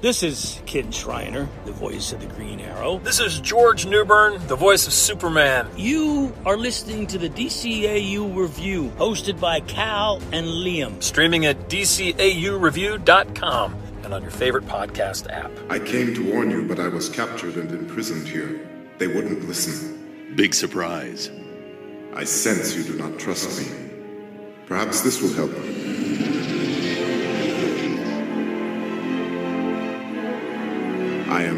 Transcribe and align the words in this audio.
This 0.00 0.22
is 0.22 0.62
Kin 0.64 0.92
Shriner, 0.92 1.48
the 1.64 1.72
voice 1.72 2.12
of 2.12 2.20
the 2.20 2.28
Green 2.28 2.60
Arrow. 2.60 2.98
This 2.98 3.18
is 3.18 3.40
George 3.40 3.84
Newbern, 3.84 4.40
the 4.46 4.54
voice 4.54 4.86
of 4.86 4.92
Superman. 4.92 5.68
You 5.76 6.32
are 6.46 6.56
listening 6.56 7.08
to 7.08 7.18
the 7.18 7.28
DCAU 7.28 8.36
Review, 8.36 8.92
hosted 8.96 9.40
by 9.40 9.58
Cal 9.58 10.22
and 10.30 10.46
Liam. 10.46 11.02
Streaming 11.02 11.46
at 11.46 11.68
DCAUReview.com 11.68 13.74
and 14.04 14.14
on 14.14 14.22
your 14.22 14.30
favorite 14.30 14.66
podcast 14.66 15.28
app. 15.32 15.50
I 15.68 15.80
came 15.80 16.14
to 16.14 16.32
warn 16.32 16.52
you, 16.52 16.68
but 16.68 16.78
I 16.78 16.86
was 16.86 17.08
captured 17.08 17.56
and 17.56 17.68
imprisoned 17.72 18.28
here. 18.28 18.70
They 18.98 19.08
wouldn't 19.08 19.48
listen. 19.48 20.32
Big 20.36 20.54
surprise. 20.54 21.28
I 22.14 22.22
sense 22.22 22.76
you 22.76 22.84
do 22.84 22.94
not 22.94 23.18
trust 23.18 23.58
me. 23.58 23.66
Perhaps 24.66 25.00
this 25.00 25.20
will 25.20 25.32
help. 25.32 25.50
I 25.50 25.77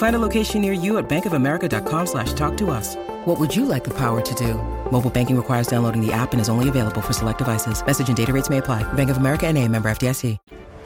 Find 0.00 0.16
a 0.16 0.18
location 0.18 0.62
near 0.62 0.72
you 0.72 0.96
at 0.96 1.10
bankofamerica.com 1.10 2.06
slash 2.06 2.32
talk 2.32 2.56
to 2.56 2.70
us. 2.70 2.96
What 3.26 3.38
would 3.38 3.54
you 3.54 3.66
like 3.66 3.84
the 3.84 3.92
power 3.92 4.22
to 4.22 4.34
do? 4.34 4.54
Mobile 4.90 5.10
banking 5.10 5.36
requires 5.36 5.66
downloading 5.66 6.00
the 6.00 6.10
app 6.10 6.32
and 6.32 6.40
is 6.40 6.48
only 6.48 6.70
available 6.70 7.02
for 7.02 7.12
select 7.12 7.36
devices. 7.36 7.84
Message 7.84 8.08
and 8.08 8.16
data 8.16 8.32
rates 8.32 8.48
may 8.48 8.56
apply. 8.58 8.82
Bank 8.94 9.10
of 9.10 9.18
America 9.18 9.46
and 9.46 9.58
a 9.58 9.68
member 9.68 9.90
FDIC. 9.90 10.38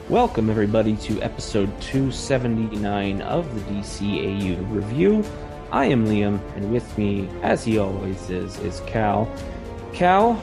Welcome, 0.09 0.49
everybody, 0.49 0.97
to 0.97 1.21
episode 1.21 1.69
279 1.79 3.21
of 3.21 3.55
the 3.55 3.61
DCAU 3.71 4.69
Review. 4.69 5.23
I 5.71 5.85
am 5.85 6.05
Liam, 6.07 6.41
and 6.57 6.73
with 6.73 6.97
me, 6.97 7.29
as 7.41 7.63
he 7.63 7.77
always 7.77 8.29
is, 8.29 8.59
is 8.59 8.81
Cal. 8.81 9.33
Cal, 9.93 10.33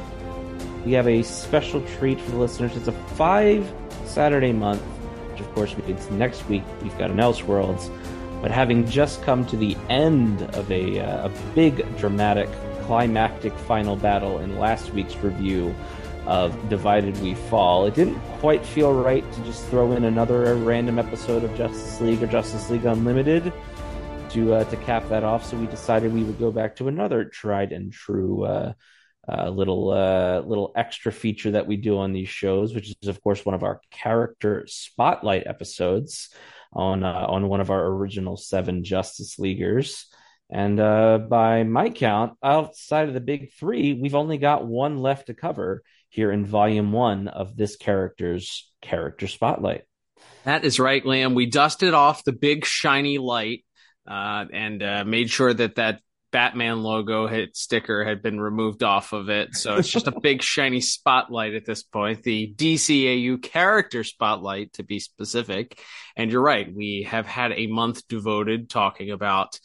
we 0.86 0.92
have 0.92 1.08
a 1.08 1.22
special 1.22 1.86
treat 1.98 2.18
for 2.18 2.30
the 2.30 2.38
listeners. 2.38 2.74
It's 2.74 2.88
a 2.88 2.92
five 2.92 3.70
Saturday 4.06 4.52
month, 4.52 4.80
which 4.80 5.40
of 5.40 5.54
course 5.54 5.76
means 5.76 6.10
next 6.12 6.48
week 6.48 6.62
we've 6.82 6.96
got 6.96 7.10
an 7.10 7.18
Elseworlds. 7.18 7.90
But 8.42 8.50
having 8.50 8.84
just 8.86 9.22
come 9.22 9.46
to 9.46 9.56
the 9.56 9.76
end 9.88 10.42
of 10.56 10.70
a, 10.70 10.98
uh, 10.98 11.28
a 11.28 11.30
big, 11.54 11.96
dramatic, 11.96 12.50
climactic 12.82 13.56
final 13.56 13.94
battle 13.94 14.40
in 14.40 14.58
last 14.58 14.92
week's 14.92 15.16
review 15.18 15.72
of 16.26 16.68
Divided 16.68 17.16
We 17.20 17.34
Fall, 17.34 17.86
it 17.86 17.94
didn't 17.94 18.18
quite 18.40 18.66
feel 18.66 18.92
right 18.92 19.30
to 19.32 19.44
just 19.44 19.64
throw 19.66 19.92
in 19.92 20.04
another 20.04 20.56
random 20.56 20.98
episode 20.98 21.44
of 21.44 21.56
Justice 21.56 22.00
League 22.00 22.20
or 22.20 22.26
Justice 22.26 22.68
League 22.68 22.84
Unlimited 22.84 23.52
to 24.30 24.54
uh, 24.54 24.64
to 24.64 24.76
cap 24.78 25.08
that 25.08 25.22
off. 25.22 25.44
So 25.44 25.56
we 25.56 25.66
decided 25.68 26.12
we 26.12 26.24
would 26.24 26.40
go 26.40 26.50
back 26.50 26.74
to 26.76 26.88
another 26.88 27.24
tried 27.24 27.70
and 27.70 27.92
true 27.92 28.44
uh, 28.44 28.72
uh, 29.28 29.50
little 29.50 29.90
uh, 29.90 30.40
little 30.40 30.72
extra 30.74 31.12
feature 31.12 31.52
that 31.52 31.68
we 31.68 31.76
do 31.76 31.98
on 31.98 32.12
these 32.12 32.28
shows, 32.28 32.74
which 32.74 32.92
is 33.00 33.08
of 33.08 33.22
course 33.22 33.44
one 33.44 33.54
of 33.54 33.62
our 33.62 33.80
character 33.90 34.64
spotlight 34.66 35.46
episodes 35.46 36.30
on 36.72 37.04
uh, 37.04 37.26
on 37.28 37.48
one 37.48 37.60
of 37.60 37.70
our 37.70 37.86
original 37.86 38.36
seven 38.36 38.84
Justice 38.84 39.38
Leaguers. 39.38 40.06
And 40.50 40.78
uh, 40.78 41.18
by 41.18 41.62
my 41.62 41.88
count, 41.88 42.34
outside 42.42 43.08
of 43.08 43.14
the 43.14 43.20
big 43.20 43.52
three, 43.54 43.94
we've 43.94 44.14
only 44.14 44.36
got 44.36 44.66
one 44.66 44.98
left 44.98 45.28
to 45.28 45.34
cover 45.34 45.82
here 46.10 46.30
in 46.30 46.44
volume 46.44 46.92
one 46.92 47.28
of 47.28 47.56
this 47.56 47.76
character's 47.76 48.70
character 48.82 49.28
spotlight. 49.28 49.84
That 50.44 50.64
is 50.64 50.78
right, 50.78 51.02
Liam. 51.02 51.34
We 51.34 51.46
dusted 51.46 51.94
off 51.94 52.24
the 52.24 52.32
big 52.32 52.66
shiny 52.66 53.16
light 53.16 53.64
uh, 54.06 54.44
and 54.52 54.82
uh, 54.82 55.04
made 55.04 55.30
sure 55.30 55.54
that 55.54 55.76
that 55.76 56.00
Batman 56.32 56.82
logo 56.82 57.26
hit 57.26 57.56
sticker 57.56 58.04
had 58.04 58.22
been 58.22 58.40
removed 58.40 58.82
off 58.82 59.12
of 59.12 59.28
it. 59.28 59.54
So 59.54 59.76
it's 59.76 59.88
just 59.88 60.08
a 60.08 60.20
big 60.20 60.42
shiny 60.42 60.80
spotlight 60.80 61.54
at 61.54 61.66
this 61.66 61.82
point, 61.82 62.22
the 62.22 62.52
DCAU 62.56 63.40
character 63.42 64.02
spotlight 64.02 64.72
to 64.74 64.82
be 64.82 64.98
specific. 64.98 65.78
And 66.16 66.32
you're 66.32 66.42
right, 66.42 66.72
we 66.74 67.06
have 67.08 67.26
had 67.26 67.52
a 67.52 67.66
month 67.66 68.08
devoted 68.08 68.70
talking 68.70 69.10
about 69.10 69.58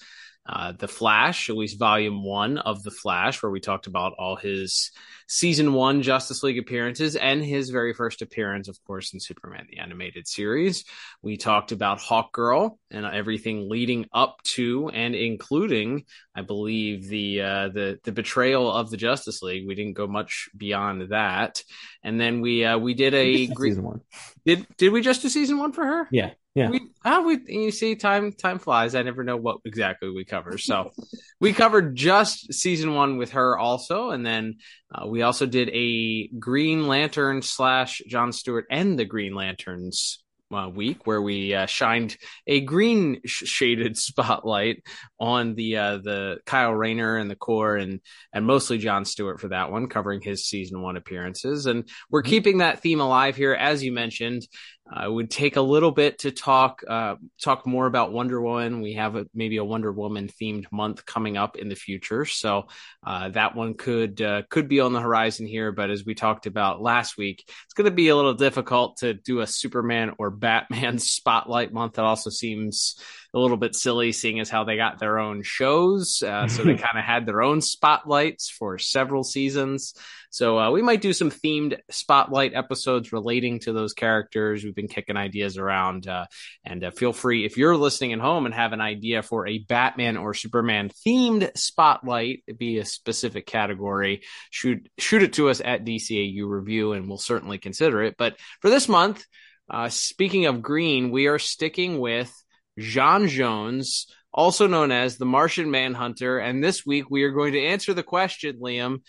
uh, 0.47 0.72
the 0.72 0.88
Flash, 0.88 1.50
at 1.50 1.57
least 1.57 1.79
volume 1.79 2.23
one 2.23 2.57
of 2.57 2.81
the 2.83 2.91
Flash, 2.91 3.44
where 3.44 3.51
we 3.51 3.59
talked 3.59 3.88
about 3.88 4.13
all 4.17 4.35
his 4.38 4.91
season 5.27 5.73
one 5.73 6.01
Justice 6.01 6.41
League 6.41 6.57
appearances 6.57 7.17
and 7.17 7.44
his 7.44 7.69
very 7.69 7.94
first 7.94 8.22
appearance, 8.22 8.69
of 8.69 8.77
course, 8.85 9.13
in 9.13 9.19
Superman 9.19 9.67
the 9.69 9.79
animated 9.79 10.25
series. 10.25 10.85
We 11.22 11.35
talked 11.35 11.73
about 11.73 12.00
Hawkgirl 12.00 12.77
and 12.91 13.06
everything 13.06 13.69
leading 13.69 14.06
up 14.13 14.38
to 14.56 14.89
and 14.89 15.16
including, 15.16 16.06
I 16.38 16.42
believe, 16.44 17.08
the 17.08 17.42
uh, 17.42 17.70
the 17.70 18.00
the 18.03 18.12
betrayal 18.12 18.72
of 18.72 18.92
the 18.92 18.98
Justice 18.98 19.42
League. 19.42 19.68
We 19.68 19.74
didn't 19.74 19.94
go 19.94 20.06
much 20.06 20.50
beyond 20.56 21.09
that, 21.09 21.64
and 22.03 22.22
then 22.22 22.42
we 22.42 22.64
uh, 22.64 22.78
we 22.78 22.94
did 22.94 23.16
a 23.16 23.48
season 23.48 23.84
one. 23.84 24.02
Did 24.46 24.68
did 24.78 24.94
we 24.94 25.02
just 25.02 25.24
do 25.24 25.30
season 25.30 25.58
one 25.58 25.72
for 25.72 25.84
her? 25.84 26.08
Yeah. 26.12 26.31
Yeah. 26.53 26.72
We, 26.72 26.81
oh, 27.06 27.22
we 27.22 27.40
you 27.48 27.72
see, 27.72 27.96
time 27.96 28.31
time 28.31 28.58
flies. 28.58 28.96
I 28.96 29.03
never 29.03 29.24
know 29.24 29.38
what 29.38 29.58
exactly 29.64 30.09
we 30.09 30.25
cover. 30.25 30.58
So 30.58 30.92
we 31.40 31.53
covered 31.53 31.96
just 31.96 32.52
season 32.52 32.96
one 32.96 33.18
with 33.18 33.31
her 33.31 33.58
also, 33.58 34.09
and 34.09 34.25
then 34.25 34.58
uh, 34.92 35.06
we 35.06 35.22
also 35.22 35.46
did 35.46 35.69
a 35.69 36.28
Green 36.30 36.88
Lantern 36.88 37.44
slash 37.44 38.02
John 38.08 38.31
Stewart 38.31 38.66
and 38.72 38.98
the 38.98 39.06
Green 39.06 39.36
Lanterns 39.36 40.24
uh, 40.56 40.69
week 40.69 41.06
where 41.06 41.22
we 41.22 41.53
uh, 41.53 41.66
shined 41.66 42.18
a 42.46 42.62
green 42.62 43.22
sh- 43.25 43.46
shaded 43.46 43.97
spotlight 43.97 44.84
on 45.19 45.56
the 45.56 45.78
uh, 45.78 45.97
the 45.97 46.38
Kyle 46.46 46.74
Rayner 46.74 47.18
and 47.18 47.30
the 47.30 47.35
Corps 47.35 47.78
and 47.78 48.00
and 48.34 48.46
mostly 48.46 48.78
John 48.78 49.06
Stewart 49.06 49.40
for 49.40 49.50
that 49.50 49.72
one, 49.72 49.88
covering 49.88 50.22
his 50.22 50.46
season 50.46 50.81
one 50.81 50.97
appearances. 50.97 51.66
And 51.66 51.90
we're 52.09 52.22
mm-hmm. 52.22 52.30
keeping 52.30 52.57
that 52.59 52.81
theme 52.81 53.02
alive 53.02 53.36
here, 53.36 53.53
as 53.53 53.84
you 53.84 53.91
mentioned. 53.91 54.47
It 54.96 55.12
would 55.12 55.30
take 55.30 55.58
a 55.58 55.62
little 55.62 55.92
bit 55.92 56.20
to 56.20 56.31
talk 56.31 56.81
uh, 56.88 57.16
talk 57.42 57.68
more 57.68 57.88
about 57.88 58.14
Wonder 58.14 58.42
Woman. 58.42 58.81
We 58.81 58.94
have 58.94 59.16
a, 59.16 59.25
maybe 59.34 59.58
a 59.58 59.64
Wonder 59.64 59.92
Woman 59.92 60.30
themed 60.30 60.66
month 60.72 61.06
coming 61.06 61.36
up 61.36 61.58
in 61.58 61.68
the 61.68 61.75
future, 61.75 62.25
so 62.25 62.68
uh, 63.06 63.30
that 63.30 63.56
one 63.56 63.74
could 63.74 64.22
uh, 64.22 64.44
could 64.50 64.70
be 64.70 64.80
on 64.80 64.94
the 64.94 65.02
horizon 65.02 65.46
here. 65.46 65.72
But 65.74 65.90
as 65.90 66.06
we 66.06 66.16
talked 66.16 66.46
about 66.46 66.81
last 66.81 67.18
week, 67.18 67.44
it's 67.48 67.74
going 67.74 67.86
to 67.86 67.92
be 67.92 68.08
a 68.08 68.16
little 68.16 68.34
difficult 68.34 68.98
to 68.98 69.14
do 69.14 69.42
a 69.42 69.48
Superman 69.48 70.14
or 70.18 70.30
Batman 70.30 71.00
spotlight 71.00 71.74
month. 71.74 71.94
That 71.94 72.06
also 72.06 72.30
seems 72.30 72.96
a 73.33 73.39
little 73.39 73.57
bit 73.57 73.75
silly, 73.75 74.11
seeing 74.11 74.39
as 74.39 74.49
how 74.49 74.63
they 74.63 74.77
got 74.77 74.99
their 74.99 75.19
own 75.19 75.43
shows, 75.43 76.21
uh, 76.23 76.47
so 76.47 76.63
they 76.63 76.75
kind 76.75 76.97
of 76.97 77.03
had 77.03 77.25
their 77.25 77.41
own 77.41 77.61
spotlights 77.61 78.49
for 78.49 78.77
several 78.77 79.23
seasons. 79.23 79.93
So 80.29 80.59
uh, 80.59 80.71
we 80.71 80.81
might 80.81 81.01
do 81.01 81.13
some 81.13 81.31
themed 81.31 81.77
spotlight 81.89 82.53
episodes 82.53 83.13
relating 83.13 83.59
to 83.61 83.73
those 83.73 83.93
characters. 83.93 84.63
We've 84.63 84.75
been 84.75 84.88
kicking 84.88 85.17
ideas 85.17 85.57
around, 85.57 86.07
uh, 86.07 86.25
and 86.63 86.83
uh, 86.83 86.91
feel 86.91 87.13
free 87.13 87.45
if 87.45 87.57
you're 87.57 87.77
listening 87.77 88.13
at 88.13 88.19
home 88.19 88.45
and 88.45 88.53
have 88.53 88.73
an 88.73 88.81
idea 88.81 89.23
for 89.23 89.47
a 89.47 89.57
Batman 89.57 90.17
or 90.17 90.33
Superman 90.33 90.91
themed 91.05 91.57
spotlight, 91.57 92.44
be 92.57 92.77
a 92.77 92.85
specific 92.85 93.45
category. 93.45 94.21
Shoot 94.51 94.89
shoot 94.97 95.23
it 95.23 95.33
to 95.33 95.49
us 95.49 95.61
at 95.63 95.85
DCAU 95.85 96.47
Review, 96.47 96.94
and 96.94 97.07
we'll 97.07 97.17
certainly 97.17 97.57
consider 97.57 98.03
it. 98.03 98.15
But 98.17 98.38
for 98.61 98.69
this 98.69 98.89
month, 98.89 99.25
uh, 99.69 99.89
speaking 99.89 100.45
of 100.45 100.61
green, 100.61 101.11
we 101.11 101.27
are 101.27 101.39
sticking 101.39 101.99
with 101.99 102.31
J'onn 102.77 103.27
J'onzz, 103.27 104.05
also 104.33 104.68
known 104.68 104.91
as 104.91 105.18
the 105.18 105.25
Martian 105.25 105.71
Manhunter. 105.71 106.39
And 106.39 106.63
this 106.63 106.85
week 106.85 107.09
we 107.09 107.24
are 107.24 107.31
going 107.31 107.53
to 107.53 107.65
answer 107.65 107.94
the 107.94 108.03
question, 108.03 108.59
Liam, 108.59 109.01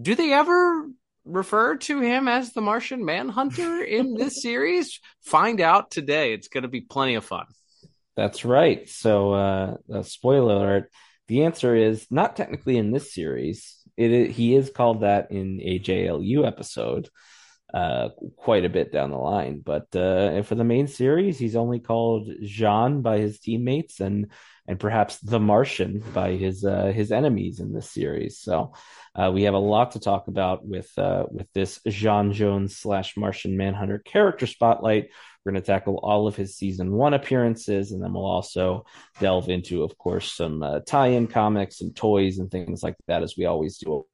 do 0.00 0.14
they 0.14 0.32
ever 0.32 0.88
refer 1.24 1.76
to 1.76 2.00
him 2.00 2.28
as 2.28 2.52
the 2.52 2.60
Martian 2.60 3.04
Manhunter 3.04 3.82
in 3.82 4.14
this 4.14 4.42
series? 4.42 5.00
Find 5.22 5.60
out 5.60 5.90
today. 5.90 6.32
It's 6.32 6.48
going 6.48 6.62
to 6.62 6.68
be 6.68 6.80
plenty 6.80 7.14
of 7.14 7.24
fun. 7.24 7.46
That's 8.16 8.44
right. 8.44 8.88
So, 8.88 9.32
uh, 9.32 10.02
spoiler 10.02 10.54
alert: 10.54 10.90
the 11.28 11.44
answer 11.44 11.74
is 11.74 12.06
not 12.10 12.36
technically 12.36 12.76
in 12.76 12.92
this 12.92 13.12
series. 13.12 13.76
It 13.96 14.10
is, 14.10 14.36
he 14.36 14.54
is 14.54 14.70
called 14.70 15.02
that 15.02 15.30
in 15.30 15.60
a 15.62 15.78
JLU 15.78 16.46
episode. 16.46 17.08
Uh, 17.74 18.10
quite 18.36 18.64
a 18.64 18.68
bit 18.68 18.92
down 18.92 19.10
the 19.10 19.16
line. 19.16 19.58
But 19.58 19.96
uh, 19.96 20.42
for 20.42 20.54
the 20.54 20.62
main 20.62 20.86
series, 20.86 21.40
he's 21.40 21.56
only 21.56 21.80
called 21.80 22.28
J'onn 22.28 23.02
by 23.02 23.18
his 23.18 23.40
teammates 23.40 23.98
and 23.98 24.30
and 24.68 24.78
perhaps 24.78 25.18
the 25.18 25.40
Martian 25.40 25.98
by 26.14 26.36
his 26.36 26.64
uh, 26.64 26.92
his 26.94 27.10
enemies 27.10 27.58
in 27.58 27.72
this 27.72 27.90
series. 27.90 28.38
So 28.38 28.74
uh, 29.16 29.32
we 29.34 29.42
have 29.42 29.54
a 29.54 29.58
lot 29.58 29.90
to 29.92 29.98
talk 29.98 30.28
about 30.28 30.64
with 30.64 30.88
uh, 30.96 31.24
with 31.32 31.48
this 31.52 31.80
J'onn 31.88 32.32
J'onzz 32.32 32.70
slash 32.70 33.16
Martian 33.16 33.56
Manhunter 33.56 33.98
character 33.98 34.46
spotlight. 34.46 35.08
We're 35.44 35.52
going 35.52 35.62
to 35.62 35.66
tackle 35.66 35.98
all 36.00 36.28
of 36.28 36.36
his 36.36 36.56
season 36.56 36.92
one 36.92 37.12
appearances, 37.12 37.90
and 37.90 38.00
then 38.00 38.12
we'll 38.14 38.24
also 38.24 38.84
delve 39.18 39.50
into, 39.50 39.82
of 39.82 39.98
course, 39.98 40.32
some 40.32 40.62
uh, 40.62 40.80
tie-in 40.86 41.26
comics 41.26 41.80
and 41.80 41.94
toys 41.94 42.38
and 42.38 42.50
things 42.50 42.84
like 42.84 42.96
that, 43.08 43.24
as 43.24 43.34
we 43.36 43.46
always 43.46 43.78
do 43.78 44.06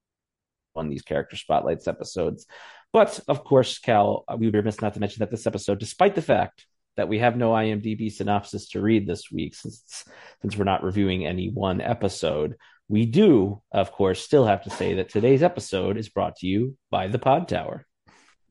on 0.75 0.89
these 0.89 1.03
character 1.03 1.37
spotlights 1.37 1.87
episodes. 1.87 2.47
But 2.93 3.21
of 3.29 3.45
course, 3.45 3.79
Cal, 3.79 4.25
uh, 4.29 4.37
we 4.39 4.47
would 4.47 4.53
be 4.53 4.59
remiss 4.59 4.81
not 4.81 4.95
to 4.95 5.01
mention 5.01 5.21
that 5.21 5.31
this 5.31 5.47
episode, 5.47 5.79
despite 5.79 6.15
the 6.15 6.23
fact 6.23 6.67
that 6.97 7.09
we 7.09 7.21
have 7.21 7.37
no 7.37 7.53
IMDb 7.53 8.11
synopsis 8.11 8.69
to 8.71 8.81
read 8.81 9.07
this 9.07 9.31
week, 9.31 9.55
since 9.55 10.05
since 10.43 10.57
we're 10.57 10.65
not 10.65 10.83
reviewing 10.83 11.27
any 11.27 11.51
one 11.51 11.81
episode, 11.81 12.57
we 12.89 13.07
do, 13.07 13.63
of 13.71 13.93
course, 13.93 14.21
still 14.21 14.47
have 14.47 14.65
to 14.65 14.71
say 14.71 14.95
that 14.95 15.09
today's 15.09 15.43
episode 15.43 15.97
is 15.97 16.09
brought 16.09 16.37
to 16.37 16.47
you 16.47 16.77
by 16.91 17.07
the 17.07 17.19
Pod 17.19 17.49
Tower. 17.49 17.87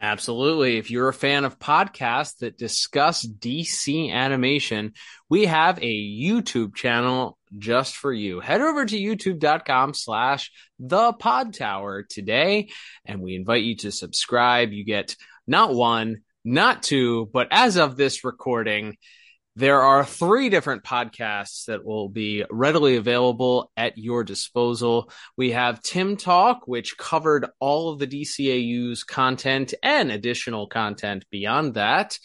Absolutely. 0.01 0.77
If 0.77 0.89
you're 0.89 1.09
a 1.09 1.13
fan 1.13 1.43
of 1.43 1.59
podcasts 1.59 2.37
that 2.37 2.57
discuss 2.57 3.25
DC 3.25 4.09
animation, 4.11 4.93
we 5.29 5.45
have 5.45 5.77
a 5.79 5.83
YouTube 5.83 6.73
channel 6.73 7.37
just 7.57 7.97
for 7.97 8.13
you. 8.13 8.39
Head 8.39 8.61
over 8.61 8.85
to 8.85 8.97
youtube.com 8.97 9.93
slash 9.93 10.51
the 10.79 11.11
pod 11.13 11.53
tower 11.53 12.03
today, 12.03 12.69
and 13.03 13.21
we 13.21 13.35
invite 13.35 13.63
you 13.63 13.75
to 13.77 13.91
subscribe. 13.91 14.71
You 14.71 14.85
get 14.85 15.17
not 15.45 15.73
one, 15.73 16.21
not 16.45 16.81
two, 16.81 17.29
but 17.33 17.49
as 17.51 17.75
of 17.75 17.97
this 17.97 18.23
recording, 18.23 18.95
there 19.59 19.81
are 19.81 20.05
three 20.05 20.47
different 20.47 20.85
podcasts 20.85 21.65
that 21.65 21.83
will 21.83 22.07
be 22.07 22.45
readily 22.49 22.95
available 22.95 23.69
at 23.75 23.97
your 23.97 24.23
disposal. 24.23 25.11
We 25.35 25.51
have 25.51 25.81
Timm 25.81 26.15
Talk, 26.15 26.61
which 26.65 26.97
covered 26.97 27.45
all 27.59 27.91
of 27.91 27.99
the 27.99 28.07
DCAU's 28.07 29.03
content 29.03 29.73
and 29.83 30.13
additional 30.13 30.67
content 30.67 31.25
beyond 31.29 31.73
that. 31.73 32.17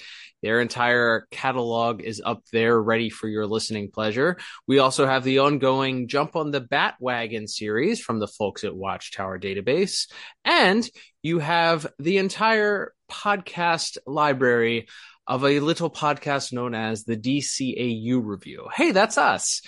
Their 0.45 0.61
entire 0.61 1.27
catalog 1.33 2.03
is 2.03 2.23
up 2.25 2.45
there 2.53 2.81
ready 2.81 3.11
for 3.11 3.27
your 3.27 3.49
listening 3.49 3.91
pleasure. 3.91 4.39
We 4.69 4.79
also 4.79 5.05
have 5.05 5.25
the 5.25 5.41
ongoing 5.41 6.07
Jump 6.07 6.37
on 6.37 6.53
the 6.53 6.61
Batwagon 6.61 7.49
series 7.49 8.01
from 8.01 8.21
the 8.21 8.29
folks 8.29 8.63
at 8.63 8.77
Watchtower 8.77 9.41
Database. 9.41 10.07
And 10.45 10.89
you 11.21 11.41
have 11.41 11.89
the 11.99 12.19
entire 12.19 12.93
podcast 13.11 13.99
library 14.07 14.87
of 15.26 15.44
a 15.44 15.61
little 15.61 15.91
podcast 15.91 16.53
known 16.53 16.75
as 16.75 17.05
the 17.05 17.17
DCAU 17.17 18.21
Review. 18.25 18.69
Hey, 18.75 18.91
that's 18.91 19.19
us. 19.19 19.62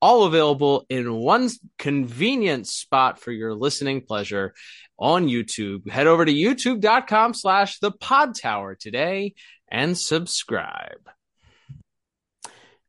All 0.00 0.24
available 0.24 0.84
in 0.88 1.14
one 1.14 1.48
convenient 1.78 2.66
spot 2.66 3.20
for 3.20 3.30
your 3.30 3.54
listening 3.54 4.00
pleasure 4.00 4.54
on 4.98 5.28
YouTube. 5.28 5.88
Head 5.88 6.06
over 6.06 6.24
to 6.24 6.32
youtube.com 6.32 7.34
slash 7.34 7.78
the 7.78 7.92
pod 7.92 8.34
tower 8.34 8.74
today 8.74 9.34
and 9.70 9.96
subscribe. 9.96 11.08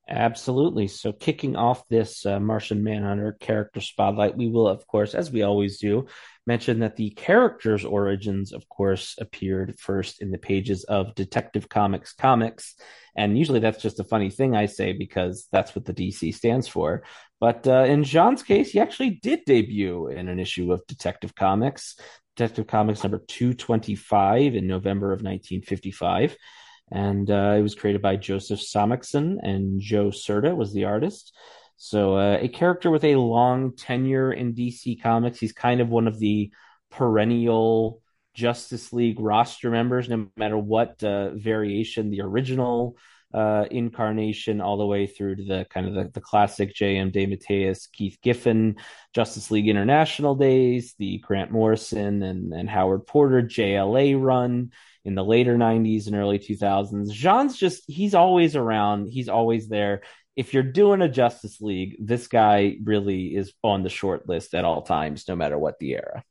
Absolutely. 0.08 0.88
So, 0.88 1.14
kicking 1.14 1.56
off 1.56 1.88
this 1.88 2.26
uh, 2.26 2.40
Martian 2.40 2.84
Manhunter 2.84 3.38
character 3.40 3.80
spotlight, 3.80 4.36
we 4.36 4.50
will, 4.50 4.68
of 4.68 4.86
course, 4.86 5.16
as 5.16 5.32
we 5.32 5.44
always 5.44 5.80
do, 5.80 6.08
mention 6.46 6.80
that 6.80 6.96
the 6.96 7.12
character's 7.12 7.86
origins, 7.86 8.54
of 8.54 8.68
course, 8.70 9.16
appeared 9.20 9.80
first 9.80 10.22
in 10.22 10.32
the 10.32 10.38
pages 10.38 10.84
of 10.84 11.16
Detective 11.16 11.70
Comics 11.70 12.14
Comics. 12.14 12.76
And 13.16 13.38
usually 13.38 13.60
that's 13.60 13.82
just 13.82 14.00
a 14.00 14.04
funny 14.04 14.30
thing 14.30 14.56
I 14.56 14.66
say 14.66 14.94
because 14.94 15.48
that's 15.52 15.76
what 15.76 15.86
the 15.86 15.94
DC 15.94 16.34
stands 16.34 16.68
for. 16.68 17.04
But 17.40 17.68
uh, 17.68 17.86
in 17.86 18.04
J'onn's 18.04 18.44
case, 18.44 18.72
he 18.72 18.80
actually 18.80 19.20
did 19.22 19.46
debut 19.46 20.08
in 20.08 20.28
an 20.30 20.40
issue 20.40 20.72
of 20.72 20.86
Detective 20.88 21.36
Comics, 21.36 21.98
Detective 22.36 22.68
Comics 22.68 23.04
number 23.04 23.20
225 23.28 24.56
in 24.56 24.68
November 24.68 25.08
of 25.08 25.22
1955 25.22 26.36
and 26.92 27.30
uh, 27.32 27.56
it 27.58 27.62
was 27.62 27.76
created 27.76 28.02
by 28.02 28.16
Joseph 28.16 28.60
Samachson 28.60 29.38
and 29.42 29.82
Joe 29.82 30.12
Certa 30.12 30.54
was 30.54 30.74
the 30.74 30.86
artist. 30.86 31.36
So 31.76 32.16
uh, 32.16 32.38
a 32.42 32.48
character 32.48 32.90
with 32.90 33.04
a 33.04 33.16
long 33.16 33.76
tenure 33.76 34.32
in 34.32 34.54
DC 34.54 35.02
Comics. 35.02 35.40
He's 35.40 35.54
kind 35.54 35.82
of 35.82 35.90
one 35.90 36.08
of 36.08 36.20
the 36.20 36.52
perennial 36.92 38.02
Justice 38.34 38.94
League 38.94 39.20
roster 39.20 39.70
members, 39.70 40.10
no 40.10 40.28
matter 40.36 40.58
what 40.58 41.04
uh, 41.04 41.32
variation 41.36 42.10
the 42.10 42.22
original 42.22 42.98
uh, 43.34 43.66
incarnation, 43.72 44.62
all 44.62 44.78
the 44.78 44.86
way 44.86 45.08
through 45.08 45.36
to 45.36 45.44
the 45.44 45.66
kind 45.70 45.88
of 45.88 45.94
the, 45.96 46.12
the 46.14 46.22
classic 46.22 46.74
J.M. 46.74 47.12
DeMatteis, 47.12 47.92
Keith 47.92 48.18
Giffen, 48.22 48.76
Justice 49.14 49.50
League 49.50 49.68
International 49.68 50.36
days, 50.36 50.94
the 51.00 51.18
Grant 51.20 51.52
Morrison 51.52 52.22
and, 52.22 52.54
and 52.54 52.70
Howard 52.70 53.08
Porter 53.08 53.42
JLA 53.42 54.22
run 54.22 54.72
in 55.04 55.16
the 55.16 55.24
later 55.24 55.58
90s 55.58 56.08
and 56.08 56.16
early 56.16 56.40
2000s. 56.40 57.12
J'onn's 57.12 57.58
just, 57.58 57.84
he's 57.88 58.14
always 58.14 58.56
around, 58.56 59.08
he's 59.10 59.30
always 59.30 59.68
there. 59.68 60.02
If 60.36 60.54
you're 60.54 60.64
doing 60.64 61.02
a 61.02 61.10
Justice 61.10 61.62
League, 61.62 61.96
this 62.00 62.28
guy 62.28 62.78
really 62.84 63.36
is 63.36 63.54
on 63.64 63.84
the 63.84 63.90
short 63.90 64.28
list 64.28 64.56
at 64.56 64.66
all 64.66 64.82
times, 64.82 65.26
no 65.28 65.36
matter 65.36 65.58
what 65.58 65.80
the 65.80 65.92
era. 65.92 66.24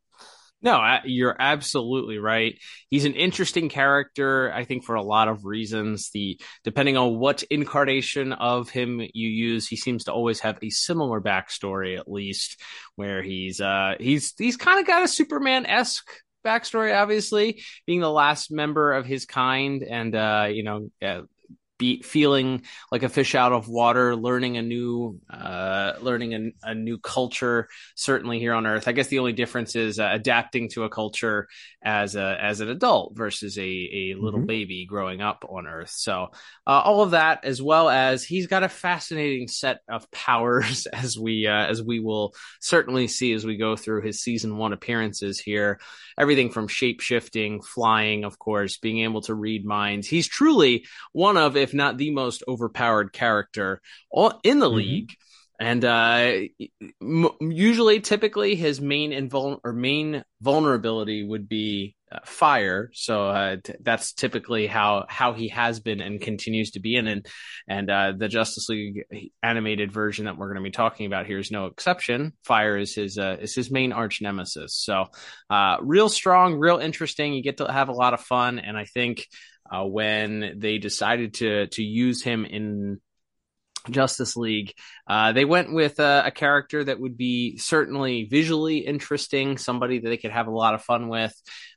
No, 0.65 0.99
you're 1.05 1.35
absolutely 1.37 2.19
right. 2.19 2.57
He's 2.89 3.05
an 3.05 3.15
interesting 3.15 3.69
character, 3.69 4.53
I 4.53 4.65
think, 4.65 4.85
for 4.85 4.95
a 4.95 5.03
lot 5.03 5.27
of 5.27 5.45
reasons. 5.45 6.11
The 6.15 6.41
depending 6.63 6.97
on 6.97 7.19
what 7.19 7.43
incarnation 7.45 8.33
of 8.33 8.71
him 8.71 9.01
you 9.01 9.29
use, 9.29 9.67
he 9.67 9.75
seems 9.75 10.05
to 10.05 10.13
always 10.13 10.39
have 10.41 10.59
a 10.63 10.71
similar 10.71 11.21
backstory, 11.21 11.99
at 11.99 12.11
least, 12.11 12.61
where 12.95 13.23
he's 13.23 13.61
uh 13.61 13.95
he's 13.99 14.35
he's 14.39 14.57
kind 14.57 14.79
of 14.79 14.87
got 14.87 15.03
a 15.03 15.09
Superman 15.09 15.67
esque 15.67 16.09
backstory, 16.45 16.97
obviously, 16.97 17.63
being 17.85 18.01
the 18.01 18.11
last 18.11 18.53
member 18.53 18.93
of 18.93 19.05
his 19.05 19.27
kind, 19.27 19.83
and 19.83 20.15
uh, 20.15 20.49
you 20.49 20.63
know, 20.63 20.91
be 21.83 22.01
feeling 22.01 22.63
like 22.93 23.03
a 23.03 23.09
fish 23.09 23.35
out 23.35 23.53
of 23.53 23.69
water, 23.69 24.15
learning 24.15 24.57
a 24.57 24.63
new, 24.63 25.21
uh, 25.29 25.95
learning 26.01 26.33
a, 26.33 26.71
a, 26.71 26.75
new 26.77 26.97
culture. 26.97 27.69
Certainly 27.97 28.39
here 28.39 28.55
on 28.55 28.69
Earth, 28.69 28.87
I 28.87 28.93
guess 28.93 29.09
the 29.09 29.19
only 29.19 29.33
difference 29.33 29.75
is 29.75 29.99
uh, 29.99 30.09
adapting 30.13 30.69
to 30.71 30.85
a 30.85 30.89
culture 30.89 31.49
as 31.83 32.15
a 32.15 32.39
as 32.41 32.61
an 32.61 32.69
adult 32.69 33.17
versus 33.17 33.59
a 33.59 33.63
a 33.63 34.15
little 34.15 34.39
mm-hmm. 34.39 34.47
baby 34.47 34.87
growing 34.87 35.21
up 35.21 35.45
on 35.49 35.67
Earth. 35.67 35.91
So 35.91 36.29
uh, 36.69 36.81
all 36.85 37.03
of 37.03 37.11
that, 37.11 37.45
as 37.45 37.61
well 37.61 37.89
as 37.89 38.23
he's 38.23 38.47
got 38.47 38.63
a 38.63 38.69
fascinating 38.69 39.49
set 39.49 39.81
of 39.89 40.09
powers, 40.13 40.87
as 40.87 41.19
we 41.19 41.49
uh, 41.49 41.67
as 41.67 41.83
we 41.83 41.99
will 41.99 42.35
certainly 42.61 43.09
see 43.09 43.33
as 43.33 43.45
we 43.45 43.57
go 43.57 43.75
through 43.75 44.03
his 44.03 44.23
season 44.23 44.57
one 44.57 44.73
appearances 44.73 45.41
here. 45.41 45.81
Everything 46.17 46.51
from 46.51 46.69
shape 46.69 47.01
shifting, 47.01 47.61
flying, 47.61 48.23
of 48.25 48.39
course, 48.39 48.77
being 48.77 49.01
able 49.01 49.23
to 49.23 49.35
read 49.35 49.65
minds. 49.65 50.07
He's 50.07 50.29
truly 50.29 50.85
one 51.13 51.37
of, 51.37 51.57
if 51.57 51.72
not 51.75 51.97
the 51.97 52.11
most 52.11 52.43
overpowered 52.49 53.13
character 53.13 53.81
in 54.43 54.59
the 54.59 54.67
mm-hmm. 54.67 54.77
league 54.77 55.11
and 55.63 55.85
uh, 55.85 56.33
usually, 57.41 58.01
typically, 58.01 58.57
his 58.57 58.81
main 58.81 59.13
invul- 59.13 59.61
or 59.63 59.73
main 59.73 60.25
vulnerability 60.41 61.23
would 61.23 61.49
be 61.49 61.95
uh, 62.11 62.19
fire. 62.25 62.91
So 62.95 63.29
uh, 63.29 63.57
t- 63.63 63.75
that's 63.81 64.13
typically 64.13 64.67
how 64.67 65.07
how 65.09 65.35
he 65.35 65.51
has 65.51 65.79
been 65.79 66.01
and 66.01 66.21
continues 66.21 66.73
to 66.73 66.81
be 66.81 66.97
in. 66.97 67.07
And 67.07 67.27
and 67.69 67.89
uh, 67.89 68.13
the 68.19 68.27
Justice 68.27 68.69
League 68.71 69.05
animated 69.41 69.93
version 69.93 70.25
that 70.25 70.37
we're 70.37 70.49
going 70.49 70.65
to 70.65 70.69
be 70.69 70.73
talking 70.73 71.07
about 71.07 71.27
here 71.27 71.39
is 71.39 71.53
no 71.53 71.67
exception. 71.67 72.33
Fire 72.43 72.77
is 72.77 72.97
his 72.97 73.17
uh, 73.17 73.37
is 73.41 73.55
his 73.55 73.71
main 73.71 73.93
arch 73.93 74.21
nemesis. 74.21 74.75
So 74.75 75.05
uh, 75.49 75.77
real 75.81 76.09
strong, 76.09 76.57
real 76.57 76.79
interesting. 76.79 77.35
You 77.35 77.43
get 77.45 77.59
to 77.59 77.71
have 77.71 77.89
a 77.89 77.93
lot 77.93 78.15
of 78.15 78.21
fun, 78.21 78.59
and 78.59 78.77
I 78.77 78.87
think. 78.87 79.29
When 79.81 80.59
they 80.59 80.79
decided 80.79 81.35
to 81.35 81.67
to 81.69 81.83
use 81.83 82.23
him 82.23 82.45
in 82.45 83.01
Justice 83.91 84.37
League. 84.37 84.75
Uh, 85.07 85.33
they 85.33 85.45
went 85.45 85.73
with 85.73 85.99
a, 85.99 86.25
a, 86.27 86.31
character 86.31 86.85
that 86.85 87.01
would 87.01 87.17
be 87.17 87.59
certainly 87.59 88.25
visually 88.31 88.79
interesting, 88.79 89.59
somebody 89.59 89.99
that 89.99 90.09
they 90.09 90.17
could 90.17 90.31
have 90.31 90.47
a 90.47 90.53
lot 90.53 90.75
of 90.75 90.83
fun 90.83 91.09
with 91.09 91.35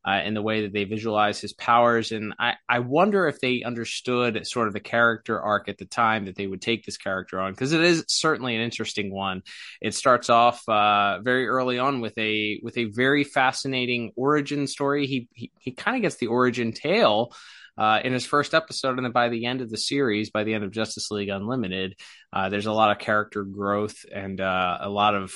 uh, 0.07 0.21
in 0.23 0.33
the 0.33 0.41
way 0.41 0.61
that 0.61 0.73
they 0.73 0.83
visualize 0.83 1.41
his 1.41 1.53
powers. 1.53 2.11
And 2.11 2.33
I, 2.37 2.53
I 2.69 2.79
wonder 2.79 3.27
if 3.27 3.39
they 3.39 3.63
understood 3.63 4.45
sort 4.45 4.67
of 4.67 4.73
the 4.73 4.79
character 4.79 5.41
arc 5.41 5.67
at 5.67 5.77
the 5.77 5.85
time 5.85 6.25
that 6.25 6.35
they 6.35 6.47
would 6.47 6.61
take 6.61 6.85
this 6.85 6.97
character 6.97 7.39
on, 7.39 7.51
because 7.51 7.73
it 7.73 7.81
is 7.81 8.05
certainly 8.07 8.55
an 8.55 8.61
interesting 8.61 9.11
one. 9.11 9.41
It 9.81 9.95
starts 9.95 10.29
off 10.29 10.67
uh, 10.69 11.19
very 11.21 11.47
early 11.47 11.79
on 11.79 12.01
with 12.01 12.17
a 12.17 12.59
with 12.61 12.77
a 12.77 12.85
very 12.85 13.23
fascinating 13.23 14.11
origin 14.15 14.67
story. 14.67 15.07
He 15.07 15.27
he, 15.33 15.51
he 15.59 15.71
kind 15.71 15.97
of 15.97 16.03
gets 16.03 16.17
the 16.17 16.27
origin 16.27 16.71
tale 16.71 17.33
uh, 17.77 17.99
in 18.03 18.13
his 18.13 18.25
first 18.25 18.53
episode, 18.53 18.97
and 18.97 19.05
then 19.05 19.11
by 19.11 19.29
the 19.29 19.45
end 19.45 19.61
of 19.61 19.69
the 19.69 19.77
series, 19.77 20.29
by 20.29 20.43
the 20.43 20.53
end 20.53 20.63
of 20.63 20.71
Justice 20.71 21.11
League 21.11 21.29
Unlimited, 21.29 21.95
uh, 22.33 22.49
there's 22.49 22.65
a 22.65 22.71
lot 22.71 22.91
of 22.91 22.99
character 22.99 23.43
growth 23.43 24.05
and 24.13 24.41
uh, 24.41 24.77
a 24.81 24.89
lot 24.89 25.15
of 25.15 25.33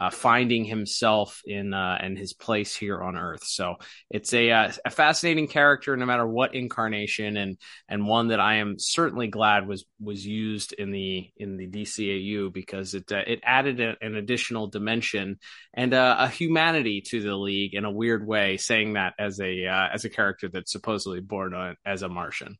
uh, 0.00 0.08
finding 0.08 0.64
himself 0.64 1.42
in 1.44 1.74
uh, 1.74 1.98
in 2.02 2.16
his 2.16 2.32
place 2.32 2.74
here 2.74 3.02
on 3.02 3.16
Earth. 3.16 3.44
So 3.44 3.76
it's 4.08 4.32
a, 4.32 4.50
uh, 4.50 4.72
a 4.84 4.90
fascinating 4.90 5.46
character, 5.46 5.94
no 5.96 6.06
matter 6.06 6.26
what 6.26 6.54
incarnation, 6.54 7.36
and 7.36 7.58
and 7.88 8.06
one 8.06 8.28
that 8.28 8.40
I 8.40 8.56
am 8.56 8.76
certainly 8.78 9.28
glad 9.28 9.68
was 9.68 9.84
was 10.00 10.26
used 10.26 10.72
in 10.72 10.90
the 10.90 11.28
in 11.36 11.58
the 11.58 11.68
DCAU 11.68 12.50
because 12.52 12.94
it 12.94 13.12
uh, 13.12 13.22
it 13.26 13.40
added 13.42 13.80
a, 13.80 13.96
an 14.00 14.16
additional 14.16 14.68
dimension 14.68 15.38
and 15.74 15.92
uh, 15.92 16.16
a 16.18 16.28
humanity 16.28 17.02
to 17.08 17.20
the 17.20 17.36
league 17.36 17.74
in 17.74 17.84
a 17.84 17.92
weird 17.92 18.26
way. 18.26 18.56
Saying 18.56 18.94
that 18.94 19.12
as 19.18 19.38
a 19.38 19.66
uh, 19.66 19.88
as 19.92 20.06
a 20.06 20.10
character 20.10 20.48
that's 20.48 20.72
supposedly 20.72 21.20
born 21.20 21.76
as 21.84 22.02
a 22.02 22.08
Martian. 22.08 22.56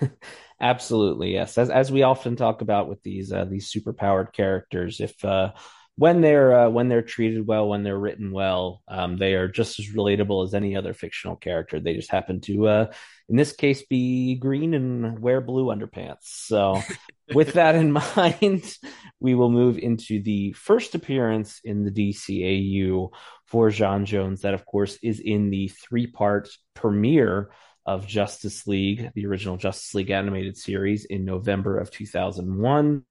Absolutely, 0.60 1.32
yes. 1.32 1.56
As 1.56 1.70
as 1.70 1.92
we 1.92 2.02
often 2.02 2.34
talk 2.34 2.62
about 2.62 2.88
with 2.88 3.02
these 3.02 3.32
uh, 3.32 3.44
these 3.44 3.72
superpowered 3.72 4.32
characters, 4.32 5.00
if 5.00 5.24
uh, 5.24 5.52
when 5.94 6.20
they're 6.20 6.66
uh, 6.66 6.68
when 6.68 6.88
they're 6.88 7.02
treated 7.02 7.46
well, 7.46 7.68
when 7.68 7.84
they're 7.84 7.98
written 7.98 8.32
well, 8.32 8.82
um, 8.88 9.16
they 9.16 9.34
are 9.34 9.46
just 9.46 9.78
as 9.78 9.88
relatable 9.88 10.44
as 10.44 10.54
any 10.54 10.74
other 10.76 10.94
fictional 10.94 11.36
character. 11.36 11.78
They 11.78 11.94
just 11.94 12.10
happen 12.10 12.40
to, 12.42 12.66
uh, 12.66 12.92
in 13.28 13.36
this 13.36 13.52
case, 13.52 13.82
be 13.82 14.34
green 14.34 14.74
and 14.74 15.20
wear 15.20 15.40
blue 15.40 15.66
underpants. 15.66 16.22
So, 16.22 16.82
with 17.34 17.52
that 17.52 17.76
in 17.76 17.92
mind, 17.92 18.76
we 19.20 19.36
will 19.36 19.50
move 19.50 19.78
into 19.78 20.20
the 20.20 20.52
first 20.54 20.96
appearance 20.96 21.60
in 21.62 21.84
the 21.84 21.90
DCAU 21.92 23.10
for 23.46 23.68
J'onn 23.70 24.06
J'onzz. 24.06 24.40
That, 24.40 24.54
of 24.54 24.66
course, 24.66 24.98
is 25.04 25.20
in 25.20 25.50
the 25.50 25.68
three 25.68 26.08
part 26.08 26.48
premiere 26.74 27.50
of 27.88 28.06
Justice 28.06 28.66
League, 28.66 29.10
the 29.14 29.26
original 29.26 29.56
Justice 29.56 29.94
League 29.94 30.10
animated 30.10 30.56
series, 30.56 31.06
in 31.06 31.24
November 31.24 31.78
of 31.78 31.90
2001 31.90 33.04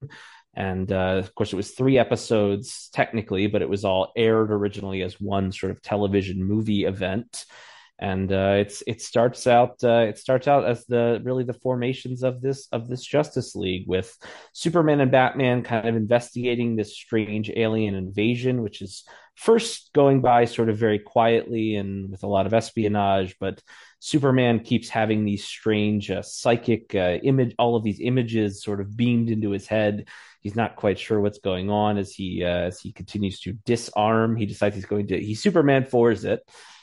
and 0.54 0.90
uh, 0.92 1.16
of 1.18 1.34
course 1.34 1.52
it 1.52 1.56
was 1.56 1.70
three 1.70 1.98
episodes 1.98 2.88
technically 2.92 3.46
but 3.46 3.62
it 3.62 3.68
was 3.68 3.84
all 3.84 4.12
aired 4.16 4.50
originally 4.50 5.02
as 5.02 5.20
one 5.20 5.52
sort 5.52 5.70
of 5.70 5.82
television 5.82 6.42
movie 6.42 6.84
event 6.84 7.44
and 7.98 8.32
uh, 8.32 8.56
it's 8.58 8.82
it 8.86 9.02
starts 9.02 9.46
out 9.46 9.82
uh, 9.82 10.06
it 10.08 10.18
starts 10.18 10.46
out 10.46 10.64
as 10.64 10.84
the 10.86 11.20
really 11.24 11.44
the 11.44 11.52
formations 11.52 12.22
of 12.22 12.40
this 12.40 12.68
of 12.72 12.88
this 12.88 13.04
Justice 13.04 13.54
League 13.54 13.84
with 13.86 14.16
Superman 14.52 15.00
and 15.00 15.10
Batman 15.10 15.62
kind 15.62 15.88
of 15.88 15.96
investigating 15.96 16.76
this 16.76 16.94
strange 16.94 17.50
alien 17.54 17.94
invasion, 17.94 18.62
which 18.62 18.82
is 18.82 19.04
first 19.34 19.90
going 19.94 20.20
by 20.20 20.44
sort 20.44 20.68
of 20.68 20.76
very 20.76 20.98
quietly 20.98 21.76
and 21.76 22.10
with 22.10 22.24
a 22.24 22.28
lot 22.28 22.46
of 22.46 22.54
espionage, 22.54 23.36
but 23.38 23.62
Superman 24.00 24.60
keeps 24.60 24.88
having 24.88 25.24
these 25.24 25.44
strange 25.44 26.10
uh, 26.10 26.22
psychic 26.22 26.94
uh, 26.94 27.18
image, 27.22 27.54
all 27.58 27.76
of 27.76 27.84
these 27.84 28.00
images 28.00 28.62
sort 28.62 28.80
of 28.80 28.96
beamed 28.96 29.30
into 29.30 29.50
his 29.50 29.66
head 29.66 30.06
He's 30.40 30.56
not 30.56 30.76
quite 30.76 30.98
sure 30.98 31.20
what's 31.20 31.40
going 31.40 31.68
on 31.68 31.98
as 31.98 32.12
he 32.12 32.44
uh, 32.44 32.48
as 32.48 32.80
he 32.80 32.92
continues 32.92 33.40
to 33.40 33.54
disarm. 33.64 34.36
He 34.36 34.46
decides 34.46 34.74
he's 34.74 34.86
going 34.86 35.08
to 35.08 35.20
he 35.20 35.34
Superman 35.34 35.84
fours 35.84 36.24
it. 36.24 36.40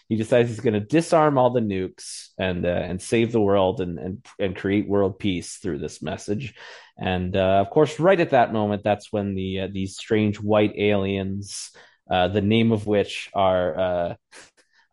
He 0.07 0.15
decides 0.15 0.49
he's 0.49 0.59
going 0.59 0.75
to 0.75 0.79
disarm 0.79 1.37
all 1.37 1.49
the 1.49 1.61
nukes 1.61 2.29
and 2.37 2.65
uh, 2.65 2.69
and 2.69 3.01
save 3.01 3.31
the 3.31 3.41
world 3.41 3.81
and 3.81 3.97
and 3.97 4.25
and 4.39 4.55
create 4.55 4.87
world 4.87 5.17
peace 5.19 5.57
through 5.57 5.79
this 5.79 6.01
message. 6.01 6.53
And 6.97 7.35
uh, 7.35 7.61
of 7.61 7.69
course, 7.69 7.99
right 7.99 8.19
at 8.19 8.29
that 8.29 8.53
moment, 8.53 8.83
that's 8.83 9.11
when 9.11 9.35
the 9.35 9.61
uh, 9.61 9.67
these 9.71 9.97
strange 9.97 10.39
white 10.39 10.73
aliens, 10.77 11.71
uh, 12.09 12.27
the 12.27 12.41
name 12.41 12.71
of 12.71 12.85
which 12.85 13.29
are 13.33 13.79
uh, 13.79 14.15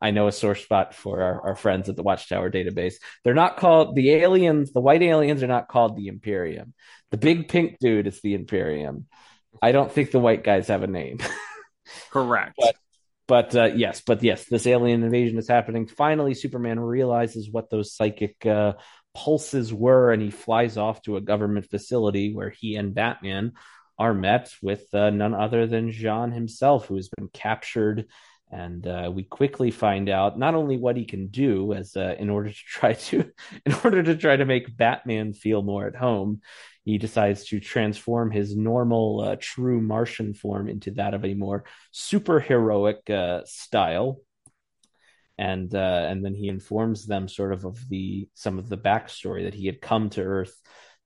I 0.03 0.11
know 0.11 0.27
a 0.27 0.33
source 0.33 0.63
spot 0.63 0.95
for 0.95 1.23
our, 1.23 1.41
our, 1.49 1.55
friends 1.55 1.89
at 1.89 1.95
the 1.95 2.03
Watchtower 2.03 2.51
database. 2.51 2.95
They're 3.23 3.35
not 3.35 3.57
called 3.57 3.95
the 3.95 4.11
aliens, 4.11 4.73
the 4.73 4.81
white 4.81 5.03
aliens 5.03 5.45
are 5.45 5.49
not 5.49 5.69
called 5.69 5.97
the 5.97 6.09
Imperium. 6.09 6.75
The 7.13 7.19
big 7.19 7.49
pink 7.49 7.79
dude 7.79 8.09
is 8.09 8.21
the 8.21 8.35
Imperium. 8.35 9.07
I 9.63 9.71
don't 9.71 9.93
think 9.93 10.11
the 10.11 10.19
white 10.19 10.43
guys 10.43 10.67
have 10.69 10.83
a 10.83 10.89
name. 10.89 11.19
Correct. 12.11 12.55
but 12.59 12.75
but 13.27 13.55
uh, 13.55 13.71
yes, 13.75 14.03
but 14.05 14.23
yes, 14.23 14.45
this 14.45 14.67
alien 14.67 15.03
invasion 15.03 15.39
is 15.39 15.49
happening. 15.49 15.87
Finally, 15.87 16.35
Superman 16.35 16.81
realizes 16.81 17.51
what 17.51 17.71
those 17.71 17.95
psychic 17.95 18.45
uh, 18.47 18.75
pulses 19.15 19.73
were, 19.73 20.13
and 20.13 20.23
he 20.23 20.31
flies 20.31 20.77
off 20.77 21.03
to 21.03 21.17
a 21.17 21.21
government 21.21 21.71
facility 21.71 22.35
where 22.35 22.51
he 22.51 22.77
and 22.77 22.95
Batman 22.95 23.53
are 23.99 24.15
met 24.15 24.53
with 24.63 24.93
uh, 24.95 25.11
none 25.11 25.35
other 25.35 25.67
than 25.67 25.93
J'onn 25.93 26.33
himself, 26.33 26.87
who 26.87 26.97
has 26.97 27.09
been 27.09 27.29
captured 27.29 28.07
and 28.53 28.87
uh, 28.87 29.11
we 29.13 29.23
quickly 29.23 29.71
find 29.71 30.11
out 30.11 30.39
not 30.39 30.55
only 30.55 30.77
what 30.77 30.97
he 30.97 31.07
can 31.07 31.29
do 31.29 31.73
as 31.73 31.97
uh, 31.97 32.15
in 32.19 32.29
order 32.29 32.51
to 32.51 32.55
try 32.55 32.93
to 32.93 33.25
in 33.67 33.73
order 33.83 34.03
to 34.03 34.15
try 34.15 34.37
to 34.37 34.45
make 34.45 34.77
Batman 34.77 35.33
feel 35.33 35.63
more 35.63 35.87
at 35.87 35.97
home 35.97 36.43
he 36.85 36.99
decides 36.99 37.47
to 37.47 37.61
transform 37.61 38.31
his 38.31 38.57
normal 38.57 39.21
uh, 39.21 39.37
true 39.39 39.81
Martian 39.81 40.35
form 40.35 40.69
into 40.69 40.91
that 40.93 41.15
of 41.15 41.25
a 41.25 41.35
more 41.35 41.65
superheroic 41.95 43.09
uh, 43.11 43.43
style 43.45 44.21
and 45.39 45.75
uh, 45.75 46.07
and 46.09 46.25
then 46.25 46.35
he 46.35 46.49
informs 46.49 47.07
them 47.07 47.29
sort 47.29 47.53
of 47.53 47.65
of 47.65 47.89
the 47.89 48.29
some 48.35 48.59
of 48.59 48.69
the 48.69 48.79
backstory 48.79 49.45
that 49.45 49.55
he 49.55 49.67
had 49.67 49.81
come 49.81 50.11
to 50.11 50.23
Earth 50.23 50.55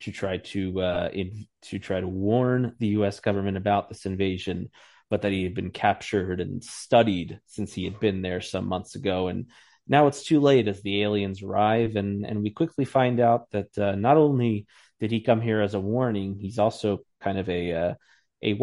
to 0.01 0.13
try 0.13 0.39
to 0.39 0.81
uh, 0.81 1.09
in, 1.13 1.47
to 1.63 1.79
try 1.79 2.01
to 2.01 2.09
warn 2.09 2.75
the 2.79 2.89
U.S. 2.89 3.21
government 3.21 3.57
about 3.57 3.89
this 3.89 4.05
invasion 4.05 4.69
but 5.11 5.23
that 5.23 5.33
he 5.33 5.45
had 5.45 5.55
been 5.55 5.71
captured 5.71 6.41
and 6.41 6.63
studied 6.65 7.41
since 7.47 7.73
he 7.73 7.85
had 7.85 8.01
been 8.01 8.23
there 8.23 8.41
some 8.41 8.67
months 8.67 8.95
ago. 8.95 9.29
And 9.29 9.47
now 9.87 10.09
it's 10.09 10.25
too 10.25 10.41
late 10.41 10.67
as 10.69 10.83
the 10.83 11.03
aliens 11.03 11.43
arrive, 11.43 11.97
and, 11.97 12.27
and 12.27 12.43
we 12.43 12.51
quickly 12.51 12.85
find 12.85 13.21
out 13.21 13.51
that 13.53 13.79
uh, 13.79 13.95
not 13.95 14.17
only 14.17 14.67
did 15.01 15.11
he 15.11 15.21
come 15.21 15.41
here 15.41 15.61
as 15.61 15.75
a 15.75 15.81
warning, 15.81 16.37
he's 16.39 16.59
also 16.59 17.01
kind 17.21 17.39
of 17.39 17.49
a 17.49 17.73
uh, 17.73 17.95
a 18.43 18.55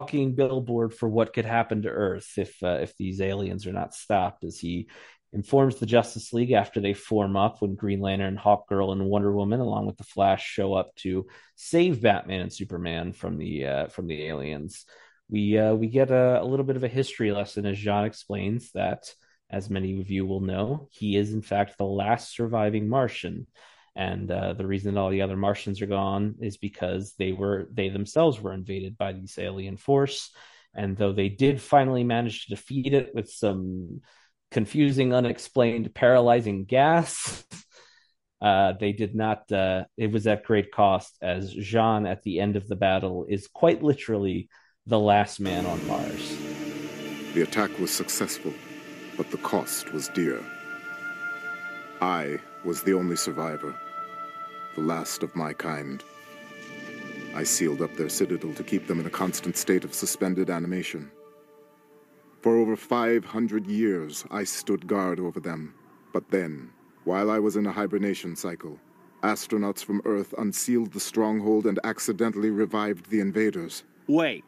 walking 0.00 0.34
billboard 0.34 0.94
for 0.94 1.08
what 1.08 1.32
could 1.32 1.44
happen 1.44 1.82
to 1.82 1.88
Earth 1.88 2.32
if 2.36 2.62
uh, 2.62 2.78
if 2.82 2.96
these 2.96 3.20
aliens 3.20 3.66
are 3.66 3.72
not 3.72 3.94
stopped. 3.94 4.44
As 4.44 4.58
he 4.58 4.88
informs 5.32 5.76
the 5.76 5.86
Justice 5.86 6.32
League 6.32 6.52
after 6.52 6.80
they 6.80 6.94
form 6.94 7.36
up 7.36 7.60
when 7.60 7.74
Green 7.74 8.00
Lantern, 8.00 8.36
Hawkgirl, 8.36 8.92
and 8.92 9.06
Wonder 9.06 9.32
Woman, 9.32 9.60
along 9.60 9.86
with 9.86 9.96
the 9.96 10.04
Flash, 10.04 10.46
show 10.46 10.74
up 10.74 10.94
to 10.96 11.26
save 11.56 12.02
Batman 12.02 12.40
and 12.40 12.52
Superman 12.52 13.12
from 13.12 13.38
the 13.38 13.66
uh, 13.66 13.86
from 13.88 14.06
the 14.06 14.26
aliens 14.26 14.84
we 15.28 15.58
uh, 15.58 15.74
we 15.74 15.86
get 15.88 16.10
a, 16.10 16.42
a, 16.42 16.44
little 16.44 16.64
bit 16.64 16.76
of 16.76 16.84
a 16.84 16.88
history 16.88 17.32
lesson 17.32 17.66
as 17.66 17.78
J'onn 17.78 18.06
explains 18.06 18.70
that, 18.72 19.12
as 19.50 19.70
many 19.70 20.00
of 20.00 20.10
you 20.10 20.26
will 20.26 20.40
know, 20.40 20.88
he 20.92 21.16
is 21.16 21.32
in 21.32 21.42
fact 21.42 21.78
the 21.78 21.84
last 21.84 22.34
surviving 22.34 22.88
Martian, 22.88 23.46
and 23.96 24.30
uh, 24.30 24.54
the 24.54 24.66
reason 24.66 24.94
that 24.94 25.00
all 25.00 25.10
the 25.10 25.22
other 25.22 25.36
Martians 25.36 25.80
are 25.80 25.86
gone 25.86 26.36
is 26.40 26.56
because 26.56 27.14
they 27.18 27.32
were 27.32 27.68
they 27.72 27.88
themselves 27.88 28.40
were 28.40 28.52
invaded 28.52 28.96
by 28.98 29.12
this 29.12 29.38
alien 29.38 29.76
force, 29.76 30.30
and 30.74 30.96
though 30.96 31.12
they 31.12 31.28
did 31.28 31.60
finally 31.60 32.04
manage 32.04 32.44
to 32.46 32.54
defeat 32.54 32.92
it 32.92 33.14
with 33.14 33.30
some 33.30 34.00
confusing, 34.50 35.12
unexplained, 35.12 35.94
paralyzing 35.94 36.64
gas. 36.64 37.44
Uh, 38.42 38.74
they 38.78 38.92
did 38.92 39.14
not. 39.14 39.50
Uh, 39.50 39.84
it 39.96 40.12
was 40.12 40.26
at 40.26 40.44
great 40.44 40.70
cost, 40.70 41.16
as 41.22 41.54
J'onn 41.54 42.06
at 42.06 42.22
the 42.24 42.40
end 42.40 42.56
of 42.56 42.68
the 42.68 42.76
battle 42.76 43.24
is 43.26 43.48
quite 43.48 43.82
literally 43.82 44.50
the 44.86 44.98
last 44.98 45.40
man 45.40 45.64
on 45.64 45.86
Mars. 45.86 46.36
The 47.32 47.40
attack 47.40 47.78
was 47.78 47.90
successful, 47.90 48.52
but 49.16 49.30
the 49.30 49.38
cost 49.38 49.94
was 49.94 50.08
dear. 50.08 50.44
I 52.02 52.38
was 52.64 52.82
the 52.82 52.92
only 52.92 53.16
survivor, 53.16 53.74
the 54.74 54.80
last 54.80 55.22
of 55.22 55.34
my 55.36 55.52
kind. 55.52 56.02
I 57.34 57.42
sealed 57.42 57.82
up 57.82 57.94
their 57.96 58.08
citadel 58.08 58.52
to 58.54 58.62
keep 58.62 58.86
them 58.86 59.00
in 59.00 59.06
a 59.06 59.10
constant 59.10 59.56
state 59.56 59.84
of 59.84 59.94
suspended 59.94 60.50
animation. 60.50 61.10
For 62.42 62.56
over 62.56 62.76
500 62.76 63.66
years, 63.66 64.24
I 64.30 64.44
stood 64.44 64.86
guard 64.86 65.18
over 65.18 65.40
them. 65.40 65.74
But 66.12 66.30
then, 66.30 66.70
while 67.04 67.30
I 67.30 67.38
was 67.38 67.56
in 67.56 67.66
a 67.66 67.72
hibernation 67.72 68.36
cycle, 68.36 68.78
astronauts 69.22 69.82
from 69.82 70.02
Earth 70.04 70.34
unsealed 70.38 70.92
the 70.92 71.00
stronghold 71.00 71.66
and 71.66 71.80
accidentally 71.82 72.50
revived 72.50 73.10
the 73.10 73.20
invaders. 73.20 73.82
Wait, 74.06 74.44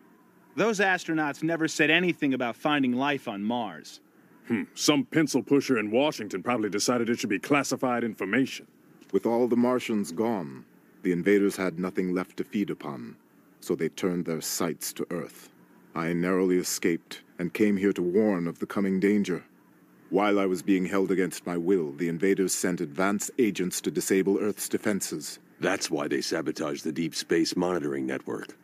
those 0.54 0.78
astronauts 0.78 1.42
never 1.42 1.66
said 1.66 1.90
anything 1.90 2.34
about 2.34 2.54
finding 2.54 2.92
life 2.92 3.26
on 3.26 3.42
Mars. 3.42 4.00
Hmm. 4.48 4.62
Some 4.74 5.04
pencil 5.04 5.42
pusher 5.42 5.78
in 5.78 5.90
Washington 5.90 6.42
probably 6.42 6.70
decided 6.70 7.10
it 7.10 7.18
should 7.18 7.30
be 7.30 7.38
classified 7.38 8.04
information. 8.04 8.66
With 9.12 9.26
all 9.26 9.48
the 9.48 9.56
Martians 9.56 10.12
gone, 10.12 10.64
the 11.02 11.12
invaders 11.12 11.56
had 11.56 11.78
nothing 11.78 12.14
left 12.14 12.36
to 12.38 12.44
feed 12.44 12.70
upon, 12.70 13.16
so 13.60 13.74
they 13.74 13.88
turned 13.88 14.24
their 14.24 14.40
sights 14.40 14.92
to 14.94 15.06
Earth. 15.10 15.50
I 15.94 16.12
narrowly 16.12 16.58
escaped 16.58 17.22
and 17.38 17.54
came 17.54 17.76
here 17.76 17.92
to 17.92 18.02
warn 18.02 18.46
of 18.46 18.58
the 18.58 18.66
coming 18.66 19.00
danger. 19.00 19.44
While 20.10 20.38
I 20.38 20.46
was 20.46 20.62
being 20.62 20.86
held 20.86 21.10
against 21.10 21.46
my 21.46 21.56
will, 21.56 21.92
the 21.92 22.08
invaders 22.08 22.52
sent 22.52 22.80
advance 22.80 23.30
agents 23.38 23.80
to 23.82 23.90
disable 23.90 24.38
Earth's 24.38 24.68
defenses. 24.68 25.38
That's 25.60 25.90
why 25.90 26.08
they 26.08 26.20
sabotaged 26.20 26.84
the 26.84 26.92
Deep 26.92 27.14
Space 27.14 27.56
Monitoring 27.56 28.06
Network 28.06 28.56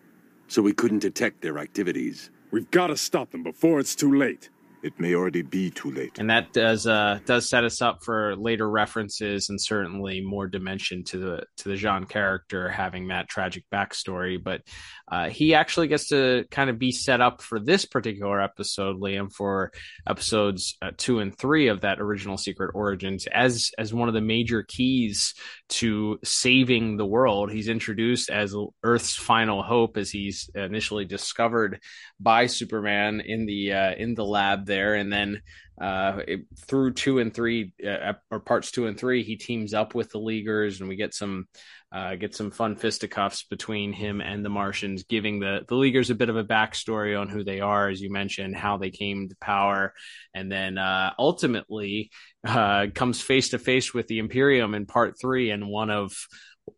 so 0.52 0.60
we 0.60 0.74
couldn't 0.74 0.98
detect 0.98 1.40
their 1.40 1.58
activities. 1.58 2.30
We've 2.50 2.70
got 2.70 2.88
to 2.88 2.96
stop 2.98 3.30
them 3.30 3.42
before 3.42 3.80
it's 3.80 3.94
too 3.94 4.14
late. 4.14 4.50
It 4.82 4.98
may 4.98 5.14
already 5.14 5.42
be 5.42 5.70
too 5.70 5.92
late. 5.92 6.18
And 6.18 6.28
that 6.30 6.52
does 6.52 6.86
uh, 6.86 7.20
does 7.24 7.48
set 7.48 7.64
us 7.64 7.80
up 7.80 8.02
for 8.02 8.34
later 8.36 8.68
references 8.68 9.48
and 9.48 9.60
certainly 9.60 10.20
more 10.20 10.48
dimension 10.48 11.04
to 11.04 11.18
the 11.18 11.42
to 11.58 11.68
the 11.68 11.76
J'onn 11.76 12.08
character 12.08 12.68
having 12.68 13.08
that 13.08 13.28
tragic 13.28 13.64
backstory. 13.72 14.42
But 14.42 14.62
uh, 15.10 15.28
he 15.28 15.54
actually 15.54 15.88
gets 15.88 16.08
to 16.08 16.44
kind 16.50 16.70
of 16.70 16.78
be 16.78 16.92
set 16.92 17.20
up 17.20 17.42
for 17.42 17.58
this 17.58 17.84
particular 17.84 18.40
episode, 18.40 19.00
Liam, 19.00 19.32
for 19.32 19.72
episodes 20.06 20.76
uh, 20.82 20.90
two 20.96 21.18
and 21.18 21.36
three 21.36 21.68
of 21.68 21.82
that 21.82 22.00
original 22.00 22.36
Secret 22.36 22.72
Origins 22.74 23.26
as 23.26 23.70
as 23.78 23.92
one 23.92 24.08
of 24.08 24.14
the 24.14 24.20
major 24.20 24.62
keys 24.62 25.34
to 25.68 26.18
saving 26.24 26.96
the 26.96 27.06
world. 27.06 27.50
He's 27.50 27.68
introduced 27.68 28.30
as 28.30 28.54
Earth's 28.82 29.14
final 29.14 29.62
hope 29.62 29.96
as 29.96 30.10
he's 30.10 30.50
initially 30.54 31.04
discovered 31.04 31.80
by 32.20 32.46
Superman 32.46 33.20
in 33.20 33.46
the 33.46 33.72
uh, 33.72 33.94
in 33.94 34.14
the 34.14 34.24
lab 34.24 34.66
there, 34.66 34.94
and 34.94 35.12
then 35.12 35.42
uh, 35.82 36.20
it, 36.28 36.40
through 36.68 36.92
two 36.92 37.18
and 37.18 37.34
three 37.34 37.72
uh, 37.84 38.12
or 38.30 38.38
parts 38.38 38.70
two 38.70 38.86
and 38.86 38.96
three, 38.96 39.24
he 39.24 39.36
teams 39.36 39.74
up 39.74 39.96
with 39.96 40.10
the 40.10 40.18
Leaguers, 40.18 40.78
and 40.78 40.88
we 40.88 40.94
get 40.94 41.12
some 41.12 41.46
uh, 41.90 42.14
get 42.14 42.36
some 42.36 42.52
fun 42.52 42.76
fisticuffs 42.76 43.42
between 43.42 43.92
him 43.92 44.20
and 44.20 44.44
the 44.44 44.48
Martians, 44.48 45.02
giving 45.02 45.40
the 45.40 45.62
the 45.68 45.74
Leaguers 45.74 46.10
a 46.10 46.14
bit 46.14 46.28
of 46.28 46.36
a 46.36 46.44
backstory 46.44 47.20
on 47.20 47.28
who 47.28 47.42
they 47.42 47.58
are, 47.58 47.88
as 47.88 48.00
you 48.00 48.12
mentioned, 48.12 48.56
how 48.56 48.76
they 48.76 48.90
came 48.90 49.28
to 49.28 49.36
power, 49.40 49.92
and 50.32 50.50
then 50.52 50.78
uh, 50.78 51.14
ultimately 51.18 52.12
uh, 52.46 52.86
comes 52.94 53.20
face 53.20 53.48
to 53.48 53.58
face 53.58 53.92
with 53.92 54.06
the 54.06 54.20
Imperium 54.20 54.74
in 54.74 54.86
part 54.86 55.16
three, 55.20 55.50
and 55.50 55.66
one 55.66 55.90
of 55.90 56.12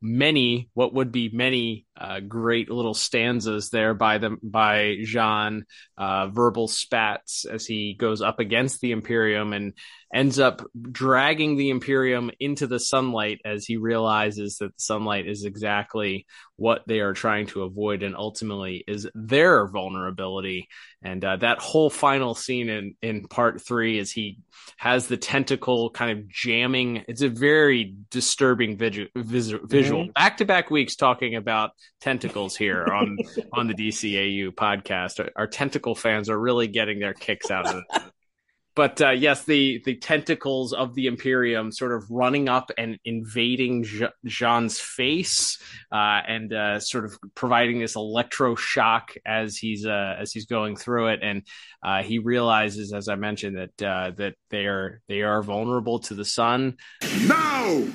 many 0.00 0.70
what 0.72 0.94
would 0.94 1.12
be 1.12 1.28
many 1.30 1.84
uh, 1.96 2.20
great 2.20 2.70
little 2.70 2.94
stanzas 2.94 3.70
there 3.70 3.94
by 3.94 4.18
them 4.18 4.38
by 4.42 4.96
J'onn 5.02 5.62
uh, 5.96 6.28
verbal 6.28 6.66
spats 6.66 7.44
as 7.44 7.66
he 7.66 7.94
goes 7.94 8.20
up 8.20 8.40
against 8.40 8.80
the 8.80 8.92
Imperium 8.92 9.52
and 9.52 9.74
ends 10.12 10.38
up 10.38 10.62
dragging 10.92 11.56
the 11.56 11.70
Imperium 11.70 12.30
into 12.38 12.66
the 12.66 12.78
sunlight 12.78 13.40
as 13.44 13.64
he 13.64 13.76
realizes 13.76 14.58
that 14.58 14.74
the 14.76 14.82
sunlight 14.82 15.28
is 15.28 15.44
exactly 15.44 16.26
what 16.56 16.82
they 16.86 17.00
are 17.00 17.12
trying 17.12 17.46
to 17.46 17.62
avoid 17.62 18.02
and 18.02 18.14
ultimately 18.16 18.84
is 18.86 19.08
their 19.14 19.66
vulnerability. 19.66 20.68
And 21.02 21.24
uh, 21.24 21.36
that 21.38 21.58
whole 21.58 21.90
final 21.90 22.34
scene 22.34 22.68
in, 22.68 22.94
in 23.02 23.26
part 23.26 23.60
three 23.60 23.98
is 23.98 24.12
he 24.12 24.38
has 24.76 25.08
the 25.08 25.16
tentacle 25.16 25.90
kind 25.90 26.18
of 26.18 26.28
jamming. 26.28 27.04
It's 27.08 27.22
a 27.22 27.28
very 27.28 27.96
disturbing 28.10 28.78
visual. 28.78 29.08
visual. 29.14 30.08
Back 30.14 30.38
to 30.38 30.44
back 30.44 30.70
weeks 30.70 30.94
talking 30.94 31.34
about 31.34 31.72
tentacles 32.00 32.56
here 32.56 32.84
on 32.84 33.16
on 33.52 33.66
the 33.66 33.74
DCAU 33.74 34.50
podcast. 34.50 35.20
Our, 35.20 35.30
our, 35.36 35.46
tentacle 35.46 35.94
fans 35.94 36.28
are 36.28 36.38
really 36.38 36.66
getting 36.66 36.98
their 36.98 37.14
kicks 37.14 37.50
out 37.50 37.66
of 37.66 37.76
it. 37.76 38.02
But 38.76 39.00
uh, 39.00 39.10
yes, 39.10 39.44
the 39.44 39.80
the 39.84 39.96
tentacles 39.96 40.72
of 40.72 40.94
the 40.94 41.06
Imperium 41.06 41.70
sort 41.70 41.92
of 41.92 42.10
running 42.10 42.48
up 42.48 42.72
and 42.76 42.98
invading 43.04 43.84
J'onn's 44.26 44.80
face, 44.80 45.58
uh, 45.92 46.20
and 46.26 46.52
uh, 46.52 46.80
sort 46.80 47.04
of 47.04 47.16
providing 47.36 47.78
this 47.78 47.94
electroshock 47.94 49.16
as 49.24 49.56
he's 49.56 49.86
uh, 49.86 50.16
as 50.18 50.32
he's 50.32 50.46
going 50.46 50.74
through 50.74 51.08
it, 51.08 51.20
and 51.22 51.42
uh, 51.84 52.02
he 52.02 52.18
realizes, 52.18 52.92
as 52.92 53.08
I 53.08 53.14
mentioned, 53.14 53.56
that 53.56 53.82
uh, 53.86 54.10
that 54.16 54.34
they 54.50 54.66
are 54.66 55.00
they 55.08 55.22
are 55.22 55.40
vulnerable 55.42 56.00
to 56.00 56.14
the 56.14 56.24
sun. 56.24 56.76
No. 57.26 57.88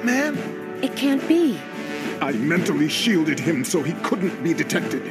Batman? 0.00 0.82
It 0.82 0.96
can't 0.96 1.26
be. 1.28 1.60
I 2.22 2.32
mentally 2.32 2.88
shielded 2.88 3.38
him 3.38 3.64
so 3.64 3.82
he 3.82 3.92
couldn't 4.02 4.42
be 4.42 4.54
detected. 4.54 5.02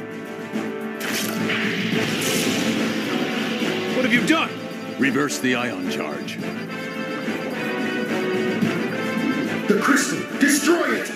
What 3.94 4.04
have 4.04 4.12
you 4.12 4.26
done? 4.26 4.50
Reverse 4.98 5.38
the 5.38 5.54
ion 5.54 5.90
charge. 5.90 6.38
The 9.68 9.80
crystal! 9.80 10.18
Destroy 10.40 10.96
it! 10.96 11.10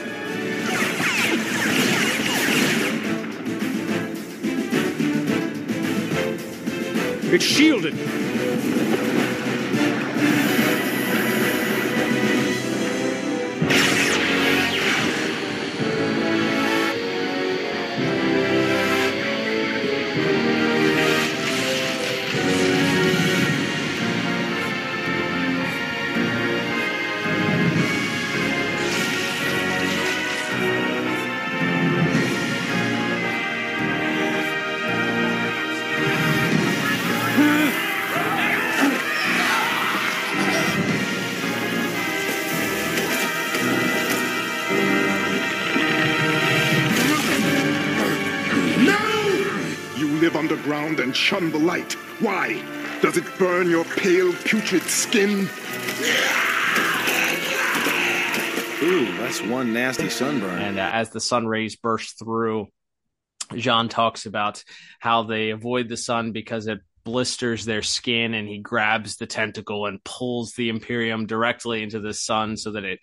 It's 7.33 7.45
shielded! 7.45 8.24
Underground 50.65 51.01
and 51.01 51.15
shun 51.15 51.51
the 51.51 51.59
light. 51.59 51.93
Why? 52.21 52.55
Does 53.03 53.19
it 53.19 53.25
burn 53.39 53.69
your 53.69 53.85
pale, 53.85 54.33
putrid 54.33 54.81
skin? 54.85 55.41
Ooh, 58.83 59.19
that's 59.19 59.43
one 59.43 59.75
nasty 59.75 60.09
sunburn. 60.09 60.63
And 60.63 60.79
uh, 60.79 60.91
as 60.91 61.11
the 61.11 61.21
sun 61.21 61.47
rays 61.47 61.77
burst 61.77 62.19
through, 62.19 62.69
J'onn 63.53 63.91
talks 63.91 64.25
about 64.25 64.65
how 65.01 65.25
they 65.25 65.51
avoid 65.51 65.91
the 65.91 65.99
sun 65.99 66.33
because 66.33 66.67
it 66.67 66.79
blisters 67.05 67.67
their 67.67 67.83
skin, 67.83 68.33
and 68.33 68.49
he 68.49 68.57
grabs 68.57 69.17
the 69.17 69.27
tentacle 69.27 69.85
and 69.85 70.03
pulls 70.03 70.53
the 70.53 70.71
Imperium 70.71 71.27
directly 71.27 71.83
into 71.83 72.01
the 72.01 72.15
sun 72.15 72.57
so 72.57 72.73
that 72.73 72.85
it 72.85 73.01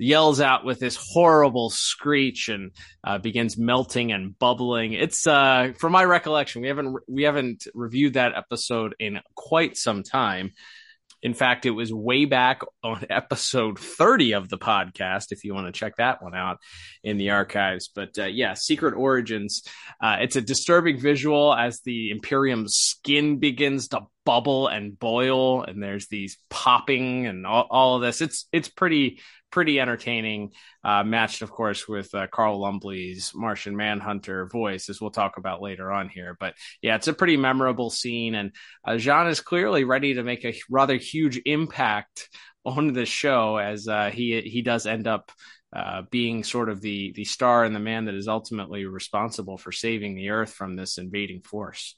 yells 0.00 0.40
out 0.40 0.64
with 0.64 0.80
this 0.80 0.96
horrible 0.96 1.70
screech 1.70 2.48
and 2.48 2.72
uh, 3.04 3.18
begins 3.18 3.58
melting 3.58 4.12
and 4.12 4.38
bubbling. 4.38 4.94
It's 4.94 5.26
uh, 5.26 5.72
from 5.78 5.92
my 5.92 6.04
recollection, 6.04 6.62
we 6.62 6.68
haven't 6.68 6.96
we 7.08 7.24
haven't 7.24 7.66
reviewed 7.74 8.14
that 8.14 8.34
episode 8.34 8.94
in 8.98 9.20
quite 9.34 9.76
some 9.76 10.02
time. 10.02 10.52
In 11.22 11.34
fact, 11.34 11.66
it 11.66 11.70
was 11.70 11.92
way 11.92 12.24
back 12.24 12.62
on 12.82 13.04
episode 13.10 13.78
30 13.78 14.32
of 14.32 14.48
the 14.48 14.58
podcast, 14.58 15.26
if 15.32 15.44
you 15.44 15.54
want 15.54 15.66
to 15.66 15.78
check 15.78 15.96
that 15.96 16.22
one 16.22 16.34
out 16.34 16.58
in 17.04 17.18
the 17.18 17.30
archives. 17.30 17.90
But 17.94 18.18
uh, 18.18 18.24
yeah, 18.24 18.54
Secret 18.54 18.94
Origins. 18.94 19.62
Uh, 20.02 20.16
it's 20.20 20.36
a 20.36 20.40
disturbing 20.40 20.98
visual 20.98 21.54
as 21.54 21.80
the 21.80 22.10
Imperium's 22.10 22.76
skin 22.76 23.38
begins 23.38 23.88
to 23.88 24.06
bubble 24.24 24.68
and 24.68 24.98
boil, 24.98 25.62
and 25.62 25.82
there's 25.82 26.08
these 26.08 26.38
popping 26.48 27.26
and 27.26 27.46
all, 27.46 27.66
all 27.70 27.96
of 27.96 28.02
this. 28.02 28.20
It's 28.20 28.46
it's 28.52 28.68
pretty 28.68 29.20
pretty 29.50 29.80
entertaining, 29.80 30.52
uh, 30.84 31.04
matched, 31.04 31.42
of 31.42 31.50
course, 31.50 31.88
with 31.88 32.14
uh, 32.14 32.26
Carl 32.28 32.60
Lumbly's 32.60 33.32
Martian 33.34 33.76
Manhunter 33.76 34.46
voice, 34.46 34.88
as 34.88 35.00
we'll 35.00 35.10
talk 35.10 35.36
about 35.36 35.60
later 35.60 35.90
on 35.90 36.08
here. 36.08 36.36
But 36.38 36.54
yeah, 36.82 36.96
it's 36.96 37.08
a 37.08 37.12
pretty 37.12 37.36
memorable 37.36 37.90
scene, 37.90 38.34
and 38.34 38.52
uh, 38.86 38.92
J'onn 38.92 39.28
is 39.28 39.40
clearly 39.40 39.84
ready 39.84 40.14
to 40.14 40.22
make 40.22 40.44
a 40.44 40.58
rather 40.70 40.96
huge 40.96 41.40
impact 41.44 42.28
on 42.64 42.92
the 42.92 43.06
show 43.06 43.56
as 43.56 43.88
uh, 43.88 44.10
he 44.10 44.40
he 44.40 44.62
does 44.62 44.86
end 44.86 45.06
up. 45.06 45.32
Uh, 45.72 46.02
being 46.10 46.42
sort 46.42 46.68
of 46.68 46.80
the 46.80 47.12
the 47.14 47.24
star 47.24 47.62
and 47.62 47.76
the 47.76 47.78
man 47.78 48.06
that 48.06 48.14
is 48.16 48.26
ultimately 48.26 48.86
responsible 48.86 49.56
for 49.56 49.70
saving 49.70 50.16
the 50.16 50.30
Earth 50.30 50.52
from 50.52 50.74
this 50.74 50.98
invading 50.98 51.42
force. 51.42 51.96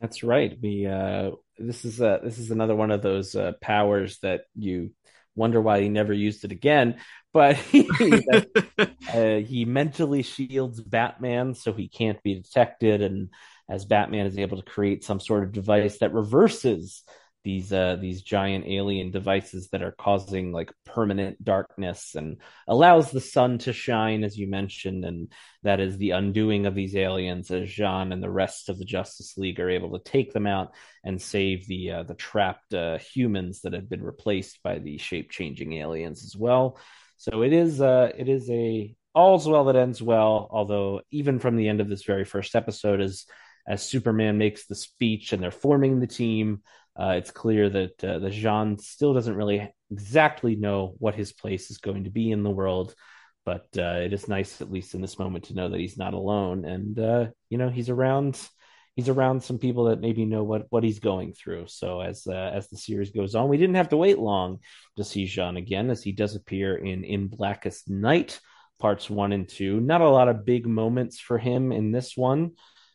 That's 0.00 0.22
right. 0.22 0.56
We 0.62 0.86
uh, 0.86 1.32
this 1.58 1.84
is 1.84 2.00
uh, 2.00 2.20
this 2.24 2.38
is 2.38 2.50
another 2.50 2.74
one 2.74 2.90
of 2.90 3.02
those 3.02 3.36
powers 3.60 4.18
that 4.20 4.44
you 4.56 4.92
wonder 5.34 5.60
why 5.60 5.80
he 5.80 5.88
never 5.88 6.12
used 6.12 6.44
it 6.44 6.52
again. 6.52 6.96
But 7.32 7.56
he, 7.56 7.88
uh, 8.78 9.36
he 9.38 9.64
mentally 9.64 10.22
shields 10.22 10.80
Batman 10.80 11.54
so 11.54 11.72
he 11.72 11.88
can't 11.88 12.22
be 12.22 12.34
detected, 12.34 13.02
and 13.02 13.30
as 13.68 13.84
Batman 13.84 14.26
is 14.26 14.38
able 14.38 14.58
to 14.58 14.70
create 14.70 15.04
some 15.04 15.20
sort 15.20 15.44
of 15.44 15.52
device 15.52 15.98
that 15.98 16.14
reverses 16.14 17.02
these 17.44 17.72
uh, 17.72 17.96
these 18.00 18.22
giant 18.22 18.66
alien 18.66 19.10
devices 19.10 19.68
that 19.70 19.82
are 19.82 19.92
causing 19.92 20.52
like 20.52 20.72
permanent 20.84 21.42
darkness 21.44 22.14
and 22.14 22.38
allows 22.66 23.10
the 23.10 23.20
sun 23.20 23.58
to 23.58 23.72
shine 23.72 24.24
as 24.24 24.36
you 24.36 24.48
mentioned 24.48 25.04
and 25.04 25.30
that 25.62 25.80
is 25.80 25.96
the 25.98 26.10
undoing 26.10 26.66
of 26.66 26.74
these 26.74 26.96
aliens 26.96 27.50
as 27.50 27.68
J'onn 27.68 28.12
and 28.12 28.22
the 28.22 28.30
rest 28.30 28.68
of 28.68 28.78
the 28.78 28.84
Justice 28.84 29.36
League 29.36 29.60
are 29.60 29.70
able 29.70 29.98
to 29.98 30.10
take 30.10 30.32
them 30.32 30.46
out 30.46 30.72
and 31.04 31.20
save 31.20 31.66
the 31.68 31.90
uh, 31.90 32.02
the 32.02 32.14
trapped 32.14 32.74
uh, 32.74 32.98
humans 32.98 33.60
that 33.62 33.74
have 33.74 33.88
been 33.88 34.02
replaced 34.02 34.62
by 34.62 34.78
the 34.78 34.98
shape 34.98 35.30
changing 35.30 35.74
aliens 35.74 36.24
as 36.24 36.36
well 36.36 36.78
so 37.16 37.42
it 37.42 37.52
is 37.52 37.80
uh 37.80 38.10
it 38.16 38.28
is 38.28 38.50
a 38.50 38.96
all's 39.14 39.46
well 39.46 39.64
that 39.64 39.76
ends 39.76 40.02
well. 40.02 40.48
Although 40.50 41.02
even 41.10 41.38
from 41.38 41.56
the 41.56 41.68
end 41.68 41.80
of 41.80 41.88
this 41.88 42.04
very 42.04 42.24
first 42.24 42.54
episode, 42.54 43.00
as 43.00 43.26
as 43.66 43.82
Superman 43.82 44.36
makes 44.36 44.66
the 44.66 44.74
speech 44.74 45.32
and 45.32 45.42
they're 45.42 45.50
forming 45.50 45.98
the 45.98 46.06
team, 46.06 46.62
uh, 46.98 47.14
it's 47.16 47.30
clear 47.30 47.68
that 47.68 48.04
uh, 48.04 48.18
that 48.20 48.32
J'onn 48.32 48.80
still 48.80 49.14
doesn't 49.14 49.36
really 49.36 49.72
exactly 49.90 50.56
know 50.56 50.94
what 50.98 51.14
his 51.14 51.32
place 51.32 51.70
is 51.70 51.78
going 51.78 52.04
to 52.04 52.10
be 52.10 52.30
in 52.30 52.42
the 52.42 52.50
world. 52.50 52.94
But 53.44 53.66
uh, 53.76 54.00
it 54.02 54.12
is 54.12 54.28
nice, 54.28 54.60
at 54.62 54.70
least 54.70 54.94
in 54.94 55.02
this 55.02 55.18
moment, 55.18 55.44
to 55.44 55.54
know 55.54 55.68
that 55.68 55.80
he's 55.80 55.98
not 55.98 56.14
alone, 56.14 56.64
and 56.64 56.98
uh, 56.98 57.26
you 57.50 57.58
know 57.58 57.68
he's 57.68 57.90
around. 57.90 58.40
He's 58.96 59.08
around 59.08 59.42
some 59.42 59.58
people 59.58 59.86
that 59.86 60.00
maybe 60.00 60.24
know 60.24 60.44
what 60.44 60.66
what 60.70 60.84
he's 60.84 61.00
going 61.00 61.32
through. 61.32 61.66
So 61.66 62.00
as 62.00 62.26
uh, 62.28 62.52
as 62.54 62.68
the 62.68 62.76
series 62.76 63.10
goes 63.10 63.34
on, 63.34 63.48
we 63.48 63.58
didn't 63.58 63.74
have 63.74 63.88
to 63.88 63.96
wait 63.96 64.18
long 64.18 64.60
to 64.96 65.04
see 65.04 65.24
J'onn 65.24 65.58
again, 65.58 65.90
as 65.90 66.02
he 66.02 66.12
does 66.12 66.36
appear 66.36 66.76
in 66.76 67.02
in 67.02 67.26
Blackest 67.26 67.90
Night 67.90 68.38
parts 68.78 69.10
one 69.10 69.32
and 69.32 69.48
two. 69.48 69.80
Not 69.80 70.00
a 70.00 70.08
lot 70.08 70.28
of 70.28 70.44
big 70.44 70.66
moments 70.66 71.18
for 71.18 71.38
him 71.38 71.72
in 71.72 71.90
this 71.90 72.16
one. 72.16 72.52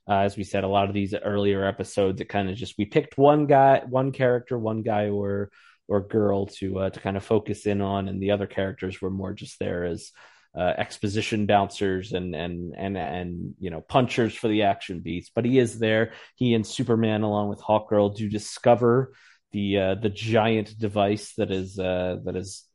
Uh, 0.10 0.22
as 0.22 0.36
we 0.36 0.44
said, 0.44 0.64
a 0.64 0.68
lot 0.68 0.88
of 0.88 0.96
these 0.96 1.14
earlier 1.14 1.64
episodes, 1.64 2.20
it 2.20 2.30
kind 2.30 2.50
of 2.50 2.56
just 2.56 2.76
we 2.78 2.86
picked 2.86 3.18
one 3.18 3.46
guy, 3.46 3.84
one 3.88 4.12
character, 4.12 4.58
one 4.58 4.82
guy 4.82 5.10
or 5.10 5.52
or 5.88 6.02
girl 6.02 6.48
to 6.48 6.80
uh, 6.80 6.90
to 6.90 7.00
kind 7.00 7.16
of 7.16 7.24
focus 7.24 7.66
in 7.66 7.82
on, 7.82 8.08
and 8.08 8.22
the 8.22 8.32
other 8.32 8.48
characters 8.48 9.02
were 9.02 9.12
more 9.12 9.34
just 9.34 9.60
there 9.60 9.84
as 9.86 10.12
uh, 10.58 10.74
exposition 10.78 11.46
bouncers 11.46 12.14
and 12.14 12.36
and 12.36 12.74
and 12.76 12.98
and 12.98 13.54
you 13.60 13.70
know 13.70 13.82
punchers 13.82 14.34
for 14.34 14.48
the 14.48 14.64
action 14.64 15.02
beats. 15.02 15.32
But 15.34 15.46
he 15.46 15.60
is 15.60 15.78
there. 15.78 16.14
He 16.36 16.56
and 16.56 16.66
Superman, 16.66 17.22
along 17.22 17.50
with 17.50 17.62
Hawkgirl, 17.62 18.16
do 18.16 18.30
discover 18.30 19.14
the 19.52 19.78
uh, 19.78 19.96
the 19.96 20.10
giant 20.10 20.78
device 20.78 21.34
that 21.38 21.52
is 21.52 21.78
uh, 21.78 22.18
that 22.26 22.36
is 22.36 22.66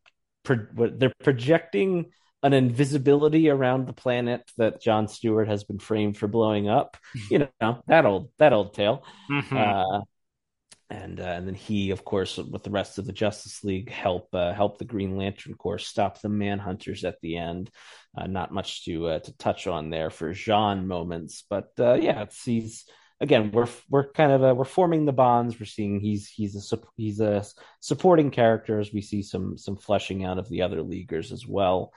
pro- 0.44 0.66
they're 0.76 1.12
projecting 1.22 2.12
an 2.44 2.52
invisibility 2.52 3.48
around 3.48 3.86
the 3.86 3.94
planet 3.94 4.42
that 4.58 4.80
John 4.80 5.08
Stewart 5.08 5.48
has 5.48 5.64
been 5.64 5.78
framed 5.78 6.18
for 6.18 6.28
blowing 6.28 6.68
up. 6.68 6.96
You 7.30 7.48
know 7.60 7.82
that 7.88 8.04
old 8.04 8.30
that 8.38 8.52
old 8.52 8.74
tale. 8.74 9.04
Mm-hmm. 9.30 9.56
Uh, 9.56 10.00
and 10.90 11.18
uh, 11.18 11.24
and 11.24 11.48
then 11.48 11.54
he, 11.54 11.90
of 11.90 12.04
course, 12.04 12.36
with 12.36 12.62
the 12.62 12.70
rest 12.70 12.98
of 12.98 13.06
the 13.06 13.12
Justice 13.12 13.64
League, 13.64 13.90
help 13.90 14.28
uh, 14.34 14.52
help 14.52 14.76
the 14.78 14.84
Green 14.84 15.16
Lantern 15.16 15.54
Corps 15.54 15.78
stop 15.78 16.20
the 16.20 16.28
Manhunters 16.28 17.02
at 17.02 17.18
the 17.22 17.38
end. 17.38 17.70
Uh, 18.16 18.26
not 18.26 18.52
much 18.52 18.84
to 18.84 19.08
uh, 19.08 19.18
to 19.20 19.36
touch 19.38 19.66
on 19.66 19.88
there 19.88 20.10
for 20.10 20.32
J'onn 20.34 20.84
moments, 20.84 21.44
but 21.48 21.70
uh, 21.78 21.94
yeah, 21.94 22.22
it's 22.22 22.44
he's 22.44 22.84
again 23.20 23.52
we're 23.52 23.68
we're 23.88 24.12
kind 24.12 24.32
of 24.32 24.44
uh, 24.44 24.54
we're 24.54 24.64
forming 24.66 25.06
the 25.06 25.12
bonds. 25.12 25.58
We're 25.58 25.64
seeing 25.64 25.98
he's 25.98 26.28
he's 26.28 26.72
a 26.72 26.78
he's 26.96 27.20
a 27.20 27.42
supporting 27.80 28.30
character 28.30 28.78
as 28.78 28.92
we 28.92 29.00
see 29.00 29.22
some 29.22 29.56
some 29.56 29.76
fleshing 29.76 30.24
out 30.24 30.38
of 30.38 30.50
the 30.50 30.60
other 30.60 30.82
leaguers 30.82 31.32
as 31.32 31.46
well. 31.46 31.92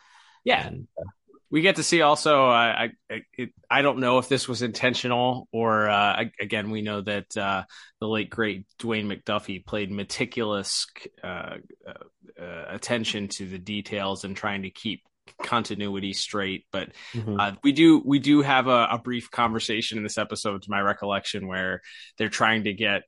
Yeah. 0.48 0.68
And, 0.68 0.88
uh, 0.98 1.04
we 1.50 1.62
get 1.62 1.78
to 1.78 1.84
see 1.84 2.02
also. 2.02 2.48
Uh, 2.48 2.52
I 2.52 2.90
it, 3.38 3.54
I 3.70 3.82
don't 3.82 4.00
know 4.00 4.18
if 4.18 4.28
this 4.28 4.48
was 4.48 4.62
intentional 4.62 5.48
or 5.52 5.90
uh, 5.90 6.24
again 6.42 6.72
we 6.72 6.82
know 6.82 7.02
that 7.02 7.38
uh, 7.38 7.64
the 8.00 8.08
late 8.08 8.30
great 8.30 8.66
Dwayne 8.80 9.06
McDuffie 9.06 9.66
played 9.66 9.92
meticulous 9.92 10.88
uh, 11.24 11.56
uh, 11.88 12.42
uh, 12.42 12.66
attention 12.70 13.30
to 13.30 13.48
the 13.48 13.60
details 13.60 14.24
and 14.24 14.36
trying 14.36 14.64
to 14.64 14.70
keep 14.70 15.04
continuity 15.42 16.14
straight. 16.14 16.66
But 16.72 16.90
mm-hmm. 17.14 17.56
we 17.64 17.72
do 17.72 18.02
we 18.06 18.20
do 18.20 18.42
have 18.42 18.68
a, 18.68 18.88
a, 18.92 19.02
brief 19.02 19.32
conversation 19.32 19.98
in 19.98 20.04
this 20.04 20.18
episode, 20.18 20.64
to 20.64 20.72
my 20.72 20.82
recollection, 20.82 21.48
where 21.48 21.82
they're 22.18 22.30
trying 22.30 22.66
to 22.66 22.74
get 22.74 23.04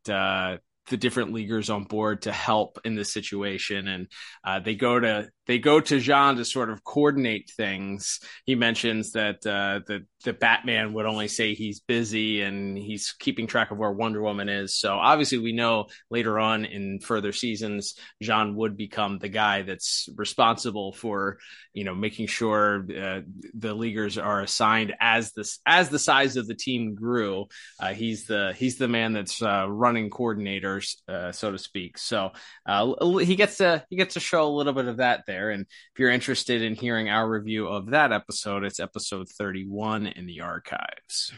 the 0.89 0.97
different 0.97 1.33
leaguers 1.33 1.69
on 1.69 1.83
board 1.83 2.23
to 2.23 2.31
help 2.31 2.79
in 2.83 2.95
this 2.95 3.13
situation 3.13 3.87
and 3.87 4.07
uh, 4.43 4.59
they 4.59 4.75
go 4.75 4.99
to 4.99 5.27
they 5.45 5.57
go 5.57 5.79
to 5.79 5.97
J'onn 5.97 6.37
to 6.37 6.45
sort 6.45 6.69
of 6.69 6.83
coordinate 6.83 7.51
things. 7.57 8.19
He 8.45 8.53
mentions 8.53 9.13
that 9.13 9.37
uh, 9.47 9.79
the 9.87 10.05
the 10.23 10.33
Batman 10.33 10.93
would 10.93 11.05
only 11.07 11.27
say 11.27 11.53
he's 11.53 11.79
busy 11.79 12.41
and 12.41 12.77
he's 12.77 13.13
keeping 13.19 13.47
track 13.47 13.71
of 13.71 13.77
where 13.77 13.91
Wonder 13.91 14.21
Woman 14.21 14.47
is. 14.47 14.77
So 14.77 14.93
obviously, 14.93 15.39
we 15.39 15.51
know 15.51 15.87
later 16.09 16.39
on 16.39 16.65
in 16.65 16.99
further 16.99 17.31
seasons, 17.31 17.95
J'onn 18.23 18.55
would 18.55 18.77
become 18.77 19.17
the 19.17 19.29
guy 19.29 19.63
that's 19.63 20.07
responsible 20.15 20.93
for 20.93 21.39
you 21.73 21.83
know 21.83 21.95
making 21.95 22.27
sure 22.27 22.85
uh, 22.89 23.21
the 23.53 23.73
leaguers 23.73 24.17
are 24.17 24.41
assigned 24.41 24.93
as 24.99 25.31
this 25.31 25.59
as 25.65 25.89
the 25.89 25.99
size 25.99 26.37
of 26.37 26.47
the 26.47 26.55
team 26.55 26.93
grew. 26.93 27.47
Uh, 27.79 27.93
he's 27.93 28.25
the 28.25 28.53
he's 28.55 28.77
the 28.77 28.87
man 28.87 29.13
that's 29.13 29.41
uh, 29.41 29.65
running 29.67 30.09
coordinators, 30.09 30.95
uh, 31.07 31.31
so 31.31 31.51
to 31.51 31.57
speak. 31.57 31.97
So 31.97 32.31
uh, 32.67 33.17
he 33.17 33.35
gets 33.35 33.57
to 33.57 33.83
he 33.89 33.95
gets 33.95 34.13
to 34.13 34.19
show 34.19 34.47
a 34.47 34.55
little 34.55 34.73
bit 34.73 34.87
of 34.87 34.97
that 34.97 35.23
there 35.25 35.39
there. 35.39 35.51
And 35.51 35.65
if 35.93 35.99
you're 35.99 36.11
interested 36.11 36.61
in 36.61 36.75
hearing 36.75 37.09
our 37.09 37.27
review 37.27 37.67
of 37.67 37.91
that 37.91 38.11
episode, 38.11 38.63
it's 38.63 38.79
episode 38.79 39.27
31 39.29 40.07
in 40.15 40.25
the 40.25 40.41
archives. 40.41 41.33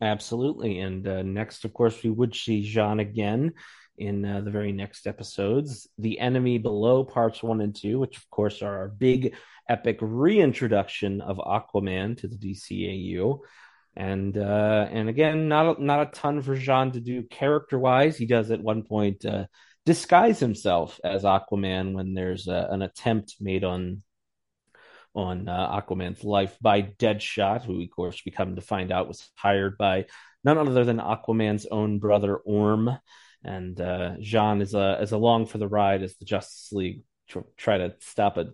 Absolutely. 0.00 0.80
And 0.80 1.06
uh, 1.06 1.22
next, 1.22 1.64
of 1.64 1.72
course, 1.72 2.02
we 2.02 2.10
would 2.10 2.34
see 2.34 2.68
J'onn 2.68 3.00
again 3.00 3.52
in 3.96 4.24
uh, 4.24 4.40
the 4.40 4.50
very 4.50 4.72
next 4.72 5.06
episodes. 5.06 5.88
The 5.98 6.18
Enemy 6.18 6.58
Below, 6.58 7.04
parts 7.04 7.42
one 7.42 7.60
and 7.60 7.74
two, 7.74 8.00
which, 8.00 8.16
of 8.16 8.28
course, 8.28 8.62
are 8.62 8.78
our 8.78 8.88
big 8.88 9.36
epic 9.68 9.98
reintroduction 10.00 11.20
of 11.20 11.36
Aquaman 11.38 12.18
to 12.18 12.28
the 12.28 12.36
DCAU. 12.36 13.38
And 13.94 14.36
uh, 14.36 14.88
and 14.90 15.08
again, 15.08 15.48
not 15.48 15.78
a, 15.78 15.84
not 15.84 16.08
a 16.08 16.10
ton 16.10 16.42
for 16.42 16.56
J'onn 16.56 16.94
to 16.94 17.00
do 17.00 17.22
character 17.22 17.78
wise. 17.78 18.16
He 18.16 18.26
does 18.26 18.50
at 18.50 18.62
one 18.62 18.82
point 18.82 19.24
uh, 19.24 19.46
disguise 19.84 20.40
himself 20.40 20.98
as 21.04 21.24
Aquaman 21.24 21.92
when 21.92 22.14
there's 22.14 22.48
a, 22.48 22.68
an 22.70 22.82
attempt 22.82 23.36
made 23.38 23.64
on 23.64 24.02
on 25.14 25.48
uh, 25.48 25.80
Aquaman's 25.80 26.24
life 26.24 26.56
by 26.60 26.82
Deadshot, 26.82 27.64
who 27.64 27.82
of 27.82 27.90
course 27.90 28.22
we 28.24 28.32
come 28.32 28.56
to 28.56 28.62
find 28.62 28.90
out 28.90 29.08
was 29.08 29.28
hired 29.34 29.76
by 29.78 30.06
none 30.44 30.58
other 30.58 30.84
than 30.84 30.98
Aquaman's 30.98 31.66
own 31.66 31.98
brother 31.98 32.36
Orm, 32.36 32.90
and 33.44 33.80
uh, 33.80 34.16
J'onn 34.20 34.62
is 34.62 34.74
a 34.74 35.00
is 35.02 35.12
along 35.12 35.46
for 35.46 35.58
the 35.58 35.68
ride 35.68 36.02
as 36.02 36.16
the 36.16 36.24
Justice 36.24 36.72
League 36.72 37.02
tr- 37.28 37.40
try 37.56 37.78
to 37.78 37.94
stop 38.00 38.36
a 38.36 38.50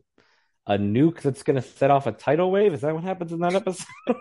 a 0.66 0.77
nuke 0.77 1.23
that's 1.23 1.42
going 1.42 1.57
to 1.57 1.62
set 1.62 1.90
off 1.90 2.07
a 2.07 2.12
tidal 2.12 2.51
wave. 2.51 2.75
Is 2.75 2.83
that 2.83 2.94
what 2.94 3.05
happens 3.05 3.33
in 3.33 3.40
that 3.40 3.55
episode? 3.55 3.87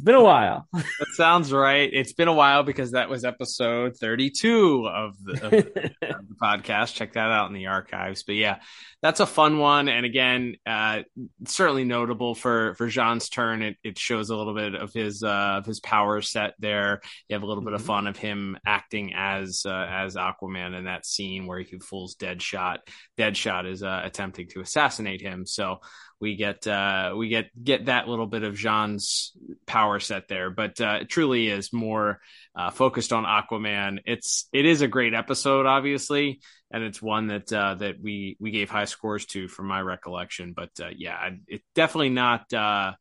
it's 0.00 0.06
been 0.06 0.14
a 0.14 0.22
while. 0.22 0.66
that 0.72 1.08
sounds 1.12 1.52
right. 1.52 1.90
It's 1.92 2.14
been 2.14 2.26
a 2.26 2.32
while 2.32 2.62
because 2.62 2.92
that 2.92 3.10
was 3.10 3.22
episode 3.22 3.98
32 3.98 4.88
of 4.88 5.14
the, 5.22 5.32
of 5.44 5.50
the, 5.50 6.34
podcast. 6.42 6.94
Check 6.94 7.12
that 7.12 7.30
out 7.30 7.48
in 7.48 7.54
the 7.54 7.66
archives. 7.66 8.22
But 8.22 8.36
yeah, 8.36 8.60
that's 9.02 9.20
a 9.20 9.26
fun 9.26 9.58
one. 9.58 9.90
And 9.90 10.06
again, 10.06 10.56
uh, 10.64 11.00
certainly 11.44 11.84
notable 11.84 12.34
for, 12.34 12.74
for 12.76 12.88
J'onn's 12.88 13.28
turn. 13.28 13.60
It, 13.60 13.76
it 13.84 13.98
shows 13.98 14.30
a 14.30 14.36
little 14.36 14.54
bit 14.54 14.74
of 14.74 14.94
his, 14.94 15.22
uh, 15.22 15.58
of 15.58 15.66
his 15.66 15.80
power 15.80 16.22
set 16.22 16.54
there. 16.58 17.02
You 17.28 17.34
have 17.34 17.42
a 17.42 17.46
little 17.46 17.62
mm-hmm. 17.62 17.72
bit 17.72 17.74
of 17.74 17.80
mm-hmm. 17.82 17.86
fun 17.88 18.06
of 18.06 18.16
him 18.16 18.56
acting 18.64 19.12
as, 19.14 19.64
uh, 19.66 19.86
as 19.90 20.16
Aquaman 20.16 20.78
in 20.78 20.84
that 20.86 21.04
scene 21.04 21.46
where 21.46 21.60
he 21.60 21.78
fools 21.78 22.16
Deadshot. 22.16 22.78
Deadshot 23.18 23.70
is, 23.70 23.82
uh, 23.82 24.00
attempting 24.02 24.48
to 24.48 24.62
assassinate 24.62 25.20
him. 25.20 25.44
So, 25.44 25.80
we 26.20 26.36
get 26.36 26.66
uh, 26.66 27.14
we 27.16 27.28
get 27.28 27.46
get 27.62 27.86
that 27.86 28.06
little 28.06 28.26
bit 28.26 28.42
of 28.42 28.54
J'onn's 28.54 29.32
power 29.66 29.89
set 29.98 30.28
there, 30.28 30.50
but 30.50 30.80
uh, 30.80 30.98
it 31.00 31.08
truly 31.08 31.48
is 31.48 31.72
more 31.72 32.20
uh, 32.54 32.70
focused 32.70 33.12
on 33.12 33.24
Aquaman. 33.24 33.98
It's 34.06 34.48
it 34.52 34.66
is 34.66 34.82
a 34.82 34.88
great 34.88 35.14
episode, 35.14 35.66
obviously, 35.66 36.40
and 36.70 36.84
it's 36.84 37.02
one 37.02 37.28
that 37.28 37.52
uh, 37.52 37.74
that 37.76 37.96
we 38.00 38.36
we 38.38 38.50
gave 38.50 38.70
high 38.70 38.84
scores 38.84 39.26
to, 39.26 39.48
from 39.48 39.66
my 39.66 39.80
recollection. 39.80 40.52
But 40.52 40.70
uh, 40.80 40.90
yeah, 40.96 41.30
it's 41.48 41.66
definitely 41.74 42.10
not 42.10 42.52
uh, 42.52 42.92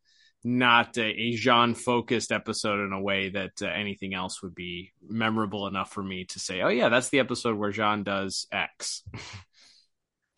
not 0.44 0.98
a, 0.98 1.06
a 1.06 1.34
J'onn 1.34 1.78
focused 1.78 2.32
episode 2.32 2.86
in 2.86 2.94
a 2.94 3.02
way 3.02 3.30
that 3.30 3.62
anything 3.62 4.14
else 4.14 4.42
would 4.42 4.56
be 4.56 4.92
memorable 5.08 5.68
enough 5.68 5.92
for 5.92 6.02
me 6.02 6.26
to 6.26 6.40
say, 6.40 6.62
oh 6.62 6.70
yeah, 6.70 6.90
that's 6.90 7.10
the 7.10 7.20
episode 7.20 7.58
where 7.58 7.72
J'onn 7.72 8.04
does 8.04 8.48
X. 8.52 9.04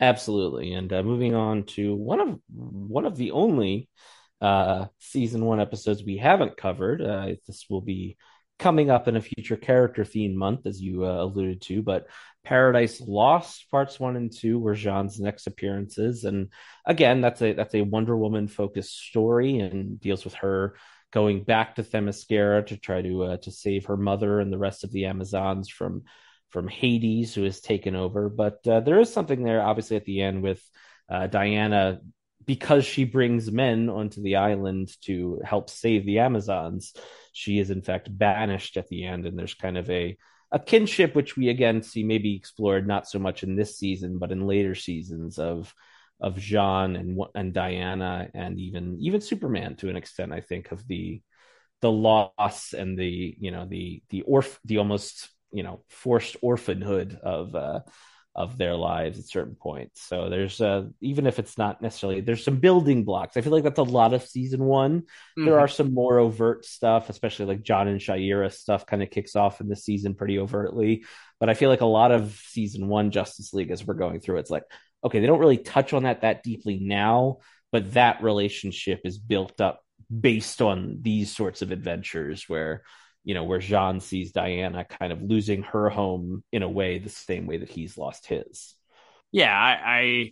Absolutely. 0.02 0.74
And 0.74 0.92
uh, 0.92 1.04
moving 1.04 1.36
on 1.36 1.64
to 1.64 1.94
one 1.94 2.20
of 2.20 2.40
one 2.50 3.06
of 3.06 3.16
the 3.16 3.32
only 3.32 3.88
uh, 4.41 4.86
season 4.99 5.45
one 5.45 5.60
episodes 5.60 6.04
we 6.04 6.17
haven't 6.17 6.58
covered. 6.58 7.01
Uh, 7.01 7.36
this 7.47 7.65
will 7.69 7.82
be 7.82 8.17
coming 8.58 8.91
up 8.91 9.08
in 9.08 9.15
a 9.15 9.21
future 9.21 9.58
character 9.58 10.06
theme 10.06 10.36
month, 10.36 10.65
as 10.65 10.82
you 10.82 11.06
uh, 11.06 11.23
alluded 11.23 11.62
to. 11.63 11.82
But 11.82 12.08
Paradise 12.43 13.01
Lost 13.01 13.69
parts 13.71 13.99
one 13.99 14.15
and 14.15 14.32
two 14.32 14.60
were 14.60 14.75
J'onn's 14.75 15.19
next 15.19 15.47
appearances, 15.47 16.23
and 16.23 16.49
again, 16.86 17.21
that's 17.21 17.41
a 17.41 17.54
that's 17.54 17.75
a 17.75 17.82
Wonder 17.82 18.17
Woman 18.17 18.47
focused 18.47 18.97
story 18.97 19.60
and 19.60 19.99
deals 19.99 20.23
with 20.23 20.36
her 20.36 20.75
going 21.12 21.43
back 21.43 21.75
to 21.75 21.84
Themyscira 21.84 22.65
to 22.67 22.77
try 22.77 23.01
to 23.01 23.23
uh, 23.23 23.38
to 23.38 23.51
save 23.51 23.86
her 23.86 23.97
mother 23.97 24.39
and 24.39 24.51
the 24.51 24.58
rest 24.58 24.84
of 24.84 24.91
the 24.91 25.06
Amazons 25.06 25.69
from 25.69 26.04
from 26.49 26.67
Hades, 26.67 27.34
who 27.34 27.43
has 27.43 27.62
taken 27.62 27.95
over. 27.95 28.30
But 28.30 28.65
uh, 28.67 28.82
there 28.82 28.99
is 28.99 29.12
something 29.12 29.43
there, 29.43 29.62
obviously, 29.62 29.97
at 29.97 30.06
the 30.06 30.21
end 30.21 30.43
with 30.43 30.62
uh, 31.10 31.27
Diana, 31.27 32.01
because 32.45 32.86
she 32.86 33.04
brings 33.04 33.51
men 33.51 33.89
onto 33.89 34.21
the 34.21 34.38
island 34.38 34.91
to 35.01 35.41
help 35.43 35.69
save 35.69 36.06
the 36.06 36.19
Amazons. 36.19 36.93
She 37.34 37.60
is, 37.60 37.71
in 37.71 37.82
fact, 37.82 38.15
banished 38.15 38.77
at 38.77 38.88
the 38.88 39.06
end, 39.06 39.25
and 39.25 39.38
there's 39.38 39.54
kind 39.54 39.77
of 39.77 39.89
a 39.89 40.17
a 40.54 40.60
kinship 40.60 41.15
which 41.15 41.38
we 41.38 41.47
again 41.47 41.82
see 41.82 42.04
maybe 42.04 42.36
explored 42.36 42.86
not 42.86 43.08
so 43.08 43.19
much 43.19 43.43
in 43.43 43.56
this 43.56 43.77
season, 43.77 44.17
but 44.17 44.32
in 44.32 44.47
later 44.47 44.75
seasons 44.75 45.39
of 45.39 45.73
of 46.19 46.36
J'onn 46.36 46.99
and 46.99 47.19
and 47.34 47.54
Diana 47.54 48.30
and 48.34 48.60
even 48.60 48.97
even 48.99 49.21
Superman 49.21 49.75
to 49.77 49.89
an 49.89 49.95
extent. 49.95 50.34
I 50.34 50.41
think 50.41 50.71
of 50.71 50.86
the 50.88 51.21
the 51.82 51.91
loss 51.91 52.73
and 52.73 52.97
the 52.97 53.36
you 53.39 53.51
know 53.51 53.65
the 53.65 54.04
the 54.10 54.21
orf 54.23 54.60
the 54.65 54.77
almost 54.77 55.30
you 55.51 55.63
know 55.63 55.84
forced 55.89 56.38
orphanhood 56.41 57.19
of 57.23 57.56
uh, 57.56 57.80
of 58.34 58.58
their 58.58 58.76
lives 58.76 59.20
at 59.20 59.28
certain 59.28 59.56
points. 59.56 60.02
So 60.02 60.30
there's 60.30 60.62
uh 60.62 60.86
even 61.02 61.28
if 61.28 61.38
it's 61.38 61.58
not 61.58 61.82
necessarily 61.82 62.22
there's 62.22 62.46
some 62.46 62.58
building 62.58 63.04
blocks. 63.04 63.36
I 63.36 63.41
feel 63.41 63.52
like 63.52 63.63
that's 63.63 63.80
a 63.80 63.84
lot 63.84 64.13
of 64.13 64.24
season 64.24 64.63
one. 64.63 65.02
Mm-hmm. 65.02 65.46
There 65.46 65.60
are 65.60 65.67
some 65.67 65.94
more 65.94 66.17
overt 66.17 66.65
stuff, 66.65 67.10
especially 67.10 67.48
like 67.48 67.63
John 67.63 67.89
and 67.89 68.00
Shayera 68.00 68.52
stuff 68.54 68.86
kind 68.86 69.04
of 69.04 69.10
kicks 69.10 69.36
off 69.36 69.60
in 69.60 69.67
the 69.67 69.76
season 69.76 70.15
pretty 70.15 70.39
overtly. 70.39 71.04
But 71.39 71.50
I 71.50 71.56
feel 71.56 71.70
like 71.70 71.82
a 71.82 71.86
lot 71.86 72.12
of 72.12 72.39
season 72.48 72.88
one 72.88 73.12
Justice 73.12 73.54
League 73.54 73.72
as 73.72 73.86
we're 73.86 73.96
going 73.96 74.22
through, 74.22 74.38
it's 74.38 74.52
like, 74.52 74.63
okay, 75.04 75.20
they 75.20 75.28
don't 75.28 75.39
really 75.39 75.58
touch 75.58 75.91
on 75.91 76.04
that 76.04 76.22
that 76.22 76.44
deeply 76.44 76.80
now, 76.80 77.39
but 77.72 77.94
that 77.94 78.24
relationship 78.24 79.02
is 79.04 79.17
built 79.17 79.60
up 79.60 79.82
based 80.20 80.62
on 80.62 81.00
these 81.02 81.36
sorts 81.36 81.62
of 81.62 81.72
adventures 81.72 82.48
where 82.48 82.84
you 83.23 83.34
know, 83.34 83.43
where 83.43 83.60
J'onn 83.60 84.01
sees 84.01 84.31
Diana 84.31 84.86
kind 84.86 85.13
of 85.13 85.21
losing 85.21 85.63
her 85.63 85.89
home 85.89 86.43
in 86.51 86.63
a 86.63 86.69
way 86.69 86.99
the 86.99 87.10
same 87.10 87.47
way 87.47 87.57
that 87.57 87.69
he's 87.69 87.97
lost 87.97 88.25
his. 88.25 88.75
Yeah, 89.31 89.53
I, 89.55 89.79
I 89.86 90.31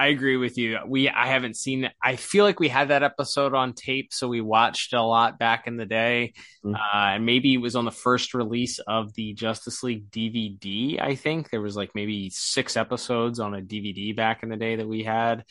I 0.00 0.06
agree 0.06 0.38
with 0.38 0.56
you. 0.56 0.78
We 0.86 1.10
I 1.10 1.26
haven't 1.26 1.56
seen 1.56 1.90
I 2.02 2.16
feel 2.16 2.46
like 2.46 2.58
we 2.58 2.68
had 2.68 2.88
that 2.88 3.02
episode 3.02 3.54
on 3.54 3.74
tape, 3.74 4.14
so 4.14 4.28
we 4.28 4.40
watched 4.40 4.94
a 4.94 5.02
lot 5.02 5.38
back 5.38 5.66
in 5.66 5.76
the 5.76 5.84
day. 5.84 6.32
Mm-hmm. 6.64 6.74
Uh, 6.74 7.16
and 7.16 7.26
maybe 7.26 7.52
it 7.52 7.58
was 7.58 7.76
on 7.76 7.84
the 7.84 7.90
first 7.90 8.32
release 8.32 8.78
of 8.78 9.12
the 9.12 9.34
Justice 9.34 9.82
League 9.82 10.10
DVD. 10.10 10.98
I 10.98 11.16
think 11.16 11.50
there 11.50 11.60
was 11.60 11.76
like 11.76 11.90
maybe 11.94 12.30
six 12.30 12.78
episodes 12.78 13.40
on 13.40 13.54
a 13.54 13.60
DVD 13.60 14.16
back 14.16 14.42
in 14.42 14.48
the 14.48 14.56
day 14.56 14.76
that 14.76 14.88
we 14.88 15.02
had 15.02 15.44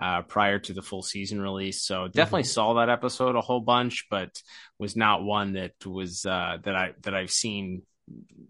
uh, 0.00 0.22
prior 0.22 0.60
to 0.60 0.72
the 0.72 0.82
full 0.82 1.02
season 1.02 1.42
release. 1.42 1.82
So 1.82 2.06
definitely 2.06 2.42
mm-hmm. 2.42 2.50
saw 2.50 2.74
that 2.74 2.88
episode 2.88 3.34
a 3.34 3.40
whole 3.40 3.60
bunch, 3.60 4.06
but 4.08 4.40
was 4.78 4.94
not 4.94 5.24
one 5.24 5.54
that 5.54 5.72
was 5.84 6.24
uh, 6.24 6.58
that 6.62 6.76
I 6.76 6.92
that 7.02 7.14
I've 7.14 7.32
seen 7.32 7.82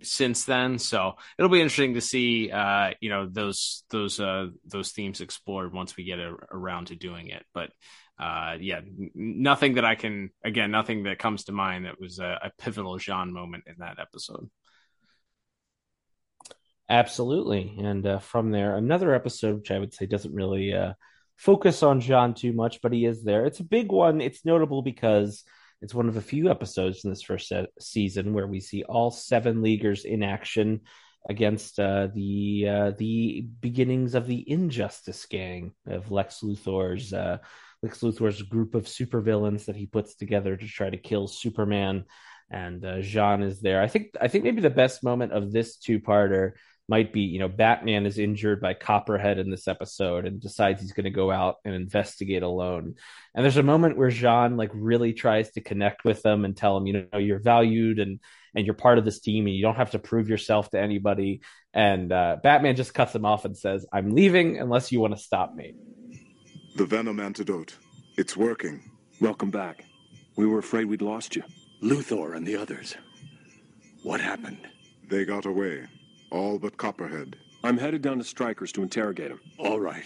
since 0.03 0.45
then. 0.45 0.79
So 0.79 1.15
it'll 1.39 1.51
be 1.51 1.61
interesting 1.61 1.95
to 1.95 2.01
see, 2.01 2.51
uh, 2.51 2.91
you 3.01 3.11
know, 3.11 3.27
those 3.31 3.85
those 3.91 4.21
uh, 4.21 4.49
those 4.65 4.93
themes 4.93 5.21
explored 5.21 5.73
once 5.73 5.97
we 5.97 6.05
get 6.05 6.19
a, 6.19 6.35
around 6.51 6.89
to 6.89 6.97
doing 6.97 7.29
it. 7.29 7.45
But 7.55 7.71
uh, 8.19 8.57
yeah, 8.61 8.81
nothing 9.15 9.75
that 9.75 9.85
I 9.85 9.95
can 9.95 10.31
again, 10.45 10.71
nothing 10.71 11.05
that 11.05 11.19
comes 11.19 11.45
to 11.45 11.53
mind 11.53 11.87
that 11.87 12.01
was 12.01 12.19
a, 12.19 12.39
a 12.45 12.53
pivotal 12.59 12.99
J'onn 12.99 13.31
moment 13.31 13.65
in 13.67 13.77
that 13.79 13.99
episode. 13.99 14.49
Absolutely, 16.89 17.77
and 17.81 18.07
uh, 18.07 18.19
from 18.21 18.53
there, 18.53 18.77
another 18.77 19.13
episode 19.15 19.57
which 19.57 19.71
I 19.73 19.79
would 19.79 19.93
say 19.93 20.07
doesn't 20.07 20.35
really 20.35 20.73
uh, 20.73 20.93
focus 21.37 21.83
on 21.83 22.01
J'onn 22.01 22.37
too 22.37 22.53
much, 22.53 22.81
but 22.81 22.93
he 22.93 23.05
is 23.05 23.25
there. 23.25 23.45
It's 23.45 23.61
a 23.61 23.65
big 23.65 23.91
one. 23.91 24.21
It's 24.21 24.45
notable 24.45 24.83
because 24.83 25.43
it's 25.83 25.95
one 25.95 26.09
of 26.09 26.17
a 26.17 26.23
few 26.23 26.51
episodes 26.51 27.05
in 27.05 27.11
this 27.11 27.23
first 27.23 27.53
season 27.79 28.33
where 28.33 28.47
we 28.47 28.61
see 28.61 28.83
all 28.85 29.11
seven 29.11 29.63
leaguers 29.63 30.05
in 30.05 30.23
action 30.23 30.81
against 31.29 31.79
uh, 31.81 32.09
the 32.15 32.67
uh, 32.69 32.91
the 32.99 33.47
beginnings 33.61 34.15
of 34.15 34.27
the 34.27 34.49
Injustice 34.51 35.27
Gang 35.27 35.73
of 35.87 36.11
Lex 36.11 36.41
Luthor's 36.43 37.13
uh, 37.13 37.39
Lex 37.83 38.01
Luthor's 38.01 38.43
group 38.43 38.75
of 38.75 38.85
supervillains 38.85 39.67
that 39.67 39.77
he 39.77 39.87
puts 39.87 40.15
together 40.15 40.57
to 40.57 40.67
try 40.67 40.89
to 40.89 40.97
kill 40.97 41.27
Superman. 41.27 42.05
And 42.49 42.85
uh, 42.85 42.99
J'onn 42.99 43.43
is 43.43 43.61
there. 43.61 43.83
I 43.83 43.89
think 43.89 44.11
I 44.21 44.29
think 44.29 44.45
maybe 44.45 44.61
the 44.61 44.71
best 44.71 45.03
moment 45.03 45.33
of 45.33 45.53
this 45.53 45.77
two 45.77 45.99
parter 45.99 46.53
might 46.89 47.13
be, 47.13 47.23
you 47.23 47.39
know, 47.39 47.49
Batman 47.49 48.07
is 48.07 48.19
injured 48.19 48.61
by 48.61 48.75
Copperhead 48.75 49.39
in 49.39 49.51
this 49.51 49.67
episode 49.67 50.25
and 50.25 50.41
decides 50.41 50.81
he's 50.81 50.93
going 50.93 51.05
to 51.05 51.11
go 51.11 51.31
out 51.31 51.57
and 51.65 51.75
investigate 51.75 52.43
alone. 52.43 52.95
And 53.35 53.45
there's 53.45 53.57
a 53.57 53.63
moment 53.63 53.97
where 53.97 54.11
J'onn 54.11 54.57
like 54.57 54.71
really 54.73 55.13
tries 55.13 55.51
to 55.53 55.61
connect 55.61 56.05
with 56.05 56.23
them 56.23 56.45
and 56.45 56.57
tell 56.57 56.75
them, 56.75 56.87
you 56.87 57.09
know, 57.13 57.19
you're 57.19 57.41
valued 57.41 57.99
and 57.99 58.21
and 58.55 58.65
you're 58.65 58.75
part 58.75 58.99
of 58.99 59.05
this 59.05 59.21
team 59.21 59.47
and 59.47 59.55
you 59.55 59.63
don't 59.63 59.77
have 59.77 59.91
to 59.91 59.99
prove 59.99 60.31
yourself 60.31 60.71
to 60.71 60.81
anybody. 60.81 61.43
And 61.75 62.11
uh, 62.11 62.39
Batman 62.43 62.77
just 62.77 62.95
cuts 62.95 63.15
him 63.15 63.27
off 63.27 63.45
and 63.45 63.57
says, 63.57 63.85
"I'm 63.93 64.15
leaving 64.15 64.59
unless 64.59 64.93
you 64.93 65.01
want 65.01 65.15
to 65.15 65.21
stop 65.21 65.55
me." 65.55 65.75
The 66.77 66.87
Venom 66.87 67.21
antidote. 67.21 67.75
It's 68.17 68.37
working. 68.37 68.91
Welcome 69.21 69.51
back. 69.51 69.85
We 70.37 70.47
were 70.47 70.59
afraid 70.59 70.87
we'd 70.87 71.03
lost 71.03 71.37
you. 71.37 71.43
Luthor 71.83 72.35
and 72.35 72.47
the 72.47 72.57
others. 72.57 72.97
What 74.03 74.21
happened? 74.21 74.67
They 75.09 75.25
got 75.25 75.45
away. 75.47 75.87
All 76.31 76.59
but 76.59 76.77
Copperhead. 76.77 77.37
I'm 77.63 77.79
headed 77.79 78.03
down 78.03 78.19
to 78.19 78.25
Stryker's 78.25 78.73
to 78.73 78.83
interrogate 78.83 79.31
him. 79.31 79.41
All 79.59 79.81
right. 79.81 80.05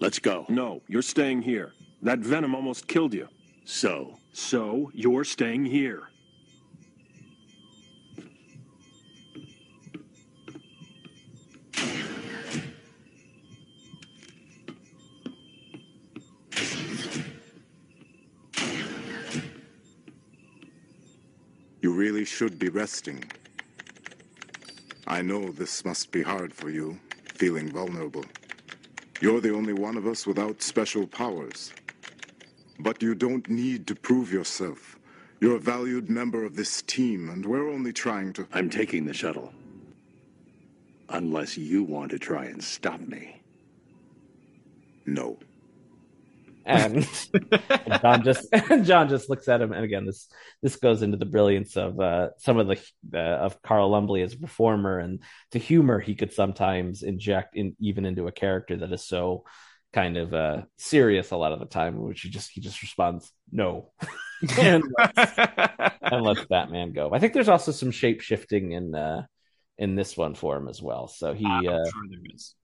Let's 0.00 0.18
go. 0.18 0.46
No, 0.48 0.82
you're 0.88 1.02
staying 1.02 1.42
here. 1.42 1.72
That 2.02 2.18
venom 2.18 2.54
almost 2.54 2.88
killed 2.88 3.14
you. 3.14 3.28
So? 3.64 4.18
So, 4.32 4.90
you're 4.94 5.24
staying 5.24 5.66
here. 5.66 6.08
You 21.80 21.92
really 21.92 22.24
should 22.24 22.58
be 22.58 22.68
resting. 22.68 23.24
I 25.12 25.20
know 25.20 25.50
this 25.50 25.84
must 25.84 26.10
be 26.10 26.22
hard 26.22 26.54
for 26.54 26.70
you, 26.70 26.98
feeling 27.34 27.70
vulnerable. 27.70 28.24
You're 29.20 29.42
the 29.42 29.54
only 29.54 29.74
one 29.74 29.98
of 29.98 30.06
us 30.06 30.26
without 30.26 30.62
special 30.62 31.06
powers. 31.06 31.70
But 32.78 33.02
you 33.02 33.14
don't 33.14 33.46
need 33.46 33.86
to 33.88 33.94
prove 33.94 34.32
yourself. 34.32 34.98
You're 35.38 35.56
a 35.56 35.60
valued 35.60 36.08
member 36.08 36.46
of 36.46 36.56
this 36.56 36.80
team, 36.80 37.28
and 37.28 37.44
we're 37.44 37.68
only 37.68 37.92
trying 37.92 38.32
to... 38.32 38.48
I'm 38.54 38.70
taking 38.70 39.04
the 39.04 39.12
shuttle. 39.12 39.52
Unless 41.10 41.58
you 41.58 41.82
want 41.82 42.10
to 42.12 42.18
try 42.18 42.46
and 42.46 42.64
stop 42.64 43.00
me. 43.00 43.42
No 45.04 45.36
and, 46.64 46.96
and 46.96 47.06
J'onn 48.02 48.24
just 48.24 48.50
J'onn 48.52 49.08
just 49.08 49.28
looks 49.30 49.48
at 49.48 49.60
him, 49.60 49.72
and 49.72 49.84
again, 49.84 50.06
this 50.06 50.28
this 50.62 50.76
goes 50.76 51.02
into 51.02 51.16
the 51.16 51.26
brilliance 51.26 51.76
of 51.76 51.98
uh, 52.00 52.30
some 52.38 52.58
of 52.58 52.66
the 52.66 52.78
uh, 53.14 53.18
of 53.44 53.62
Carl 53.62 53.90
Lumbly 53.90 54.22
as 54.22 54.34
a 54.34 54.38
performer, 54.38 54.98
and 54.98 55.22
the 55.50 55.58
humor 55.58 56.00
he 56.00 56.14
could 56.14 56.32
sometimes 56.32 57.02
inject 57.02 57.56
in 57.56 57.76
even 57.80 58.04
into 58.04 58.26
a 58.26 58.32
character 58.32 58.76
that 58.76 58.92
is 58.92 59.04
so 59.04 59.44
kind 59.92 60.16
of 60.16 60.32
uh, 60.32 60.62
serious 60.78 61.30
a 61.30 61.36
lot 61.36 61.52
of 61.52 61.60
the 61.60 61.66
time, 61.66 62.00
which 62.00 62.22
he 62.22 62.30
just 62.30 62.50
he 62.50 62.60
just 62.60 62.82
responds 62.82 63.32
no, 63.50 63.92
and, 64.58 64.82
lets, 64.98 65.38
and 66.02 66.22
lets 66.22 66.44
Batman 66.46 66.92
go. 66.92 67.12
I 67.12 67.18
think 67.18 67.32
there's 67.32 67.48
also 67.48 67.72
some 67.72 67.90
shape 67.90 68.20
shifting 68.20 68.72
in 68.72 68.94
uh, 68.94 69.26
in 69.78 69.94
this 69.94 70.16
one 70.16 70.34
for 70.34 70.56
him 70.56 70.68
as 70.68 70.80
well. 70.80 71.08
So 71.08 71.34
he, 71.34 71.46
uh, 71.46 71.60
sure 71.60 71.82
there 72.08 72.20
is 72.34 72.54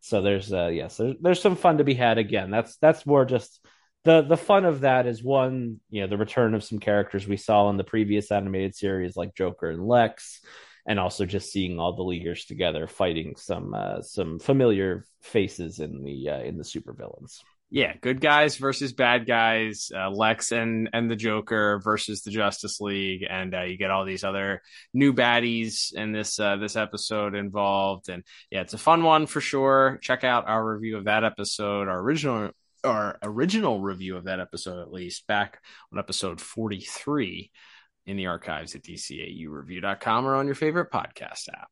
so 0.00 0.22
there's 0.22 0.52
uh 0.52 0.68
yes, 0.68 0.96
there's 0.96 1.16
there's 1.20 1.42
some 1.42 1.56
fun 1.56 1.78
to 1.78 1.84
be 1.84 1.94
had 1.94 2.18
again. 2.18 2.50
That's 2.50 2.76
that's 2.76 3.06
more 3.06 3.24
just 3.24 3.60
the 4.04 4.22
the 4.22 4.36
fun 4.36 4.64
of 4.64 4.80
that 4.80 5.06
is 5.06 5.22
one, 5.22 5.80
you 5.90 6.02
know, 6.02 6.06
the 6.06 6.16
return 6.16 6.54
of 6.54 6.64
some 6.64 6.78
characters 6.78 7.26
we 7.26 7.36
saw 7.36 7.68
in 7.70 7.76
the 7.76 7.84
previous 7.84 8.30
animated 8.30 8.74
series 8.74 9.16
like 9.16 9.34
Joker 9.34 9.70
and 9.70 9.86
Lex, 9.86 10.40
and 10.86 10.98
also 10.98 11.26
just 11.26 11.52
seeing 11.52 11.78
all 11.78 11.94
the 11.94 12.02
leaguers 12.02 12.44
together 12.44 12.86
fighting 12.86 13.34
some 13.36 13.74
uh, 13.74 14.02
some 14.02 14.38
familiar 14.38 15.04
faces 15.20 15.80
in 15.80 16.04
the 16.04 16.30
uh, 16.30 16.40
in 16.40 16.56
the 16.56 16.64
supervillains 16.64 17.40
yeah, 17.70 17.92
good 18.00 18.20
guys 18.20 18.56
versus 18.56 18.94
bad 18.94 19.26
guys, 19.26 19.90
uh, 19.94 20.10
Lex 20.10 20.52
and 20.52 20.88
and 20.94 21.10
the 21.10 21.16
Joker 21.16 21.80
versus 21.84 22.22
the 22.22 22.30
Justice 22.30 22.80
League, 22.80 23.26
and 23.28 23.54
uh, 23.54 23.62
you 23.62 23.76
get 23.76 23.90
all 23.90 24.06
these 24.06 24.24
other 24.24 24.62
new 24.94 25.12
baddies 25.12 25.92
in 25.92 26.12
this 26.12 26.40
uh, 26.40 26.56
this 26.56 26.76
episode 26.76 27.34
involved, 27.34 28.08
and 28.08 28.24
yeah, 28.50 28.62
it's 28.62 28.72
a 28.72 28.78
fun 28.78 29.02
one 29.02 29.26
for 29.26 29.42
sure. 29.42 29.98
Check 30.00 30.24
out 30.24 30.48
our 30.48 30.66
review 30.66 30.96
of 30.96 31.04
that 31.04 31.24
episode, 31.24 31.88
our 31.88 32.00
original 32.00 32.52
our 32.84 33.18
original 33.22 33.80
review 33.80 34.16
of 34.16 34.24
that 34.24 34.40
episode 34.40 34.80
at 34.80 34.92
least 34.92 35.26
back 35.26 35.60
on 35.92 35.98
episode 35.98 36.40
forty 36.40 36.80
three 36.80 37.50
in 38.06 38.16
the 38.16 38.26
archives 38.26 38.74
at 38.74 38.82
dcaureview.com 38.82 40.26
or 40.26 40.36
on 40.36 40.46
your 40.46 40.54
favorite 40.54 40.90
podcast 40.90 41.48
app. 41.52 41.68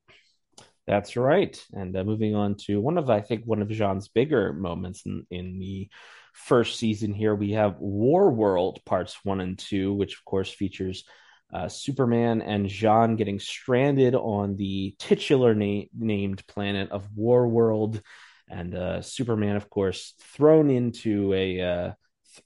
That's 0.87 1.16
right. 1.16 1.61
And 1.72 1.96
uh, 1.96 2.05
moving 2.05 2.35
on 2.35 2.55
to 2.66 2.81
one 2.81 2.96
of, 2.96 3.11
I 3.11 3.20
think, 3.20 3.44
one 3.44 3.61
of 3.61 3.68
J'onn's 3.68 4.09
bigger 4.09 4.53
moments 4.53 5.03
in, 5.05 5.27
in 5.31 5.59
the 5.59 5.88
first 6.33 6.79
season 6.79 7.12
here, 7.12 7.35
we 7.35 7.53
have 7.53 7.79
War 7.81 8.31
World 8.31 8.81
parts 8.85 9.18
one 9.25 9.40
and 9.40 9.59
two, 9.59 9.94
which 9.94 10.14
of 10.16 10.25
course 10.25 10.51
features 10.51 11.05
uh, 11.53 11.68
Superman 11.68 12.40
and 12.42 12.66
J'onn 12.66 13.16
getting 13.16 13.40
stranded 13.40 14.14
on 14.14 14.57
the 14.57 14.94
titular 14.99 15.55
na- 15.55 15.87
named 15.96 16.46
planet 16.46 16.90
of 16.90 17.09
War 17.16 17.49
World. 17.49 18.01
And 18.49 18.75
uh, 18.75 19.03
Superman, 19.03 19.57
of 19.57 19.68
course, 19.68 20.14
thrown 20.20 20.70
into 20.70 21.33
a 21.35 21.61
uh, 21.61 21.92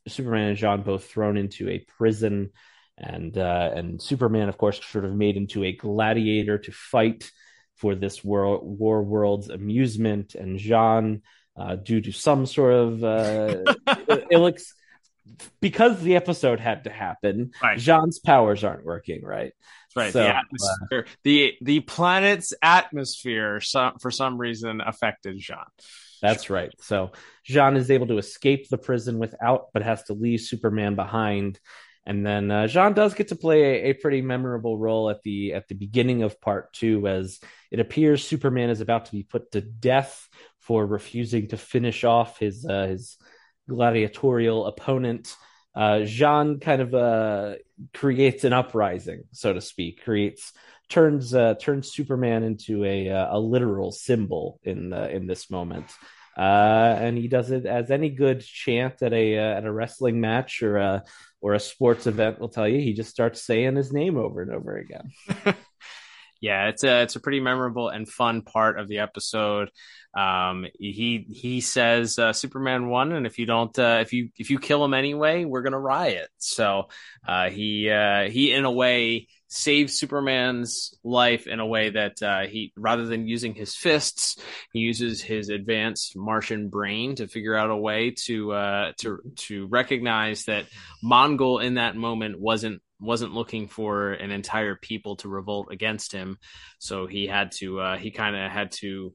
Superman 0.09 0.49
and 0.49 0.57
Jean 0.57 0.83
both 0.83 1.05
thrown 1.05 1.37
into 1.37 1.69
a 1.69 1.85
prison, 1.99 2.51
and 2.97 3.37
uh, 3.37 3.71
and 3.75 4.01
Superman, 4.01 4.49
of 4.49 4.57
course, 4.57 4.81
sort 4.83 5.05
of 5.05 5.15
made 5.15 5.37
into 5.37 5.65
a 5.65 5.73
gladiator 5.73 6.57
to 6.59 6.73
fight 6.73 7.31
for 7.81 7.95
this 7.95 8.23
world, 8.25 8.61
war 8.65 9.03
world's 9.03 9.49
amusement. 9.49 10.35
And 10.35 10.59
J'onn 10.59 11.23
uh, 11.57 11.77
due 11.77 12.01
to 12.03 12.13
some 12.13 12.47
sort 12.47 12.75
of 12.75 13.05
uh, 13.05 13.75
ill 14.31 14.53
because 15.61 16.01
the 16.03 16.17
episode 16.17 16.61
had 16.61 16.85
to 16.85 16.91
happen. 16.91 17.53
Right. 17.63 17.79
J'onn's 17.79 18.19
powers 18.19 18.65
aren't 18.65 18.85
working 18.85 19.25
right. 19.25 19.53
Right. 19.97 20.13
So, 20.13 20.23
the 20.23 20.99
uh, 20.99 21.03
the 21.25 21.55
the 21.61 21.81
planet's 21.81 22.55
atmosphere, 22.63 23.61
some, 23.61 23.99
for 23.99 24.11
some 24.11 24.39
reason, 24.39 24.81
affected 24.81 25.39
J'onn. 25.39 25.65
That's 26.21 26.51
right. 26.51 26.73
So 26.81 27.13
Jean 27.45 27.77
is 27.77 27.91
able 27.91 28.09
to 28.09 28.19
escape 28.19 28.69
the 28.69 28.79
prison 28.79 29.19
without, 29.19 29.69
but 29.73 29.83
has 29.83 30.03
to 30.05 30.13
leave 30.13 30.41
Superman 30.41 30.95
behind. 30.95 31.59
And 32.11 32.27
then 32.27 32.51
uh, 32.51 32.65
J'onn 32.65 32.97
does 32.97 33.15
get 33.15 33.29
to 33.29 33.37
play 33.37 33.63
a, 33.63 33.91
a 33.91 33.93
pretty 33.93 34.21
memorable 34.21 34.77
role 34.77 35.11
at 35.11 35.23
the 35.23 35.55
at 35.55 35.69
the 35.69 35.77
beginning 35.77 36.25
of 36.25 36.41
part 36.41 36.73
two, 36.73 37.07
as 37.07 37.39
it 37.71 37.79
appears 37.79 38.27
Superman 38.27 38.69
is 38.69 38.81
about 38.81 39.05
to 39.05 39.13
be 39.13 39.23
put 39.23 39.53
to 39.53 39.61
death 39.61 40.29
for 40.59 40.85
refusing 40.85 41.47
to 41.51 41.57
finish 41.57 42.03
off 42.03 42.41
his 42.41 42.67
uh, 42.67 42.89
his 42.89 43.17
gladiatorial 43.69 44.67
opponent. 44.67 45.37
Uh, 45.73 46.01
J'onn 46.03 46.61
kind 46.61 46.83
of 46.83 46.95
uh, 46.95 47.55
creates 47.95 48.43
an 48.43 48.55
uprising, 48.55 49.23
so 49.31 49.53
to 49.53 49.61
speak, 49.61 50.03
creates 50.03 50.53
turns 50.89 51.33
uh, 51.33 51.55
turns 51.61 51.93
Superman 51.93 52.43
into 52.43 52.85
a 52.85 53.09
uh, 53.09 53.37
a 53.37 53.39
literal 53.39 53.93
symbol 53.93 54.59
in 54.65 54.93
in 54.93 55.29
this 55.29 55.49
moment. 55.49 55.87
Uh, 56.37 56.97
and 56.99 57.19
he 57.19 57.29
does 57.29 57.51
it 57.51 57.67
as 57.67 57.91
any 57.91 58.09
good 58.09 58.41
chant 58.41 59.03
at 59.03 59.13
a 59.13 59.39
uh, 59.39 59.57
at 59.59 59.65
a 59.65 59.73
wrestling 59.73 60.21
match 60.21 60.63
or 60.63 60.77
a 60.77 61.05
or 61.41 61.55
a 61.55 61.61
sports 61.61 62.07
event 62.07 62.39
will 62.39 62.49
tell 62.49 62.69
you. 62.69 62.79
He 62.81 62.93
just 62.93 63.11
starts 63.11 63.43
saying 63.43 63.77
his 63.77 63.93
name 63.93 64.17
over 64.17 64.43
and 64.43 64.53
over 64.53 64.77
again. 64.77 65.11
yeah, 66.41 66.69
it's 66.69 66.85
a 66.85 67.03
it's 67.03 67.17
a 67.17 67.21
pretty 67.21 67.41
memorable 67.41 67.89
and 67.89 68.09
fun 68.09 68.43
part 68.43 68.79
of 68.79 68.89
the 68.89 68.99
episode. 68.99 69.71
Um, 70.17 70.67
he 70.79 71.27
he 71.31 71.61
says 71.61 72.19
uh, 72.19 72.33
Superman 72.33 72.89
won, 72.89 73.13
and 73.13 73.27
if 73.27 73.39
you 73.39 73.47
don't, 73.47 73.77
uh, 73.79 73.99
if 74.01 74.13
you 74.13 74.31
if 74.39 74.51
you 74.51 74.59
kill 74.59 74.85
him 74.85 74.95
anyway, 74.95 75.45
we're 75.45 75.63
gonna 75.63 75.79
riot. 75.79 76.29
So 76.39 76.89
uh, 77.27 77.51
he 77.51 77.91
uh, 77.91 78.29
he 78.29 78.53
in 78.53 78.65
a 78.65 78.73
way 78.73 79.29
saves 79.51 79.99
Superman's 79.99 80.95
life 81.03 81.49
in 81.49 81.59
a 81.59 81.67
way 81.67 81.91
that 81.91 82.23
uh, 82.23 82.47
he 82.47 82.73
rather 82.77 83.05
than 83.05 83.27
using 83.27 83.55
his 83.55 83.75
fists, 83.75 84.41
he 84.73 84.79
uses 84.79 85.21
his 85.21 85.49
advanced 85.49 86.17
Martian 86.17 86.69
brain 86.69 87.17
to 87.17 87.27
figure 87.27 87.57
out 87.57 87.71
a 87.71 87.77
way 87.77 88.13
to 88.27 88.53
uh, 88.53 88.93
to 88.99 89.19
to 89.37 89.67
recognize 89.67 90.45
that 90.45 90.67
Mongul 91.05 91.63
in 91.63 91.75
that 91.75 91.97
moment 91.97 92.41
wasn't 92.41 92.81
wasn't 93.01 93.33
looking 93.33 93.67
for 93.67 94.13
an 94.13 94.31
entire 94.31 94.77
people 94.77 95.17
to 95.17 95.29
revolt 95.29 95.69
against 95.73 96.13
him. 96.13 96.39
So 96.79 97.07
he 97.07 97.27
had 97.27 97.53
to 97.53 97.81
uh, 97.81 97.97
he 97.97 98.13
kind 98.13 98.37
of 98.37 98.51
had 98.53 98.71
to 98.73 99.15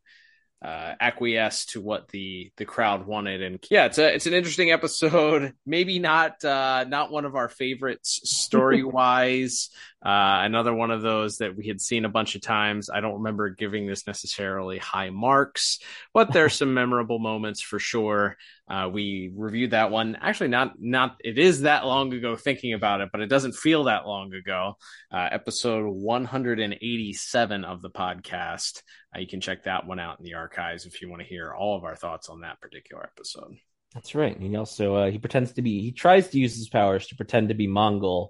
uh, 0.66 0.96
acquiesce 1.00 1.66
to 1.66 1.82
what 1.82 2.08
the 2.10 2.52
the 2.58 2.66
crowd 2.66 3.06
wanted. 3.06 3.42
And 3.44 3.64
yeah 3.70 3.86
it's 3.86 4.00
a 4.00 4.16
it's 4.16 4.26
an 4.26 4.34
interesting 4.34 4.72
episode. 4.72 5.54
Maybe 5.66 6.00
not 6.00 6.44
uh 6.44 6.86
not 6.88 7.12
one 7.12 7.26
of 7.26 7.36
our 7.36 7.50
favorites 7.50 8.20
story 8.24 8.84
wise 8.84 9.70
uh 10.06 10.42
another 10.44 10.74
one 10.74 10.92
of 10.92 11.02
those 11.02 11.40
that 11.40 11.58
we 11.58 11.68
had 11.68 11.82
seen 11.82 12.06
a 12.06 12.10
bunch 12.10 12.36
of 12.36 12.42
times. 12.42 12.90
I 12.90 13.02
don't 13.02 13.16
remember 13.16 13.50
giving 13.50 13.88
this 13.88 14.06
necessarily 14.06 14.78
high 14.78 15.10
marks 15.10 15.80
but 16.14 16.32
there's 16.32 16.54
some 16.58 16.74
memorable 16.74 17.20
moments 17.20 17.62
for 17.62 17.80
sure. 17.80 18.38
Uh 18.70 18.90
we 18.92 19.32
reviewed 19.36 19.72
that 19.72 19.92
one. 19.92 20.18
Actually 20.22 20.50
not 20.50 20.74
not 20.80 21.16
it 21.24 21.38
is 21.40 21.62
that 21.62 21.86
long 21.86 22.14
ago 22.14 22.36
thinking 22.36 22.74
about 22.74 23.02
it 23.02 23.10
but 23.12 23.22
it 23.22 23.28
doesn't 23.28 23.56
feel 23.56 23.86
that 23.86 24.08
long 24.08 24.34
ago. 24.34 24.78
Uh 25.12 25.28
episode 25.32 25.88
187 25.88 27.66
of 27.66 27.82
the 27.82 27.90
podcast. 27.90 28.84
Uh, 29.16 29.20
you 29.20 29.28
can 29.28 29.42
check 29.42 29.64
that 29.64 29.88
one 29.88 30.00
out 30.00 30.20
in 30.20 30.26
the 30.26 30.36
archives 30.36 30.86
if 30.86 31.02
you 31.02 31.10
want 31.10 31.22
to 31.22 31.28
hear 31.28 31.54
all 31.54 31.78
of 31.78 31.84
our 31.84 31.96
thoughts 31.96 32.30
on 32.30 32.42
that 32.42 32.62
particular 32.62 33.04
episode. 33.04 33.56
That's 33.94 34.14
right. 34.14 34.38
He 34.40 34.56
also 34.58 34.96
uh, 34.96 35.10
he 35.10 35.18
pretends 35.18 35.54
to 35.54 35.62
be 35.62 35.82
he 35.82 35.92
tries 35.94 36.28
to 36.30 36.40
use 36.40 36.56
his 36.56 36.68
powers 36.68 37.08
to 37.08 37.16
pretend 37.16 37.48
to 37.50 37.56
be 37.56 37.68
Mongul 37.68 38.30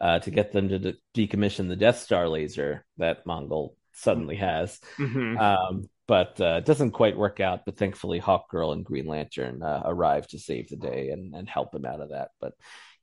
uh, 0.00 0.18
to 0.20 0.30
get 0.30 0.52
them 0.52 0.68
to 0.68 0.78
de- 0.78 0.96
decommission 1.14 1.68
the 1.68 1.76
Death 1.76 1.98
Star 1.98 2.28
laser 2.28 2.84
that 2.98 3.24
Mongul 3.26 3.74
suddenly 3.92 4.36
has. 4.36 4.80
Mm-hmm. 4.98 5.38
Um, 5.38 5.88
but 6.06 6.38
uh, 6.40 6.56
it 6.58 6.66
doesn't 6.66 6.90
quite 6.90 7.16
work 7.16 7.40
out. 7.40 7.64
But 7.64 7.78
thankfully, 7.78 8.20
Hawkgirl 8.20 8.72
and 8.72 8.84
Green 8.84 9.06
Lantern 9.06 9.62
uh, 9.62 9.82
arrive 9.84 10.26
to 10.28 10.38
save 10.38 10.68
the 10.68 10.76
day 10.76 11.10
and, 11.10 11.34
and 11.34 11.48
help 11.48 11.74
him 11.74 11.86
out 11.86 12.00
of 12.00 12.10
that. 12.10 12.30
But 12.40 12.52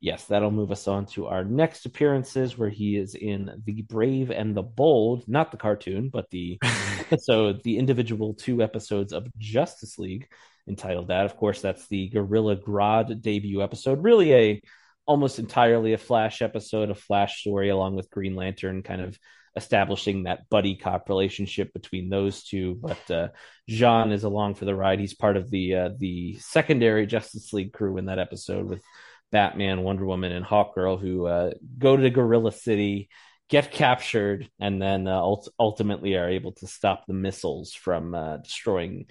yes, 0.00 0.26
that'll 0.26 0.50
move 0.50 0.70
us 0.70 0.86
on 0.86 1.06
to 1.06 1.26
our 1.26 1.44
next 1.44 1.86
appearances, 1.86 2.56
where 2.56 2.68
he 2.68 2.96
is 2.96 3.14
in 3.14 3.62
The 3.64 3.82
Brave 3.82 4.30
and 4.30 4.54
the 4.54 4.62
Bold, 4.62 5.26
not 5.26 5.50
the 5.50 5.56
cartoon, 5.56 6.10
but 6.10 6.30
the 6.30 6.58
episode, 7.00 7.62
the 7.64 7.78
individual 7.78 8.34
two 8.34 8.62
episodes 8.62 9.12
of 9.12 9.26
Justice 9.38 9.98
League 9.98 10.28
entitled 10.68 11.08
that. 11.08 11.24
Of 11.24 11.36
course, 11.36 11.60
that's 11.60 11.88
the 11.88 12.08
Gorilla 12.08 12.56
Grodd 12.56 13.20
debut 13.20 13.62
episode. 13.62 14.04
Really 14.04 14.32
a 14.32 14.62
almost 15.06 15.38
entirely 15.38 15.92
a 15.92 15.98
Flash 15.98 16.42
episode, 16.42 16.90
a 16.90 16.94
Flash 16.94 17.40
story 17.40 17.68
along 17.68 17.96
with 17.96 18.10
Green 18.10 18.36
Lantern, 18.36 18.82
kind 18.82 19.00
of 19.00 19.18
establishing 19.56 20.22
that 20.22 20.48
buddy 20.48 20.76
cop 20.76 21.08
relationship 21.08 21.72
between 21.72 22.08
those 22.08 22.42
two. 22.44 22.78
But 22.80 23.10
uh, 23.10 23.28
J'onn 23.68 24.12
is 24.12 24.24
along 24.24 24.54
for 24.54 24.64
the 24.64 24.74
ride. 24.74 25.00
He's 25.00 25.14
part 25.14 25.36
of 25.36 25.50
the 25.50 25.74
uh, 25.74 25.90
the 25.98 26.38
secondary 26.38 27.06
Justice 27.06 27.52
League 27.52 27.72
crew 27.72 27.98
in 27.98 28.06
that 28.06 28.18
episode 28.18 28.66
with 28.66 28.82
Batman, 29.30 29.82
Wonder 29.82 30.06
Woman, 30.06 30.32
and 30.32 30.44
Hawkgirl, 30.44 31.00
who 31.00 31.26
uh, 31.26 31.52
go 31.78 31.96
to 31.96 32.10
Gorilla 32.10 32.52
City, 32.52 33.08
get 33.48 33.72
captured, 33.72 34.48
and 34.60 34.80
then 34.80 35.08
uh, 35.08 35.16
ult- 35.16 35.52
ultimately 35.58 36.14
are 36.16 36.28
able 36.28 36.52
to 36.52 36.66
stop 36.66 37.06
the 37.06 37.14
missiles 37.14 37.72
from 37.74 38.14
uh, 38.14 38.38
destroying 38.38 39.06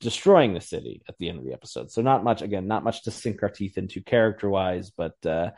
destroying 0.00 0.54
the 0.54 0.60
city 0.60 1.02
at 1.08 1.16
the 1.18 1.28
end 1.28 1.38
of 1.38 1.44
the 1.44 1.52
episode. 1.52 1.90
So 1.90 2.02
not 2.02 2.24
much 2.24 2.42
again, 2.42 2.66
not 2.66 2.84
much 2.84 3.04
to 3.04 3.10
sink 3.10 3.42
our 3.42 3.48
teeth 3.48 3.78
into 3.78 4.00
character 4.00 4.48
wise, 4.48 4.90
but 4.90 5.14
uh, 5.26 5.50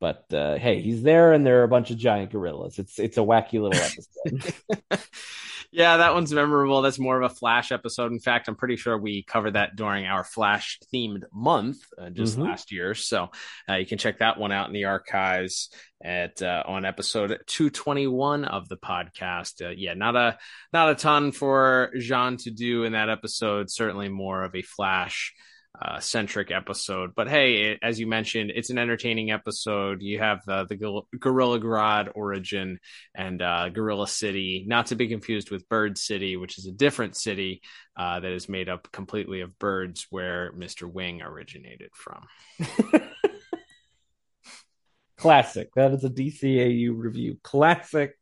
but 0.00 0.24
uh, 0.32 0.56
hey, 0.56 0.80
he's 0.80 1.02
there, 1.02 1.32
and 1.32 1.46
there 1.46 1.60
are 1.60 1.64
a 1.64 1.68
bunch 1.68 1.90
of 1.90 1.98
giant 1.98 2.32
gorillas. 2.32 2.78
It's 2.78 2.98
it's 2.98 3.18
a 3.18 3.20
wacky 3.20 3.60
little 3.60 3.74
episode. 3.74 4.54
yeah, 5.70 5.98
that 5.98 6.14
one's 6.14 6.32
memorable. 6.32 6.82
That's 6.82 6.98
more 6.98 7.20
of 7.20 7.30
a 7.30 7.34
Flash 7.34 7.70
episode. 7.70 8.10
In 8.10 8.18
fact, 8.18 8.48
I'm 8.48 8.56
pretty 8.56 8.76
sure 8.76 8.96
we 8.98 9.22
covered 9.22 9.52
that 9.52 9.76
during 9.76 10.06
our 10.06 10.24
Flash 10.24 10.78
themed 10.92 11.24
month 11.32 11.78
uh, 11.98 12.10
just 12.10 12.38
Mhm. 12.38 12.44
last 12.44 12.72
year. 12.72 12.94
So 12.94 13.30
uh, 13.68 13.74
you 13.74 13.86
can 13.86 13.98
check 13.98 14.18
that 14.18 14.38
one 14.38 14.52
out 14.52 14.66
in 14.68 14.72
the 14.72 14.86
archives 14.86 15.68
at 16.02 16.40
uh, 16.42 16.62
on 16.66 16.84
episode 16.86 17.38
221 17.46 18.44
of 18.46 18.68
the 18.68 18.78
podcast. 18.78 19.64
Uh, 19.64 19.68
yeah, 19.76 19.94
not 19.94 20.16
a 20.16 20.38
not 20.72 20.90
a 20.90 20.94
ton 20.94 21.30
for 21.30 21.90
J'onn 21.96 22.42
to 22.44 22.50
do 22.50 22.84
in 22.84 22.92
that 22.92 23.10
episode. 23.10 23.70
Certainly 23.70 24.08
more 24.08 24.42
of 24.42 24.54
a 24.54 24.62
Flash 24.62 25.34
uh, 25.80 25.98
centric 26.00 26.50
episode. 26.50 27.12
But 27.14 27.28
hey, 27.28 27.72
it, 27.72 27.78
as 27.82 27.98
you 27.98 28.06
mentioned, 28.06 28.52
it's 28.54 28.70
an 28.70 28.78
entertaining 28.78 29.30
episode. 29.30 30.02
You 30.02 30.18
have 30.18 30.40
uh, 30.48 30.64
the 30.64 30.76
Gor- 30.76 31.06
Gorilla 31.18 31.60
Grodd 31.60 32.10
origin 32.14 32.78
and 33.14 33.40
uh, 33.40 33.68
Gorilla 33.70 34.08
City, 34.08 34.64
not 34.66 34.86
to 34.86 34.94
be 34.96 35.08
confused 35.08 35.50
with 35.50 35.68
Bird 35.68 35.96
City, 35.96 36.36
which 36.36 36.58
is 36.58 36.66
a 36.66 36.72
different 36.72 37.16
city 37.16 37.62
uh, 37.96 38.20
that 38.20 38.32
is 38.32 38.48
made 38.48 38.68
up 38.68 38.90
completely 38.92 39.40
of 39.40 39.58
birds, 39.58 40.06
where 40.10 40.52
Mister 40.52 40.86
Wing 40.86 41.22
originated 41.22 41.90
from. 41.94 42.26
Classic. 45.16 45.68
That 45.74 45.92
is 45.92 46.02
a 46.02 46.10
DCAU 46.10 46.92
review. 46.94 47.38
Classic. 47.42 48.14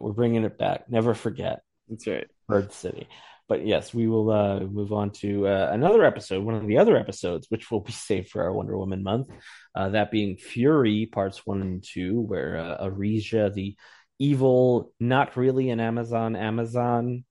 We're 0.00 0.12
bringing 0.12 0.44
it 0.44 0.56
back. 0.58 0.88
Never 0.88 1.14
forget. 1.14 1.62
That's 1.88 2.06
right. 2.06 2.28
Bird 2.48 2.72
City. 2.72 3.08
But 3.50 3.66
yes, 3.66 3.92
we 3.92 4.06
will 4.06 4.30
uh, 4.30 4.60
move 4.60 4.92
on 4.92 5.10
to 5.22 5.48
uh, 5.48 5.70
another 5.72 6.04
episode, 6.04 6.44
one 6.44 6.54
of 6.54 6.68
the 6.68 6.78
other 6.78 6.96
episodes, 6.96 7.48
which 7.50 7.68
will 7.68 7.80
be 7.80 7.90
saved 8.08 8.28
for 8.28 8.44
our 8.44 8.52
Wonder 8.52 8.78
Woman 8.78 9.02
month. 9.02 9.26
Uh, 9.74 9.88
that 9.88 10.12
being 10.12 10.36
Fury, 10.36 11.06
parts 11.06 11.44
one 11.44 11.60
and 11.60 11.82
two, 11.82 12.20
where 12.20 12.56
uh, 12.58 12.86
Aresia, 12.86 13.52
the 13.52 13.76
evil, 14.20 14.92
not 15.00 15.36
really 15.36 15.70
an 15.70 15.80
Amazon 15.80 16.36
Amazon, 16.36 17.24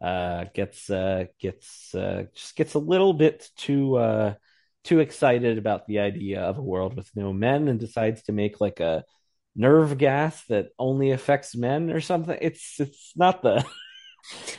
uh, 0.00 0.46
gets 0.54 0.88
uh, 0.88 1.26
gets 1.38 1.94
uh, 1.94 2.24
just 2.34 2.56
gets 2.56 2.72
a 2.72 2.78
little 2.78 3.12
bit 3.12 3.46
too 3.58 4.34
too 4.82 5.00
excited 5.00 5.58
about 5.58 5.86
the 5.86 5.98
idea 5.98 6.40
of 6.40 6.56
a 6.56 6.62
world 6.62 6.96
with 6.96 7.10
no 7.14 7.34
men 7.34 7.68
and 7.68 7.78
decides 7.78 8.22
to 8.22 8.32
make 8.32 8.62
like 8.62 8.80
a 8.80 9.04
nerve 9.54 9.98
gas 9.98 10.42
that 10.46 10.68
only 10.78 11.10
affects 11.10 11.54
men 11.54 11.90
or 11.90 12.00
something. 12.00 12.38
It's 12.40 12.80
it's 12.80 13.12
not 13.14 13.42
the 13.42 13.62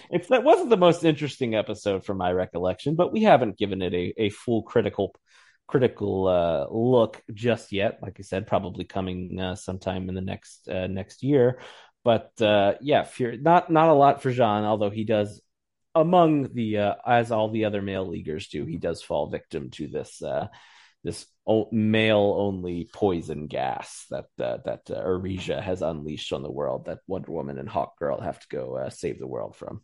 it's 0.10 0.28
that 0.28 0.44
wasn't 0.44 0.70
the 0.70 0.78
most 0.78 1.04
interesting 1.04 1.56
episode 1.56 2.06
from 2.06 2.18
my 2.18 2.32
recollection, 2.32 2.96
but 2.96 3.12
we 3.12 3.24
haven't 3.24 3.58
given 3.58 3.82
it 3.82 3.94
a, 3.94 4.14
a 4.18 4.30
full 4.30 4.64
critical 4.64 5.14
critical 5.68 6.28
uh, 6.28 6.66
look 6.72 7.22
just 7.34 7.72
yet. 7.72 8.00
Like 8.02 8.18
I 8.20 8.24
said, 8.24 8.48
probably 8.48 8.86
coming 8.86 9.40
uh, 9.40 9.56
sometime 9.56 10.10
in 10.10 10.16
the 10.16 10.22
next 10.22 10.68
uh, 10.68 10.88
next 10.88 11.24
year. 11.24 11.60
But 12.04 12.32
uh, 12.42 12.76
yeah, 12.82 13.04
Fury, 13.04 13.38
not 13.38 13.70
not 13.70 13.90
a 13.90 13.94
lot 13.94 14.22
for 14.22 14.32
J'onn, 14.32 14.64
although 14.64 14.90
he 14.90 15.04
does 15.04 15.42
among 15.94 16.54
the 16.54 16.78
uh, 16.78 16.96
as 17.06 17.32
all 17.32 17.50
the 17.50 17.66
other 17.66 17.82
male 17.82 18.08
leaguers 18.08 18.48
do, 18.48 18.66
he 18.66 18.78
does 18.78 19.02
fall 19.02 19.28
victim 19.30 19.70
to 19.72 19.88
this 19.88 20.22
uh, 20.22 20.48
this 21.08 21.26
male 21.72 22.36
only 22.38 22.90
poison 22.94 23.48
gas 23.48 24.06
that 24.10 24.26
uh, 24.40 24.58
that 24.66 24.82
uh, 24.92 25.02
Aresia 25.02 25.62
has 25.62 25.82
unleashed 25.82 26.34
on 26.34 26.44
the 26.44 26.52
world 26.52 26.86
that 26.86 27.00
Wonder 27.08 27.32
Woman 27.32 27.58
and 27.58 27.70
Hawkgirl 27.70 28.22
have 28.22 28.40
to 28.40 28.48
go 28.50 28.76
uh, 28.76 28.90
save 28.90 29.18
the 29.18 29.28
world 29.28 29.56
from. 29.56 29.82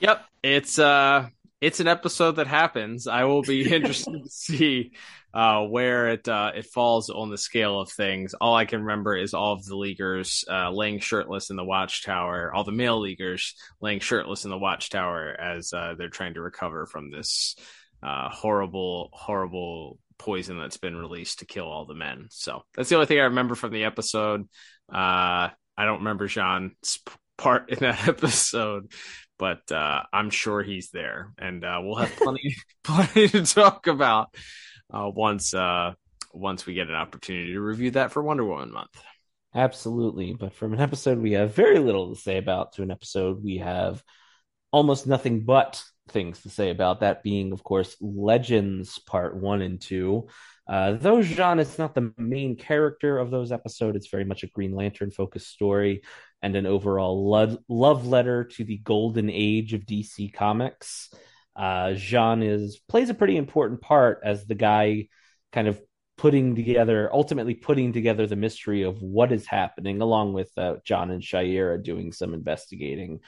Yep, 0.00 0.22
it's 0.42 0.78
uh 0.78 1.28
it's 1.62 1.80
an 1.80 1.86
episode 1.86 2.32
that 2.32 2.48
happens. 2.48 3.06
I 3.06 3.24
will 3.24 3.40
be 3.40 3.72
interested 3.74 4.22
to 4.22 4.28
see 4.28 4.92
uh, 5.32 5.62
where 5.62 6.08
it 6.08 6.28
uh, 6.28 6.52
it 6.54 6.66
falls 6.66 7.08
on 7.08 7.30
the 7.30 7.38
scale 7.38 7.80
of 7.80 7.90
things. 7.90 8.34
All 8.34 8.54
I 8.54 8.66
can 8.66 8.80
remember 8.80 9.16
is 9.16 9.32
all 9.32 9.54
of 9.54 9.64
the 9.64 9.76
leaguers 9.76 10.44
uh, 10.50 10.70
laying 10.70 10.98
shirtless 10.98 11.48
in 11.48 11.56
the 11.56 11.64
watchtower, 11.64 12.52
all 12.54 12.64
the 12.64 12.72
male 12.72 13.00
leaguers 13.00 13.54
laying 13.80 14.00
shirtless 14.00 14.44
in 14.44 14.50
the 14.50 14.58
watchtower 14.58 15.30
as 15.40 15.72
uh, 15.72 15.94
they're 15.96 16.10
trying 16.10 16.34
to 16.34 16.42
recover 16.42 16.84
from 16.84 17.10
this 17.10 17.56
uh, 18.02 18.28
horrible, 18.28 19.10
horrible 19.12 19.98
poison 20.18 20.58
that's 20.58 20.76
been 20.76 20.96
released 20.96 21.40
to 21.40 21.46
kill 21.46 21.66
all 21.66 21.86
the 21.86 21.94
men. 21.94 22.26
So 22.30 22.62
that's 22.74 22.88
the 22.88 22.96
only 22.96 23.06
thing 23.06 23.20
I 23.20 23.24
remember 23.24 23.54
from 23.54 23.72
the 23.72 23.84
episode. 23.84 24.42
Uh, 24.92 25.50
I 25.76 25.84
don't 25.84 25.98
remember 25.98 26.28
J'onn's 26.28 27.00
part 27.38 27.70
in 27.70 27.80
that 27.80 28.08
episode, 28.08 28.92
but 29.38 29.70
uh, 29.72 30.02
I'm 30.12 30.30
sure 30.30 30.62
he's 30.62 30.90
there, 30.90 31.32
and 31.38 31.64
uh, 31.64 31.80
we'll 31.82 31.96
have 31.96 32.14
plenty 32.16 32.56
plenty 32.84 33.28
to 33.28 33.44
talk 33.44 33.86
about 33.86 34.34
uh, 34.92 35.10
once 35.12 35.54
uh, 35.54 35.94
once 36.32 36.66
we 36.66 36.74
get 36.74 36.88
an 36.88 36.94
opportunity 36.94 37.52
to 37.52 37.60
review 37.60 37.90
that 37.92 38.12
for 38.12 38.22
Wonder 38.22 38.44
Woman 38.44 38.72
month. 38.72 39.02
Absolutely, 39.54 40.32
but 40.32 40.54
from 40.54 40.72
an 40.72 40.80
episode 40.80 41.18
we 41.18 41.32
have 41.32 41.54
very 41.54 41.78
little 41.78 42.14
to 42.14 42.20
say 42.20 42.38
about 42.38 42.72
to 42.74 42.82
an 42.82 42.90
episode 42.90 43.42
we 43.42 43.58
have 43.58 44.02
almost 44.70 45.06
nothing 45.06 45.44
but 45.44 45.82
things 46.08 46.42
to 46.42 46.50
say 46.50 46.70
about 46.70 47.00
that 47.00 47.22
being 47.22 47.52
of 47.52 47.62
course 47.62 47.96
legends 48.00 48.98
part 48.98 49.36
one 49.36 49.62
and 49.62 49.80
two. 49.80 50.28
Uh, 50.68 50.92
though 50.92 51.18
J'onn 51.18 51.60
is 51.60 51.78
not 51.78 51.94
the 51.94 52.12
main 52.16 52.56
character 52.56 53.18
of 53.18 53.30
those 53.30 53.50
episodes, 53.50 53.96
it's 53.96 54.10
very 54.10 54.24
much 54.24 54.42
a 54.42 54.48
Green 54.48 54.74
Lantern 54.74 55.10
focused 55.10 55.48
story 55.48 56.02
and 56.40 56.54
an 56.56 56.66
overall 56.66 57.28
lo- 57.28 57.58
love 57.68 58.06
letter 58.06 58.44
to 58.44 58.64
the 58.64 58.78
golden 58.78 59.28
age 59.28 59.74
of 59.74 59.82
DC 59.82 60.32
Comics. 60.32 61.12
Uh, 61.54 61.94
J'onn 61.94 62.42
is 62.42 62.80
plays 62.88 63.10
a 63.10 63.14
pretty 63.14 63.36
important 63.36 63.80
part 63.80 64.20
as 64.24 64.46
the 64.46 64.54
guy 64.54 65.08
kind 65.52 65.68
of 65.68 65.80
putting 66.16 66.54
together, 66.54 67.10
ultimately 67.12 67.54
putting 67.54 67.92
together 67.92 68.26
the 68.26 68.36
mystery 68.36 68.82
of 68.82 69.02
what 69.02 69.32
is 69.32 69.46
happening, 69.46 70.00
along 70.00 70.32
with 70.32 70.50
uh, 70.56 70.76
John 70.84 71.10
and 71.10 71.22
Shayera 71.22 71.82
doing 71.82 72.12
some 72.12 72.32
investigating 72.34 73.20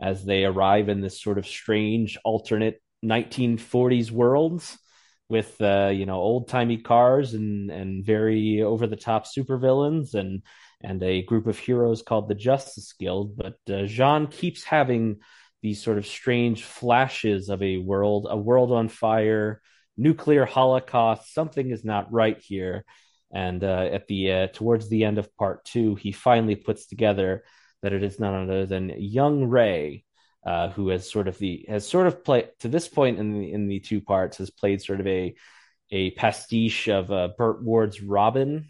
as 0.00 0.24
they 0.24 0.44
arrive 0.44 0.88
in 0.88 1.00
this 1.00 1.20
sort 1.20 1.38
of 1.38 1.46
strange 1.46 2.18
alternate 2.24 2.80
1940s 3.04 4.10
worlds 4.10 4.78
with 5.28 5.60
uh, 5.60 5.90
you 5.92 6.06
know 6.06 6.16
old 6.16 6.48
timey 6.48 6.76
cars 6.76 7.34
and 7.34 7.70
and 7.70 8.04
very 8.04 8.62
over 8.62 8.86
the 8.86 8.96
top 8.96 9.26
supervillains 9.26 10.14
and 10.14 10.42
and 10.82 11.02
a 11.02 11.22
group 11.22 11.46
of 11.46 11.58
heroes 11.58 12.02
called 12.02 12.28
the 12.28 12.34
Justice 12.34 12.92
Guild. 12.98 13.36
But 13.36 13.58
uh, 13.68 13.86
J'onn 13.86 14.30
keeps 14.30 14.64
having 14.64 15.18
these 15.62 15.82
sort 15.82 15.98
of 15.98 16.06
strange 16.06 16.64
flashes 16.64 17.50
of 17.50 17.62
a 17.62 17.76
world, 17.76 18.26
a 18.30 18.36
world 18.36 18.72
on 18.72 18.88
fire, 18.88 19.60
nuclear 19.96 20.46
holocaust. 20.46 21.34
Something 21.34 21.70
is 21.70 21.84
not 21.84 22.12
right 22.12 22.38
here. 22.38 22.84
And 23.32 23.62
uh, 23.62 23.88
at 23.92 24.08
the 24.08 24.32
uh, 24.32 24.46
towards 24.52 24.88
the 24.88 25.04
end 25.04 25.18
of 25.18 25.34
part 25.36 25.64
two, 25.64 25.94
he 25.94 26.12
finally 26.12 26.56
puts 26.56 26.86
together 26.86 27.44
that 27.82 27.92
it 27.92 28.02
is 28.02 28.20
none 28.20 28.34
other 28.34 28.66
than 28.66 28.92
young 28.98 29.44
Ray, 29.44 30.04
uh, 30.44 30.70
who 30.70 30.88
has 30.88 31.10
sort 31.10 31.28
of 31.28 31.38
the 31.38 31.64
has 31.68 31.86
sort 31.86 32.06
of 32.06 32.24
played 32.24 32.48
to 32.60 32.68
this 32.68 32.88
point 32.88 33.18
in 33.18 33.32
the 33.32 33.52
in 33.52 33.68
the 33.68 33.80
two 33.80 34.00
parts 34.00 34.38
has 34.38 34.50
played 34.50 34.82
sort 34.82 35.00
of 35.00 35.06
a 35.06 35.34
a 35.90 36.12
pastiche 36.12 36.88
of 36.88 37.10
uh, 37.10 37.28
Burt 37.36 37.62
Ward's 37.62 38.00
Robin, 38.00 38.68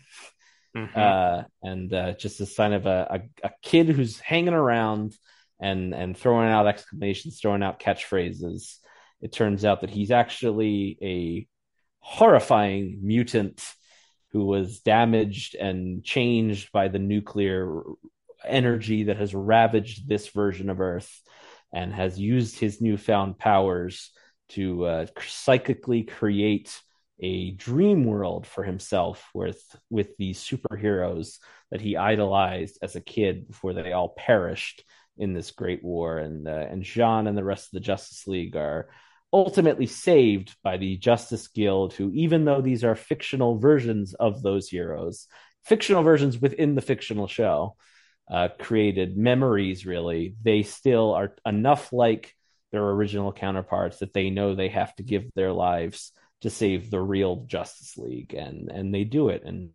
mm-hmm. 0.76 0.98
uh, 0.98 1.42
and 1.62 1.92
uh, 1.92 2.12
just 2.14 2.40
a 2.40 2.46
sign 2.46 2.72
of 2.72 2.86
a, 2.86 3.20
a, 3.42 3.46
a 3.48 3.50
kid 3.62 3.88
who's 3.88 4.18
hanging 4.18 4.54
around 4.54 5.14
and 5.60 5.94
and 5.94 6.16
throwing 6.16 6.48
out 6.48 6.66
exclamations, 6.66 7.40
throwing 7.40 7.62
out 7.62 7.80
catchphrases. 7.80 8.76
It 9.20 9.32
turns 9.32 9.64
out 9.64 9.82
that 9.82 9.90
he's 9.90 10.10
actually 10.10 10.98
a 11.02 11.46
horrifying 12.00 13.00
mutant 13.02 13.62
who 14.32 14.46
was 14.46 14.80
damaged 14.80 15.54
and 15.54 16.02
changed 16.04 16.72
by 16.72 16.88
the 16.88 16.98
nuclear 16.98 17.82
energy 18.44 19.04
that 19.04 19.16
has 19.16 19.34
ravaged 19.34 20.08
this 20.08 20.28
version 20.28 20.70
of 20.70 20.80
Earth 20.80 21.20
and 21.72 21.92
has 21.92 22.18
used 22.18 22.58
his 22.58 22.80
newfound 22.80 23.38
powers 23.38 24.10
to 24.50 24.84
uh, 24.84 25.06
psychically 25.20 26.02
create 26.02 26.80
a 27.20 27.52
dream 27.52 28.04
world 28.04 28.46
for 28.46 28.64
himself 28.64 29.28
with 29.34 29.62
with 29.90 30.16
these 30.16 30.40
superheroes 30.40 31.38
that 31.70 31.80
he 31.80 31.96
idolized 31.96 32.78
as 32.82 32.96
a 32.96 33.00
kid 33.00 33.46
before 33.46 33.74
they 33.74 33.92
all 33.92 34.14
perished 34.16 34.82
in 35.18 35.34
this 35.34 35.50
great 35.50 35.84
war. 35.84 36.18
And 36.18 36.48
uh, 36.48 36.66
and 36.70 36.82
J'onn 36.82 37.28
and 37.28 37.36
the 37.36 37.44
rest 37.44 37.66
of 37.66 37.72
the 37.72 37.80
Justice 37.80 38.26
League 38.26 38.56
are 38.56 38.88
ultimately 39.32 39.86
saved 39.86 40.56
by 40.64 40.76
the 40.76 40.96
Justice 40.96 41.46
Guild 41.48 41.92
who 41.92 42.10
even 42.12 42.44
though 42.44 42.60
these 42.60 42.82
are 42.82 42.96
fictional 42.96 43.58
versions 43.58 44.14
of 44.14 44.42
those 44.42 44.68
heroes 44.68 45.28
fictional 45.64 46.02
versions 46.02 46.38
within 46.38 46.74
the 46.74 46.82
fictional 46.82 47.28
show 47.28 47.76
uh, 48.30 48.48
created 48.58 49.16
memories 49.16 49.84
really. 49.84 50.36
They 50.42 50.62
still 50.62 51.12
are 51.14 51.34
enough 51.44 51.92
like 51.92 52.34
their 52.72 52.88
original 52.88 53.32
counterparts 53.32 53.98
that 53.98 54.12
they 54.12 54.30
know 54.30 54.54
they 54.54 54.68
have 54.68 54.94
to 54.96 55.02
give 55.02 55.30
their 55.34 55.52
lives 55.52 56.12
to 56.42 56.50
save 56.50 56.90
the 56.90 57.00
real 57.00 57.44
Justice 57.46 57.98
League 57.98 58.32
and 58.34 58.70
and 58.70 58.94
they 58.94 59.04
do 59.04 59.28
it. 59.28 59.42
And 59.44 59.70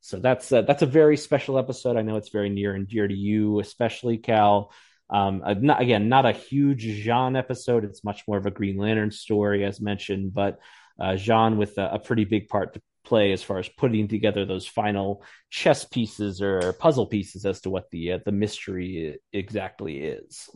so 0.00 0.18
that's 0.18 0.52
a, 0.52 0.62
that's 0.62 0.82
a 0.82 0.86
very 0.86 1.16
special 1.16 1.58
episode. 1.58 1.96
I 1.96 2.02
know 2.02 2.16
it's 2.16 2.30
very 2.30 2.48
near 2.48 2.74
and 2.74 2.88
dear 2.88 3.08
to 3.08 3.14
you 3.14 3.58
especially 3.60 4.18
Cal. 4.18 4.72
Um, 5.10 5.42
uh, 5.44 5.54
not, 5.54 5.80
again 5.82 6.08
not 6.08 6.26
a 6.26 6.32
huge 6.32 6.84
J'onn 6.84 7.36
episode. 7.36 7.84
It's 7.84 8.04
much 8.04 8.22
more 8.28 8.36
of 8.36 8.46
a 8.46 8.50
Green 8.50 8.76
Lantern 8.76 9.10
story 9.10 9.64
as 9.64 9.80
mentioned 9.80 10.32
but 10.32 10.60
uh, 11.00 11.12
J'onn 11.12 11.56
with 11.56 11.78
a, 11.78 11.94
a 11.94 11.98
pretty 11.98 12.24
big 12.24 12.48
part 12.48 12.74
to 12.74 12.80
play 13.08 13.32
as 13.32 13.42
far 13.42 13.58
as 13.58 13.68
putting 13.68 14.06
together 14.06 14.44
those 14.44 14.66
final 14.66 15.22
chess 15.50 15.84
pieces 15.84 16.42
or 16.42 16.74
puzzle 16.74 17.06
pieces 17.06 17.46
as 17.46 17.62
to 17.62 17.70
what 17.70 17.90
the 17.90 18.12
uh, 18.12 18.18
the 18.24 18.32
mystery 18.32 19.18
exactly 19.32 20.02
is. 20.02 20.48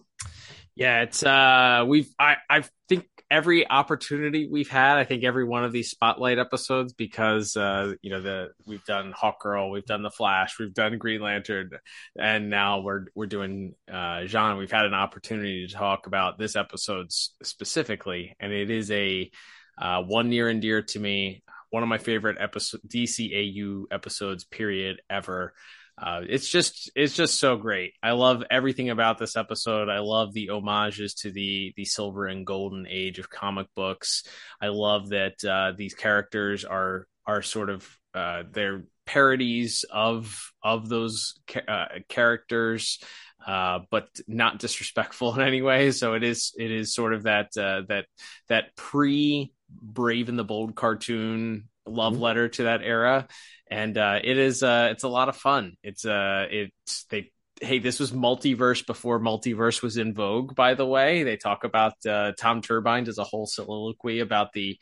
Yeah, 0.74 1.02
it's 1.02 1.22
uh 1.22 1.84
we've 1.86 2.08
I 2.18 2.36
I 2.48 2.64
think 2.88 3.06
every 3.30 3.68
opportunity 3.68 4.48
we've 4.50 4.70
had, 4.70 4.98
I 4.98 5.04
think 5.04 5.24
every 5.24 5.44
one 5.44 5.64
of 5.64 5.72
these 5.72 5.90
spotlight 5.90 6.38
episodes 6.38 6.92
because 6.92 7.56
uh 7.56 7.92
you 8.02 8.10
know 8.10 8.20
the 8.20 8.48
we've 8.66 8.84
done 8.84 9.12
Hawkgirl, 9.12 9.70
we've 9.70 9.86
done 9.86 10.02
The 10.02 10.10
Flash, 10.10 10.58
we've 10.58 10.74
done 10.74 10.98
Green 10.98 11.20
Lantern 11.20 11.70
and 12.18 12.48
now 12.48 12.80
we're 12.80 13.06
we're 13.14 13.26
doing 13.26 13.74
uh 13.90 14.24
J'onn. 14.24 14.58
We've 14.58 14.72
had 14.72 14.86
an 14.86 14.94
opportunity 14.94 15.66
to 15.66 15.74
talk 15.74 16.06
about 16.06 16.38
this 16.38 16.56
episode 16.56 17.12
specifically 17.42 18.34
and 18.40 18.52
it 18.52 18.70
is 18.70 18.90
a 18.90 19.30
uh, 19.78 20.02
one 20.02 20.28
near 20.28 20.48
and 20.48 20.60
dear 20.60 20.82
to 20.82 20.98
me 20.98 21.42
one 21.72 21.82
of 21.82 21.88
my 21.88 21.98
favorite 21.98 22.36
episode 22.38 22.82
DCAU 22.86 23.84
episodes 23.90 24.44
period 24.44 25.00
ever. 25.08 25.54
Uh, 26.00 26.20
it's 26.28 26.48
just 26.48 26.90
it's 26.94 27.16
just 27.16 27.38
so 27.40 27.56
great. 27.56 27.94
I 28.02 28.12
love 28.12 28.44
everything 28.50 28.90
about 28.90 29.16
this 29.18 29.36
episode. 29.36 29.88
I 29.88 30.00
love 30.00 30.34
the 30.34 30.48
homages 30.48 31.14
to 31.16 31.32
the 31.32 31.72
the 31.76 31.86
silver 31.86 32.26
and 32.26 32.46
golden 32.46 32.86
age 32.86 33.18
of 33.18 33.30
comic 33.30 33.68
books. 33.74 34.24
I 34.60 34.68
love 34.68 35.08
that 35.10 35.42
uh, 35.44 35.72
these 35.76 35.94
characters 35.94 36.64
are 36.64 37.06
are 37.26 37.40
sort 37.40 37.70
of 37.70 37.88
uh, 38.14 38.42
they're 38.52 38.84
parodies 39.06 39.86
of 39.90 40.52
of 40.62 40.90
those 40.90 41.40
uh, 41.66 41.86
characters 42.08 42.98
uh, 43.46 43.80
but 43.90 44.08
not 44.28 44.58
disrespectful 44.58 45.34
in 45.36 45.40
any 45.40 45.62
way. 45.62 45.90
So 45.90 46.14
it 46.14 46.22
is 46.22 46.52
it 46.56 46.70
is 46.70 46.94
sort 46.94 47.14
of 47.14 47.24
that 47.24 47.56
uh, 47.56 47.82
that 47.88 48.06
that 48.48 48.76
pre 48.76 49.52
Brave 49.80 50.28
and 50.28 50.38
the 50.38 50.44
Bold 50.44 50.74
cartoon 50.74 51.68
love 51.86 52.14
mm-hmm. 52.14 52.22
letter 52.22 52.48
to 52.48 52.64
that 52.64 52.82
era, 52.82 53.26
and 53.70 53.96
uh, 53.96 54.18
it 54.22 54.38
is 54.38 54.62
uh, 54.62 54.88
it's 54.92 55.04
a 55.04 55.08
lot 55.08 55.28
of 55.28 55.36
fun. 55.36 55.76
It's 55.82 56.04
uh, 56.04 56.46
it's 56.50 57.04
they 57.10 57.30
hey, 57.60 57.78
this 57.78 58.00
was 58.00 58.10
multiverse 58.10 58.84
before 58.86 59.20
multiverse 59.20 59.82
was 59.82 59.96
in 59.96 60.14
vogue. 60.14 60.54
By 60.54 60.74
the 60.74 60.86
way, 60.86 61.22
they 61.22 61.36
talk 61.36 61.64
about 61.64 61.94
uh, 62.04 62.32
Tom 62.38 62.60
Turbine 62.60 63.04
does 63.04 63.18
a 63.18 63.24
whole 63.24 63.46
soliloquy 63.46 64.20
about 64.20 64.52
the 64.52 64.78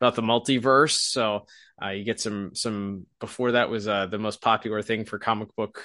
about 0.00 0.14
the 0.14 0.22
multiverse. 0.22 0.98
So 0.98 1.46
uh, 1.82 1.90
you 1.90 2.04
get 2.04 2.20
some 2.20 2.54
some 2.54 3.06
before 3.20 3.52
that 3.52 3.70
was 3.70 3.88
uh, 3.88 4.06
the 4.06 4.18
most 4.18 4.40
popular 4.40 4.82
thing 4.82 5.04
for 5.04 5.18
comic 5.18 5.54
book 5.56 5.82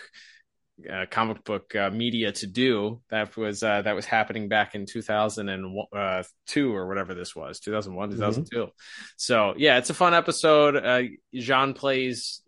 uh, 0.92 1.06
comic 1.10 1.44
book 1.44 1.76
uh, 1.76 1.90
media 1.92 2.32
to 2.32 2.48
do. 2.48 3.02
That 3.10 3.38
was 3.38 3.64
uh, 3.64 3.84
that 3.84 3.96
was 3.96 4.06
happening 4.06 4.50
back 4.50 4.76
in 4.76 4.86
2002 4.86 5.90
uh, 5.94 6.74
or 6.74 6.88
whatever 6.88 7.14
this 7.14 7.36
was, 7.36 7.60
2001, 7.60 8.12
2002. 8.12 8.58
Mm-hmm. 8.58 8.70
So 9.16 9.54
yeah, 9.58 9.78
it's 9.78 9.90
a 9.90 9.94
fun 9.94 10.14
episode. 10.14 10.76
Uh, 10.76 11.04
J'onn 11.34 11.76
plays 11.76 12.42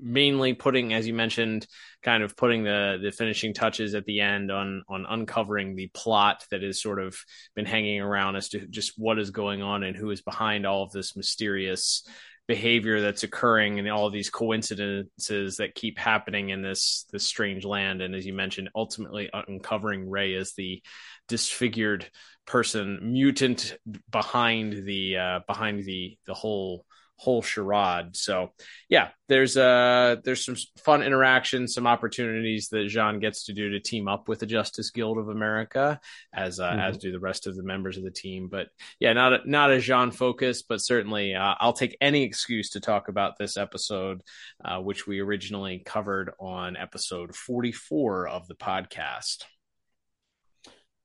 mainly 0.00 0.54
putting, 0.54 0.94
as 0.94 1.06
you 1.06 1.14
mentioned, 1.14 1.66
kind 2.02 2.22
of 2.22 2.36
putting 2.36 2.64
the 2.64 2.98
the 3.02 3.10
finishing 3.10 3.54
touches 3.54 3.94
at 3.94 4.04
the 4.04 4.20
end 4.20 4.52
on 4.52 4.84
on 4.88 5.06
uncovering 5.08 5.74
the 5.74 5.88
plot 5.88 6.44
that 6.50 6.62
has 6.62 6.80
sort 6.80 7.00
of 7.00 7.16
been 7.56 7.66
hanging 7.66 8.00
around 8.00 8.36
as 8.36 8.50
to 8.50 8.66
just 8.66 8.92
what 8.96 9.18
is 9.18 9.30
going 9.30 9.62
on 9.62 9.82
and 9.82 9.96
who 9.96 10.10
is 10.10 10.22
behind 10.22 10.66
all 10.66 10.84
of 10.84 10.92
this 10.92 11.16
mysterious 11.16 12.06
behavior 12.46 13.00
that's 13.00 13.22
occurring 13.22 13.78
and 13.78 13.88
all 13.88 14.10
these 14.10 14.28
coincidences 14.28 15.56
that 15.56 15.74
keep 15.74 15.98
happening 15.98 16.50
in 16.50 16.62
this 16.62 17.06
this 17.10 17.26
strange 17.26 17.64
land. 17.64 18.02
And 18.02 18.14
as 18.14 18.26
you 18.26 18.34
mentioned 18.34 18.70
ultimately 18.74 19.30
uncovering 19.32 20.08
ray 20.08 20.34
as 20.34 20.52
the 20.52 20.82
disfigured 21.28 22.06
person 22.46 22.98
mutant 23.02 23.78
behind 24.10 24.84
the 24.84 25.16
uh 25.16 25.40
behind 25.46 25.84
the 25.84 26.18
the 26.26 26.34
whole 26.34 26.84
whole 27.16 27.42
charade. 27.42 28.16
So 28.16 28.50
yeah, 28.88 29.08
there's 29.28 29.56
uh 29.56 30.16
there's 30.24 30.44
some 30.44 30.56
fun 30.84 31.02
interaction, 31.02 31.68
some 31.68 31.86
opportunities 31.86 32.68
that 32.68 32.88
J'onn 32.88 33.20
gets 33.20 33.44
to 33.44 33.52
do 33.52 33.70
to 33.70 33.80
team 33.80 34.08
up 34.08 34.28
with 34.28 34.40
the 34.40 34.46
Justice 34.46 34.90
Guild 34.90 35.18
of 35.18 35.28
America, 35.28 36.00
as 36.32 36.60
uh, 36.60 36.70
mm-hmm. 36.70 36.80
as 36.80 36.98
do 36.98 37.12
the 37.12 37.20
rest 37.20 37.46
of 37.46 37.56
the 37.56 37.62
members 37.62 37.96
of 37.96 38.04
the 38.04 38.10
team. 38.10 38.48
But 38.48 38.68
yeah, 38.98 39.12
not 39.12 39.32
a, 39.32 39.50
not 39.50 39.72
a 39.72 39.76
J'onn 39.76 40.14
focus, 40.14 40.62
but 40.62 40.80
certainly 40.80 41.34
uh, 41.34 41.54
I'll 41.58 41.72
take 41.72 41.96
any 42.00 42.24
excuse 42.24 42.70
to 42.70 42.80
talk 42.80 43.08
about 43.08 43.38
this 43.38 43.56
episode, 43.56 44.22
uh, 44.64 44.78
which 44.80 45.06
we 45.06 45.20
originally 45.20 45.82
covered 45.84 46.32
on 46.38 46.76
episode 46.76 47.34
44 47.34 48.28
of 48.28 48.48
the 48.48 48.54
podcast 48.54 49.44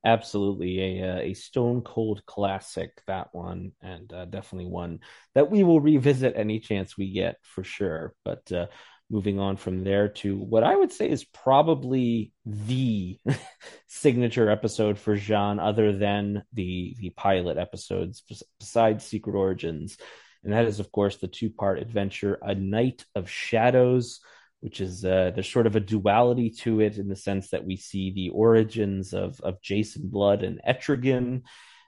absolutely. 0.04 1.00
A 1.00 1.12
uh, 1.12 1.20
a 1.20 1.34
stone 1.34 1.82
cold 1.82 2.24
classic 2.26 3.02
that 3.06 3.28
one 3.32 3.72
and 3.82 4.12
uh, 4.12 4.24
definitely 4.24 4.70
one 4.70 5.00
that 5.34 5.50
we 5.50 5.62
will 5.62 5.80
revisit 5.80 6.34
any 6.36 6.60
chance 6.60 6.96
we 6.96 7.12
get 7.12 7.36
for 7.42 7.64
sure. 7.64 8.14
But 8.24 8.50
uh, 8.52 8.66
moving 9.10 9.40
on 9.40 9.56
from 9.56 9.82
there 9.82 10.08
to 10.08 10.36
what 10.36 10.62
i 10.62 10.74
would 10.74 10.92
say 10.92 11.10
is 11.10 11.24
probably 11.24 12.32
the 12.46 13.18
signature 13.88 14.48
episode 14.48 14.98
for 14.98 15.16
J'onn 15.16 15.60
other 15.60 15.92
than 15.92 16.44
the 16.52 16.94
the 17.00 17.10
pilot 17.10 17.58
episodes 17.58 18.22
besides 18.58 19.04
secret 19.04 19.34
origins. 19.34 19.98
And 20.42 20.52
that 20.52 20.64
is 20.64 20.80
of 20.80 20.90
course 20.92 21.16
the 21.16 21.28
two 21.28 21.50
part 21.50 21.80
adventure 21.80 22.38
a 22.40 22.54
knight 22.54 23.04
of 23.14 23.28
shadows 23.28 24.20
which 24.60 24.80
is 24.80 25.04
uh, 25.04 25.32
there's 25.34 25.50
sort 25.50 25.66
of 25.66 25.76
a 25.76 25.80
duality 25.80 26.50
to 26.50 26.80
it 26.80 26.98
in 26.98 27.08
the 27.08 27.16
sense 27.16 27.50
that 27.50 27.64
we 27.64 27.76
see 27.76 28.12
the 28.12 28.30
origins 28.30 29.12
of 29.14 29.40
of 29.40 29.60
Jason 29.62 30.08
Blood 30.08 30.42
and 30.42 30.60
Etrigan, 30.66 31.42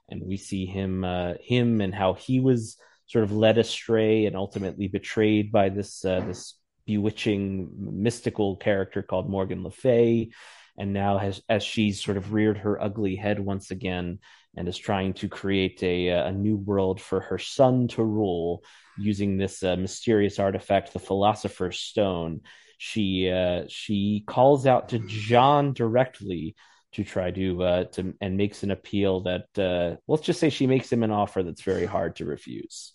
and 0.09 0.21
we 0.23 0.37
see 0.37 0.65
him 0.65 1.03
uh, 1.03 1.33
him 1.39 1.81
and 1.81 1.93
how 1.93 2.13
he 2.13 2.39
was 2.39 2.77
sort 3.05 3.23
of 3.23 3.31
led 3.31 3.57
astray 3.57 4.25
and 4.25 4.35
ultimately 4.35 4.87
betrayed 4.87 5.51
by 5.51 5.69
this 5.69 6.03
uh, 6.03 6.21
this 6.21 6.57
bewitching 6.85 7.69
mystical 7.77 8.57
character 8.57 9.01
called 9.01 9.29
Morgan 9.29 9.63
Le 9.63 9.71
Fay, 9.71 10.31
and 10.77 10.93
now 10.93 11.17
has 11.17 11.41
as 11.47 11.63
she's 11.63 12.03
sort 12.03 12.17
of 12.17 12.33
reared 12.33 12.57
her 12.57 12.81
ugly 12.81 13.15
head 13.15 13.39
once 13.39 13.71
again 13.71 14.19
and 14.55 14.67
is 14.67 14.77
trying 14.77 15.13
to 15.13 15.27
create 15.27 15.81
a 15.83 16.09
a 16.09 16.31
new 16.31 16.55
world 16.55 17.01
for 17.01 17.19
her 17.19 17.37
son 17.37 17.87
to 17.89 18.03
rule 18.03 18.63
using 18.97 19.37
this 19.37 19.63
uh, 19.63 19.75
mysterious 19.75 20.39
artifact, 20.39 20.93
the 20.93 20.99
Philosopher's 20.99 21.79
Stone 21.79 22.41
she 22.83 23.29
uh, 23.29 23.63
she 23.69 24.23
calls 24.27 24.67
out 24.67 24.89
to 24.89 24.99
J'onn 24.99 25.73
directly 25.73 26.53
to 26.91 27.05
try 27.05 27.31
to 27.31 27.63
uh, 27.63 27.83
to 27.85 28.13
and 28.19 28.35
makes 28.35 28.63
an 28.63 28.71
appeal 28.71 29.21
that 29.21 29.57
uh, 29.57 29.95
let's 30.07 30.23
just 30.23 30.41
say 30.41 30.49
she 30.49 30.67
makes 30.67 30.91
him 30.91 31.01
an 31.01 31.09
offer 31.09 31.43
that's 31.43 31.61
very 31.61 31.85
hard 31.85 32.17
to 32.17 32.25
refuse. 32.25 32.91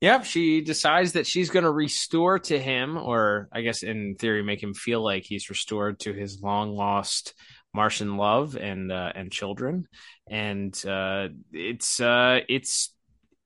Yep, 0.00 0.24
she 0.24 0.62
decides 0.62 1.12
that 1.12 1.26
she's 1.26 1.50
going 1.50 1.64
to 1.64 1.70
restore 1.70 2.38
to 2.38 2.58
him, 2.58 2.96
or 2.96 3.48
I 3.52 3.60
guess 3.60 3.82
in 3.82 4.16
theory, 4.18 4.42
make 4.42 4.62
him 4.62 4.72
feel 4.72 5.04
like 5.04 5.24
he's 5.24 5.50
restored 5.50 6.00
to 6.00 6.14
his 6.14 6.40
long 6.42 6.74
lost 6.74 7.34
Martian 7.74 8.16
love 8.16 8.56
and 8.56 8.92
uh, 8.92 9.12
and 9.14 9.32
children. 9.32 9.86
And 10.28 10.74
uh, 10.86 11.28
it's 11.52 12.00
uh, 12.00 12.40
it's 12.48 12.94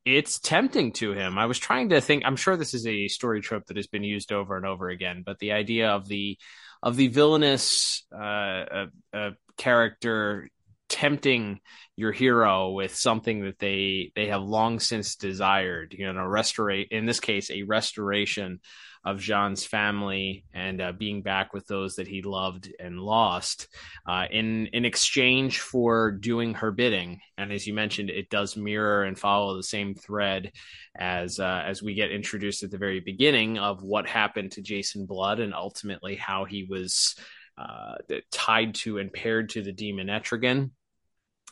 it's 0.04 0.38
tempting 0.38 0.92
to 0.92 1.12
him. 1.12 1.36
I 1.36 1.46
was 1.46 1.58
trying 1.58 1.90
to 1.90 2.00
think. 2.00 2.22
I'm 2.24 2.36
sure 2.36 2.56
this 2.56 2.74
is 2.74 2.86
a 2.86 3.08
story 3.08 3.40
trope 3.40 3.66
that 3.66 3.76
has 3.76 3.88
been 3.88 4.04
used 4.04 4.32
over 4.32 4.56
and 4.56 4.64
over 4.64 4.88
again, 4.88 5.22
but 5.26 5.38
the 5.38 5.52
idea 5.52 5.90
of 5.90 6.06
the 6.06 6.38
of 6.82 6.96
the 6.96 7.08
villainous 7.08 8.04
uh, 8.14 8.18
uh, 8.18 8.86
uh, 9.12 9.30
character 9.56 10.48
tempting 10.88 11.58
your 11.96 12.12
hero 12.12 12.70
with 12.70 12.94
something 12.94 13.44
that 13.44 13.58
they 13.58 14.12
they 14.14 14.28
have 14.28 14.42
long 14.42 14.78
since 14.78 15.16
desired. 15.16 15.94
You 15.98 16.12
know, 16.12 16.20
restorate 16.20 16.88
in 16.92 17.06
this 17.06 17.20
case 17.20 17.50
a 17.50 17.64
restoration 17.64 18.60
of 19.06 19.20
J'onn's 19.20 19.64
family 19.64 20.44
and 20.52 20.82
uh, 20.82 20.90
being 20.90 21.22
back 21.22 21.54
with 21.54 21.64
those 21.68 21.94
that 21.94 22.08
he 22.08 22.22
loved 22.22 22.72
and 22.80 22.98
lost 22.98 23.68
uh, 24.04 24.24
in 24.28 24.66
in 24.66 24.84
exchange 24.84 25.60
for 25.60 26.10
doing 26.10 26.54
her 26.54 26.72
bidding. 26.72 27.20
And 27.38 27.52
as 27.52 27.68
you 27.68 27.72
mentioned, 27.72 28.10
it 28.10 28.28
does 28.30 28.56
mirror 28.56 29.04
and 29.04 29.16
follow 29.16 29.56
the 29.56 29.62
same 29.62 29.94
thread 29.94 30.50
as 30.98 31.38
uh, 31.38 31.62
as 31.64 31.84
we 31.84 31.94
get 31.94 32.10
introduced 32.10 32.64
at 32.64 32.72
the 32.72 32.78
very 32.78 32.98
beginning 32.98 33.58
of 33.58 33.84
what 33.84 34.08
happened 34.08 34.50
to 34.52 34.62
Jason 34.62 35.06
Blood 35.06 35.38
and 35.38 35.54
ultimately 35.54 36.16
how 36.16 36.44
he 36.44 36.64
was 36.68 37.14
uh, 37.56 37.94
tied 38.32 38.74
to 38.74 38.98
and 38.98 39.12
paired 39.12 39.50
to 39.50 39.62
the 39.62 39.72
demon 39.72 40.08
Etrigan. 40.08 40.72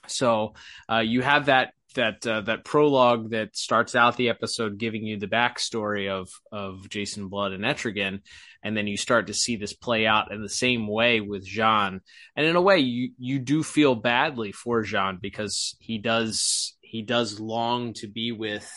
So 0.07 0.55
uh, 0.91 1.01
you 1.01 1.23
have 1.23 1.47
that 1.47 1.73
that 1.95 2.27
uh, 2.27 2.43
that 2.43 2.65
prologue 2.65 3.31
that 3.31 3.57
starts 3.57 3.95
out 3.95 4.17
the 4.17 4.29
episode 4.29 4.79
giving 4.79 5.05
you 5.05 5.19
the 5.19 5.27
backstory 5.27 6.11
of 6.11 6.29
of 6.53 6.89
Jason 6.89 7.29
Blood 7.29 7.53
and 7.53 7.65
Etrigan, 7.65 8.21
and 8.63 8.77
then 8.77 8.87
you 8.87 8.97
start 8.97 9.29
to 9.29 9.35
see 9.35 9.57
this 9.57 9.73
play 9.73 10.07
out 10.07 10.33
in 10.33 10.43
the 10.43 10.49
same 10.49 10.87
way 10.87 11.21
with 11.21 11.47
J'onn. 11.47 12.01
And 12.37 12.47
in 12.47 12.57
a 12.57 12.61
way, 12.63 12.79
you 12.79 13.13
you 13.19 13.39
do 13.39 13.63
feel 13.63 13.95
badly 13.95 14.53
for 14.53 14.83
J'onn 14.83 15.21
because 15.21 15.77
he 15.81 15.99
does 15.99 16.77
he 16.83 17.03
does 17.03 17.41
long 17.41 17.93
to 17.95 18.09
be 18.09 18.33
with 18.33 18.71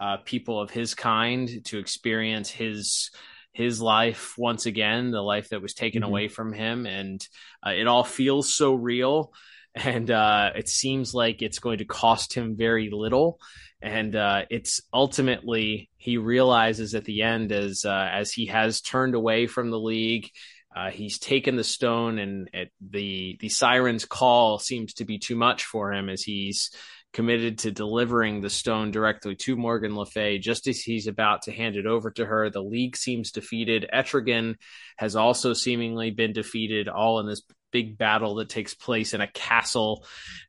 uh, 0.00 0.18
people 0.24 0.60
of 0.60 0.70
his 0.70 0.94
kind 0.94 1.64
to 1.66 1.78
experience 1.78 2.50
his 2.50 3.10
his 3.52 3.82
life 3.82 4.34
once 4.38 4.66
again, 4.66 5.10
the 5.10 5.20
life 5.20 5.48
that 5.50 5.62
was 5.62 5.74
taken 5.74 6.02
mm-hmm. 6.02 6.10
away 6.10 6.28
from 6.28 6.52
him, 6.52 6.86
and 6.86 7.26
uh, 7.66 7.70
it 7.70 7.86
all 7.86 8.04
feels 8.04 8.54
so 8.54 8.74
real 8.74 9.32
and 9.74 10.10
uh, 10.10 10.50
it 10.54 10.68
seems 10.68 11.14
like 11.14 11.42
it's 11.42 11.58
going 11.58 11.78
to 11.78 11.84
cost 11.84 12.32
him 12.32 12.56
very 12.56 12.90
little. 12.90 13.38
And 13.82 14.14
uh, 14.14 14.42
it's 14.50 14.82
ultimately 14.92 15.90
he 15.96 16.18
realizes 16.18 16.94
at 16.94 17.04
the 17.04 17.22
end 17.22 17.50
as 17.50 17.84
uh, 17.84 18.08
as 18.12 18.30
he 18.30 18.46
has 18.46 18.80
turned 18.80 19.14
away 19.14 19.46
from 19.46 19.70
the 19.70 19.78
league, 19.78 20.28
uh, 20.74 20.90
he's 20.90 21.18
taken 21.18 21.56
the 21.56 21.64
stone, 21.64 22.18
and 22.18 22.50
the 22.80 23.36
the 23.40 23.48
siren's 23.48 24.04
call 24.04 24.58
seems 24.58 24.94
to 24.94 25.04
be 25.04 25.18
too 25.18 25.34
much 25.34 25.64
for 25.64 25.92
him 25.92 26.08
as 26.08 26.22
he's 26.22 26.70
committed 27.12 27.58
to 27.58 27.72
delivering 27.72 28.40
the 28.40 28.50
stone 28.50 28.90
directly 28.90 29.34
to 29.34 29.56
Morgan 29.56 29.96
Le 29.96 30.06
Fay. 30.06 30.38
Just 30.38 30.66
as 30.68 30.80
he's 30.80 31.06
about 31.06 31.42
to 31.42 31.52
hand 31.52 31.76
it 31.76 31.86
over 31.86 32.10
to 32.12 32.24
her, 32.24 32.50
the 32.50 32.62
League 32.62 32.96
seems 32.96 33.32
defeated. 33.32 33.88
Etrigan 33.92 34.54
has 34.96 35.16
also 35.16 35.52
seemingly 35.52 36.10
been 36.10 36.32
defeated, 36.32 36.88
all 36.88 37.18
in 37.20 37.26
this 37.26 37.42
big 37.72 37.98
battle 37.98 38.36
that 38.36 38.48
takes 38.48 38.74
place 38.74 39.14
in 39.14 39.20
a 39.20 39.30
castle. 39.30 40.04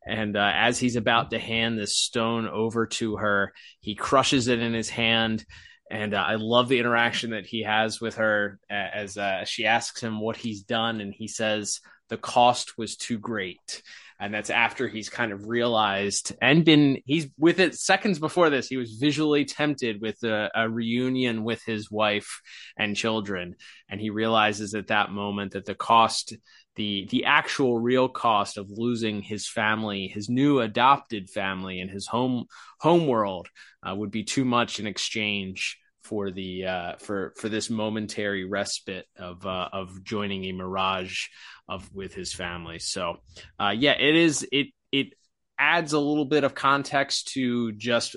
And 0.06 0.36
uh, 0.36 0.52
as 0.54 0.80
he's 0.80 0.96
about 0.96 1.32
to 1.32 1.40
hand 1.40 1.78
this 1.78 1.98
stone 1.98 2.48
over 2.48 2.88
to 2.88 3.18
her, 3.18 3.54
he 3.80 3.96
crushes 3.96 4.48
it 4.48 4.60
in 4.60 4.74
his 4.74 4.90
hand. 4.90 5.46
And 5.90 6.14
uh, 6.14 6.24
I 6.26 6.36
love 6.36 6.70
the 6.70 6.80
interaction 6.80 7.32
that 7.32 7.46
he 7.46 7.64
has 7.64 8.00
with 8.00 8.16
her 8.16 8.60
as 8.70 9.18
uh, 9.18 9.46
she 9.46 9.66
asks 9.66 10.02
him 10.02 10.20
what 10.20 10.38
he's 10.38 10.62
done. 10.62 11.02
And 11.02 11.14
he 11.14 11.28
says, 11.28 11.82
The 12.10 12.18
cost 12.18 12.78
was 12.78 12.96
too 12.96 13.20
great 13.20 13.82
and 14.22 14.32
that's 14.32 14.52
after 14.52 14.88
he's 14.88 15.10
kind 15.10 15.32
of 15.32 15.48
realized 15.48 16.34
and 16.42 16.64
been 16.64 17.02
he's 17.06 17.28
with 17.40 17.60
it 17.60 17.74
seconds 17.74 18.20
before 18.20 18.52
this 18.52 18.68
he 18.68 18.78
was 18.78 18.94
visually 18.94 19.46
tempted 19.46 20.00
with 20.00 20.22
a, 20.24 20.50
a, 20.54 20.70
reunion 20.70 21.44
with 21.44 21.62
his 21.66 21.90
wife 21.90 22.40
and 22.78 22.96
children. 22.96 23.56
And 23.90 24.00
he 24.00 24.12
realizes 24.12 24.76
at 24.76 24.88
that 24.88 25.10
moment 25.10 25.54
that 25.54 25.66
the 25.66 25.76
cost 25.76 26.36
the 26.76 27.08
the 27.10 27.26
actual 27.26 27.80
real 27.80 28.08
cost 28.08 28.58
of 28.58 28.70
losing 28.70 29.22
his 29.22 29.50
family 29.50 30.08
his 30.08 30.30
new 30.30 30.60
adopted 30.60 31.30
family 31.30 31.82
and 31.82 31.90
his 31.90 32.08
home 32.08 32.46
home 32.80 33.08
world 33.08 33.50
uh, 33.86 33.94
would 33.94 34.12
be 34.12 34.24
too 34.24 34.46
much 34.46 34.80
in 34.80 34.88
exchange 34.88 35.78
for 36.02 36.32
the 36.32 36.66
uh, 36.66 36.96
for 36.98 37.34
for 37.38 37.50
this 37.50 37.70
momentary 37.70 38.46
respite 38.46 39.06
of 39.18 39.46
uh, 39.46 39.70
of 39.72 40.04
joining 40.04 40.46
a 40.46 40.52
mirage 40.52 41.28
of 41.68 41.94
with 41.94 42.14
his 42.14 42.34
family. 42.34 42.80
So 42.80 43.18
uh, 43.60 43.74
yeah, 43.76 43.94
it 43.94 44.16
is 44.16 44.48
it 44.52 44.68
it 44.92 45.14
adds 45.58 45.94
a 45.94 46.00
little 46.00 46.26
bit 46.26 46.44
of 46.44 46.56
context 46.56 47.30
to 47.34 47.72
just 47.74 48.16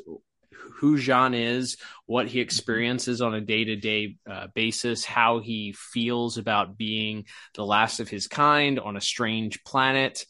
who 0.76 0.96
J'onn 0.96 1.34
is, 1.34 1.76
what 2.06 2.26
he 2.26 2.40
experiences 2.40 3.20
on 3.20 3.34
a 3.34 3.40
day 3.40 3.64
to 3.64 3.76
day 3.76 4.16
basis, 4.54 5.04
how 5.04 5.40
he 5.40 5.74
feels 5.76 6.38
about 6.38 6.76
being 6.76 7.26
the 7.54 7.64
last 7.64 8.00
of 8.00 8.08
his 8.08 8.26
kind 8.28 8.80
on 8.80 8.96
a 8.96 9.00
strange 9.00 9.62
planet, 9.62 10.24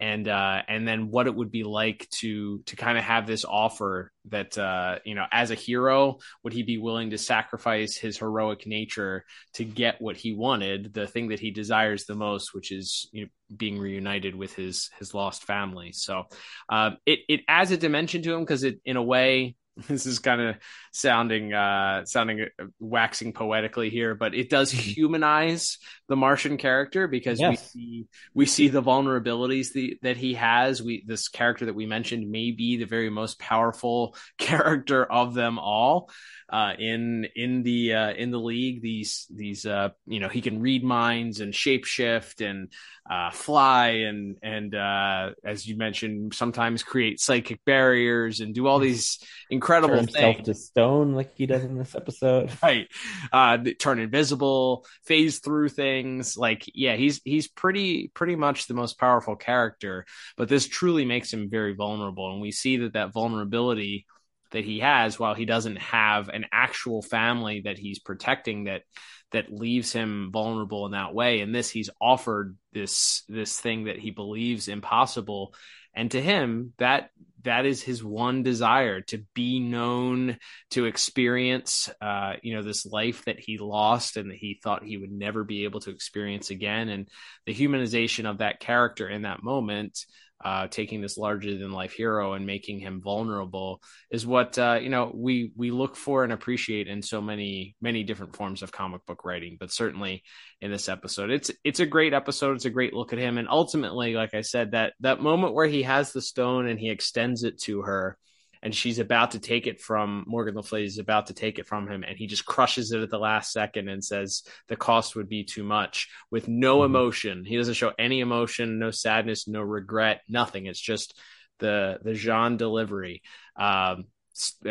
and 0.00 0.28
uh, 0.28 0.62
and 0.68 0.86
then 0.86 1.10
what 1.10 1.26
it 1.26 1.34
would 1.34 1.50
be 1.50 1.64
like 1.64 2.08
to 2.10 2.60
to 2.66 2.76
kind 2.76 2.96
of 2.96 3.04
have 3.04 3.26
this 3.26 3.44
offer 3.44 4.12
that 4.26 4.56
uh, 4.56 4.98
you 5.04 5.14
know 5.14 5.24
as 5.32 5.50
a 5.50 5.54
hero 5.54 6.18
would 6.44 6.52
he 6.52 6.62
be 6.62 6.78
willing 6.78 7.10
to 7.10 7.18
sacrifice 7.18 7.96
his 7.96 8.18
heroic 8.18 8.66
nature 8.66 9.24
to 9.54 9.64
get 9.64 10.00
what 10.00 10.16
he 10.16 10.32
wanted 10.32 10.92
the 10.94 11.06
thing 11.06 11.28
that 11.28 11.40
he 11.40 11.50
desires 11.50 12.04
the 12.04 12.14
most 12.14 12.54
which 12.54 12.70
is 12.70 13.08
you 13.12 13.22
know, 13.22 13.28
being 13.56 13.78
reunited 13.78 14.34
with 14.34 14.54
his 14.54 14.90
his 14.98 15.14
lost 15.14 15.44
family? 15.44 15.92
So 15.92 16.24
uh, 16.68 16.92
it 17.04 17.20
it 17.28 17.40
adds 17.48 17.70
a 17.70 17.76
dimension 17.76 18.22
to 18.22 18.34
him 18.34 18.40
because 18.40 18.62
it 18.62 18.80
in 18.84 18.96
a 18.96 19.02
way 19.02 19.56
this 19.88 20.06
is 20.06 20.18
kind 20.18 20.40
of 20.40 20.56
sounding 20.98 21.52
uh 21.52 22.04
sounding 22.04 22.42
uh, 22.42 22.64
waxing 22.80 23.32
poetically 23.32 23.90
here 23.90 24.14
but 24.14 24.34
it 24.34 24.50
does 24.50 24.72
Mm-hmm. 24.72 24.90
humanize 24.90 25.78
the 26.08 26.16
martian 26.16 26.56
character 26.56 27.06
because 27.08 27.38
we 27.50 27.56
see 27.56 28.06
we 28.34 28.46
see 28.46 28.68
the 28.68 28.82
vulnerabilities 28.82 29.72
the, 29.72 29.98
that 30.02 30.16
he 30.16 30.34
has. 30.34 30.82
We 30.82 31.04
this 31.06 31.28
character 31.28 31.66
that 31.66 31.74
we 31.74 31.86
mentioned 31.86 32.30
may 32.30 32.50
be 32.50 32.76
the 32.76 32.86
very 32.86 33.10
most 33.10 33.38
powerful 33.38 34.16
character 34.38 35.04
of 35.04 35.34
them 35.34 35.58
all 35.58 36.10
uh 36.50 36.72
in 36.78 37.26
in 37.36 37.62
the 37.62 37.94
uh 37.94 38.10
in 38.12 38.30
the 38.30 38.40
league. 38.40 38.82
These 38.82 39.26
these 39.34 39.66
uh 39.66 39.90
you 40.06 40.20
know 40.20 40.28
he 40.28 40.40
can 40.40 40.60
read 40.62 40.82
minds 40.84 41.40
and 41.40 41.52
shapeshift 41.52 42.40
and 42.48 42.72
uh 43.10 43.30
fly 43.30 43.88
and 44.08 44.36
and 44.42 44.74
uh 44.74 45.30
as 45.44 45.66
you 45.66 45.76
mentioned 45.76 46.34
sometimes 46.34 46.82
create 46.82 47.20
psychic 47.20 47.64
barriers 47.64 48.40
and 48.40 48.54
do 48.54 48.66
all 48.66 48.78
these 48.78 49.18
incredible 49.50 50.04
things 50.04 50.72
like 50.92 51.36
he 51.36 51.46
does 51.46 51.64
in 51.64 51.78
this 51.78 51.94
episode. 51.94 52.50
right. 52.62 52.88
Uh 53.32 53.58
turn 53.78 53.98
invisible 53.98 54.86
phase 55.04 55.38
through 55.38 55.68
things. 55.70 56.36
Like 56.36 56.64
yeah 56.74 56.96
he's 56.96 57.20
he's 57.24 57.48
pretty 57.48 58.08
pretty 58.14 58.36
much 58.36 58.66
the 58.66 58.74
most 58.74 58.98
powerful 58.98 59.36
character 59.36 60.04
but 60.36 60.48
this 60.48 60.66
truly 60.66 61.04
makes 61.04 61.32
him 61.32 61.48
very 61.50 61.74
vulnerable. 61.74 62.32
And 62.32 62.40
we 62.40 62.50
see 62.50 62.78
that 62.78 62.94
that 62.94 63.12
vulnerability 63.12 64.06
that 64.50 64.64
he 64.64 64.80
has 64.80 65.18
while 65.18 65.34
he 65.34 65.44
doesn't 65.44 65.76
have 65.76 66.28
an 66.28 66.46
actual 66.52 67.02
family 67.02 67.62
that 67.62 67.78
he's 67.78 67.98
protecting 67.98 68.64
that 68.64 68.82
that 69.30 69.52
leaves 69.52 69.92
him 69.92 70.30
vulnerable 70.32 70.86
in 70.86 70.92
that 70.92 71.14
way. 71.14 71.40
And 71.40 71.54
this 71.54 71.68
he's 71.70 71.90
offered 72.00 72.56
this 72.72 73.24
this 73.28 73.60
thing 73.60 73.84
that 73.84 73.98
he 73.98 74.10
believes 74.10 74.68
impossible 74.68 75.54
and 75.98 76.12
to 76.12 76.22
him 76.22 76.72
that 76.78 77.10
that 77.42 77.66
is 77.66 77.82
his 77.82 78.02
one 78.04 78.42
desire 78.42 79.00
to 79.00 79.24
be 79.34 79.58
known 79.58 80.38
to 80.70 80.86
experience 80.86 81.90
uh 82.00 82.34
you 82.42 82.54
know 82.54 82.62
this 82.62 82.86
life 82.86 83.24
that 83.24 83.40
he 83.40 83.58
lost 83.58 84.16
and 84.16 84.30
that 84.30 84.36
he 84.36 84.60
thought 84.62 84.84
he 84.84 84.96
would 84.96 85.10
never 85.10 85.42
be 85.42 85.64
able 85.64 85.80
to 85.80 85.90
experience 85.90 86.50
again. 86.50 86.88
And 86.88 87.08
the 87.46 87.54
humanization 87.54 88.30
of 88.30 88.38
that 88.38 88.60
character 88.60 89.08
in 89.08 89.22
that 89.22 89.42
moment 89.42 90.04
uh, 90.44 90.68
taking 90.68 91.00
this 91.00 91.18
larger 91.18 91.56
than 91.58 91.72
life 91.72 91.92
hero 91.92 92.34
and 92.34 92.46
making 92.46 92.78
him 92.78 93.00
vulnerable 93.02 93.82
is 94.10 94.26
what 94.26 94.58
uh, 94.58 94.78
you 94.80 94.88
know 94.88 95.10
we 95.14 95.52
we 95.56 95.70
look 95.70 95.96
for 95.96 96.22
and 96.24 96.32
appreciate 96.32 96.86
in 96.86 97.02
so 97.02 97.20
many 97.20 97.74
many 97.80 98.04
different 98.04 98.36
forms 98.36 98.62
of 98.62 98.70
comic 98.70 99.04
book 99.06 99.24
writing. 99.24 99.56
But 99.58 99.72
certainly 99.72 100.22
in 100.60 100.70
this 100.70 100.88
episode 100.88 101.30
it's 101.30 101.50
it's 101.64 101.80
a 101.80 101.86
great 101.86 102.14
episode. 102.14 102.56
It's 102.56 102.64
a 102.64 102.70
great 102.70 102.94
look 102.94 103.12
at 103.12 103.18
him. 103.18 103.38
And 103.38 103.48
ultimately 103.48 104.14
like 104.14 104.34
i 104.34 104.42
said 104.42 104.72
that 104.72 104.92
that 105.00 105.20
moment 105.20 105.54
where 105.54 105.66
he 105.66 105.82
has 105.82 106.12
the 106.12 106.22
stone 106.22 106.68
and 106.68 106.78
he 106.78 106.90
extends 106.90 107.42
it 107.42 107.60
to 107.62 107.82
her 107.82 108.16
and 108.62 108.74
she's 108.74 108.98
about 108.98 109.32
to 109.32 109.38
take 109.38 109.66
it 109.66 109.80
from 109.80 110.24
Morgan 110.26 110.54
Le 110.54 110.62
Fay 110.62 110.84
is 110.84 110.98
about 110.98 111.26
to 111.26 111.34
take 111.34 111.58
it 111.58 111.66
from 111.66 111.88
him, 111.88 112.04
and 112.06 112.16
he 112.16 112.26
just 112.26 112.44
crushes 112.44 112.92
it 112.92 113.00
at 113.00 113.10
the 113.10 113.18
last 113.18 113.52
second 113.52 113.88
and 113.88 114.04
says 114.04 114.42
the 114.68 114.76
cost 114.76 115.16
would 115.16 115.28
be 115.28 115.44
too 115.44 115.64
much 115.64 116.08
with 116.30 116.48
no 116.48 116.84
emotion. 116.84 117.44
He 117.44 117.56
doesn't 117.56 117.74
show 117.74 117.92
any 117.98 118.20
emotion, 118.20 118.78
no 118.78 118.90
sadness, 118.90 119.48
no 119.48 119.60
regret, 119.60 120.22
nothing. 120.28 120.66
It's 120.66 120.80
just 120.80 121.18
the 121.58 121.98
the 122.02 122.12
J'onn 122.12 122.56
delivery. 122.56 123.22
Um, 123.56 124.06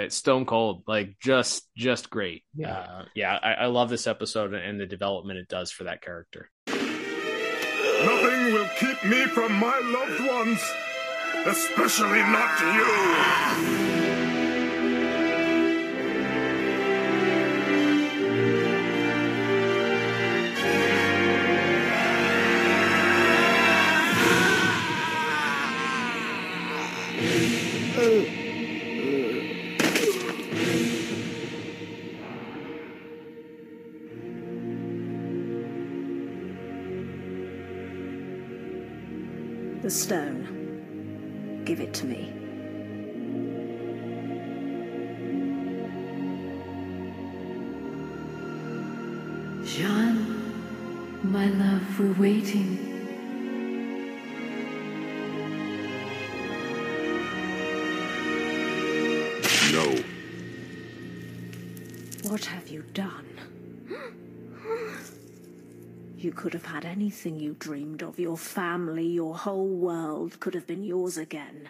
stone 0.10 0.46
cold, 0.46 0.84
like 0.88 1.18
just 1.20 1.68
just 1.76 2.10
great. 2.10 2.44
Yeah. 2.56 2.78
uh, 2.78 3.06
yeah. 3.16 3.38
I, 3.42 3.54
I 3.54 3.66
love 3.66 3.90
this 3.90 4.08
episode 4.08 4.54
and 4.54 4.80
the 4.80 4.86
development 4.86 5.40
it 5.40 5.50
does 5.50 5.72
for 5.72 5.86
that 5.86 6.02
character. 6.02 6.50
Nothing 6.68 8.54
will 8.54 8.70
keep 8.78 9.04
me 9.04 9.26
from 9.28 9.54
my 9.54 9.80
loved 9.80 10.26
ones, 10.28 10.62
especially 11.46 12.22
not 12.24 12.60
you. 12.62 14.27
Waiting. 52.18 52.78
No. 59.72 59.96
What 62.30 62.46
have 62.46 62.68
you 62.68 62.84
done? 62.94 63.26
You 66.18 66.32
could 66.32 66.54
have 66.54 66.66
had 66.66 66.86
anything 66.86 67.40
you 67.40 67.54
dreamed 67.60 68.02
of. 68.02 68.20
Your 68.20 68.38
family, 68.38 69.06
your 69.08 69.36
whole 69.36 69.68
world 69.70 70.40
could 70.40 70.56
have 70.56 70.66
been 70.66 70.84
yours 70.84 71.18
again. 71.18 71.70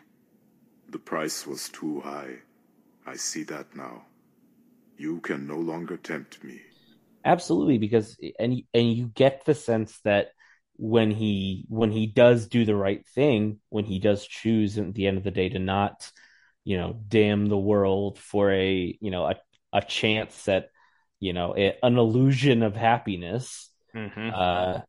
The 0.90 1.00
price 1.00 1.46
was 1.46 1.70
too 1.70 2.00
high. 2.02 2.38
I 3.06 3.16
see 3.18 3.44
that 3.44 3.76
now. 3.76 4.06
You 4.98 5.20
can 5.22 5.46
no 5.48 5.58
longer 5.58 5.98
tempt 5.98 6.44
me. 6.44 6.62
absolutely 7.26 7.78
because 7.78 8.18
and 8.40 8.64
and 8.74 8.94
you 8.94 9.08
get 9.16 9.44
the 9.46 9.54
sense 9.54 10.00
that 10.04 10.32
when 10.78 11.12
he 11.12 11.66
when 11.70 11.92
he 11.92 12.06
does 12.06 12.48
do 12.48 12.66
the 12.66 12.76
right 12.76 13.06
thing 13.16 13.60
when 13.70 13.86
he 13.86 14.00
does 14.00 14.26
choose 14.26 14.78
at 14.78 14.94
the 14.94 15.08
end 15.08 15.18
of 15.18 15.24
the 15.24 15.32
day 15.32 15.50
to 15.50 15.60
not 15.60 16.12
you 16.64 16.78
know 16.78 17.00
damn 17.08 17.48
the 17.48 17.58
world 17.58 18.20
for 18.20 18.52
a 18.52 18.98
you 19.02 19.12
know 19.12 19.26
a, 19.26 19.36
a 19.74 19.82
chance 19.82 20.48
at 20.48 20.70
you 21.20 21.34
know 21.34 21.56
a, 21.58 21.76
an 21.84 21.98
illusion 21.98 22.64
of 22.64 22.76
happiness 22.76 23.72
Mhm. 23.96 24.32
uh, 24.34 24.80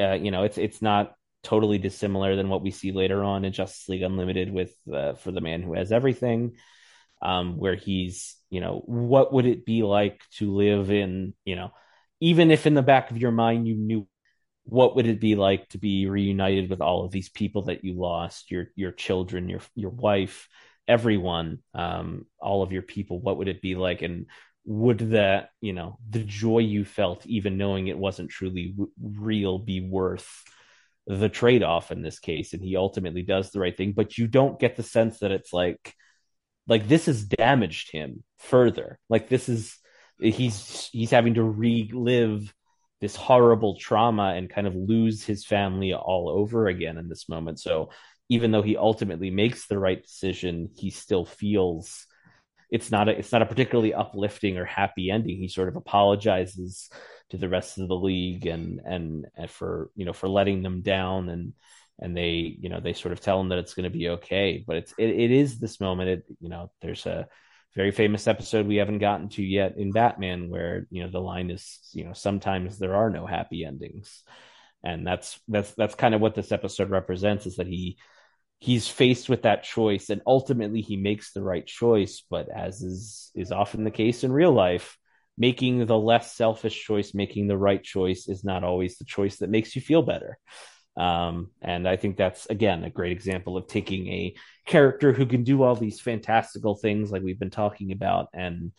uh 0.00 0.14
you 0.14 0.30
know 0.30 0.42
it's 0.42 0.58
it's 0.58 0.82
not 0.82 1.14
totally 1.42 1.78
dissimilar 1.78 2.36
than 2.36 2.48
what 2.48 2.62
we 2.62 2.70
see 2.70 2.92
later 2.92 3.22
on 3.22 3.44
in 3.44 3.52
Justice 3.52 3.88
League 3.88 4.02
Unlimited 4.02 4.52
with 4.52 4.74
uh, 4.92 5.14
for 5.14 5.32
the 5.32 5.40
man 5.40 5.62
who 5.62 5.74
has 5.74 5.90
everything 5.92 6.52
um, 7.22 7.56
where 7.56 7.76
he's, 7.76 8.36
you 8.50 8.60
know, 8.60 8.82
what 8.84 9.32
would 9.32 9.46
it 9.46 9.64
be 9.64 9.82
like 9.82 10.20
to 10.38 10.52
live 10.52 10.90
in, 10.90 11.34
you 11.44 11.56
know, 11.56 11.70
even 12.20 12.50
if 12.50 12.66
in 12.66 12.74
the 12.74 12.82
back 12.82 13.10
of 13.10 13.18
your 13.18 13.30
mind 13.30 13.66
you 13.66 13.76
knew 13.76 14.06
what 14.64 14.96
would 14.96 15.06
it 15.06 15.20
be 15.20 15.34
like 15.34 15.68
to 15.70 15.78
be 15.78 16.06
reunited 16.06 16.70
with 16.70 16.80
all 16.80 17.04
of 17.04 17.10
these 17.10 17.28
people 17.28 17.62
that 17.62 17.84
you 17.84 17.94
lost, 17.94 18.50
your 18.50 18.68
your 18.76 18.92
children, 18.92 19.48
your 19.48 19.60
your 19.74 19.90
wife, 19.90 20.48
everyone, 20.86 21.58
um, 21.74 22.26
all 22.38 22.62
of 22.62 22.72
your 22.72 22.82
people, 22.82 23.20
what 23.20 23.38
would 23.38 23.48
it 23.48 23.62
be 23.62 23.74
like? 23.74 24.02
And 24.02 24.26
would 24.64 24.98
that, 25.10 25.50
you 25.60 25.72
know, 25.72 25.98
the 26.08 26.22
joy 26.22 26.58
you 26.58 26.84
felt, 26.84 27.26
even 27.26 27.58
knowing 27.58 27.88
it 27.88 27.98
wasn't 27.98 28.30
truly 28.30 28.68
w- 28.68 28.92
real, 29.00 29.58
be 29.58 29.80
worth 29.80 30.44
the 31.06 31.28
trade 31.28 31.62
off 31.64 31.90
in 31.90 32.02
this 32.02 32.18
case? 32.20 32.52
And 32.52 32.62
he 32.62 32.76
ultimately 32.76 33.22
does 33.22 33.50
the 33.50 33.60
right 33.60 33.76
thing, 33.76 33.92
but 33.92 34.18
you 34.18 34.28
don't 34.28 34.60
get 34.60 34.76
the 34.76 34.84
sense 34.84 35.18
that 35.18 35.32
it's 35.32 35.52
like, 35.52 35.94
like 36.68 36.86
this 36.86 37.06
has 37.06 37.24
damaged 37.24 37.90
him 37.90 38.22
further 38.38 38.98
like 39.08 39.28
this 39.28 39.48
is 39.48 39.76
he's 40.18 40.88
he's 40.92 41.10
having 41.10 41.34
to 41.34 41.42
relive 41.42 42.52
this 43.02 43.16
horrible 43.16 43.76
trauma 43.78 44.32
and 44.36 44.48
kind 44.48 44.66
of 44.66 44.74
lose 44.74 45.24
his 45.24 45.44
family 45.44 45.92
all 45.92 46.30
over 46.30 46.68
again 46.68 46.96
in 46.96 47.08
this 47.08 47.28
moment. 47.28 47.60
So 47.60 47.90
even 48.30 48.52
though 48.52 48.62
he 48.62 48.78
ultimately 48.78 49.30
makes 49.30 49.66
the 49.66 49.78
right 49.78 50.02
decision 50.02 50.70
he 50.74 50.88
still 50.88 51.26
feels 51.26 52.06
it's 52.70 52.90
not 52.90 53.08
a 53.08 53.18
it's 53.18 53.32
not 53.32 53.42
a 53.42 53.46
particularly 53.46 53.92
uplifting 53.92 54.56
or 54.56 54.64
happy 54.64 55.10
ending. 55.10 55.36
He 55.36 55.48
sort 55.48 55.68
of 55.68 55.76
apologizes 55.76 56.88
to 57.28 57.36
the 57.36 57.48
rest 57.48 57.78
of 57.78 57.86
the 57.86 57.94
league 57.94 58.46
and 58.46 58.80
and, 58.84 59.26
and 59.36 59.50
for 59.50 59.90
you 59.94 60.06
know 60.06 60.14
for 60.14 60.28
letting 60.28 60.62
them 60.62 60.80
down 60.80 61.28
and 61.28 61.52
and 62.00 62.16
they 62.16 62.56
you 62.58 62.70
know 62.70 62.80
they 62.80 62.94
sort 62.94 63.12
of 63.12 63.20
tell 63.20 63.38
him 63.38 63.50
that 63.50 63.58
it's 63.58 63.74
going 63.74 63.84
to 63.84 63.98
be 63.98 64.08
okay. 64.08 64.64
But 64.66 64.76
it's 64.76 64.94
it, 64.96 65.10
it 65.10 65.30
is 65.30 65.58
this 65.58 65.80
moment 65.80 66.08
it 66.08 66.24
you 66.40 66.48
know 66.48 66.70
there's 66.80 67.04
a 67.04 67.28
very 67.74 67.90
famous 67.90 68.26
episode 68.26 68.66
we 68.66 68.76
haven't 68.76 68.98
gotten 68.98 69.28
to 69.28 69.42
yet 69.42 69.76
in 69.78 69.92
batman 69.92 70.50
where 70.50 70.86
you 70.90 71.02
know 71.02 71.10
the 71.10 71.18
line 71.18 71.50
is 71.50 71.78
you 71.92 72.04
know 72.04 72.12
sometimes 72.12 72.78
there 72.78 72.94
are 72.94 73.10
no 73.10 73.26
happy 73.26 73.64
endings. 73.64 74.22
And 74.84 75.06
that's 75.06 75.38
that's 75.48 75.72
that's 75.74 75.94
kind 75.94 76.14
of 76.14 76.20
what 76.20 76.34
this 76.34 76.52
episode 76.52 76.90
represents 76.90 77.46
is 77.46 77.56
that 77.56 77.66
he 77.68 77.98
he's 78.58 78.88
faced 78.88 79.28
with 79.28 79.42
that 79.42 79.64
choice 79.64 80.10
and 80.10 80.22
ultimately 80.26 80.80
he 80.80 80.96
makes 80.96 81.32
the 81.32 81.42
right 81.42 81.66
choice. 81.66 82.24
But 82.28 82.48
as 82.54 82.82
is 82.82 83.30
is 83.34 83.52
often 83.52 83.84
the 83.84 83.90
case 83.90 84.24
in 84.24 84.32
real 84.32 84.52
life 84.52 84.98
making 85.38 85.86
the 85.86 85.98
less 85.98 86.34
selfish 86.34 86.84
choice 86.84 87.14
making 87.14 87.46
the 87.46 87.56
right 87.56 87.82
choice 87.82 88.28
is 88.28 88.44
not 88.44 88.64
always 88.64 88.98
the 88.98 89.04
choice 89.04 89.38
that 89.38 89.50
makes 89.50 89.74
you 89.74 89.82
feel 89.82 90.02
better. 90.02 90.38
Um, 90.96 91.50
and 91.62 91.88
I 91.88 91.96
think 91.96 92.16
that's 92.16 92.46
again 92.46 92.84
a 92.84 92.90
great 92.90 93.12
example 93.12 93.56
of 93.56 93.66
taking 93.66 94.08
a 94.08 94.34
character 94.66 95.12
who 95.12 95.26
can 95.26 95.44
do 95.44 95.62
all 95.62 95.74
these 95.74 96.00
fantastical 96.00 96.74
things 96.74 97.10
like 97.10 97.22
we've 97.22 97.38
been 97.38 97.50
talking 97.50 97.92
about 97.92 98.28
and 98.32 98.72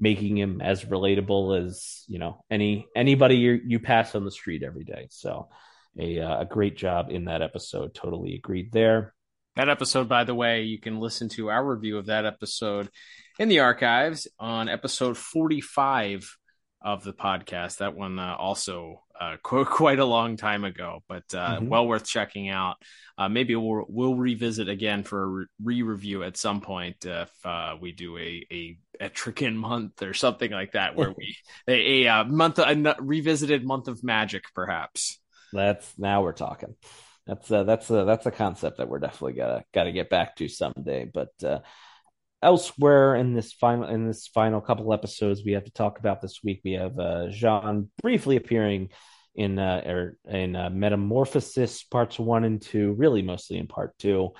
making 0.00 0.36
him 0.36 0.60
as 0.60 0.84
relatable 0.84 1.64
as 1.64 2.04
you 2.06 2.18
know 2.18 2.44
any 2.50 2.86
anybody 2.94 3.36
you 3.36 3.60
you 3.66 3.80
pass 3.80 4.14
on 4.14 4.24
the 4.24 4.30
street 4.30 4.62
every 4.62 4.84
day. 4.84 5.08
So 5.10 5.48
a 5.98 6.20
uh, 6.20 6.40
a 6.40 6.44
great 6.44 6.76
job 6.76 7.10
in 7.10 7.24
that 7.26 7.42
episode. 7.42 7.94
Totally 7.94 8.34
agreed 8.34 8.72
there. 8.72 9.14
That 9.56 9.68
episode, 9.68 10.08
by 10.08 10.22
the 10.22 10.34
way, 10.34 10.62
you 10.62 10.78
can 10.78 11.00
listen 11.00 11.28
to 11.30 11.50
our 11.50 11.64
review 11.64 11.98
of 11.98 12.06
that 12.06 12.24
episode 12.24 12.88
in 13.40 13.48
the 13.48 13.60
archives 13.60 14.28
on 14.38 14.68
episode 14.68 15.16
45 15.16 16.36
of 16.80 17.04
the 17.04 17.12
podcast. 17.12 17.78
That 17.78 17.96
one 17.96 18.18
uh, 18.18 18.36
also 18.38 19.02
uh, 19.18 19.36
qu- 19.42 19.64
quite 19.64 19.98
a 19.98 20.04
long 20.04 20.36
time 20.36 20.64
ago, 20.64 21.02
but 21.08 21.24
uh, 21.34 21.56
mm-hmm. 21.56 21.68
well 21.68 21.86
worth 21.86 22.06
checking 22.06 22.48
out. 22.48 22.76
Uh, 23.16 23.28
maybe 23.28 23.56
we'll 23.56 23.84
we'll 23.88 24.14
revisit 24.14 24.68
again 24.68 25.02
for 25.02 25.42
a 25.42 25.46
re 25.62 25.82
review 25.82 26.22
at 26.22 26.36
some 26.36 26.60
point 26.60 27.04
if 27.04 27.30
uh, 27.44 27.74
we 27.80 27.92
do 27.92 28.16
a 28.16 28.46
a 28.50 28.78
Etrigan 29.00 29.54
month 29.54 30.02
or 30.02 30.14
something 30.14 30.50
like 30.50 30.72
that, 30.72 30.96
where 30.96 31.12
we 31.16 31.36
a, 31.68 32.04
a, 32.04 32.08
uh, 32.08 32.24
month 32.24 32.58
a 32.58 32.96
revisited 33.00 33.64
month 33.64 33.88
of 33.88 34.04
magic, 34.04 34.44
perhaps. 34.54 35.18
That's 35.52 35.92
now 35.98 36.22
we're 36.22 36.32
talking. 36.32 36.74
That's 37.26 37.50
uh, 37.50 37.64
that's 37.64 37.90
a, 37.90 38.04
that's 38.04 38.26
a 38.26 38.30
concept 38.30 38.78
that 38.78 38.88
we're 38.88 39.00
definitely 39.00 39.34
gotta 39.34 39.64
gotta 39.74 39.92
get 39.92 40.08
back 40.08 40.36
to 40.36 40.48
someday. 40.48 41.10
But 41.12 41.32
uh, 41.44 41.58
elsewhere 42.42 43.16
in 43.16 43.34
this 43.34 43.52
final 43.52 43.88
in 43.88 44.06
this 44.06 44.28
final 44.28 44.60
couple 44.60 44.92
episodes 44.92 45.42
we 45.44 45.52
have 45.52 45.64
to 45.64 45.72
talk 45.72 45.98
about 45.98 46.20
this 46.20 46.40
week, 46.42 46.60
we 46.64 46.72
have 46.72 46.98
uh, 46.98 47.26
J'onn 47.28 47.88
briefly 48.02 48.36
appearing 48.36 48.90
in 49.34 49.58
uh, 49.58 49.82
er, 49.86 50.16
in 50.28 50.56
uh, 50.56 50.70
Metamorphosis 50.70 51.84
parts 51.84 52.18
one 52.18 52.44
and 52.44 52.60
two, 52.60 52.92
really 52.94 53.22
mostly 53.22 53.58
in 53.58 53.66
part 53.66 53.96
two. 53.98 54.30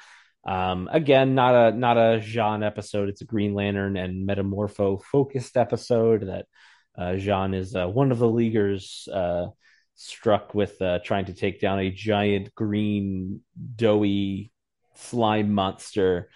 Um, 0.46 0.88
again, 0.90 1.34
not 1.34 1.54
a 1.54 1.76
not 1.76 1.96
a 1.96 2.20
J'onn 2.20 2.64
episode. 2.64 3.08
It's 3.08 3.20
a 3.20 3.26
Green 3.26 3.54
Lantern 3.54 3.96
and 3.96 4.28
Metamorpho 4.28 5.02
focused 5.02 5.56
episode 5.56 6.28
that 6.28 6.46
uh, 6.96 7.12
J'onn 7.16 7.54
is 7.54 7.76
uh, 7.76 7.86
one 7.86 8.10
of 8.12 8.18
the 8.18 8.28
Leaguers 8.28 9.08
uh, 9.12 9.46
struck 9.94 10.54
with 10.54 10.80
uh, 10.80 11.00
trying 11.04 11.26
to 11.26 11.34
take 11.34 11.60
down 11.60 11.78
a 11.80 11.90
giant 11.90 12.54
green 12.54 13.40
doughy 13.76 14.52
slime 14.94 15.52
monster 15.52 16.28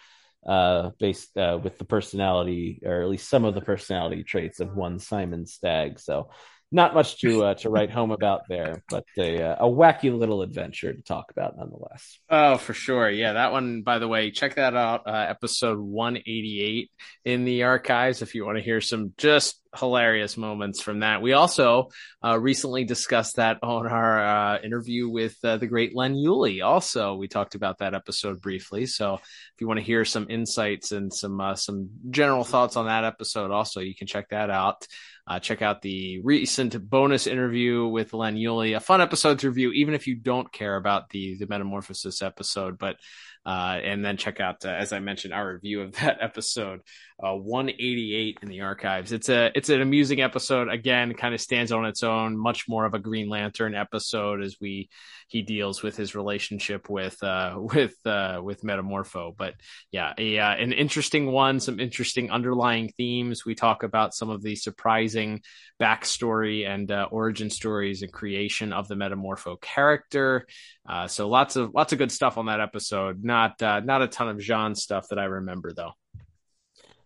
uh, 0.46 0.90
based 0.98 1.36
uh, 1.36 1.58
with 1.62 1.78
the 1.78 1.84
personality 1.84 2.80
or 2.84 3.02
at 3.02 3.08
least 3.08 3.28
some 3.28 3.44
of 3.44 3.54
the 3.54 3.60
personality 3.60 4.24
traits 4.24 4.60
of 4.60 4.74
one 4.74 4.98
Simon 4.98 5.46
Stagg. 5.46 6.00
So 6.00 6.30
not 6.72 6.94
much 6.94 7.20
to 7.20 7.44
uh, 7.44 7.54
to 7.54 7.70
write 7.70 7.90
home 7.90 8.10
about 8.10 8.48
there, 8.48 8.82
but 8.88 9.04
a, 9.18 9.42
uh, 9.42 9.66
a 9.66 9.70
wacky 9.70 10.16
little 10.16 10.40
adventure 10.40 10.92
to 10.92 11.02
talk 11.02 11.30
about 11.30 11.56
nonetheless. 11.56 12.18
Oh, 12.30 12.56
for 12.56 12.72
sure. 12.72 13.10
Yeah, 13.10 13.34
that 13.34 13.52
one. 13.52 13.82
By 13.82 13.98
the 13.98 14.08
way, 14.08 14.30
check 14.30 14.56
that 14.56 14.74
out. 14.74 15.06
Uh, 15.06 15.26
episode 15.28 15.78
one 15.78 16.16
eighty 16.16 16.62
eight 16.62 16.90
in 17.24 17.44
the 17.44 17.64
archives 17.64 18.22
if 18.22 18.34
you 18.34 18.46
want 18.46 18.56
to 18.56 18.64
hear 18.64 18.80
some 18.80 19.12
just 19.18 19.60
hilarious 19.78 20.36
moments 20.36 20.82
from 20.82 21.00
that. 21.00 21.22
We 21.22 21.32
also 21.32 21.90
uh, 22.22 22.38
recently 22.38 22.84
discussed 22.84 23.36
that 23.36 23.58
on 23.62 23.86
our 23.86 24.24
uh, 24.24 24.58
interview 24.62 25.08
with 25.08 25.36
uh, 25.44 25.56
the 25.56 25.66
great 25.66 25.96
Len 25.96 26.14
Uhley. 26.14 26.64
Also, 26.64 27.14
we 27.14 27.28
talked 27.28 27.54
about 27.54 27.78
that 27.78 27.94
episode 27.94 28.40
briefly. 28.40 28.86
So, 28.86 29.14
if 29.14 29.60
you 29.60 29.68
want 29.68 29.78
to 29.78 29.84
hear 29.84 30.04
some 30.04 30.26
insights 30.30 30.92
and 30.92 31.12
some 31.12 31.40
uh, 31.40 31.54
some 31.54 31.90
general 32.10 32.44
thoughts 32.44 32.76
on 32.76 32.86
that 32.86 33.04
episode, 33.04 33.50
also 33.50 33.80
you 33.80 33.94
can 33.94 34.06
check 34.06 34.30
that 34.30 34.50
out. 34.50 34.86
Uh, 35.26 35.38
check 35.38 35.62
out 35.62 35.82
the 35.82 36.20
recent 36.24 36.90
bonus 36.90 37.26
interview 37.26 37.86
with 37.86 38.12
Len 38.12 38.34
Uhley, 38.34 38.76
a 38.76 38.80
fun 38.80 39.00
episode 39.00 39.38
to 39.38 39.48
review, 39.48 39.70
even 39.72 39.94
if 39.94 40.06
you 40.06 40.16
don't 40.16 40.52
care 40.52 40.76
about 40.76 41.10
the 41.10 41.36
the 41.38 41.46
Metamorphosis 41.46 42.22
episode. 42.22 42.76
But 42.76 42.96
uh, 43.44 43.78
and 43.82 44.04
then 44.04 44.16
check 44.16 44.40
out, 44.40 44.64
uh, 44.64 44.68
as 44.68 44.92
I 44.92 45.00
mentioned, 45.00 45.34
our 45.34 45.54
review 45.54 45.82
of 45.82 45.92
that 45.96 46.18
episode, 46.20 46.80
uh, 47.24 47.34
188 47.34 48.38
in 48.42 48.48
the 48.48 48.62
archives. 48.62 49.12
It's 49.12 49.28
a 49.28 49.52
it's 49.54 49.68
an 49.68 49.80
amusing 49.80 50.20
episode. 50.20 50.68
Again, 50.68 51.14
kind 51.14 51.34
of 51.34 51.40
stands 51.40 51.70
on 51.70 51.84
its 51.84 52.02
own. 52.02 52.36
Much 52.36 52.68
more 52.68 52.84
of 52.84 52.94
a 52.94 52.98
Green 52.98 53.28
Lantern 53.28 53.74
episode 53.74 54.42
as 54.42 54.56
we 54.60 54.88
he 55.28 55.42
deals 55.42 55.82
with 55.82 55.96
his 55.96 56.14
relationship 56.14 56.90
with 56.90 57.22
uh, 57.22 57.56
with 57.58 57.94
uh, 58.04 58.40
with 58.42 58.62
Metamorpho. 58.62 59.36
But 59.36 59.54
yeah, 59.92 60.12
a, 60.18 60.38
uh, 60.38 60.54
an 60.54 60.72
interesting 60.72 61.30
one. 61.30 61.60
Some 61.60 61.78
interesting 61.78 62.30
underlying 62.30 62.92
themes. 62.96 63.46
We 63.46 63.54
talk 63.54 63.82
about 63.84 64.14
some 64.14 64.28
of 64.28 64.42
the 64.42 64.56
surprising 64.56 65.42
backstory 65.80 66.66
and 66.66 66.90
uh, 66.90 67.08
origin 67.10 67.50
stories 67.50 68.02
and 68.02 68.12
creation 68.12 68.72
of 68.72 68.88
the 68.88 68.94
Metamorpho 68.94 69.60
character. 69.60 70.46
Uh, 70.88 71.06
so 71.06 71.28
lots 71.28 71.54
of 71.54 71.72
lots 71.72 71.92
of 71.92 71.98
good 71.98 72.10
stuff 72.10 72.36
on 72.36 72.46
that 72.46 72.60
episode. 72.60 73.22
Not 73.22 73.62
uh, 73.62 73.80
not 73.80 74.02
a 74.02 74.08
ton 74.08 74.28
of 74.28 74.38
J'onn 74.38 74.76
stuff 74.76 75.06
that 75.10 75.20
I 75.20 75.24
remember 75.24 75.72
though. 75.72 75.92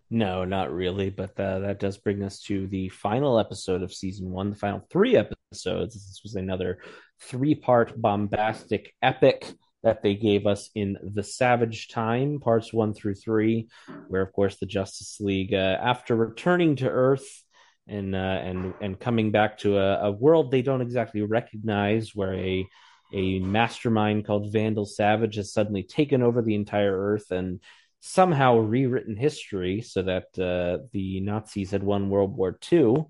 No, 0.09 0.45
not 0.45 0.71
really. 0.71 1.09
But 1.09 1.39
uh, 1.39 1.59
that 1.59 1.79
does 1.79 1.97
bring 1.97 2.23
us 2.23 2.41
to 2.43 2.67
the 2.67 2.89
final 2.89 3.39
episode 3.39 3.83
of 3.83 3.93
season 3.93 4.31
one, 4.31 4.49
the 4.49 4.55
final 4.55 4.85
three 4.89 5.17
episodes. 5.17 5.93
This 5.93 6.21
was 6.23 6.35
another 6.35 6.79
three 7.21 7.55
part 7.55 7.99
bombastic 7.99 8.93
epic 9.01 9.51
that 9.83 10.01
they 10.01 10.15
gave 10.15 10.47
us 10.47 10.69
in 10.75 10.97
the 11.03 11.23
Savage 11.23 11.89
Time, 11.89 12.39
parts 12.39 12.73
one 12.73 12.93
through 12.93 13.15
three, 13.15 13.67
where, 14.07 14.21
of 14.21 14.31
course, 14.33 14.57
the 14.57 14.65
Justice 14.65 15.17
League, 15.19 15.53
uh, 15.53 15.77
after 15.81 16.15
returning 16.15 16.77
to 16.77 16.89
Earth 16.89 17.43
and 17.87 18.15
uh, 18.15 18.17
and 18.17 18.73
and 18.81 18.99
coming 18.99 19.31
back 19.31 19.59
to 19.59 19.77
a, 19.77 20.07
a, 20.07 20.11
world 20.11 20.51
they 20.51 20.61
don't 20.61 20.81
exactly 20.81 21.21
recognize, 21.21 22.13
where 22.13 22.33
a 22.33 22.65
a 23.13 23.39
mastermind 23.39 24.25
called 24.25 24.51
Vandal 24.51 24.85
Savage 24.85 25.35
has 25.35 25.53
suddenly 25.53 25.83
taken 25.83 26.21
over 26.21 26.41
the 26.41 26.55
entire 26.55 26.97
Earth 27.13 27.31
and 27.31 27.61
somehow 28.07 28.57
rewritten 28.57 29.15
history 29.15 29.81
so 29.81 30.01
that 30.03 30.39
uh, 30.39 30.83
the 30.91 31.19
Nazis 31.21 31.71
had 31.71 31.83
won 31.83 32.09
World 32.09 32.35
War 32.35 32.57
II. 32.71 33.05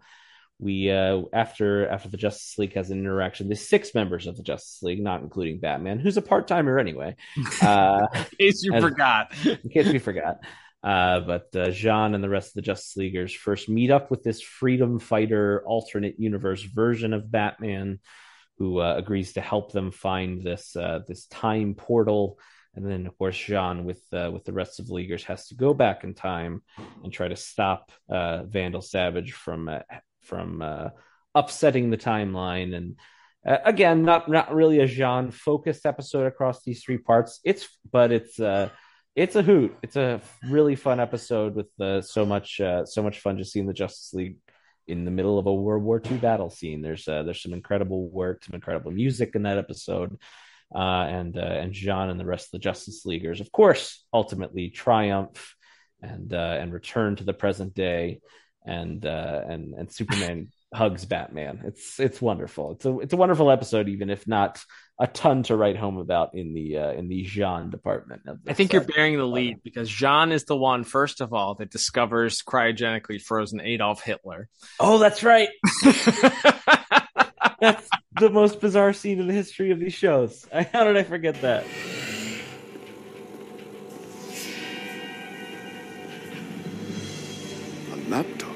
We 0.59 0.89
uh, 0.89 1.21
after 1.33 1.87
after 1.87 2.09
the 2.09 2.17
Justice 2.17 2.57
League 2.57 2.73
has 2.73 2.89
an 2.89 2.97
interaction. 2.97 3.47
the 3.47 3.55
six 3.55 3.93
members 3.93 4.25
of 4.25 4.37
the 4.37 4.43
Justice 4.43 4.81
League, 4.81 5.03
not 5.03 5.21
including 5.21 5.59
Batman, 5.59 5.99
who's 5.99 6.17
a 6.17 6.21
part 6.21 6.47
timer 6.47 6.79
anyway. 6.79 7.15
Uh, 7.61 8.07
in 8.13 8.25
case 8.39 8.63
you 8.63 8.73
as, 8.73 8.83
forgot. 8.83 9.33
in 9.45 9.69
case 9.69 9.87
we 9.87 9.99
forgot. 9.99 10.37
Uh, 10.83 11.19
but 11.21 11.47
uh, 11.55 11.67
J'onn 11.69 12.13
and 12.13 12.23
the 12.23 12.29
rest 12.29 12.49
of 12.49 12.53
the 12.53 12.61
Justice 12.61 12.95
Leaguers 12.95 13.33
first 13.33 13.67
meet 13.67 13.91
up 13.91 14.09
with 14.11 14.23
this 14.23 14.41
freedom 14.41 14.99
fighter 14.99 15.63
alternate 15.65 16.19
universe 16.19 16.61
version 16.63 17.13
of 17.13 17.31
Batman, 17.31 17.99
who 18.57 18.79
uh, 18.79 18.95
agrees 18.95 19.33
to 19.33 19.41
help 19.41 19.71
them 19.71 19.91
find 19.91 20.43
this 20.43 20.75
uh, 20.75 20.99
this 21.07 21.25
time 21.27 21.73
portal. 21.73 22.39
And 22.77 22.85
then, 22.85 23.07
of 23.07 23.17
course, 23.17 23.35
J'onn 23.35 23.83
with 23.83 24.01
uh, 24.13 24.29
with 24.31 24.45
the 24.45 24.53
rest 24.53 24.79
of 24.79 24.87
the 24.87 24.93
Leaguers 24.93 25.23
has 25.25 25.47
to 25.47 25.55
go 25.55 25.73
back 25.73 26.03
in 26.03 26.13
time 26.13 26.61
and 27.03 27.11
try 27.11 27.27
to 27.27 27.35
stop 27.35 27.91
uh, 28.09 28.43
Vandal 28.43 28.81
Savage 28.81 29.33
from 29.33 29.69
from 30.21 30.91
upsetting 31.33 31.89
the 31.89 31.97
timeline. 31.97 32.75
And 32.75 32.95
again, 33.43 34.03
not 34.03 34.29
not 34.29 34.53
really 34.53 34.79
a 34.79 34.87
J'onn 34.87 35.33
focused 35.33 35.85
episode 35.85 36.27
across 36.27 36.63
these 36.63 36.83
three 36.83 36.99
parts. 36.99 37.39
It's 37.43 37.67
but 37.91 38.11
it's 38.11 38.39
it's 39.17 39.35
a 39.35 39.41
hoot. 39.41 39.75
It's 39.81 39.95
a 39.95 40.21
really 40.47 40.75
fun 40.75 40.99
episode 40.99 41.55
with 41.55 41.67
uh, 41.81 42.01
so 42.03 42.23
much 42.23 42.61
uh, 42.61 42.85
so 42.85 43.01
much 43.01 43.19
fun 43.19 43.39
just 43.39 43.51
seeing 43.51 43.65
the 43.65 43.73
Justice 43.73 44.13
League 44.13 44.37
in 44.87 45.05
the 45.05 45.11
middle 45.11 45.39
of 45.39 45.47
a 45.47 45.53
World 45.53 45.83
War 45.83 45.99
II 46.05 46.17
battle 46.17 46.51
scene. 46.51 46.83
There's 46.83 47.07
uh, 47.07 47.23
there's 47.23 47.41
some 47.41 47.53
incredible 47.53 48.09
work, 48.09 48.43
some 48.43 48.53
incredible 48.53 48.91
music 48.91 49.31
in 49.33 49.41
that 49.43 49.57
episode, 49.57 50.13
uh, 50.13 50.17
and 50.75 51.37
uh, 51.37 51.41
and 51.41 51.73
J'onn 51.73 52.09
and 52.09 52.19
the 52.19 52.25
rest 52.25 52.47
of 52.47 52.51
the 52.51 52.59
Justice 52.59 53.05
Leaguers, 53.05 53.41
of 53.41 53.51
course, 53.51 54.03
ultimately 54.13 54.69
triumph 54.69 55.55
and 56.01 56.33
uh, 56.33 56.57
and 56.59 56.73
return 56.73 57.15
to 57.15 57.23
the 57.23 57.33
present 57.33 57.73
day, 57.73 58.21
and 58.65 59.03
and 59.05 59.73
and 59.73 59.91
Superman 59.91 60.51
hugs 60.73 61.05
Batman. 61.05 61.61
It's 61.65 61.99
it's 61.99 62.21
wonderful. 62.21 62.71
It's 62.73 62.85
a 62.85 62.99
it's 62.99 63.13
a 63.13 63.17
wonderful 63.17 63.51
episode, 63.51 63.87
even 63.89 64.09
if 64.09 64.27
not 64.27 64.63
a 64.99 65.07
ton 65.07 65.43
to 65.43 65.55
write 65.55 65.77
home 65.77 65.97
about 65.97 66.33
in 66.33 66.53
the 66.53 66.77
uh, 66.77 66.91
in 66.91 67.07
the 67.07 67.23
J'onn 67.23 67.69
department. 67.69 68.23
I 68.47 68.53
think 68.53 68.73
you're 68.73 68.83
bearing 68.83 69.17
the 69.17 69.25
lead 69.25 69.61
because 69.63 69.89
J'onn 69.89 70.31
is 70.31 70.45
the 70.45 70.57
one, 70.57 70.83
first 70.83 71.21
of 71.21 71.33
all, 71.33 71.55
that 71.55 71.69
discovers 71.69 72.41
cryogenically 72.41 73.21
frozen 73.21 73.61
Adolf 73.61 74.01
Hitler. 74.01 74.49
Oh, 74.79 74.97
that's 74.97 75.23
right. 75.23 75.49
that's 77.59 77.87
the 78.19 78.29
most 78.29 78.59
bizarre 78.59 78.93
scene 78.93 79.19
in 79.19 79.27
the 79.27 79.33
history 79.33 79.71
of 79.71 79.79
these 79.79 79.93
shows. 79.93 80.47
How 80.73 80.83
did 80.83 80.97
I 80.97 81.03
forget 81.03 81.41
that? 81.41 81.65
A 87.91 88.09
laptop. 88.09 88.55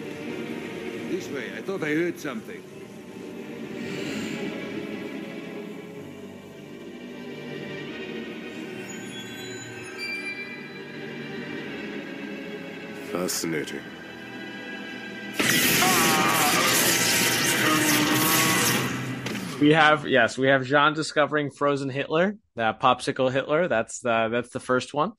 This 1.09 1.27
way. 1.29 1.51
I 1.57 1.61
thought 1.61 1.83
I 1.83 1.93
heard 1.93 2.19
something. 2.19 2.61
Fascinating. 13.11 13.81
We 19.61 19.73
have 19.73 20.07
yes, 20.07 20.39
we 20.39 20.47
have 20.47 20.63
J'onn 20.63 20.95
discovering 20.95 21.51
frozen 21.51 21.89
Hitler, 21.89 22.35
that 22.55 22.81
popsicle 22.81 23.31
Hitler. 23.31 23.67
That's 23.67 23.99
the 23.99 24.27
that's 24.31 24.49
the 24.49 24.59
first 24.59 24.91
one. 24.91 25.11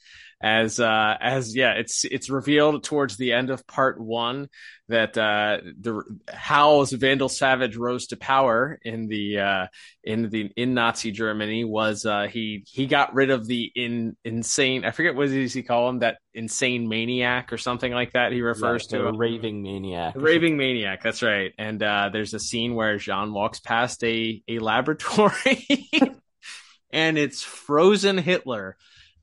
As 0.43 0.81
uh 0.81 1.17
as 1.21 1.55
yeah, 1.55 1.75
it's 1.75 2.05
it's 2.05 2.29
revealed 2.29 2.83
towards 2.83 3.17
the 3.17 3.33
end 3.33 3.51
of 3.51 3.65
part 3.67 4.01
one 4.01 4.49
that 4.89 5.17
uh 5.17 5.59
the 5.81 6.03
how 6.29 6.85
Vandal 6.85 7.29
Savage 7.29 7.77
rose 7.77 8.09
to 8.09 8.17
power 8.17 8.79
in 8.83 9.07
the 9.07 9.39
uh 9.39 9.67
in 10.03 10.29
the 10.31 10.51
in 10.57 10.75
Nazi 10.75 11.13
Germany 11.13 11.65
was 11.65 12.05
uh 12.05 12.27
he 12.29 12.65
he 12.67 12.87
got 12.87 13.15
rid 13.15 13.31
of 13.31 13.47
the 13.47 13.71
in 13.75 14.17
insane 14.25 14.85
I 14.85 14.91
forget 14.91 15.15
what 15.15 15.29
does 15.29 15.55
he 15.55 15.63
call 15.63 15.89
him 15.89 16.01
that 16.01 16.19
insane 16.35 16.89
maniac 16.89 17.53
or 17.53 17.59
something 17.59 17.93
like 17.93 18.13
that 18.13 18.33
he 18.33 18.43
refers 18.43 18.87
Yeah, 18.91 18.99
to 18.99 19.07
a 19.07 19.13
raving 19.13 19.63
maniac. 19.63 20.15
Raving 20.17 20.57
maniac, 20.57 21.03
that's 21.03 21.23
right. 21.23 21.53
And 21.59 21.83
uh, 21.83 22.11
there's 22.13 22.35
a 22.35 22.41
scene 22.41 22.75
where 22.75 22.97
J'onn 22.97 23.33
walks 23.33 23.61
past 23.61 24.03
a 24.03 24.43
a 24.49 24.59
laboratory, 24.59 25.89
and 26.91 27.17
it's 27.19 27.43
frozen 27.43 28.19
Hitler. 28.19 28.77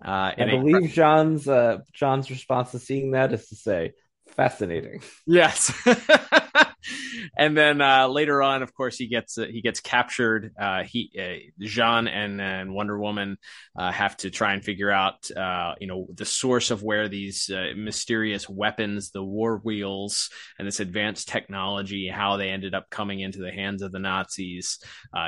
Uh, 0.03 0.09
I 0.09 0.33
in 0.37 0.49
a- 0.49 0.57
believe 0.57 0.91
J'onn's 0.91 1.47
uh, 1.47 1.79
J'onn's 1.93 2.29
response 2.29 2.71
to 2.71 2.79
seeing 2.79 3.11
that 3.11 3.33
is 3.33 3.47
to 3.49 3.55
say, 3.55 3.93
"Fascinating." 4.29 5.01
Yes. 5.25 5.73
and 7.37 7.57
then 7.57 7.81
uh, 7.81 8.07
later 8.07 8.41
on, 8.41 8.63
of 8.63 8.73
course, 8.73 8.97
he 8.97 9.07
gets 9.07 9.37
uh, 9.37 9.45
he 9.45 9.61
gets 9.61 9.79
captured. 9.79 10.51
Uh, 10.59 10.83
he 10.83 11.11
uh, 11.17 11.63
J'onn 11.63 12.09
and 12.09 12.41
and 12.41 12.73
Wonder 12.73 12.99
Woman 12.99 13.37
uh, 13.77 13.91
have 13.91 14.17
to 14.17 14.29
try 14.29 14.53
and 14.53 14.63
figure 14.63 14.91
out 14.91 15.29
uh, 15.31 15.75
you 15.79 15.87
know 15.87 16.07
the 16.13 16.25
source 16.25 16.71
of 16.71 16.83
where 16.83 17.07
these 17.07 17.49
mysterious 17.75 18.47
weapons, 18.49 19.11
the 19.11 19.23
war 19.23 19.61
wheels, 19.63 20.29
and 20.57 20.67
this 20.67 20.79
advanced 20.79 21.27
technology, 21.27 22.07
how 22.07 22.37
they 22.37 22.49
ended 22.49 22.73
up 22.73 22.89
coming 22.89 23.19
into 23.19 23.39
the 23.39 23.51
hands 23.51 23.81
of 23.81 23.91
the 23.91 23.99
Nazis. 23.99 24.79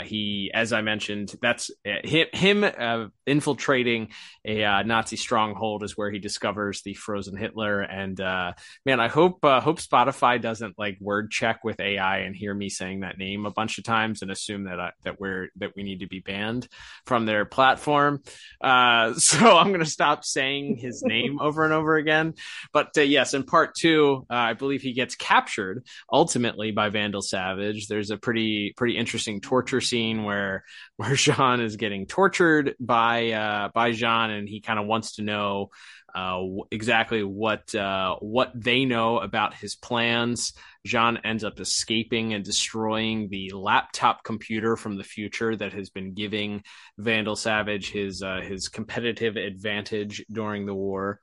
He, 0.04 0.52
as 0.54 0.74
I 0.74 0.82
mentioned, 0.82 1.36
that's 1.42 1.72
him, 1.84 2.66
infiltrating 3.26 4.10
a 4.46 4.84
Nazi 4.84 5.16
stronghold 5.16 5.84
is 5.84 5.98
where 5.98 6.12
he 6.12 6.20
discovers 6.20 6.82
the 6.82 6.94
frozen 6.94 7.38
Hitler. 7.38 7.82
And 7.82 8.18
man, 8.18 9.00
I 9.00 9.08
hope 9.08 9.40
hope 9.44 9.80
Spotify 9.80 10.42
doesn't 10.42 10.78
like 10.78 10.98
word 11.00 11.32
check 11.32 11.64
with 11.64 11.80
AI 11.98 12.20
and 12.20 12.36
hear 12.36 12.54
me 12.54 12.70
saying 12.70 13.02
that 13.02 13.18
name 13.18 13.46
a 13.46 13.52
bunch 13.52 13.78
of 13.78 13.84
times 13.84 14.22
and 14.22 14.32
assume 14.32 14.66
that 14.66 14.80
I, 14.80 14.92
that 15.04 15.20
we're 15.20 15.50
that 15.58 15.76
we 15.76 15.84
need 15.84 16.00
to 16.00 16.08
be 16.08 16.20
banned 16.20 16.68
from 17.06 17.26
their 17.26 17.46
platform. 17.46 18.22
Uh, 18.62 19.14
so 19.18 19.58
I'm 19.58 19.68
going 19.68 19.80
to 19.80 19.86
stop 19.86 20.24
saying 20.26 20.78
his 20.78 21.04
name 21.04 21.40
over 21.42 21.64
and 21.64 21.74
over 21.74 21.96
again. 21.96 22.34
But 22.74 22.98
uh, 22.98 23.02
yes, 23.02 23.34
in 23.34 23.44
part 23.44 23.76
two, 23.76 24.26
uh, 24.30 24.34
I 24.34 24.54
believe 24.54 24.82
he 24.82 24.94
gets 24.94 25.16
captured 25.16 25.86
ultimately 26.12 26.72
by 26.72 26.90
Vandal 26.90 27.22
Savage. 27.22 27.88
There's 27.88 28.12
a 28.12 28.18
pretty 28.18 28.74
pretty 28.76 28.98
interesting 28.98 29.42
torture 29.42 29.82
scene 29.82 30.24
where 30.24 30.64
where 30.98 31.12
J'onn 31.16 31.62
is 31.62 31.76
getting 31.76 32.06
tortured 32.06 32.76
by 32.80 33.32
uh, 33.32 33.70
by 33.74 33.92
J'onn, 33.92 34.38
and 34.38 34.48
he 34.48 34.62
kind 34.62 34.80
of 34.80 34.86
wants 34.86 35.16
to 35.16 35.24
know 35.24 35.70
uh, 36.14 36.42
exactly 36.72 37.24
what 37.24 37.74
uh, 37.76 38.16
what 38.20 38.52
they 38.56 38.86
know 38.86 39.20
about 39.20 39.54
his 39.54 39.76
plans. 39.76 40.54
J'onn 40.88 41.20
ends 41.24 41.44
up 41.44 41.60
escaping 41.60 42.34
and 42.34 42.44
destroying 42.44 43.30
the 43.30 43.52
laptop 43.54 44.24
computer 44.24 44.76
from 44.76 44.98
the 44.98 45.04
future 45.04 45.56
that 45.56 45.74
has 45.74 45.90
been 45.90 46.14
giving 46.14 46.64
Vandal 46.98 47.36
Savage 47.36 47.92
his 47.92 48.22
uh, 48.24 48.42
his 48.42 48.68
competitive 48.68 49.36
advantage 49.36 50.26
during 50.32 50.66
the 50.66 50.76
war. 50.76 51.20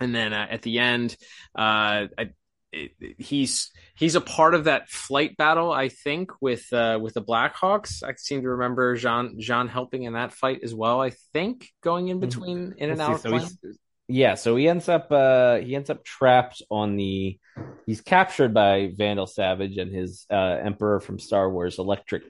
And 0.00 0.14
then 0.14 0.32
uh, 0.32 0.46
at 0.50 0.62
the 0.62 0.78
end, 0.78 1.16
uh, 1.56 2.06
I, 2.18 2.30
it, 2.72 2.92
he's 3.18 3.70
he's 3.96 4.14
a 4.14 4.20
part 4.20 4.54
of 4.54 4.64
that 4.64 4.88
flight 4.88 5.36
battle, 5.36 5.72
I 5.72 5.88
think, 5.88 6.30
with 6.40 6.70
uh, 6.72 6.98
with 7.00 7.14
the 7.14 7.22
Blackhawks. 7.22 8.02
I 8.02 8.12
seem 8.16 8.42
to 8.42 8.50
remember 8.50 8.96
J'onn 8.96 9.38
J'onn 9.40 9.68
helping 9.68 10.02
in 10.02 10.12
that 10.12 10.32
fight 10.32 10.60
as 10.62 10.74
well. 10.74 11.00
I 11.00 11.10
think 11.32 11.70
going 11.82 12.08
in 12.08 12.20
between 12.20 12.74
in 12.76 12.90
and 12.90 12.98
Let's 12.98 13.10
out 13.10 13.20
so 13.22 13.74
yeah, 14.08 14.34
so 14.34 14.56
he 14.56 14.68
ends 14.68 14.88
up 14.88 15.12
uh 15.12 15.56
he 15.56 15.76
ends 15.76 15.90
up 15.90 16.02
trapped 16.02 16.62
on 16.70 16.96
the 16.96 17.38
he's 17.86 18.00
captured 18.00 18.54
by 18.54 18.92
Vandal 18.96 19.26
Savage 19.26 19.76
and 19.76 19.94
his 19.94 20.26
uh 20.30 20.58
Emperor 20.62 21.00
from 21.00 21.18
Star 21.18 21.50
Wars 21.50 21.78
electric 21.78 22.22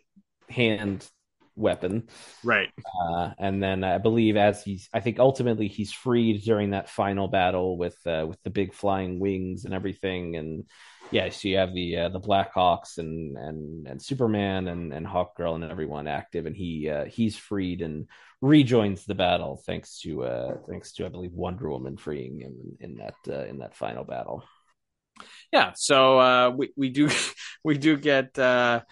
hand 0.51 1.09
weapon. 1.55 2.09
Right. 2.43 2.69
Uh 3.01 3.31
and 3.39 3.63
then 3.63 3.85
I 3.85 3.99
believe 3.99 4.37
as 4.37 4.65
he's 4.65 4.89
I 4.93 5.01
think 5.01 5.21
ultimately 5.21 5.69
he's 5.69 5.93
freed 5.93 6.43
during 6.43 6.71
that 6.71 6.91
final 6.91 7.29
battle 7.29 7.79
with 7.79 7.97
uh 8.07 8.27
with 8.29 8.43
the 8.43 8.51
big 8.51 8.75
flying 8.75 9.21
wings 9.21 9.65
and 9.65 9.73
everything 9.73 10.37
and 10.37 10.65
yeah, 11.11 11.31
so 11.31 11.49
you 11.49 11.57
have 11.57 11.73
the 11.73 11.97
uh, 11.97 12.09
the 12.11 12.21
Blackhawks 12.21 12.99
and 12.99 13.37
and 13.39 13.87
and 13.87 14.03
Superman 14.03 14.69
and 14.69 14.93
and 14.93 15.07
Hawkgirl 15.07 15.55
and 15.55 15.65
everyone 15.65 16.07
active, 16.07 16.45
and 16.47 16.55
he 16.55 16.91
uh, 16.91 17.07
he's 17.07 17.37
freed 17.37 17.81
and 17.81 18.09
rejoins 18.41 19.05
the 19.05 19.15
battle 19.15 19.61
thanks 19.67 20.01
to 20.01 20.23
uh 20.25 20.55
thanks 20.69 20.93
to 20.93 21.05
I 21.07 21.09
believe 21.09 21.33
Wonder 21.33 21.71
Woman 21.71 21.97
freeing 21.97 22.41
him 22.41 22.77
in 22.81 22.97
that 22.97 23.15
uh, 23.29 23.45
in 23.47 23.59
that 23.59 23.75
final 23.77 24.05
battle. 24.05 24.45
yeah 25.53 25.73
so 25.75 26.19
uh 26.21 26.51
we, 26.51 26.71
we 26.77 26.91
do 26.91 27.09
we 27.65 27.77
do 27.77 27.97
get 27.97 28.39
uh 28.39 28.83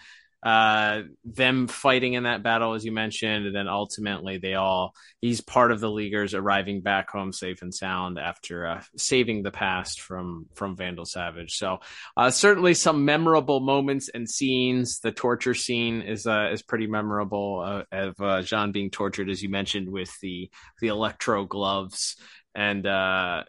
uh 0.43 1.01
them 1.25 1.67
fighting 1.67 2.13
in 2.13 2.23
that 2.23 2.43
battle 2.43 2.73
as 2.73 2.85
you 2.85 2.91
mentioned 2.91 3.47
and 3.47 3.55
then 3.55 3.67
ultimately 3.67 4.37
they 4.37 4.53
all 4.53 4.93
he's 5.19 5.41
part 5.41 5.71
of 5.71 5.79
the 5.79 5.89
leaguers 5.89 6.33
arriving 6.33 6.81
back 6.81 7.09
home 7.09 7.33
safe 7.33 7.61
and 7.61 7.73
sound 7.73 8.19
after 8.19 8.67
uh, 8.67 8.81
saving 8.95 9.43
the 9.43 9.51
past 9.51 10.01
from 10.01 10.45
from 10.53 10.75
vandal 10.75 11.05
savage. 11.05 11.55
So 11.55 11.79
uh 12.15 12.29
certainly 12.29 12.73
some 12.73 13.05
memorable 13.05 13.59
moments 13.59 14.09
and 14.13 14.29
scenes. 14.29 14.99
The 14.99 15.11
torture 15.11 15.53
scene 15.53 16.01
is 16.01 16.27
uh 16.27 16.49
is 16.51 16.61
pretty 16.61 16.87
memorable 16.87 17.61
uh, 17.65 17.83
of 17.91 18.09
uh 18.19 18.41
J'onn 18.41 18.71
being 18.71 18.91
tortured 18.91 19.29
as 19.29 19.41
you 19.41 19.49
mentioned 19.49 19.89
with 19.89 20.11
the 20.21 20.49
the 20.81 20.87
electro 20.87 21.45
gloves. 21.45 22.15
And 22.53 22.85
uh 22.85 23.43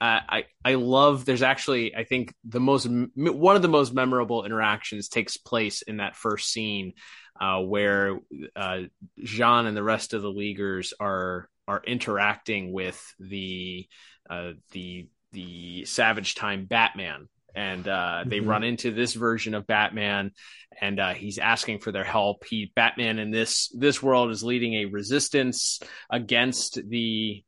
I 0.00 0.44
I 0.64 0.74
love. 0.74 1.24
There's 1.24 1.42
actually 1.42 1.94
I 1.94 2.04
think 2.04 2.34
the 2.44 2.60
most 2.60 2.86
one 2.86 3.56
of 3.56 3.62
the 3.62 3.68
most 3.68 3.94
memorable 3.94 4.44
interactions 4.44 5.08
takes 5.08 5.36
place 5.36 5.82
in 5.82 5.98
that 5.98 6.16
first 6.16 6.50
scene, 6.52 6.92
uh, 7.40 7.60
where 7.60 8.18
uh, 8.54 8.82
J'onn 9.20 9.66
and 9.66 9.76
the 9.76 9.82
rest 9.82 10.12
of 10.12 10.22
the 10.22 10.30
leaguers 10.30 10.92
are 11.00 11.48
are 11.66 11.82
interacting 11.86 12.72
with 12.72 13.02
the 13.18 13.86
uh, 14.28 14.52
the 14.72 15.08
the 15.32 15.84
Savage 15.84 16.34
Time 16.34 16.66
Batman. 16.66 17.28
And 17.54 17.88
uh, 17.88 18.24
they 18.28 18.40
Mhm. 18.40 18.46
run 18.48 18.64
into 18.64 18.90
this 18.90 19.14
version 19.14 19.54
of 19.54 19.66
Batman, 19.66 20.32
and 20.78 21.00
uh, 21.00 21.14
he's 21.14 21.38
asking 21.38 21.78
for 21.78 21.90
their 21.90 22.04
help. 22.04 22.44
He 22.44 22.70
Batman 22.76 23.18
in 23.18 23.30
this 23.30 23.68
this 23.74 24.02
world 24.02 24.30
is 24.30 24.42
leading 24.44 24.74
a 24.74 24.84
resistance 24.84 25.80
against 26.10 26.78
the 26.86 27.42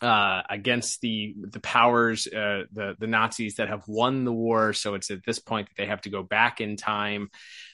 uh, 0.00 0.42
against 0.48 1.00
the 1.00 1.34
the 1.38 1.60
powers, 1.60 2.26
uh, 2.26 2.64
the 2.72 2.94
the 2.98 3.06
Nazis 3.06 3.56
that 3.56 3.68
have 3.68 3.82
won 3.86 4.24
the 4.24 4.32
war. 4.32 4.72
So 4.72 4.94
it's 4.94 5.10
at 5.10 5.24
this 5.24 5.38
point 5.38 5.68
that 5.68 5.76
they 5.76 5.86
have 5.86 6.02
to 6.02 6.10
go 6.10 6.22
back 6.22 6.60
in 6.60 6.76
time. 6.76 7.30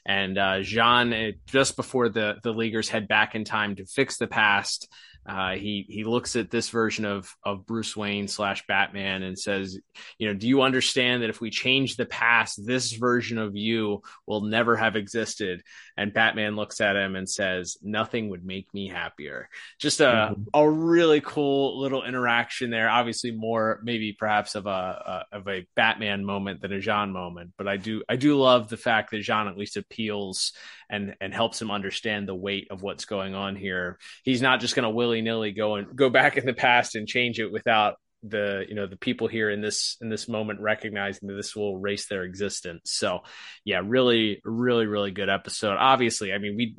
And 0.07 0.37
uh, 0.39 0.61
J'onn, 0.61 1.35
just 1.47 1.77
before 1.77 2.09
the 2.09 2.37
the 2.43 2.53
Leaguers 2.53 2.89
head 2.89 3.09
back 3.09 3.35
in 3.35 3.45
time 3.45 3.77
to 3.77 3.87
fix 3.87 4.19
the 4.19 4.27
past, 4.27 4.89
uh, 5.27 5.53
he 5.53 5.87
he 5.89 6.05
looks 6.05 6.37
at 6.37 6.51
this 6.51 6.69
version 6.69 7.05
of 7.05 7.35
of 7.45 7.67
Bruce 7.67 7.97
Wayne 7.97 8.29
slash 8.29 8.67
Batman 8.67 9.23
and 9.23 9.39
says, 9.39 9.79
you 10.19 10.29
know, 10.29 10.35
do 10.35 10.47
you 10.47 10.63
understand 10.63 11.23
that 11.23 11.31
if 11.31 11.41
we 11.41 11.51
change 11.51 11.97
the 11.97 12.07
past, 12.07 12.65
this 12.65 12.93
version 12.93 13.39
of 13.39 13.57
you 13.57 14.03
will 14.27 14.43
never 14.43 14.77
have 14.77 14.97
existed? 14.97 15.63
And 15.97 16.13
Batman 16.13 16.57
looks 16.57 16.81
at 16.81 16.97
him 16.97 17.17
and 17.17 17.29
says, 17.29 17.77
nothing 17.83 18.29
would 18.31 18.45
make 18.45 18.73
me 18.75 18.89
happier. 18.89 19.49
Just 19.79 20.01
a 20.01 20.35
a 20.53 20.69
really 20.71 21.21
cool 21.21 21.81
little 21.81 22.05
interaction 22.05 22.71
there. 22.71 22.89
Obviously, 22.89 23.31
more 23.31 23.81
maybe 23.83 24.13
perhaps 24.13 24.55
of 24.55 24.67
a, 24.67 25.25
a 25.33 25.37
of 25.37 25.49
a 25.49 25.67
Batman 25.75 26.25
moment 26.25 26.61
than 26.61 26.73
a 26.73 26.79
J'onn 26.79 27.13
moment, 27.13 27.53
but 27.57 27.69
I 27.69 27.77
do 27.77 28.03
I 28.09 28.17
do 28.17 28.37
love 28.37 28.69
the 28.69 28.77
fact 28.77 29.11
that 29.11 29.23
J'onn 29.23 29.49
at 29.49 29.57
least 29.57 29.77
appeals 29.77 30.53
and 30.91 31.15
and 31.21 31.33
helps 31.33 31.61
him 31.61 31.71
understand 31.71 32.29
the 32.29 32.35
weight 32.35 32.69
of 32.71 32.83
what's 32.83 33.05
going 33.05 33.35
on 33.35 33.57
here. 33.57 33.99
He's 34.23 34.43
not 34.43 34.61
just 34.61 34.75
going 34.75 34.85
to 34.85 34.91
willy 34.91 35.14
nilly 35.23 35.53
go 35.53 35.77
and 35.77 35.95
go 35.97 36.11
back 36.11 36.37
in 36.37 36.47
the 36.47 36.55
past 36.55 36.95
and 36.95 37.09
change 37.09 37.39
it 37.41 37.51
without 37.53 37.97
the 38.27 38.65
you 38.69 38.75
know 38.75 38.87
the 38.87 38.97
people 38.97 39.29
here 39.29 39.51
in 39.51 39.61
this 39.61 39.97
in 40.01 40.09
this 40.09 40.29
moment 40.29 40.61
recognizing 40.61 41.29
that 41.29 41.35
this 41.35 41.55
will 41.55 41.77
erase 41.77 42.07
their 42.07 42.25
existence. 42.25 42.93
So 42.93 43.21
yeah 43.65 43.81
really 43.85 44.41
really 44.45 44.87
really 44.87 45.11
good 45.11 45.29
episode. 45.29 45.77
Obviously 45.79 46.33
i 46.33 46.39
mean 46.39 46.57
we 46.57 46.77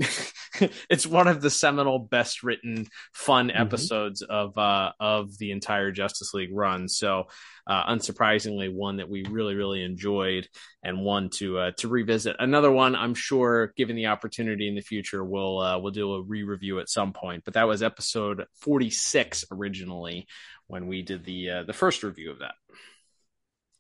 it's 0.89 1.06
one 1.06 1.28
of 1.28 1.41
the 1.41 1.50
seminal 1.50 2.00
best 2.00 2.43
written 2.43 2.88
fun 3.14 3.52
episodes 3.52 4.22
of 4.22 4.58
uh 4.58 4.91
of 5.00 5.38
the 5.38 5.52
entire 5.52 5.91
justice 5.91 6.34
league 6.34 6.54
run. 6.54 6.88
So 6.88 7.26
uh 7.68 7.91
unsurprisingly 7.91 8.74
one 8.74 8.98
that 8.98 9.10
we 9.10 9.26
really 9.30 9.56
really 9.56 9.84
enjoyed 9.84 10.48
and 10.84 11.02
one 11.02 11.30
to 11.36 11.60
uh 11.60 11.72
to 11.78 11.88
revisit. 11.88 12.36
Another 12.39 12.72
one 12.72 12.96
i'm 12.96 13.14
sure 13.14 13.74
given 13.78 13.96
the 13.96 14.08
opportunity 14.08 14.68
in 14.68 14.76
the 14.76 14.82
future 14.82 15.24
we'll 15.24 15.60
uh 15.60 15.78
we'll 15.78 15.91
do 15.91 16.14
a 16.14 16.24
re-review 16.24 16.80
at 16.80 16.89
some 16.89 17.14
point. 17.14 17.43
But 17.46 17.54
that 17.54 17.68
was 17.68 17.84
episode 17.84 18.46
46 18.62 19.46
originally 19.52 20.28
when 20.68 20.88
we 20.88 21.01
did 21.01 21.26
the 21.26 21.49
uh, 21.49 21.63
the 21.63 21.74
first 21.74 22.03
review 22.03 22.32
of 22.32 22.39
that 22.39 22.55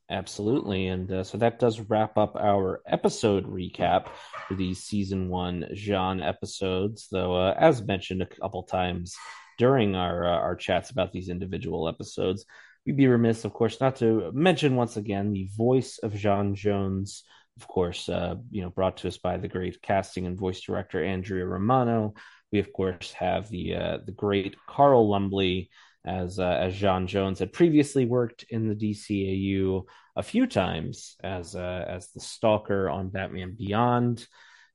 Absolutely. 0.09 0.87
And 0.87 1.11
uh, 1.11 1.23
so 1.23 1.39
that 1.39 1.59
does 1.59 1.79
wrap 1.79 2.17
up 2.17 2.35
our 2.35 2.81
episode 2.85 3.45
recap 3.47 4.07
for 4.47 4.53
these 4.53 4.83
season 4.83 5.29
one 5.29 5.65
J'onn 5.73 6.23
episodes. 6.25 7.07
Though, 7.11 7.35
uh, 7.35 7.55
as 7.57 7.81
mentioned 7.81 8.21
a 8.21 8.27
couple 8.27 8.63
times 8.63 9.15
during 9.57 9.95
our 9.95 10.25
uh, 10.25 10.37
our 10.37 10.55
chats 10.55 10.91
about 10.91 11.11
these 11.11 11.29
individual 11.29 11.89
episodes, 11.89 12.45
we'd 12.85 12.97
be 12.97 13.07
remiss, 13.07 13.45
of 13.45 13.53
course, 13.53 13.81
not 13.81 13.95
to 13.97 14.31
mention 14.31 14.75
once 14.75 14.95
again 14.95 15.33
the 15.33 15.49
voice 15.57 15.97
of 15.97 16.13
J'onn 16.13 16.55
J'onzz. 16.55 17.23
of 17.57 17.67
course, 17.67 18.07
uh, 18.07 18.35
you 18.51 18.61
know, 18.61 18.69
brought 18.69 18.97
to 18.97 19.07
us 19.07 19.17
by 19.17 19.37
the 19.37 19.47
great 19.47 19.81
casting 19.81 20.27
and 20.27 20.37
voice 20.37 20.61
director 20.61 21.03
Andrea 21.03 21.45
Romano. 21.45 22.13
We, 22.51 22.59
of 22.59 22.71
course, 22.71 23.11
have 23.13 23.49
the 23.49 23.75
uh, 23.75 23.97
the 24.05 24.11
great 24.11 24.55
Carl 24.67 25.09
Lumbly 25.09 25.69
as 26.05 26.39
uh, 26.39 26.57
as 26.61 26.73
J'onn 26.73 27.07
J'onzz 27.07 27.39
had 27.39 27.51
previously 27.51 28.05
worked 28.05 28.45
in 28.49 28.67
the 28.67 28.75
DCAU 28.75 29.83
a 30.15 30.23
few 30.23 30.47
times 30.47 31.15
as 31.23 31.55
uh, 31.55 31.85
as 31.87 32.07
the 32.09 32.19
Stalker 32.19 32.89
on 32.89 33.09
Batman 33.09 33.55
Beyond, 33.57 34.27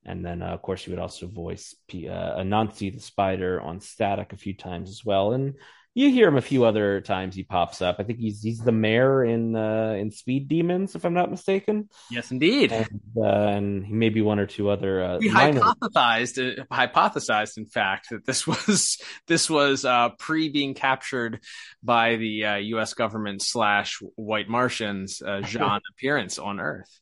and 0.05 0.25
then 0.25 0.43
uh, 0.43 0.49
of 0.49 0.63
course 0.63 0.85
he 0.85 0.91
would 0.91 0.99
also 0.99 1.27
voice 1.27 1.75
P- 1.89 2.09
uh, 2.09 2.39
Anansi 2.39 2.93
the 2.93 3.01
Spider 3.01 3.61
on 3.61 3.81
Static 3.81 4.33
a 4.33 4.37
few 4.37 4.55
times 4.55 4.91
as 4.91 5.05
well, 5.05 5.33
and 5.33 5.55
you 5.93 6.11
hear 6.11 6.29
him 6.29 6.37
a 6.37 6.43
few 6.43 6.65
other 6.65 7.01
times. 7.01 7.35
He 7.35 7.43
pops 7.43 7.83
up. 7.83 7.97
I 7.99 8.05
think 8.05 8.21
he's 8.21 8.41
he's 8.41 8.61
the 8.61 8.73
mayor 8.73 9.25
in 9.25 9.57
uh, 9.57 9.97
in 9.99 10.13
Speed 10.13 10.47
Demons, 10.47 10.95
if 10.95 11.05
I'm 11.05 11.15
not 11.15 11.31
mistaken. 11.31 11.89
Yes, 12.11 12.31
indeed. 12.31 12.71
And, 12.71 13.01
uh, 13.17 13.27
and 13.27 13.91
maybe 13.91 14.23
one 14.23 14.39
or 14.39 14.47
two 14.47 14.71
other. 14.71 15.03
Uh, 15.03 15.19
we 15.19 15.31
minor... 15.31 15.61
hypothesized, 15.61 16.61
uh, 16.61 16.65
hypothesized, 16.73 17.59
in 17.59 17.67
fact, 17.67 18.11
that 18.11 18.25
this 18.25 18.47
was 18.47 18.99
this 19.27 19.51
was 19.51 19.85
uh, 19.85 20.11
pre 20.11 20.49
being 20.49 20.75
captured 20.75 21.41
by 21.83 22.17
the 22.17 22.45
uh, 22.45 22.57
U.S. 22.57 22.95
government 22.95 23.43
slash 23.43 23.99
White 24.15 24.49
Martians. 24.49 25.21
Uh, 25.21 25.41
J'onn 25.43 25.81
appearance 25.93 26.39
on 26.39 26.61
Earth. 26.61 27.01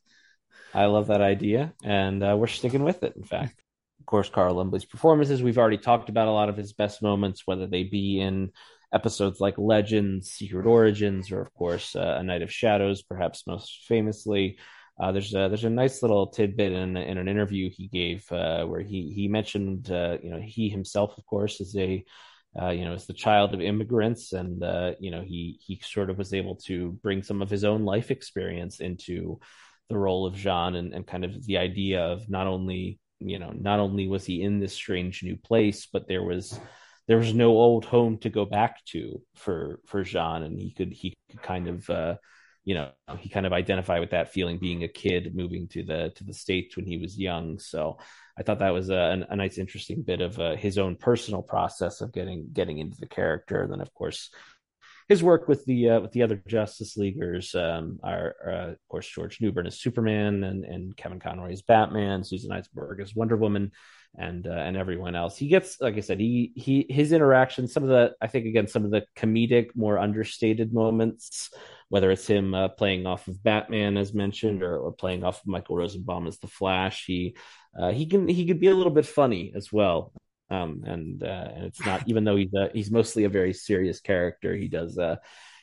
I 0.73 0.87
love 0.87 1.09
that 1.09 1.21
idea, 1.21 1.75
and 1.85 2.23
uh, 2.23 2.37
we're 2.39 2.47
sticking 2.47 2.85
with 2.85 3.03
it. 3.03 3.15
In 3.17 3.25
fact, 3.25 3.63
of 4.01 4.07
course, 4.07 4.31
Carl 4.31 4.55
Lumbly's 4.55 4.87
performances. 4.87 5.43
We've 5.43 5.59
already 5.59 5.79
talked 5.79 6.09
about 6.09 6.29
a 6.29 6.33
lot 6.33 6.49
of 6.49 6.57
his 6.57 6.73
best 6.73 7.03
moments, 7.03 7.43
whether 7.45 7.67
they 7.67 7.85
be 7.85 8.19
in 8.21 8.51
episodes 8.93 9.41
like 9.41 9.59
Legends, 9.59 10.31
Secret 10.31 10.67
Origins, 10.67 11.31
or 11.31 11.41
of 11.41 11.53
course 11.55 11.95
uh, 11.95 12.17
A 12.21 12.23
Knight 12.23 12.43
of 12.43 12.53
Shadows, 12.53 13.03
perhaps 13.03 13.47
most 13.47 13.85
famously. 13.87 14.59
Uh, 15.01 15.13
there's 15.13 15.33
a 15.33 15.49
there's 15.49 15.65
a 15.65 15.71
nice 15.71 16.03
little 16.03 16.27
tidbit 16.27 16.73
in 16.73 16.97
in 16.97 17.19
an 17.19 17.29
interview 17.29 17.71
he 17.71 17.89
gave 17.89 18.31
uh, 18.33 18.65
where 18.65 18.81
he 18.81 19.13
he 19.15 19.29
mentioned 19.29 19.91
uh, 19.91 20.17
you 20.23 20.31
know 20.31 20.41
he 20.41 20.69
himself 20.69 21.17
of 21.17 21.25
course 21.27 21.61
is 21.61 21.77
a 21.77 22.05
uh, 22.61 22.71
you 22.71 22.85
know 22.85 22.95
is 22.95 23.07
the 23.07 23.13
child 23.13 23.55
of 23.55 23.61
immigrants 23.61 24.33
and 24.33 24.63
uh, 24.65 24.93
you 24.99 25.13
know 25.13 25.23
he 25.23 25.61
he 25.61 25.81
sort 25.85 26.11
of 26.11 26.19
was 26.19 26.35
able 26.35 26.57
to 26.57 26.99
bring 27.03 27.23
some 27.23 27.43
of 27.43 27.51
his 27.51 27.63
own 27.63 27.85
life 27.85 28.11
experience 28.11 28.81
into 28.81 29.39
the 29.89 29.97
role 29.97 30.27
of 30.27 30.35
J'onn 30.35 30.77
and, 30.77 30.93
and 30.93 31.07
kind 31.07 31.25
of 31.25 31.47
the 31.47 31.59
idea 31.59 32.03
of 32.03 32.29
not 32.29 32.49
only 32.49 32.99
you 33.21 33.39
know 33.39 33.53
not 33.53 33.79
only 33.79 34.09
was 34.09 34.25
he 34.25 34.43
in 34.43 34.59
this 34.59 34.73
strange 34.73 35.23
new 35.23 35.37
place 35.37 35.87
but 35.93 36.09
there 36.09 36.23
was 36.23 36.59
there 37.09 37.19
was 37.19 37.35
no 37.35 37.49
old 37.49 37.87
home 37.87 38.19
to 38.19 38.29
go 38.29 38.45
back 38.45 38.85
to 38.85 39.21
for 39.35 39.81
for 39.87 40.05
J'onn, 40.05 40.45
and 40.45 40.61
he 40.61 40.71
could 40.71 40.93
he 40.93 41.17
could 41.31 41.43
kind 41.43 41.67
of 41.67 41.91
uh, 41.91 42.17
you 42.65 42.75
know 42.75 42.91
he 43.19 43.31
kind 43.31 43.47
of 43.47 43.53
identify 43.53 43.99
with 43.99 44.11
that 44.11 44.33
feeling 44.33 44.59
being 44.59 44.85
a 44.85 44.89
kid 44.89 45.35
moving 45.35 45.67
to 45.69 45.83
the 45.83 46.13
to 46.17 46.25
the 46.25 46.35
states 46.35 46.77
when 46.77 46.87
he 46.87 46.99
was 46.99 47.19
young. 47.19 47.59
So 47.59 47.99
I 48.39 48.43
thought 48.43 48.59
that 48.61 48.75
was 48.75 48.91
a, 48.91 49.27
a 49.29 49.35
nice 49.35 49.57
interesting 49.59 50.03
bit 50.03 50.21
of 50.21 50.39
uh, 50.39 50.55
his 50.55 50.77
own 50.77 50.97
personal 50.97 51.43
process 51.43 52.03
of 52.03 52.13
getting 52.13 52.51
getting 52.53 52.79
into 52.79 53.01
the 53.01 53.09
character. 53.09 53.63
And 53.63 53.73
then 53.73 53.81
of 53.81 53.93
course 53.95 54.31
his 55.09 55.23
work 55.23 55.49
with 55.49 55.65
the 55.65 55.89
uh, 55.89 56.01
with 56.01 56.13
the 56.13 56.23
other 56.23 56.43
Justice 56.47 56.99
Leaguers 56.99 57.55
um, 57.55 57.99
are, 58.05 58.37
uh, 58.47 58.71
of 58.73 58.89
course 58.91 59.09
George 59.09 59.41
Newbern 59.41 59.67
as 59.67 59.81
Superman 59.81 60.45
and 60.45 60.67
and 60.67 60.95
Kevin 60.95 61.21
Conroy 61.21 61.53
as 61.53 61.63
Batman, 61.63 62.23
Susan 62.23 62.53
Eisenberg 62.53 63.01
as 63.01 63.15
Wonder 63.15 63.37
Woman 63.37 63.73
and 64.17 64.47
uh, 64.47 64.51
and 64.51 64.77
everyone 64.77 65.15
else. 65.15 65.37
He 65.37 65.49
gets, 65.49 65.81
like 65.81 65.97
I 65.97 66.01
said, 66.01 66.21
he 66.21 66.53
he 66.57 66.87
his 66.89 67.13
interactions, 67.13 67.73
Some 67.73 67.83
of 67.83 67.89
the, 67.89 68.15
I 68.21 68.27
think, 68.27 68.47
again, 68.47 68.67
some 68.67 68.85
of 68.85 68.91
the 68.91 69.05
comedic, 69.17 69.69
more 69.75 69.99
understated 69.99 70.73
moments, 70.73 71.51
whether 71.89 72.11
it's 72.11 72.27
him 72.27 72.55
uh, 72.55 72.69
playing 72.69 73.07
off 73.07 73.29
of 73.29 73.43
Batman 73.43 73.97
as 73.97 74.15
mentioned, 74.15 74.63
or, 74.63 74.79
or 74.79 74.93
playing 74.93 75.25
off 75.25 75.41
of 75.41 75.47
Michael 75.47 75.77
Rosenbaum 75.77 76.27
as 76.27 76.39
the 76.39 76.49
Flash. 76.49 77.05
He 77.07 77.37
uh, 77.79 77.93
he 77.93 78.07
can 78.07 78.29
he 78.29 78.47
could 78.47 78.61
be 78.61 78.69
a 78.69 78.75
little 78.75 78.93
bit 78.93 79.07
funny 79.07 79.53
as 79.55 79.73
well. 79.73 80.13
Um, 80.51 80.83
and 80.87 81.23
uh, 81.23 81.49
and 81.55 81.65
it's 81.67 81.85
not 81.85 82.05
even 82.09 82.25
though 82.25 82.37
he's 82.37 82.55
a, 82.55 82.71
he's 82.73 82.91
mostly 82.91 83.25
a 83.25 83.29
very 83.29 83.53
serious 83.53 84.01
character. 84.01 84.57
He 84.57 84.69
does 84.69 84.99
uh, 84.99 85.17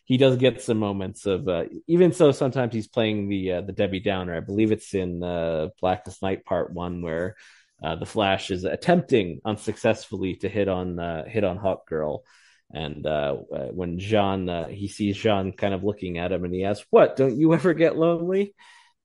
he 0.06 0.18
does 0.18 0.38
get 0.38 0.62
some 0.62 0.78
moments 0.78 1.26
of 1.26 1.48
uh, 1.48 1.66
even 1.88 2.14
so 2.14 2.32
sometimes 2.32 2.74
he's 2.74 2.88
playing 2.88 3.28
the 3.28 3.54
uh, 3.54 3.62
the 3.62 3.74
Debbie 3.74 4.00
Downer. 4.00 4.36
I 4.36 4.42
believe 4.42 4.72
it's 4.72 4.94
in 4.94 5.24
uh, 5.24 5.70
Blackest 5.82 6.22
Night 6.22 6.46
Part 6.46 6.72
One 6.72 7.02
where 7.02 7.36
uh, 7.84 7.96
the 7.96 8.06
Flash 8.06 8.52
is 8.52 8.64
attempting 8.64 9.42
unsuccessfully 9.44 10.36
to 10.38 10.50
hit 10.50 10.68
on 10.68 11.00
uh, 11.00 11.26
hit 11.26 11.44
on 11.44 11.58
Hawkgirl, 11.58 12.20
and 12.74 13.06
uh, 13.06 13.36
uh 13.54 13.68
when 13.68 14.00
J'onn 14.00 14.50
uh, 14.50 14.68
he 14.68 14.88
sees 14.88 15.18
J'onn 15.18 15.58
kind 15.58 15.74
of 15.74 15.84
looking 15.84 16.18
at 16.18 16.32
him, 16.32 16.46
and 16.46 16.54
he 16.54 16.64
asks, 16.64 16.86
"What? 16.90 17.16
Don't 17.16 17.38
you 17.38 17.54
ever 17.54 17.74
get 17.74 17.98
lonely?" 17.98 18.56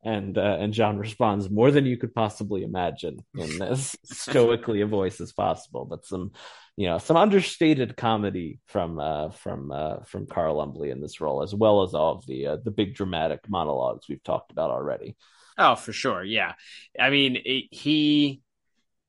And 0.04 0.38
and 0.38 0.72
J'onn 0.72 0.98
responds, 0.98 1.50
"More 1.50 1.70
than 1.70 1.84
you 1.84 1.96
could 1.96 2.14
possibly 2.14 2.62
imagine," 2.62 3.18
in 3.36 3.60
as 3.60 3.96
stoically 4.04 4.82
a 4.82 4.86
voice 4.86 5.20
as 5.20 5.32
possible, 5.32 5.84
but 5.84 6.06
some 6.06 6.30
you 6.76 6.86
know 6.86 6.98
some 6.98 7.16
understated 7.16 7.96
comedy 7.96 8.60
from 8.66 9.32
from 9.32 10.02
from 10.06 10.26
Carl 10.26 10.56
Lumbly 10.56 10.90
in 10.90 11.00
this 11.00 11.20
role, 11.20 11.42
as 11.42 11.54
well 11.54 11.82
as 11.82 11.92
all 11.92 12.12
of 12.12 12.26
the 12.26 12.60
the 12.64 12.70
big 12.70 12.94
dramatic 12.94 13.40
monologues 13.48 14.06
we've 14.08 14.22
talked 14.22 14.52
about 14.52 14.70
already. 14.70 15.16
Oh, 15.58 15.74
for 15.74 15.92
sure, 15.92 16.24
yeah. 16.24 16.54
I 16.98 17.10
mean, 17.10 17.36
it, 17.44 17.64
he 17.70 18.40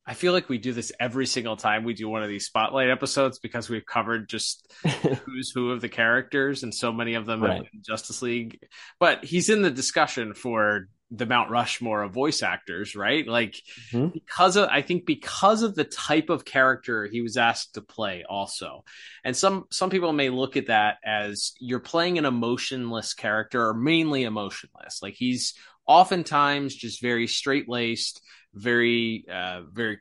I 0.05 0.15
feel 0.15 0.33
like 0.33 0.49
we 0.49 0.57
do 0.57 0.73
this 0.73 0.91
every 0.99 1.27
single 1.27 1.55
time 1.55 1.83
we 1.83 1.93
do 1.93 2.09
one 2.09 2.23
of 2.23 2.29
these 2.29 2.47
spotlight 2.47 2.89
episodes 2.89 3.37
because 3.37 3.69
we've 3.69 3.85
covered 3.85 4.27
just 4.27 4.73
who's 5.25 5.51
who 5.51 5.71
of 5.71 5.81
the 5.81 5.89
characters 5.89 6.63
and 6.63 6.73
so 6.73 6.91
many 6.91 7.13
of 7.13 7.25
them 7.25 7.43
right. 7.43 7.61
in 7.61 7.83
Justice 7.85 8.21
League. 8.21 8.59
But 8.99 9.23
he's 9.23 9.49
in 9.49 9.61
the 9.61 9.69
discussion 9.69 10.33
for 10.33 10.87
the 11.11 11.25
Mount 11.25 11.51
Rushmore 11.51 12.03
of 12.03 12.13
voice 12.13 12.41
actors, 12.41 12.95
right? 12.95 13.27
Like 13.27 13.61
mm-hmm. 13.91 14.07
because 14.07 14.55
of 14.55 14.69
I 14.69 14.81
think 14.81 15.05
because 15.05 15.61
of 15.61 15.75
the 15.75 15.83
type 15.83 16.29
of 16.29 16.45
character 16.45 17.05
he 17.05 17.21
was 17.21 17.37
asked 17.37 17.75
to 17.75 17.81
play 17.81 18.23
also. 18.27 18.85
And 19.23 19.35
some 19.35 19.65
some 19.69 19.89
people 19.89 20.13
may 20.13 20.29
look 20.29 20.55
at 20.55 20.67
that 20.67 20.97
as 21.05 21.51
you're 21.59 21.79
playing 21.79 22.17
an 22.17 22.25
emotionless 22.25 23.13
character 23.13 23.67
or 23.67 23.73
mainly 23.73 24.23
emotionless. 24.23 25.01
Like 25.03 25.15
he's 25.15 25.53
oftentimes 25.85 26.73
just 26.73 27.01
very 27.01 27.27
straight 27.27 27.67
laced 27.67 28.21
very 28.53 29.25
uh, 29.31 29.61
very 29.71 29.99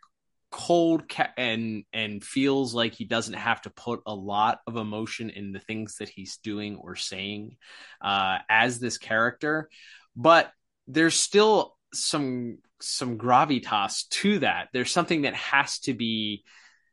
cold 0.50 1.08
ca- 1.08 1.32
and 1.36 1.84
and 1.92 2.24
feels 2.24 2.74
like 2.74 2.94
he 2.94 3.04
doesn't 3.04 3.34
have 3.34 3.60
to 3.62 3.70
put 3.70 4.00
a 4.06 4.14
lot 4.14 4.60
of 4.66 4.76
emotion 4.76 5.30
in 5.30 5.52
the 5.52 5.60
things 5.60 5.96
that 5.96 6.08
he's 6.08 6.38
doing 6.38 6.76
or 6.76 6.96
saying 6.96 7.56
uh, 8.00 8.38
as 8.48 8.78
this 8.78 8.98
character. 8.98 9.68
But 10.16 10.50
there's 10.86 11.14
still 11.14 11.76
some 11.92 12.58
some 12.80 13.18
gravitas 13.18 14.08
to 14.08 14.40
that. 14.40 14.68
There's 14.72 14.90
something 14.90 15.22
that 15.22 15.34
has 15.34 15.78
to 15.80 15.94
be 15.94 16.44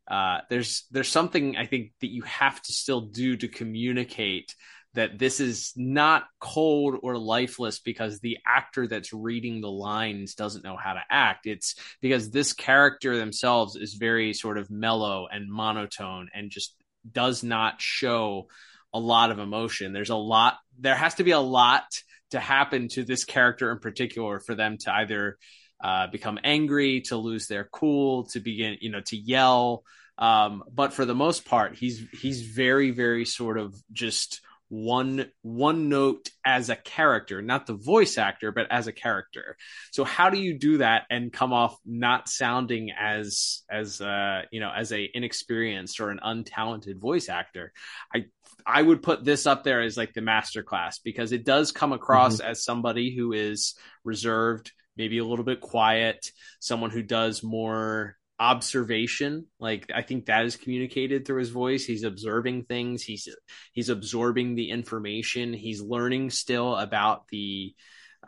uh, 0.07 0.39
there's 0.49 0.85
there's 0.91 1.09
something 1.09 1.57
i 1.57 1.65
think 1.65 1.91
that 1.99 2.07
you 2.07 2.21
have 2.21 2.61
to 2.61 2.71
still 2.71 3.01
do 3.01 3.35
to 3.35 3.47
communicate 3.47 4.55
that 4.97 5.19
this 5.19 5.39
is 5.39 5.73
not 5.75 6.23
cold 6.39 6.95
or 7.03 7.19
lifeless 7.19 7.77
because 7.77 8.19
the 8.19 8.39
actor 8.47 8.87
that's 8.87 9.13
reading 9.13 9.61
the 9.61 9.69
lines 9.69 10.33
doesn't 10.33 10.63
know 10.63 10.75
how 10.75 10.93
to 10.93 11.03
act. 11.07 11.45
It's 11.45 11.75
because 12.01 12.31
this 12.31 12.51
character 12.51 13.15
themselves 13.15 13.75
is 13.75 13.93
very 13.93 14.33
sort 14.33 14.57
of 14.57 14.71
mellow 14.71 15.27
and 15.31 15.51
monotone 15.51 16.29
and 16.33 16.49
just 16.49 16.75
does 17.11 17.43
not 17.43 17.79
show 17.79 18.47
a 18.91 18.99
lot 18.99 19.29
of 19.29 19.37
emotion. 19.37 19.93
There's 19.93 20.09
a 20.09 20.15
lot, 20.15 20.57
there 20.79 20.95
has 20.95 21.13
to 21.15 21.23
be 21.23 21.29
a 21.29 21.39
lot 21.39 21.83
to 22.31 22.39
happen 22.39 22.87
to 22.89 23.03
this 23.03 23.23
character 23.23 23.71
in 23.71 23.77
particular 23.77 24.39
for 24.39 24.55
them 24.55 24.79
to 24.79 24.91
either 24.91 25.37
uh, 25.79 26.07
become 26.07 26.39
angry, 26.43 27.01
to 27.01 27.17
lose 27.17 27.45
their 27.45 27.69
cool, 27.71 28.23
to 28.29 28.39
begin, 28.39 28.77
you 28.81 28.89
know, 28.89 29.01
to 29.01 29.15
yell. 29.15 29.83
Um, 30.17 30.63
but 30.73 30.91
for 30.91 31.05
the 31.05 31.13
most 31.13 31.45
part, 31.45 31.75
he's 31.75 32.03
he's 32.19 32.41
very, 32.41 32.89
very 32.89 33.25
sort 33.25 33.59
of 33.59 33.75
just 33.91 34.41
one 34.69 35.31
one 35.43 35.87
note 35.87 36.29
as 36.45 36.69
a 36.69 36.75
character 36.75 37.41
not 37.41 37.65
the 37.65 37.73
voice 37.73 38.17
actor 38.17 38.51
but 38.51 38.67
as 38.69 38.87
a 38.87 38.91
character 38.91 39.55
so 39.91 40.03
how 40.03 40.29
do 40.29 40.37
you 40.37 40.57
do 40.57 40.79
that 40.79 41.03
and 41.09 41.31
come 41.31 41.53
off 41.53 41.77
not 41.85 42.27
sounding 42.27 42.91
as 42.91 43.63
as 43.69 44.01
uh 44.01 44.41
you 44.51 44.59
know 44.59 44.71
as 44.75 44.91
a 44.91 45.09
inexperienced 45.13 46.01
or 46.01 46.09
an 46.09 46.19
untalented 46.23 46.99
voice 46.99 47.29
actor 47.29 47.71
i 48.13 48.25
i 48.65 48.81
would 48.81 49.01
put 49.01 49.23
this 49.23 49.47
up 49.47 49.63
there 49.63 49.81
as 49.81 49.95
like 49.95 50.13
the 50.13 50.21
master 50.21 50.63
class 50.63 50.99
because 50.99 51.31
it 51.31 51.45
does 51.45 51.71
come 51.71 51.93
across 51.93 52.37
mm-hmm. 52.37 52.51
as 52.51 52.63
somebody 52.63 53.15
who 53.15 53.31
is 53.31 53.73
reserved 54.03 54.73
maybe 54.97 55.17
a 55.19 55.25
little 55.25 55.45
bit 55.45 55.61
quiet 55.61 56.29
someone 56.59 56.89
who 56.89 57.03
does 57.03 57.41
more 57.41 58.16
observation. 58.39 59.45
Like 59.59 59.91
i 59.93 60.01
think 60.01 60.25
that 60.25 60.45
is 60.45 60.55
communicated 60.55 61.25
through 61.25 61.39
his 61.39 61.49
voice. 61.49 61.85
He's 61.85 62.03
observing 62.03 62.63
things. 62.63 63.03
He's 63.03 63.27
he's 63.73 63.89
absorbing 63.89 64.55
the 64.55 64.69
information. 64.69 65.53
He's 65.53 65.81
learning 65.81 66.29
still 66.31 66.75
about 66.75 67.27
the 67.29 67.73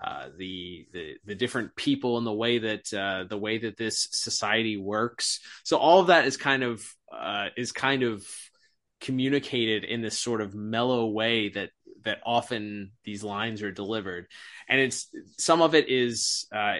uh, 0.01 0.29
the, 0.37 0.87
the 0.93 1.15
the 1.25 1.35
different 1.35 1.75
people 1.75 2.17
and 2.17 2.25
the 2.25 2.33
way 2.33 2.59
that 2.59 2.93
uh, 2.93 3.25
the 3.27 3.37
way 3.37 3.57
that 3.57 3.75
this 3.75 4.07
society 4.11 4.77
works. 4.77 5.39
So 5.63 5.77
all 5.77 5.99
of 5.99 6.07
that 6.07 6.25
is 6.25 6.37
kind 6.37 6.63
of 6.63 6.83
uh, 7.11 7.47
is 7.57 7.71
kind 7.71 8.03
of 8.03 8.25
communicated 9.01 9.83
in 9.83 10.01
this 10.01 10.17
sort 10.17 10.41
of 10.41 10.53
mellow 10.53 11.07
way 11.07 11.49
that 11.49 11.71
that 12.03 12.19
often 12.25 12.91
these 13.03 13.23
lines 13.23 13.61
are 13.61 13.71
delivered. 13.71 14.27
And 14.67 14.79
it's 14.79 15.07
some 15.37 15.61
of 15.61 15.75
it 15.75 15.89
is 15.89 16.47
uh, 16.53 16.77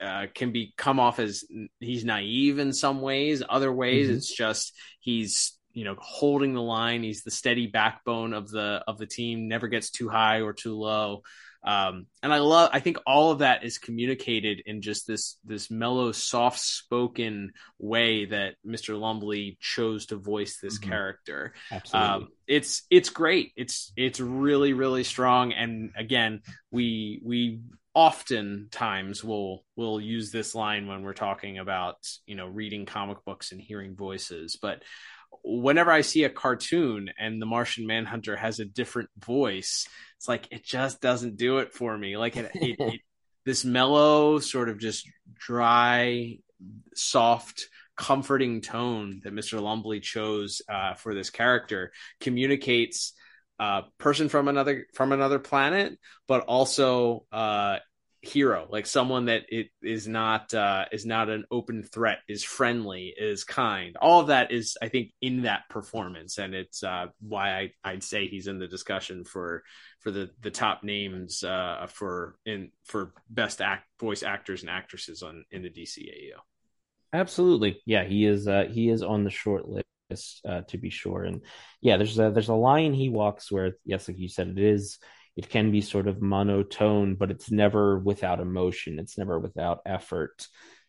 uh, 0.00 0.26
can 0.34 0.52
be 0.52 0.72
come 0.76 1.00
off 1.00 1.18
as 1.18 1.44
he's 1.80 2.04
naive 2.04 2.58
in 2.58 2.72
some 2.72 3.00
ways. 3.00 3.42
Other 3.48 3.72
ways 3.72 4.08
mm-hmm. 4.08 4.16
it's 4.16 4.34
just 4.34 4.74
he's 5.00 5.58
you 5.72 5.84
know 5.84 5.96
holding 5.98 6.54
the 6.54 6.62
line. 6.62 7.02
He's 7.02 7.22
the 7.22 7.30
steady 7.30 7.66
backbone 7.66 8.32
of 8.32 8.50
the 8.50 8.82
of 8.86 8.98
the 8.98 9.06
team 9.06 9.48
never 9.48 9.68
gets 9.68 9.90
too 9.90 10.08
high 10.08 10.40
or 10.40 10.52
too 10.52 10.74
low 10.74 11.22
um, 11.64 12.06
and 12.22 12.32
I 12.32 12.38
love, 12.38 12.70
I 12.72 12.80
think 12.80 12.98
all 13.06 13.30
of 13.30 13.38
that 13.38 13.64
is 13.64 13.78
communicated 13.78 14.62
in 14.66 14.82
just 14.82 15.06
this, 15.06 15.38
this 15.44 15.70
mellow, 15.70 16.12
soft 16.12 16.58
spoken 16.58 17.52
way 17.78 18.26
that 18.26 18.56
Mr. 18.66 18.98
Lumbly 18.98 19.56
chose 19.60 20.06
to 20.06 20.16
voice 20.16 20.58
this 20.60 20.78
mm-hmm. 20.78 20.90
character. 20.90 21.54
Absolutely. 21.70 22.10
Um, 22.10 22.28
it's, 22.46 22.82
it's 22.90 23.08
great. 23.08 23.52
It's, 23.56 23.92
it's 23.96 24.20
really, 24.20 24.74
really 24.74 25.04
strong. 25.04 25.52
And 25.52 25.92
again, 25.96 26.42
we, 26.70 27.22
we 27.24 27.60
oftentimes 27.94 29.24
will, 29.24 29.64
will 29.74 29.98
use 30.00 30.30
this 30.30 30.54
line 30.54 30.86
when 30.86 31.02
we're 31.02 31.14
talking 31.14 31.58
about, 31.58 31.96
you 32.26 32.34
know, 32.34 32.46
reading 32.46 32.84
comic 32.84 33.24
books 33.24 33.52
and 33.52 33.60
hearing 33.60 33.96
voices, 33.96 34.58
but 34.60 34.82
whenever 35.44 35.90
I 35.90 36.00
see 36.00 36.24
a 36.24 36.30
cartoon 36.30 37.10
and 37.18 37.40
the 37.40 37.46
Martian 37.46 37.86
Manhunter 37.86 38.34
has 38.36 38.58
a 38.58 38.64
different 38.64 39.10
voice, 39.18 39.86
it's 40.16 40.26
like 40.26 40.48
it 40.50 40.64
just 40.64 41.00
doesn't 41.00 41.36
do 41.36 41.58
it 41.58 41.72
for 41.72 41.96
me. 41.96 42.16
Like 42.16 42.36
it, 42.36 42.50
it, 42.54 42.76
it, 42.78 43.00
this 43.44 43.64
mellow, 43.64 44.38
sort 44.38 44.68
of 44.70 44.78
just 44.78 45.06
dry, 45.34 46.38
soft, 46.94 47.68
comforting 47.96 48.60
tone 48.60 49.20
that 49.22 49.34
Mr. 49.34 49.60
Lumbly 49.60 50.00
chose 50.00 50.62
uh, 50.68 50.94
for 50.94 51.14
this 51.14 51.30
character 51.30 51.92
communicates 52.20 53.12
a 53.60 53.82
person 53.98 54.28
from 54.28 54.48
another 54.48 54.86
from 54.94 55.12
another 55.12 55.38
planet, 55.38 55.98
but 56.26 56.40
also 56.42 57.24
uh, 57.30 57.76
hero, 58.26 58.66
like 58.70 58.86
someone 58.86 59.26
that 59.26 59.42
it 59.48 59.68
is 59.82 60.08
not 60.08 60.52
uh, 60.54 60.86
is 60.92 61.06
not 61.06 61.28
an 61.28 61.44
open 61.50 61.82
threat, 61.82 62.18
is 62.28 62.44
friendly, 62.44 63.14
is 63.16 63.44
kind. 63.44 63.96
All 64.00 64.20
of 64.20 64.28
that 64.28 64.52
is, 64.52 64.76
I 64.82 64.88
think, 64.88 65.12
in 65.20 65.42
that 65.42 65.68
performance, 65.68 66.38
and 66.38 66.54
it's 66.54 66.82
uh, 66.82 67.06
why 67.20 67.50
I, 67.54 67.70
I'd 67.84 68.02
say 68.02 68.26
he's 68.26 68.46
in 68.46 68.58
the 68.58 68.66
discussion 68.66 69.24
for 69.24 69.62
for 70.00 70.10
the 70.10 70.30
the 70.40 70.50
top 70.50 70.84
names 70.84 71.42
uh, 71.44 71.86
for 71.90 72.36
in 72.46 72.70
for 72.84 73.12
best 73.30 73.60
act 73.60 73.86
voice 74.00 74.22
actors 74.22 74.62
and 74.62 74.70
actresses 74.70 75.22
on 75.22 75.44
in 75.50 75.62
the 75.62 75.70
DCAU. 75.70 76.38
Absolutely, 77.12 77.80
yeah, 77.86 78.04
he 78.04 78.26
is 78.26 78.48
uh, 78.48 78.64
he 78.70 78.88
is 78.88 79.02
on 79.02 79.24
the 79.24 79.30
short 79.30 79.68
list. 79.68 79.84
Uh, 80.46 80.60
to 80.68 80.78
be 80.78 80.90
sure, 80.90 81.24
and 81.24 81.40
yeah, 81.80 81.96
there's 81.96 82.18
a 82.18 82.30
there's 82.30 82.50
a 82.50 82.54
line 82.54 82.94
he 82.94 83.08
walks 83.08 83.50
where 83.50 83.72
yes, 83.84 84.06
like 84.06 84.18
you 84.18 84.28
said, 84.28 84.46
it 84.48 84.58
is 84.58 84.98
it 85.36 85.48
can 85.48 85.70
be 85.72 85.80
sort 85.80 86.06
of 86.06 86.22
monotone, 86.22 87.16
but 87.16 87.30
it's 87.30 87.50
never 87.50 87.98
without 87.98 88.40
emotion. 88.40 88.98
It's 88.98 89.18
never 89.18 89.38
without 89.38 89.80
effort. 89.84 90.46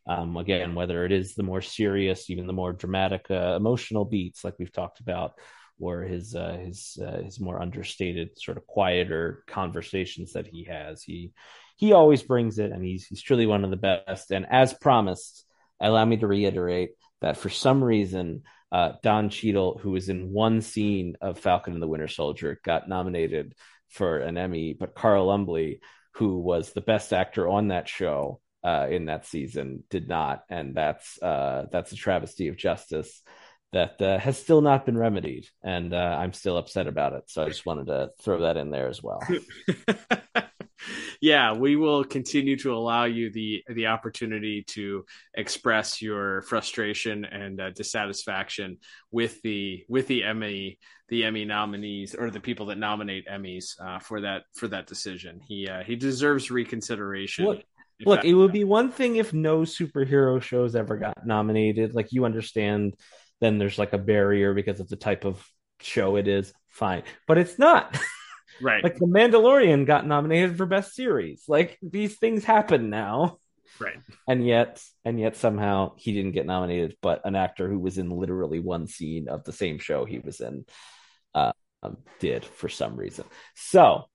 Um, 0.08 0.38
again, 0.38 0.76
whether 0.76 1.04
it 1.04 1.12
is 1.12 1.34
the 1.34 1.44
more 1.44 1.62
serious, 1.62 2.30
even 2.30 2.46
the 2.46 2.54
more 2.54 2.74
dramatic, 2.74 3.26
uh, 3.32 3.56
emotional 3.56 4.06
beats, 4.06 4.44
like 4.44 4.54
we've 4.60 4.72
talked 4.72 5.00
about, 5.00 5.34
or 5.80 6.04
his 6.04 6.36
uh, 6.36 6.58
his 6.64 6.98
uh, 7.02 7.24
his 7.24 7.40
more 7.40 7.60
understated, 7.60 8.40
sort 8.40 8.58
of 8.58 8.68
quieter 8.68 9.44
conversations 9.48 10.34
that 10.34 10.46
he 10.46 10.66
has, 10.66 11.02
he 11.02 11.32
he 11.76 11.92
always 11.92 12.22
brings 12.22 12.60
it, 12.60 12.72
and 12.72 12.84
he's 12.84 13.06
he's 13.08 13.22
truly 13.22 13.48
one 13.48 13.64
of 13.64 13.72
the 13.72 13.78
best. 13.78 14.32
And 14.32 14.46
as 14.50 14.74
promised, 14.74 15.44
allow 15.80 16.06
me 16.06 16.18
to 16.18 16.28
reiterate 16.28 16.92
that 17.22 17.38
for 17.38 17.50
some 17.50 17.84
reason, 17.84 18.44
uh, 18.72 18.94
Don 19.02 19.30
Cheadle, 19.30 19.80
who 19.82 19.92
was 19.92 20.10
in 20.10 20.32
one 20.32 20.62
scene 20.62 21.16
of 21.20 21.40
Falcon 21.40 21.74
and 21.74 21.82
the 21.82 21.88
Winter 21.88 22.08
Soldier, 22.08 22.60
got 22.64 22.88
nominated 22.88 23.56
for 23.90 24.18
an 24.18 24.38
Emmy, 24.38 24.74
but 24.74 24.96
Carl 24.96 25.28
Lumbly, 25.28 25.80
who 26.14 26.40
was 26.40 26.72
the 26.72 26.82
best 26.82 27.14
actor 27.14 27.48
on 27.48 27.70
that 27.70 27.88
show 27.88 28.40
uh, 28.64 28.88
in 28.90 29.06
that 29.06 29.26
season, 29.26 29.84
did 29.90 30.08
not, 30.08 30.44
and 30.50 30.76
that's 30.76 31.22
uh, 31.22 31.66
that's 31.72 31.92
a 31.92 31.96
travesty 31.96 32.48
of 32.48 32.58
justice 32.58 33.22
that 33.74 34.02
uh, 34.02 34.18
has 34.18 34.38
still 34.38 34.62
not 34.62 34.86
been 34.86 34.98
remedied, 34.98 35.48
and 35.64 35.94
uh, 35.94 36.18
I'm 36.20 36.34
still 36.34 36.58
upset 36.58 36.88
about 36.88 37.14
it. 37.14 37.24
So 37.28 37.44
I 37.44 37.50
just 37.50 37.66
wanted 37.66 37.88
to 37.88 38.12
throw 38.22 38.42
that 38.42 38.58
in 38.58 38.72
there 38.72 38.88
as 38.88 39.04
well. 39.04 39.22
yeah, 41.26 41.54
we 41.54 41.76
will 41.76 42.04
continue 42.04 42.56
to 42.58 42.76
allow 42.76 43.06
you 43.06 43.32
the 43.32 43.64
the 43.70 43.88
opportunity 43.88 44.62
to 44.68 45.06
express 45.34 46.00
your 46.00 46.44
frustration 46.44 47.26
and 47.26 47.60
uh, 47.60 47.72
dissatisfaction 47.72 48.78
with 49.10 49.42
the 49.42 49.84
with 49.90 50.06
the 50.06 50.24
Emmy 50.24 50.78
the 51.10 51.24
Emmy 51.24 51.44
nominees 51.44 52.14
or 52.14 52.30
the 52.30 52.40
people 52.40 52.68
that 52.68 52.78
nominate 52.78 53.28
Emmys 53.28 53.74
uh, 53.82 53.98
for 53.98 54.22
that 54.22 54.44
for 54.54 54.68
that 54.68 54.86
decision. 54.86 55.40
He 55.48 55.68
uh, 55.68 55.82
he 55.82 55.96
deserves 55.96 56.52
reconsideration. 56.52 57.46
Look, 57.46 57.64
look 58.06 58.22
that, 58.22 58.28
it 58.28 58.36
would 58.36 58.52
be 58.52 58.64
one 58.64 58.92
thing 58.92 59.16
if 59.16 59.34
no 59.34 59.62
superhero 59.62 60.40
shows 60.40 60.76
ever 60.76 60.96
got 60.96 61.26
nominated. 61.26 61.96
Like 61.96 62.12
you 62.12 62.26
understand, 62.26 62.96
then 63.42 63.58
there's 63.58 63.80
like 63.80 63.94
a 63.94 63.98
barrier 63.98 64.54
because 64.54 64.80
of 64.80 64.90
the 64.90 64.96
type 64.96 65.26
of 65.26 65.44
show 65.82 66.18
it 66.18 66.28
is. 66.28 66.54
Fine, 66.70 67.02
but 67.28 67.40
it's 67.40 67.58
not. 67.58 67.98
Right. 68.62 68.84
like 68.84 68.98
The 68.98 69.06
Mandalorian 69.06 69.86
got 69.86 70.08
nominated 70.08 70.58
for 70.58 70.66
best 70.66 70.94
series. 70.94 71.44
Like 71.48 71.78
these 71.82 72.18
things 72.18 72.44
happen 72.44 72.90
now. 72.90 73.38
Right. 73.80 73.98
And 74.28 74.46
yet 74.46 74.82
and 75.04 75.20
yet 75.20 75.36
somehow 75.36 75.94
he 75.98 76.14
didn't 76.14 76.32
get 76.32 76.46
nominated, 76.46 76.96
but 77.02 77.22
an 77.26 77.36
actor 77.36 77.68
who 77.68 77.80
was 77.80 77.98
in 77.98 78.10
literally 78.10 78.60
one 78.60 78.88
scene 78.88 79.28
of 79.28 79.44
the 79.44 79.52
same 79.52 79.80
show 79.80 80.06
he 80.06 80.20
was 80.20 80.40
in 80.40 80.66
uh, 81.34 81.52
did 82.20 82.46
for 82.46 82.70
some 82.70 82.96
reason. 82.96 83.26
So, 83.56 84.06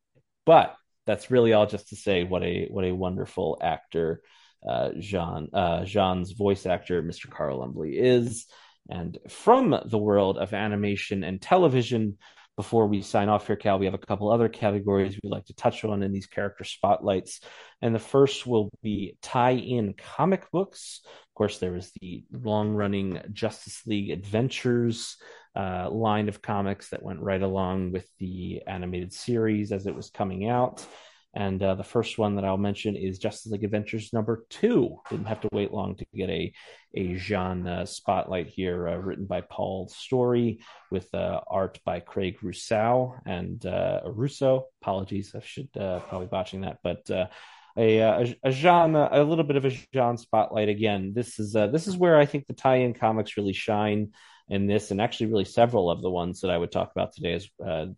but 0.47 0.77
that's 1.07 1.31
really 1.31 1.53
all 1.53 1.67
just 1.67 1.89
to 1.89 1.97
say 1.97 2.25
what 2.25 2.43
a 2.43 2.69
what 2.71 2.85
a 2.85 2.93
wonderful 2.95 3.59
actor 3.61 4.23
uh, 4.67 4.91
J'onn 4.97 5.49
uh, 5.53 5.81
J'onn's 5.81 6.33
voice 6.33 6.67
actor, 6.67 7.03
Mr. 7.03 7.31
Carl 7.31 7.59
Lumbly, 7.59 7.99
is. 7.99 8.47
And 8.89 9.19
from 9.29 9.79
the 9.87 9.99
world 9.99 10.39
of 10.39 10.53
animation 10.53 11.23
and 11.23 11.41
television, 11.41 12.19
before 12.57 12.87
we 12.87 13.03
sign 13.03 13.29
off 13.29 13.47
here, 13.47 13.57
Cal, 13.57 13.79
we 13.79 13.87
have 13.87 13.95
a 13.95 13.99
couple 13.99 14.31
other 14.31 14.49
categories 14.49 15.19
we'd 15.23 15.31
like 15.31 15.47
to 15.47 15.55
touch 15.55 15.85
on 15.85 16.03
in 16.03 16.13
these 16.13 16.27
character 16.27 16.65
spotlights. 16.65 17.41
And 17.81 17.95
the 17.95 17.99
first 17.99 18.47
will 18.47 18.71
be 18.83 19.17
tie 19.23 19.53
in 19.53 19.95
comic 19.95 20.51
books. 20.51 21.01
Of 21.05 21.35
course, 21.35 21.59
there 21.59 21.73
was 21.73 21.91
the 22.01 22.25
long 22.31 22.75
running 22.75 23.21
Justice 23.33 23.83
League 23.87 24.11
Adventures 24.11 25.17
uh, 25.57 25.91
line 25.91 26.29
of 26.29 26.43
comics 26.43 26.91
that 26.91 27.03
went 27.03 27.21
right 27.21 27.43
along 27.43 27.93
with 27.93 28.07
the 28.19 28.63
animated 28.67 29.13
series 29.13 29.73
as 29.73 29.87
it 29.87 29.95
was 29.95 30.11
coming 30.11 30.49
out. 30.49 30.85
And 31.33 31.63
uh, 31.63 31.77
the 31.77 31.85
first 31.85 32.19
one 32.19 32.37
that 32.37 32.45
I'll 32.45 32.57
mention 32.57 32.97
is 32.97 33.21
Justice 33.21 33.53
League 33.53 33.63
Adventures 33.63 34.13
number 34.13 34.45
two. 34.51 34.99
Didn't 35.11 35.27
have 35.27 35.41
to 35.43 35.49
wait 35.53 35.73
long 35.73 35.95
to 35.97 36.05
get 36.15 36.29
a 36.29 36.53
a 36.93 37.15
J'onn 37.15 37.69
uh, 37.69 37.87
spotlight 37.87 38.49
here, 38.49 38.89
uh, 38.89 38.97
written 38.97 39.27
by 39.27 39.43
Paul 39.43 39.89
Storrie 39.89 40.59
with 40.91 41.15
uh, 41.15 41.41
art 41.47 41.79
by 41.85 42.01
Craig 42.01 42.39
Rousseau 42.43 43.15
and 43.25 43.65
uh, 43.65 44.01
Russo. 44.07 44.67
Apologies, 44.83 45.33
I 45.37 45.41
should 45.41 45.69
uh, 45.79 46.01
probably 46.01 46.27
botching 46.27 46.63
that, 46.63 46.79
but 46.83 47.09
a, 47.09 47.29
a, 47.77 48.37
a 48.43 48.51
J'onn, 48.51 48.97
a 49.13 49.23
little 49.23 49.45
bit 49.45 49.55
of 49.55 49.65
a 49.65 49.71
J'onn 49.71 50.19
spotlight 50.19 50.69
again. 50.69 51.13
This 51.15 51.39
is 51.39 51.53
this 51.53 51.87
is 51.87 51.97
where 51.97 52.19
I 52.19 52.27
think 52.27 52.49
the 52.49 52.55
tie-in 52.55 52.95
comics 52.95 53.37
really 53.37 53.53
shine 53.53 54.11
in 54.49 54.67
this, 54.67 54.91
and 54.91 55.01
actually, 55.01 55.27
really 55.27 55.45
several 55.45 55.93
of 55.93 56.03
the 56.03 56.11
ones 56.11 56.41
that 56.41 56.51
I 56.51 56.59
would 56.59 56.73
talk 56.73 56.91
about 56.91 57.13
today 57.13 57.35
is 57.35 57.49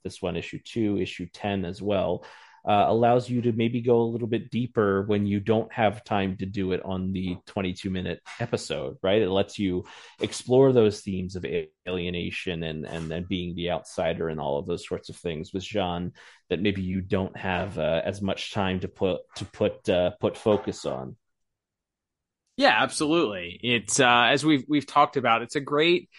this 0.04 0.20
one, 0.20 0.36
issue 0.36 0.58
two, 0.62 0.98
issue 0.98 1.28
ten 1.32 1.64
as 1.64 1.80
well 1.80 2.26
uh, 2.64 2.84
allows 2.86 3.28
you 3.28 3.42
to 3.42 3.52
maybe 3.52 3.80
go 3.80 4.00
a 4.00 4.10
little 4.10 4.28
bit 4.28 4.50
deeper 4.50 5.02
when 5.02 5.26
you 5.26 5.40
don't 5.40 5.72
have 5.72 6.04
time 6.04 6.36
to 6.36 6.46
do 6.46 6.72
it 6.72 6.84
on 6.84 7.12
the 7.12 7.36
22 7.46 7.90
minute 7.90 8.20
episode, 8.38 8.96
right? 9.02 9.20
It 9.20 9.30
lets 9.30 9.58
you 9.58 9.84
explore 10.20 10.72
those 10.72 11.00
themes 11.00 11.34
of 11.34 11.44
alienation 11.88 12.62
and 12.62 12.86
and 12.86 13.10
then 13.10 13.24
being 13.28 13.54
the 13.54 13.72
outsider 13.72 14.28
and 14.28 14.40
all 14.40 14.58
of 14.58 14.66
those 14.66 14.86
sorts 14.86 15.08
of 15.08 15.16
things 15.16 15.52
with 15.52 15.64
J'onn 15.64 16.12
that 16.50 16.60
maybe 16.60 16.82
you 16.82 17.00
don't 17.00 17.36
have 17.36 17.78
uh, 17.78 18.02
as 18.04 18.22
much 18.22 18.52
time 18.52 18.80
to 18.80 18.88
put 18.88 19.22
to 19.36 19.44
put 19.44 19.88
uh, 19.88 20.10
put 20.20 20.36
focus 20.36 20.86
on. 20.86 21.16
Yeah, 22.56 22.74
absolutely. 22.76 23.58
It's 23.62 23.98
uh, 23.98 24.26
as 24.30 24.44
we've 24.44 24.64
we've 24.68 24.86
talked 24.86 25.16
about. 25.16 25.42
It's 25.42 25.56
a 25.56 25.60
great. 25.60 26.10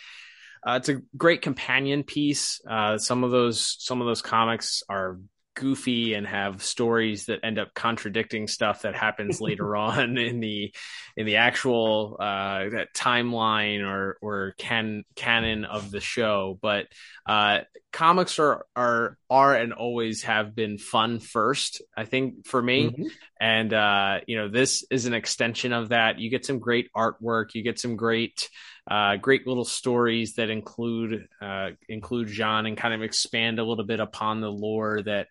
Uh, 0.66 0.78
it's 0.78 0.88
a 0.88 1.02
great 1.18 1.42
companion 1.42 2.04
piece. 2.04 2.62
Uh, 2.66 2.98
some 2.98 3.24
of 3.24 3.32
those 3.32 3.76
some 3.80 4.02
of 4.02 4.08
those 4.08 4.22
comics 4.22 4.82
are 4.90 5.20
goofy 5.56 6.14
and 6.14 6.26
have 6.26 6.64
stories 6.64 7.26
that 7.26 7.40
end 7.44 7.60
up 7.60 7.74
contradicting 7.74 8.48
stuff 8.48 8.84
that 8.84 8.96
happens 8.96 9.40
later 9.42 9.76
on 9.76 10.18
in 10.18 10.40
the 10.40 10.74
in 11.16 11.26
the 11.26 11.38
actual 11.38 12.18
uh, 12.20 12.66
timeline 12.96 13.82
or 13.82 14.18
or 14.22 14.56
can 14.58 15.04
canon 15.16 15.66
of 15.66 15.92
the 15.92 16.00
show. 16.00 16.58
But 16.62 16.88
uh, 17.26 17.60
comics 17.92 18.40
are 18.40 18.66
are 18.76 19.18
are 19.30 19.56
and 19.56 19.74
always 19.74 20.24
have 20.24 20.56
been 20.56 20.78
fun 20.78 21.20
first. 21.20 21.82
I 21.96 22.06
think 22.06 22.48
for 22.48 22.62
me, 22.62 22.86
mm-hmm. 22.86 23.08
and 23.40 23.74
uh, 23.74 24.20
you 24.28 24.38
know 24.38 24.50
this 24.50 24.86
is 24.90 25.06
an 25.06 25.14
extension 25.14 25.74
of 25.74 25.90
that. 25.90 26.20
You 26.20 26.30
get 26.30 26.46
some 26.46 26.60
great 26.60 26.90
artwork. 26.96 27.54
You 27.54 27.64
get 27.64 27.80
some 27.80 27.96
great 27.96 28.50
uh, 28.90 29.16
great 29.16 29.48
little 29.48 29.66
stories 29.66 30.34
that 30.36 30.50
include 30.50 31.28
uh, 31.42 31.70
include 31.88 32.28
J'onn 32.28 32.68
and 32.68 32.78
kind 32.78 32.94
of 32.94 33.02
expand 33.02 33.60
a 33.60 33.64
little 33.64 33.86
bit 33.86 34.00
upon 34.00 34.42
the 34.42 34.52
lore 34.52 35.02
that 35.04 35.30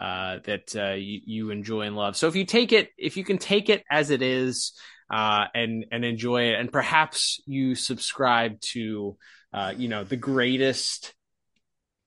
uh, 0.00 0.38
that 0.44 0.74
uh, 0.76 0.94
you, 0.94 1.20
you, 1.24 1.50
enjoy 1.50 1.82
and 1.82 1.96
love. 1.96 2.16
So 2.16 2.26
if 2.26 2.36
you 2.36 2.44
take 2.44 2.72
it, 2.72 2.90
if 2.98 3.16
you 3.16 3.24
can 3.24 3.38
take 3.38 3.68
it 3.68 3.82
as 3.90 4.10
it 4.10 4.22
is 4.22 4.72
uh, 5.10 5.46
and 5.54 5.84
and 5.92 6.04
enjoy 6.04 6.44
it, 6.50 6.58
and 6.58 6.72
perhaps 6.72 7.40
you 7.46 7.74
subscribe 7.74 8.60
to 8.72 9.16
uh, 9.52 9.74
you 9.76 9.88
know 9.88 10.04
the 10.04 10.16
greatest 10.16 11.14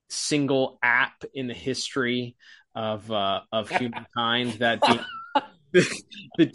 single 0.10 0.80
app 0.82 1.24
in 1.36 1.48
the 1.48 1.54
history 1.54 2.36
of 2.74 3.12
of 3.12 3.70
humankind 3.78 4.54
that 4.54 4.82
being 4.82 5.00
the 6.38 6.46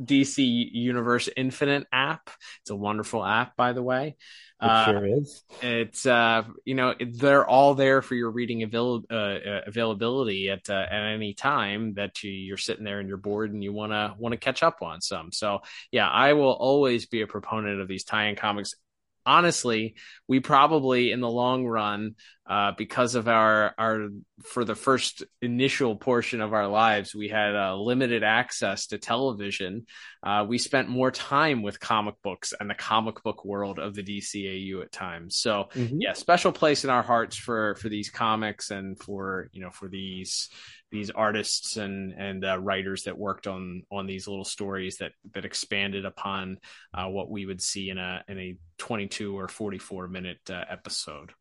DC 0.00 0.70
Universe 0.72 1.28
Infinite 1.36 1.86
app. 1.92 2.30
It's 2.60 2.70
a 2.70 2.76
wonderful 2.76 3.24
app, 3.24 3.56
by 3.56 3.72
the 3.72 3.82
way. 3.82 4.16
It 4.60 4.66
uh, 4.66 4.84
sure 4.86 5.18
is. 5.18 5.44
It's 5.60 6.06
uh, 6.06 6.44
you 6.64 6.74
know 6.74 6.94
they're 6.98 7.46
all 7.46 7.74
there 7.74 8.00
for 8.00 8.14
your 8.14 8.30
reading 8.30 8.62
avail- 8.62 9.04
uh, 9.10 9.14
uh, 9.14 9.60
availability 9.66 10.50
at 10.50 10.68
uh, 10.70 10.86
at 10.90 11.12
any 11.12 11.34
time 11.34 11.94
that 11.94 12.22
you, 12.22 12.30
you're 12.30 12.56
sitting 12.56 12.84
there 12.84 12.98
and 12.98 13.08
you're 13.08 13.18
bored 13.18 13.52
and 13.52 13.62
you 13.62 13.72
want 13.72 13.92
to 13.92 14.14
want 14.18 14.32
to 14.32 14.38
catch 14.38 14.62
up 14.62 14.82
on 14.82 15.00
some. 15.00 15.30
So 15.30 15.60
yeah, 15.90 16.08
I 16.08 16.32
will 16.32 16.52
always 16.52 17.06
be 17.06 17.20
a 17.20 17.26
proponent 17.26 17.80
of 17.80 17.88
these 17.88 18.04
tie-in 18.04 18.36
comics 18.36 18.74
honestly, 19.26 19.96
we 20.28 20.40
probably 20.40 21.10
in 21.10 21.20
the 21.20 21.28
long 21.28 21.66
run, 21.66 22.14
uh, 22.48 22.72
because 22.78 23.14
of 23.16 23.26
our 23.26 23.74
our 23.76 24.08
for 24.44 24.64
the 24.64 24.74
first 24.74 25.24
initial 25.42 25.96
portion 25.96 26.40
of 26.40 26.52
our 26.52 26.68
lives, 26.68 27.14
we 27.14 27.28
had 27.28 27.56
uh, 27.56 27.74
limited 27.76 28.22
access 28.22 28.86
to 28.88 28.98
television. 28.98 29.86
Uh, 30.22 30.44
we 30.46 30.58
spent 30.58 30.88
more 30.88 31.10
time 31.10 31.62
with 31.62 31.80
comic 31.80 32.14
books 32.22 32.54
and 32.58 32.70
the 32.70 32.74
comic 32.74 33.22
book 33.22 33.44
world 33.44 33.78
of 33.78 33.94
the 33.94 34.02
DCAU 34.02 34.82
at 34.82 34.92
times. 34.92 35.36
So 35.36 35.68
mm-hmm. 35.74 36.00
yeah, 36.00 36.12
special 36.12 36.52
place 36.52 36.84
in 36.84 36.90
our 36.90 37.02
hearts 37.02 37.36
for 37.36 37.74
for 37.76 37.88
these 37.88 38.10
comics 38.10 38.70
and 38.70 38.98
for 38.98 39.48
you 39.52 39.60
know 39.60 39.70
for 39.70 39.88
these 39.88 40.48
these 40.92 41.10
artists 41.10 41.76
and 41.76 42.12
and 42.12 42.44
uh, 42.44 42.58
writers 42.58 43.04
that 43.04 43.18
worked 43.18 43.46
on 43.46 43.82
on 43.90 44.06
these 44.06 44.28
little 44.28 44.44
stories 44.44 44.98
that 44.98 45.12
that 45.32 45.44
expanded 45.44 46.04
upon 46.04 46.58
uh, 46.94 47.06
what 47.06 47.28
we 47.28 47.44
would 47.44 47.60
see 47.60 47.90
in 47.90 47.98
a 47.98 48.22
in 48.28 48.38
a 48.38 48.56
22 48.78 49.36
or 49.36 49.48
44 49.48 50.06
minute 50.06 50.38
uh, 50.48 50.64
episode. 50.70 51.32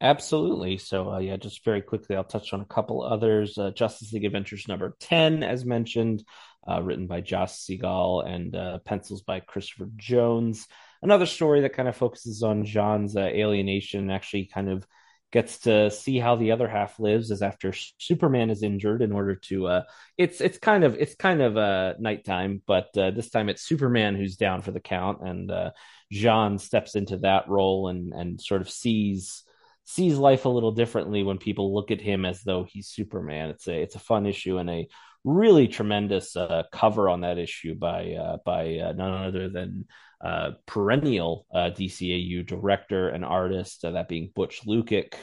Absolutely. 0.00 0.76
So 0.78 1.12
uh, 1.12 1.18
yeah, 1.18 1.36
just 1.36 1.64
very 1.64 1.80
quickly, 1.80 2.16
I'll 2.16 2.24
touch 2.24 2.52
on 2.52 2.60
a 2.60 2.66
couple 2.66 3.02
others. 3.02 3.56
Uh, 3.56 3.70
Justice 3.70 4.12
League 4.12 4.24
Adventures 4.24 4.68
number 4.68 4.94
10, 5.00 5.42
as 5.42 5.64
mentioned, 5.64 6.22
uh, 6.68 6.82
written 6.82 7.06
by 7.06 7.20
Josh 7.22 7.52
Segal 7.52 8.26
and 8.26 8.84
pencils 8.84 9.22
by 9.22 9.40
Christopher 9.40 9.88
Jones. 9.96 10.66
Another 11.02 11.26
story 11.26 11.62
that 11.62 11.72
kind 11.74 11.88
of 11.88 11.96
focuses 11.96 12.42
on 12.42 12.64
J'onn's 12.64 13.16
alienation, 13.16 14.10
actually 14.10 14.46
kind 14.46 14.68
of 14.68 14.86
gets 15.32 15.58
to 15.60 15.90
see 15.90 16.18
how 16.18 16.36
the 16.36 16.52
other 16.52 16.68
half 16.68 16.98
lives 17.00 17.30
is 17.30 17.42
after 17.42 17.72
Superman 17.98 18.48
is 18.48 18.62
injured 18.62 19.02
in 19.02 19.12
order 19.12 19.34
to 19.34 19.66
uh 19.66 19.82
it's 20.16 20.40
it's 20.40 20.56
kind 20.56 20.84
of 20.84 20.94
it's 20.94 21.16
kind 21.16 21.42
of 21.42 21.56
uh 21.56 21.94
Knight 21.98 22.24
Time 22.24 22.62
but 22.64 22.96
uh, 22.96 23.10
this 23.10 23.28
time 23.28 23.48
it's 23.48 23.62
Superman 23.62 24.14
who's 24.14 24.36
down 24.36 24.62
for 24.62 24.70
the 24.70 24.80
count 24.80 25.22
and 25.22 25.50
uh 25.50 25.72
J'onn 26.12 26.60
steps 26.60 26.94
into 26.94 27.18
that 27.18 27.48
role 27.48 27.88
and 27.88 28.12
and 28.14 28.40
sort 28.40 28.60
of 28.60 28.70
sees 28.70 29.42
sees 29.86 30.18
life 30.18 30.44
a 30.44 30.50
little 30.50 30.72
differently 30.72 31.22
when 31.22 31.38
people 31.38 31.72
look 31.72 31.90
at 31.90 32.00
him 32.00 32.24
as 32.24 32.42
though 32.42 32.64
he's 32.64 32.88
Superman. 32.88 33.50
It's 33.50 33.68
a 33.68 33.80
it's 33.80 33.94
a 33.94 34.00
fun 34.00 34.26
issue 34.26 34.58
and 34.58 34.68
a 34.68 34.88
really 35.24 35.68
tremendous 35.68 36.36
uh, 36.36 36.64
cover 36.72 37.08
on 37.08 37.22
that 37.22 37.38
issue 37.38 37.74
by 37.74 38.12
uh, 38.12 38.38
by 38.44 38.78
uh, 38.78 38.92
none 38.92 39.26
other 39.26 39.48
than 39.48 39.86
uh, 40.20 40.50
perennial 40.66 41.46
uh, 41.54 41.70
DCAU 41.70 42.44
director 42.46 43.08
and 43.08 43.24
artist, 43.24 43.84
uh, 43.84 43.92
that 43.92 44.08
being 44.08 44.32
Butch 44.34 44.66
Lukic, 44.66 45.14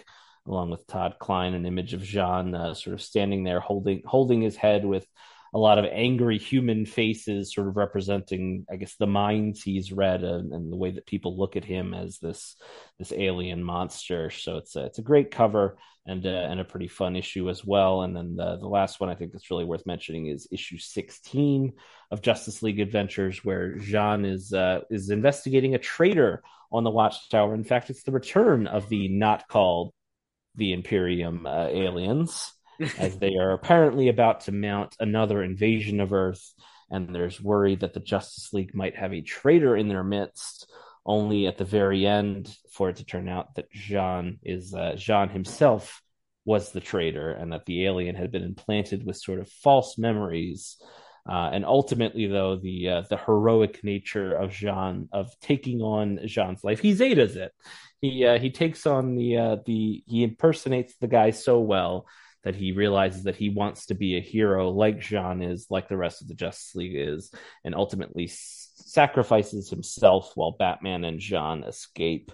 along 0.47 0.69
with 0.69 0.87
Todd 0.87 1.15
Klein, 1.19 1.53
an 1.55 1.65
image 1.65 1.93
of 1.93 2.01
J'onn 2.01 2.75
sort 2.75 2.93
of 2.93 3.01
standing 3.01 3.43
there 3.43 3.59
holding 3.59 4.01
holding 4.05 4.41
his 4.41 4.55
head 4.55 4.85
with 4.85 5.05
a 5.53 5.59
lot 5.59 5.77
of 5.77 5.85
angry 5.85 6.39
human 6.39 6.85
faces, 6.85 7.53
sort 7.53 7.67
of 7.67 7.77
representing, 7.77 8.65
I 8.71 8.75
guess, 8.75 8.95
the 8.95 9.05
minds 9.05 9.61
he's 9.61 9.91
read 9.91 10.23
and, 10.23 10.51
and, 10.51 10.71
the 10.71 10.77
way 10.77 10.91
that 10.91 11.05
people 11.05 11.37
look 11.37 11.55
at 11.55 11.63
him 11.63 11.93
as 11.93 12.17
this 12.17 12.55
this 12.97 13.11
alien 13.11 13.63
monster. 13.63 14.31
So 14.31 14.57
it's 14.57 14.75
a, 14.75 14.85
it's 14.85 14.97
a 14.97 15.03
great 15.03 15.29
cover 15.29 15.77
and 16.07 16.25
uh, 16.25 16.29
and 16.29 16.59
a 16.59 16.65
pretty 16.65 16.87
fun 16.87 17.15
issue 17.15 17.49
as 17.49 17.63
well. 17.63 18.01
And 18.01 18.15
then 18.15 18.35
the 18.35 18.57
the 18.57 18.67
last 18.67 18.99
one 18.99 19.09
I 19.09 19.15
think 19.15 19.31
that's 19.31 19.51
really 19.51 19.65
worth 19.65 19.85
mentioning 19.85 20.25
is 20.25 20.47
issue 20.51 20.79
16 20.79 21.73
of 22.09 22.21
Justice 22.21 22.63
League 22.63 22.79
Adventures, 22.79 23.45
where 23.45 23.75
J'onn 23.75 24.25
is 24.25 24.53
uh, 24.53 24.81
is 24.89 25.11
investigating 25.11 25.75
a 25.75 25.79
traitor 25.79 26.41
on 26.71 26.83
the 26.83 26.89
Watchtower. 26.89 27.53
In 27.53 27.63
fact, 27.63 27.91
it's 27.91 28.03
the 28.03 28.11
return 28.11 28.65
of 28.65 28.89
the 28.89 29.07
not 29.07 29.47
called 29.47 29.93
the 30.55 30.73
Imperium 30.73 31.45
uh, 31.45 31.67
aliens 31.67 32.53
as 32.97 33.17
they 33.17 33.35
are 33.35 33.51
apparently 33.51 34.09
about 34.09 34.41
to 34.41 34.51
mount 34.51 34.95
another 34.99 35.43
invasion 35.43 35.99
of 35.99 36.13
Earth, 36.13 36.53
and 36.89 37.13
there's 37.13 37.41
worry 37.41 37.75
that 37.75 37.93
the 37.93 37.99
Justice 37.99 38.53
League 38.53 38.75
might 38.75 38.95
have 38.95 39.13
a 39.13 39.21
traitor 39.21 39.75
in 39.75 39.87
their 39.87 40.03
midst. 40.03 40.71
Only 41.05 41.47
at 41.47 41.57
the 41.57 41.65
very 41.65 42.07
end, 42.07 42.55
for 42.71 42.89
it 42.89 42.97
to 42.97 43.05
turn 43.05 43.27
out 43.27 43.55
that 43.55 43.73
J'onn 43.73 44.37
is 44.41 44.73
uh, 44.73 44.93
J'onn 44.95 45.31
himself 45.31 46.01
was 46.45 46.71
the 46.71 46.79
traitor, 46.79 47.31
and 47.31 47.51
that 47.51 47.65
the 47.65 47.85
alien 47.85 48.15
had 48.15 48.31
been 48.31 48.43
implanted 48.43 49.05
with 49.05 49.17
sort 49.17 49.39
of 49.39 49.49
false 49.49 49.97
memories. 49.97 50.77
Uh, 51.29 51.49
and 51.53 51.65
ultimately, 51.65 52.27
though, 52.27 52.55
the 52.57 52.89
uh, 52.89 53.01
the 53.09 53.17
heroic 53.17 53.83
nature 53.83 54.33
of 54.33 54.51
J'onn 54.51 55.07
of 55.11 55.29
taking 55.41 55.81
on 55.81 56.19
J'onn's 56.25 56.63
life, 56.63 56.79
he 56.79 56.93
Zetas 56.93 57.35
it. 57.35 57.51
He 57.99 58.25
uh, 58.25 58.39
he 58.39 58.49
takes 58.49 58.85
on 58.85 59.15
the 59.15 59.37
uh, 59.37 59.57
the 59.65 60.03
he 60.05 60.23
impersonates 60.23 60.95
the 60.97 61.07
guy 61.07 61.31
so 61.31 61.59
well 61.59 62.05
that 62.43 62.55
he 62.55 62.71
realizes 62.71 63.23
that 63.23 63.35
he 63.35 63.49
wants 63.49 63.87
to 63.87 63.93
be 63.93 64.17
a 64.17 64.21
hero 64.21 64.69
like 64.69 64.99
J'onn 64.99 65.49
is, 65.49 65.67
like 65.69 65.87
the 65.87 65.97
rest 65.97 66.21
of 66.21 66.27
the 66.27 66.33
Justice 66.33 66.75
League 66.75 66.95
is, 66.95 67.31
and 67.63 67.73
ultimately 67.73 68.29
sacrifices 68.29 69.69
himself 69.69 70.31
while 70.35 70.55
Batman 70.57 71.03
and 71.05 71.19
J'onn 71.19 71.67
escape. 71.67 72.31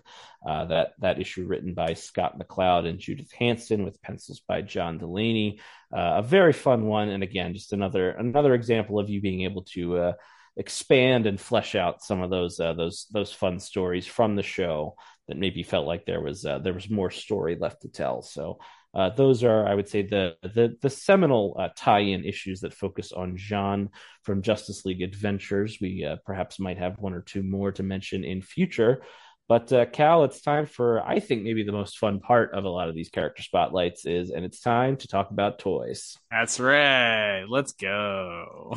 Uh, 0.47 0.65
that 0.65 0.93
that 0.99 1.19
issue 1.19 1.45
written 1.45 1.73
by 1.73 1.93
Scott 1.93 2.39
McCloud 2.39 2.87
and 2.87 2.97
Judith 2.97 3.31
Hanson 3.37 3.83
with 3.83 4.01
pencils 4.01 4.41
by 4.47 4.61
John 4.61 4.97
Delaney. 4.97 5.59
Uh, 5.93 6.15
a 6.17 6.21
very 6.21 6.53
fun 6.53 6.85
one, 6.85 7.09
and 7.09 7.23
again, 7.23 7.53
just 7.53 7.73
another 7.73 8.11
another 8.11 8.53
example 8.53 8.99
of 8.99 9.09
you 9.09 9.21
being 9.21 9.41
able 9.41 9.63
to. 9.73 9.97
Uh, 9.97 10.13
expand 10.57 11.25
and 11.25 11.39
flesh 11.39 11.73
out 11.73 12.03
some 12.03 12.21
of 12.21 12.29
those 12.29 12.59
uh, 12.59 12.73
those 12.73 13.07
those 13.13 13.31
fun 13.31 13.59
stories 13.59 14.05
from 14.05 14.35
the 14.35 14.43
show 14.43 14.95
that 15.29 15.37
maybe 15.37 15.63
felt 15.63 15.87
like 15.87 16.05
there 16.05 16.19
was 16.19 16.43
uh, 16.43 16.59
there 16.59 16.73
was 16.73 16.89
more 16.89 17.09
story 17.09 17.55
left 17.57 17.83
to 17.83 17.87
tell. 17.87 18.21
So 18.21 18.59
uh, 18.93 19.09
those 19.11 19.43
are, 19.43 19.67
I 19.67 19.75
would 19.75 19.87
say, 19.87 20.01
the 20.01 20.35
the, 20.41 20.75
the 20.81 20.89
seminal 20.89 21.55
uh, 21.59 21.69
tie-in 21.75 22.25
issues 22.25 22.61
that 22.61 22.73
focus 22.73 23.11
on 23.11 23.37
J'onn 23.37 23.89
from 24.23 24.41
Justice 24.41 24.85
League 24.85 25.01
Adventures. 25.01 25.77
We 25.79 26.05
uh, 26.05 26.17
perhaps 26.25 26.59
might 26.59 26.79
have 26.79 26.99
one 26.99 27.13
or 27.13 27.21
two 27.21 27.43
more 27.43 27.71
to 27.73 27.83
mention 27.83 28.23
in 28.23 28.41
future. 28.41 29.01
But 29.47 29.73
uh, 29.73 29.87
Cal, 29.87 30.25
it's 30.25 30.41
time 30.41 30.67
for 30.67 31.01
I 31.01 31.19
think 31.19 31.41
maybe 31.41 31.63
the 31.63 31.71
most 31.71 31.97
fun 31.97 32.19
part 32.19 32.53
of 32.53 32.65
a 32.65 32.69
lot 32.69 32.87
of 32.87 32.95
these 32.95 33.09
character 33.09 33.41
spotlights 33.41 34.05
is, 34.05 34.29
and 34.29 34.45
it's 34.45 34.59
time 34.59 34.97
to 34.97 35.07
talk 35.07 35.31
about 35.31 35.57
toys. 35.57 36.15
That's 36.29 36.59
right. 36.59 37.45
Let's 37.49 37.71
go. 37.73 38.75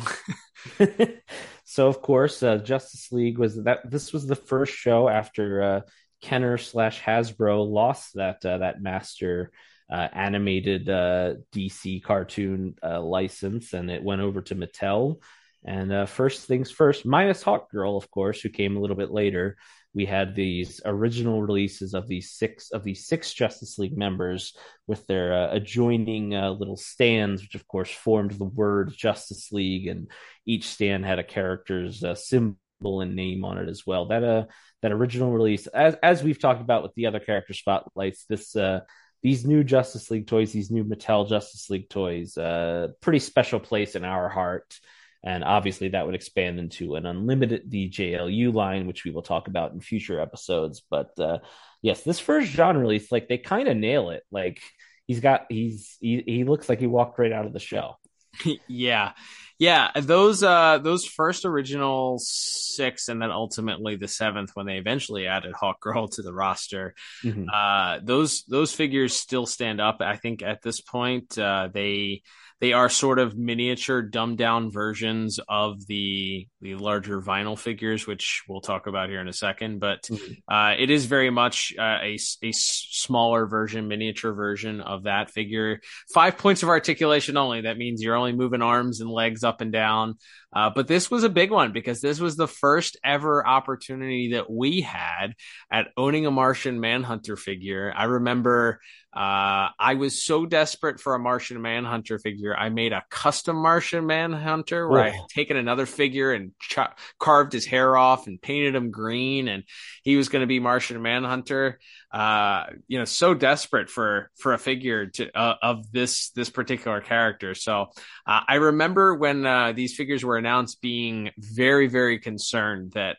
so, 1.63 1.87
of 1.87 2.01
course, 2.01 2.41
uh, 2.41 2.57
Justice 2.57 3.11
League 3.11 3.37
was 3.37 3.63
that. 3.63 3.89
This 3.89 4.13
was 4.13 4.25
the 4.25 4.35
first 4.35 4.73
show 4.73 5.07
after 5.07 5.61
uh, 5.61 5.81
Kenner 6.21 6.57
slash 6.57 7.01
Hasbro 7.01 7.69
lost 7.69 8.15
that 8.15 8.43
uh, 8.43 8.59
that 8.59 8.81
master 8.81 9.51
uh, 9.91 10.07
animated 10.13 10.89
uh, 10.89 11.35
DC 11.51 12.03
cartoon 12.03 12.75
uh, 12.83 13.01
license, 13.01 13.73
and 13.73 13.89
it 13.91 14.03
went 14.03 14.21
over 14.21 14.41
to 14.41 14.55
Mattel. 14.55 15.17
And 15.65 15.93
uh, 15.93 16.05
first 16.05 16.45
things 16.45 16.71
first, 16.71 17.05
minus 17.05 17.43
Hawkgirl, 17.43 17.95
of 17.95 18.11
course, 18.11 18.41
who 18.41 18.49
came 18.49 18.75
a 18.75 18.79
little 18.79 18.95
bit 18.95 19.11
later. 19.11 19.57
We 19.95 20.05
had 20.05 20.35
these 20.35 20.81
original 20.83 21.41
releases 21.41 21.93
of 21.93 22.07
these 22.07 22.31
six 22.31 22.71
of 22.71 22.83
these 22.83 23.05
six 23.05 23.31
Justice 23.31 23.77
League 23.77 23.95
members 23.95 24.57
with 24.87 25.05
their 25.05 25.33
uh, 25.33 25.53
adjoining 25.53 26.35
uh, 26.35 26.49
little 26.49 26.77
stands, 26.77 27.41
which 27.41 27.55
of 27.55 27.67
course 27.67 27.91
formed 27.91 28.31
the 28.31 28.45
word 28.45 28.91
Justice 28.97 29.51
League, 29.51 29.87
and 29.87 30.09
each 30.45 30.67
stand 30.67 31.05
had 31.05 31.19
a 31.19 31.23
character's 31.23 32.03
symbol 32.15 32.57
and 33.01 33.15
name 33.15 33.45
on 33.45 33.57
it 33.57 33.69
as 33.69 33.85
well. 33.85 34.07
That 34.07 34.23
uh 34.23 34.45
that 34.81 34.91
original 34.91 35.31
release, 35.31 35.67
as 35.67 35.95
as 36.03 36.23
we've 36.23 36.39
talked 36.39 36.61
about 36.61 36.83
with 36.83 36.93
the 36.95 37.05
other 37.05 37.19
character 37.19 37.53
spotlights, 37.53 38.25
this 38.25 38.55
uh 38.55 38.81
these 39.23 39.45
new 39.45 39.63
Justice 39.63 40.11
League 40.11 40.27
toys, 40.27 40.51
these 40.51 40.69
new 40.69 40.83
Mattel 40.83 41.27
Justice 41.27 41.69
League 41.69 41.89
toys, 41.89 42.37
uh, 42.37 42.89
pretty 43.01 43.19
special 43.19 43.59
place 43.59 43.95
in 43.95 44.03
our 44.03 44.27
heart. 44.27 44.77
And 45.25 45.45
obviously, 45.45 45.89
that 45.89 46.05
would 46.05 46.15
expand 46.15 46.59
into 46.59 46.95
an 46.95 47.05
unlimited 47.05 47.71
DJLU 47.71 48.53
line, 48.53 48.85
which 48.85 49.05
we 49.05 49.11
will 49.11 49.21
talk 49.21 49.47
about 49.47 49.71
in 49.71 49.79
future 49.79 50.19
episodes. 50.19 50.83
But 50.89 51.17
uh, 51.17 51.39
yes, 51.81 52.01
this 52.01 52.19
first 52.19 52.51
genre 52.51 52.81
release, 52.81 53.09
like 53.09 53.29
they 53.29 53.37
kind 53.37 53.69
of 53.69 53.77
nail 53.77 54.09
it. 54.09 54.23
Like 54.29 54.59
he's 55.07 55.21
got, 55.21 55.45
he's 55.47 55.97
he, 56.01 56.21
he 56.25 56.43
looks 56.43 56.67
like 56.67 56.81
he 56.81 56.87
walked 56.87 57.17
right 57.17 57.31
out 57.31 57.45
of 57.45 57.53
the 57.53 57.59
show. 57.59 57.95
yeah, 58.67 59.13
yeah. 59.59 59.91
Those 59.95 60.43
uh 60.43 60.79
those 60.79 61.05
first 61.05 61.45
original 61.45 62.19
six, 62.19 63.07
and 63.07 63.21
then 63.21 63.31
ultimately 63.31 63.95
the 63.95 64.07
seventh, 64.07 64.51
when 64.53 64.65
they 64.65 64.77
eventually 64.77 65.27
added 65.27 65.53
Hawkgirl 65.53 66.11
to 66.15 66.21
the 66.21 66.33
roster. 66.33 66.95
Mhm. 67.23 67.45
Uh, 67.51 67.99
those 68.03 68.43
those 68.43 68.73
figures 68.73 69.13
still 69.15 69.45
stand 69.45 69.79
up. 69.79 69.97
I 70.01 70.17
think 70.17 70.41
at 70.41 70.61
this 70.61 70.81
point, 70.81 71.37
uh, 71.37 71.69
they 71.73 72.23
they 72.63 72.71
are 72.71 72.87
sort 72.87 73.19
of 73.19 73.37
miniature, 73.37 74.01
dumbed 74.01 74.37
down 74.37 74.71
versions 74.71 75.37
of 75.49 75.85
the 75.85 76.47
the 76.61 76.75
larger 76.75 77.21
vinyl 77.21 77.59
figures, 77.59 78.07
which 78.07 78.43
we'll 78.47 78.61
talk 78.61 78.87
about 78.87 79.09
here 79.09 79.19
in 79.19 79.27
a 79.27 79.33
second. 79.33 79.81
But 79.81 80.07
uh, 80.47 80.75
it 80.79 80.89
is 80.89 81.03
very 81.03 81.29
much 81.29 81.73
uh, 81.77 81.99
a 82.01 82.17
a 82.41 82.51
smaller 82.53 83.47
version, 83.47 83.89
miniature 83.89 84.31
version 84.31 84.79
of 84.79 85.03
that 85.03 85.29
figure. 85.29 85.81
Five 86.13 86.37
points 86.37 86.63
of 86.63 86.69
articulation 86.69 87.35
only. 87.35 87.59
That 87.61 87.77
means 87.77 88.01
you're 88.01 88.15
only 88.15 88.31
moving 88.31 88.61
arms 88.61 89.01
and 89.01 89.09
legs 89.09 89.43
up 89.43 89.59
and 89.59 89.73
down. 89.73 90.15
Uh, 90.55 90.69
but 90.73 90.87
this 90.87 91.09
was 91.09 91.23
a 91.23 91.29
big 91.29 91.51
one 91.51 91.71
because 91.71 91.99
this 92.01 92.19
was 92.19 92.35
the 92.35 92.47
first 92.47 92.97
ever 93.03 93.45
opportunity 93.45 94.33
that 94.33 94.49
we 94.49 94.81
had 94.81 95.33
at 95.71 95.87
owning 95.97 96.25
a 96.25 96.31
Martian 96.31 96.79
Manhunter 96.79 97.35
figure. 97.35 97.93
I 97.95 98.05
remember 98.05 98.79
uh, 99.15 99.69
I 99.79 99.95
was 99.97 100.23
so 100.23 100.45
desperate 100.47 100.99
for 100.99 101.13
a 101.13 101.19
Martian 101.19 101.61
Manhunter 101.61 102.17
figure, 102.17 102.55
I 102.57 102.69
made 102.69 102.93
a 102.93 103.03
custom 103.11 103.55
Martian 103.57 104.07
Manhunter 104.07 104.89
where 104.89 105.03
I 105.03 105.09
Oh. 105.09 105.11
had 105.11 105.29
taken 105.29 105.55
another 105.55 105.85
figure 105.85 106.31
and 106.33 106.51
ch- 106.59 106.79
carved 107.19 107.53
his 107.53 107.65
hair 107.67 107.95
off 107.95 108.25
and 108.25 108.41
painted 108.41 108.73
him 108.73 108.89
green, 108.89 109.47
and 109.47 109.63
he 110.03 110.15
was 110.17 110.29
going 110.29 110.41
to 110.41 110.47
be 110.47 110.59
Martian 110.59 110.99
Manhunter. 111.01 111.79
Uh, 112.13 112.65
you 112.87 112.99
know, 112.99 113.05
so 113.05 113.33
desperate 113.33 113.89
for 113.89 114.29
for 114.37 114.53
a 114.53 114.59
figure 114.59 115.07
to 115.07 115.35
uh, 115.35 115.55
of 115.63 115.91
this 115.91 116.29
this 116.29 116.49
particular 116.51 117.01
character. 117.01 117.55
So 117.55 117.87
uh, 118.27 118.41
I 118.47 118.55
remember 118.55 119.15
when 119.15 119.43
uh, 119.47 119.71
these 119.71 119.95
figures 119.95 120.23
were 120.23 120.37
announced, 120.37 120.79
being 120.79 121.31
very 121.39 121.87
very 121.87 122.19
concerned 122.19 122.91
that 122.91 123.17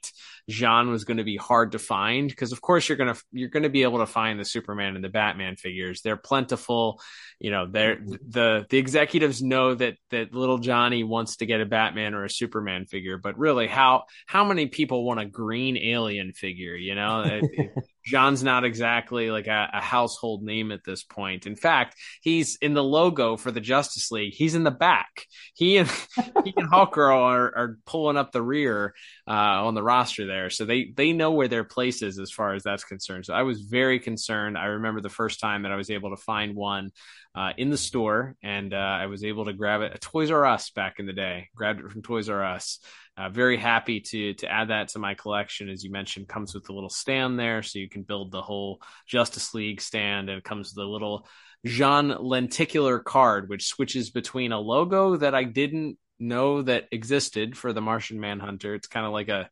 J'onn 0.51 0.91
was 0.91 1.05
going 1.05 1.17
to 1.17 1.25
be 1.25 1.37
hard 1.37 1.73
to 1.73 1.79
find 1.79 2.29
because 2.29 2.53
of 2.53 2.61
course 2.61 2.89
you're 2.89 2.99
gonna 2.99 3.17
you're 3.33 3.49
gonna 3.49 3.69
be 3.71 3.83
able 3.83 3.99
to 3.99 4.07
find 4.07 4.39
the 4.39 4.45
Superman 4.45 4.95
and 4.95 5.05
the 5.05 5.09
Batman 5.09 5.57
figures. 5.57 6.03
They're 6.03 6.17
plentiful. 6.17 7.01
You 7.41 7.51
know, 7.51 7.67
they're 7.71 7.99
the 8.29 8.67
the 8.69 8.79
executives 8.79 9.43
know 9.43 9.75
that 9.75 9.95
that 10.11 10.35
little 10.35 10.59
Johnny 10.59 11.03
wants 11.03 11.37
to 11.37 11.47
get 11.47 11.61
a 11.61 11.67
Batman 11.67 12.15
or 12.15 12.25
a 12.25 12.31
Superman 12.31 12.87
figure, 12.87 13.17
but 13.19 13.39
really 13.39 13.67
how 13.67 14.05
how 14.27 14.45
many 14.45 14.67
people 14.67 15.05
want 15.05 15.21
a 15.21 15.25
green 15.27 15.77
alien 15.79 16.33
figure? 16.33 16.75
You 16.77 16.95
know, 16.95 17.23
It- 17.23 17.45
it- 17.53 17.71
J'onn's 18.07 18.45
not 18.45 18.65
exactly 18.65 19.31
like 19.31 19.47
a, 19.47 19.71
a 19.73 19.81
household 19.81 20.43
name 20.43 20.73
at 20.73 20.85
this 20.85 21.03
point. 21.03 21.47
In 21.47 21.57
fact, 21.57 21.97
he's 22.21 22.57
in 22.57 22.75
the 22.75 22.85
logo 22.85 23.39
for 23.39 23.51
the 23.51 23.63
Justice 23.63 24.11
League. 24.11 24.35
He's 24.35 24.55
in 24.55 24.63
the 24.63 24.71
back. 24.71 25.25
He 25.55 25.79
and 25.79 25.89
he 26.45 26.53
and 26.55 26.71
Hawkgirl 26.71 27.17
are, 27.17 27.57
are 27.57 27.79
pulling 27.87 28.19
up 28.19 28.31
the 28.31 28.43
rear 28.43 28.95
uh, 29.27 29.31
on 29.65 29.73
the 29.75 29.83
roster 29.83 30.27
there, 30.27 30.34
so 30.51 30.65
they 30.65 30.93
they 30.97 31.13
know 31.13 31.33
where 31.33 31.49
their 31.49 31.65
place 31.65 32.03
is 32.03 32.19
as 32.19 32.31
far 32.31 32.55
as 32.55 32.63
that's 32.63 32.85
concerned. 32.85 33.27
So 33.27 33.35
I 33.35 33.43
was 33.43 33.61
very 33.63 33.99
concerned. 33.99 34.59
I 34.59 34.67
remember 34.67 35.01
the 35.01 35.09
first 35.09 35.41
time 35.41 35.63
that 35.63 35.73
I 35.73 35.77
was 35.77 35.91
able 35.91 36.11
to 36.11 36.23
find 36.23 36.55
one 36.55 36.91
uh, 37.35 37.53
in 37.57 37.71
the 37.71 37.77
store, 37.77 38.37
and 38.43 38.73
uh, 38.73 38.77
I 38.77 39.07
was 39.07 39.25
able 39.25 39.47
to 39.47 39.53
grab 39.53 39.81
it 39.83 39.93
at 39.93 40.01
Toys 40.01 40.31
R 40.31 40.45
Us 40.47 40.71
back 40.71 40.99
in 40.99 41.07
the 41.07 41.13
day. 41.13 41.49
Grabbed 41.55 41.81
it 41.81 41.91
from 41.91 42.03
Toys 42.03 42.29
R 42.29 42.45
Us. 42.45 42.79
Uh, 43.17 43.29
very 43.29 43.57
happy 43.57 44.01
to 44.01 44.35
to 44.35 44.51
add 44.51 44.69
that 44.69 44.89
to 44.89 44.99
my 44.99 45.15
collection. 45.15 45.69
As 45.69 45.85
you 45.85 45.91
mentioned, 45.91 46.29
comes 46.29 46.55
with 46.55 46.69
a 46.69 46.73
little 46.73 46.91
stand 46.91 47.39
there, 47.39 47.63
so 47.63 47.79
you 47.79 47.89
can 47.89 48.03
build 48.03 48.31
the 48.31 48.43
whole 48.43 48.81
Justice 49.07 49.55
League 49.55 49.81
stand, 49.81 50.29
and 50.29 50.39
it 50.39 50.45
comes 50.45 50.75
with 50.75 50.85
a 50.85 50.89
little 50.89 51.27
J'onn 51.67 52.17
lenticular 52.21 52.99
card, 52.99 53.49
which 53.49 53.67
switches 53.67 54.11
between 54.11 54.53
a 54.53 54.61
logo 54.61 55.17
that 55.17 55.35
I 55.35 55.45
didn't 55.45 55.99
know 56.19 56.63
that 56.63 56.89
existed 56.93 57.57
for 57.57 57.73
the 57.73 57.81
Martian 57.81 58.21
Manhunter. 58.21 58.75
It's 58.75 58.87
kind 58.87 59.07
of 59.07 59.13
like 59.13 59.29
a 59.29 59.49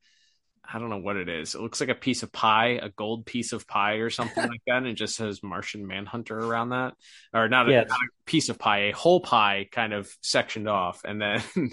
I 0.71 0.79
don't 0.79 0.91
know 0.91 0.99
what 0.99 1.17
it 1.17 1.29
is. 1.29 1.55
It 1.55 1.61
looks 1.61 1.81
like 1.81 1.89
a 1.89 1.95
piece 1.95 2.23
of 2.23 2.33
pie, 2.33 2.79
a 2.81 2.89
gold 2.91 3.27
piece 3.27 3.53
of 3.53 3.67
pie 3.67 3.95
or 3.95 4.11
something 4.11 4.47
like 4.47 4.63
that, 4.67 4.79
and 4.79 4.87
it 4.87 4.95
just 4.95 5.17
says 5.17 5.43
Martian 5.43 5.87
Manhunter 5.87 6.39
around 6.39 6.71
that, 6.71 6.95
or 7.35 7.49
not, 7.49 7.69
a, 7.69 7.73
not 7.89 7.99
a 7.99 8.09
piece 8.27 8.49
of 8.49 8.59
pie, 8.59 8.85
a 8.85 8.93
whole 8.93 9.21
pie 9.21 9.67
kind 9.71 9.93
of 9.93 10.11
sectioned 10.23 10.69
off, 10.69 11.03
and 11.05 11.21
then 11.21 11.43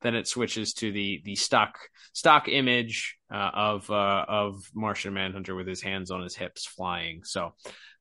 then 0.00 0.14
it 0.14 0.26
switches 0.26 0.74
to 0.74 0.90
the 0.90 1.20
the 1.24 1.36
stock 1.36 1.78
stock 2.12 2.48
image 2.48 3.18
uh, 3.32 3.50
of 3.54 3.90
uh, 3.90 4.24
of 4.26 4.62
Martian 4.74 5.14
Manhunter 5.14 5.54
with 5.54 5.66
his 5.66 5.82
hands 5.82 6.10
on 6.10 6.22
his 6.22 6.34
hips 6.34 6.66
flying. 6.66 7.22
So 7.24 7.54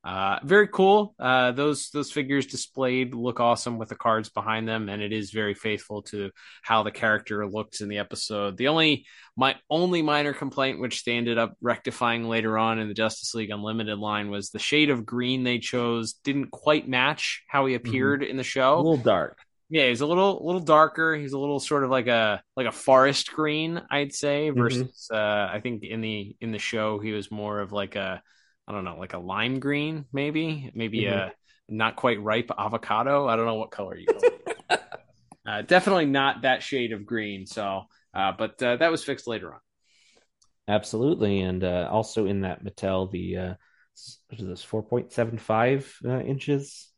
uh, 0.03 0.39
very 0.43 0.67
cool. 0.67 1.13
Uh, 1.19 1.51
those 1.51 1.89
those 1.89 2.11
figures 2.11 2.45
displayed 2.45 3.13
look 3.13 3.41
awesome 3.41 3.77
with 3.77 3.89
the 3.89 3.95
cards 3.95 4.29
behind 4.29 4.67
them, 4.67 4.87
and 4.87 5.01
it 5.01 5.11
is 5.11 5.31
very 5.31 5.53
faithful 5.53 6.03
to 6.03 6.31
how 6.61 6.83
the 6.83 6.91
character 6.91 7.45
looks 7.45 7.81
in 7.81 7.89
the 7.89 7.97
episode. 7.97 8.55
The 8.55 8.69
only 8.69 9.05
my 9.35 9.57
only 9.69 10.01
minor 10.01 10.33
complaint, 10.33 10.79
which 10.79 11.03
they 11.03 11.17
ended 11.17 11.37
up 11.37 11.55
rectifying 11.59 12.29
later 12.29 12.57
on 12.57 12.79
in 12.79 12.87
the 12.87 12.93
Justice 12.93 13.35
League 13.35 13.49
Unlimited 13.49 13.99
line, 13.99 14.29
was 14.29 14.51
the 14.51 14.59
shade 14.59 14.89
of 14.89 15.05
green 15.05 15.43
they 15.43 15.59
chose 15.59 16.13
didn't 16.13 16.51
quite 16.51 16.87
match 16.87 17.43
how 17.49 17.65
he 17.65 17.75
appeared 17.75 18.23
in 18.23 18.37
the 18.37 18.43
show. 18.43 18.75
A 18.75 18.77
little 18.77 18.97
dark. 18.97 19.37
Yeah, 19.69 19.89
he's 19.89 20.01
a 20.01 20.07
little 20.07 20.41
a 20.41 20.45
little 20.45 20.61
darker. 20.61 21.13
He's 21.15 21.33
a 21.33 21.39
little 21.39 21.59
sort 21.59 21.83
of 21.83 21.89
like 21.89 22.07
a 22.07 22.41
like 22.55 22.67
a 22.67 22.71
forest 22.71 23.33
green, 23.33 23.81
I'd 23.91 24.13
say, 24.13 24.49
versus 24.49 25.09
uh 25.13 25.49
I 25.51 25.59
think 25.61 25.83
in 25.83 25.99
the 25.99 26.37
in 26.39 26.53
the 26.53 26.57
show 26.57 26.99
he 26.99 27.11
was 27.11 27.29
more 27.29 27.59
of 27.59 27.73
like 27.73 27.95
a 27.95 28.23
I 28.69 28.73
don't 28.73 28.83
know, 28.83 28.97
like 28.99 29.13
a 29.13 29.19
lime 29.19 29.59
green, 29.59 30.05
maybe, 30.13 30.71
maybe 30.75 31.01
Mhm. 31.01 31.11
a 31.11 31.33
not 31.67 31.95
quite 31.95 32.21
ripe 32.21 32.51
avocado. 32.55 33.27
I 33.27 33.35
don't 33.35 33.45
know 33.47 33.55
what 33.55 33.71
color 33.71 33.97
you 33.97 34.05
it. 34.07 34.81
uh, 35.47 35.63
definitely 35.63 36.05
not 36.05 36.43
that 36.43 36.61
shade 36.61 36.93
of 36.93 37.05
green. 37.05 37.47
So, 37.47 37.85
uh, 38.13 38.33
but 38.37 38.61
uh, 38.61 38.77
that 38.77 38.91
was 38.91 39.03
fixed 39.03 39.27
later 39.27 39.53
on. 39.53 39.59
Absolutely, 40.67 41.41
and 41.41 41.63
uh, 41.63 41.89
also 41.91 42.27
in 42.27 42.41
that 42.41 42.63
Mattel, 42.63 43.11
the 43.11 43.37
uh, 43.37 43.53
what 44.27 44.39
is 44.39 44.45
this 44.45 44.63
four 44.63 44.83
point 44.83 45.11
seven 45.11 45.39
five 45.39 45.91
uh, 46.05 46.19
inches 46.19 46.91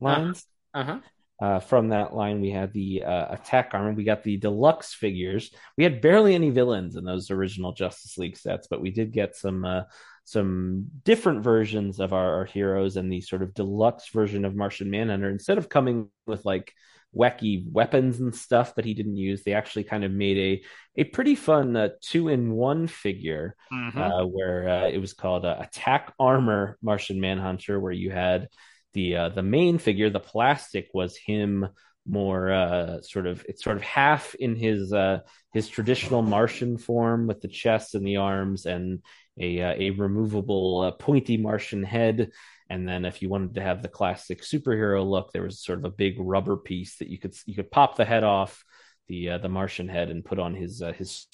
lines. 0.00 0.46
Uh-huh. 0.72 0.98
Uh, 1.40 1.60
from 1.60 1.90
that 1.90 2.14
line, 2.14 2.40
we 2.40 2.50
had 2.50 2.72
the 2.72 3.04
uh, 3.04 3.34
attack 3.34 3.70
armor. 3.72 3.92
We 3.92 4.04
got 4.04 4.24
the 4.24 4.38
deluxe 4.38 4.94
figures. 4.94 5.52
We 5.76 5.84
had 5.84 6.00
barely 6.00 6.34
any 6.34 6.50
villains 6.50 6.96
in 6.96 7.04
those 7.04 7.30
original 7.30 7.72
Justice 7.72 8.18
League 8.18 8.36
sets, 8.36 8.66
but 8.66 8.80
we 8.80 8.90
did 8.90 9.12
get 9.12 9.36
some 9.36 9.64
uh, 9.64 9.82
some 10.28 10.86
different 11.04 11.42
versions 11.42 12.00
of 12.00 12.12
our, 12.12 12.34
our 12.36 12.44
heroes 12.44 12.96
and 12.96 13.10
the 13.10 13.20
sort 13.22 13.42
of 13.42 13.54
deluxe 13.54 14.10
version 14.10 14.44
of 14.44 14.54
Martian 14.54 14.90
Manhunter. 14.90 15.30
Instead 15.30 15.56
of 15.56 15.68
coming 15.70 16.08
with 16.26 16.44
like 16.44 16.72
wacky 17.16 17.64
weapons 17.72 18.20
and 18.20 18.34
stuff 18.34 18.74
that 18.74 18.84
he 18.84 18.92
didn't 18.92 19.16
use, 19.16 19.42
they 19.42 19.54
actually 19.54 19.84
kind 19.84 20.04
of 20.04 20.12
made 20.12 20.36
a 20.38 21.00
a 21.00 21.04
pretty 21.04 21.34
fun 21.34 21.74
uh, 21.76 21.88
two 22.02 22.28
in 22.28 22.52
one 22.52 22.86
figure 22.88 23.56
Mhm. 23.72 23.96
uh, 23.96 24.26
where 24.26 24.68
uh, 24.68 24.88
it 24.88 24.98
was 24.98 25.14
called 25.14 25.46
uh, 25.46 25.56
Attack 25.60 26.12
Armor 26.18 26.76
Martian 26.82 27.20
Manhunter, 27.20 27.80
where 27.80 27.92
you 27.92 28.10
had 28.10 28.48
the 28.92 29.16
uh, 29.16 29.28
the 29.30 29.42
main 29.42 29.78
figure, 29.78 30.10
the 30.10 30.20
plastic 30.20 30.88
was 30.92 31.16
him 31.16 31.68
more 32.08 32.50
uh, 32.50 33.02
sort 33.02 33.26
of 33.26 33.44
it's 33.48 33.62
sort 33.62 33.76
of 33.76 33.82
half 33.82 34.34
in 34.34 34.56
his 34.56 34.92
uh, 34.92 35.20
his 35.52 35.68
traditional 35.68 36.22
Martian 36.22 36.78
form 36.78 37.26
with 37.26 37.40
the 37.40 37.48
chest 37.48 37.94
and 37.94 38.06
the 38.06 38.16
arms 38.16 38.66
and 38.66 39.02
a 39.38 39.60
uh, 39.60 39.74
a 39.76 39.90
removable 39.90 40.80
uh, 40.80 40.90
pointy 40.92 41.36
Martian 41.36 41.82
head. 41.82 42.30
And 42.70 42.86
then 42.86 43.04
if 43.04 43.22
you 43.22 43.30
wanted 43.30 43.54
to 43.54 43.62
have 43.62 43.80
the 43.80 43.88
classic 43.88 44.42
superhero 44.42 45.08
look, 45.08 45.32
there 45.32 45.42
was 45.42 45.62
sort 45.62 45.78
of 45.78 45.84
a 45.86 45.90
big 45.90 46.16
rubber 46.18 46.56
piece 46.56 46.96
that 46.98 47.08
you 47.08 47.18
could 47.18 47.34
you 47.46 47.54
could 47.54 47.70
pop 47.70 47.96
the 47.96 48.04
head 48.04 48.24
off 48.24 48.64
the 49.06 49.30
uh, 49.30 49.38
the 49.38 49.48
Martian 49.48 49.88
head 49.88 50.10
and 50.10 50.24
put 50.24 50.38
on 50.38 50.54
his 50.54 50.82
uh, 50.82 50.92
his 50.92 51.26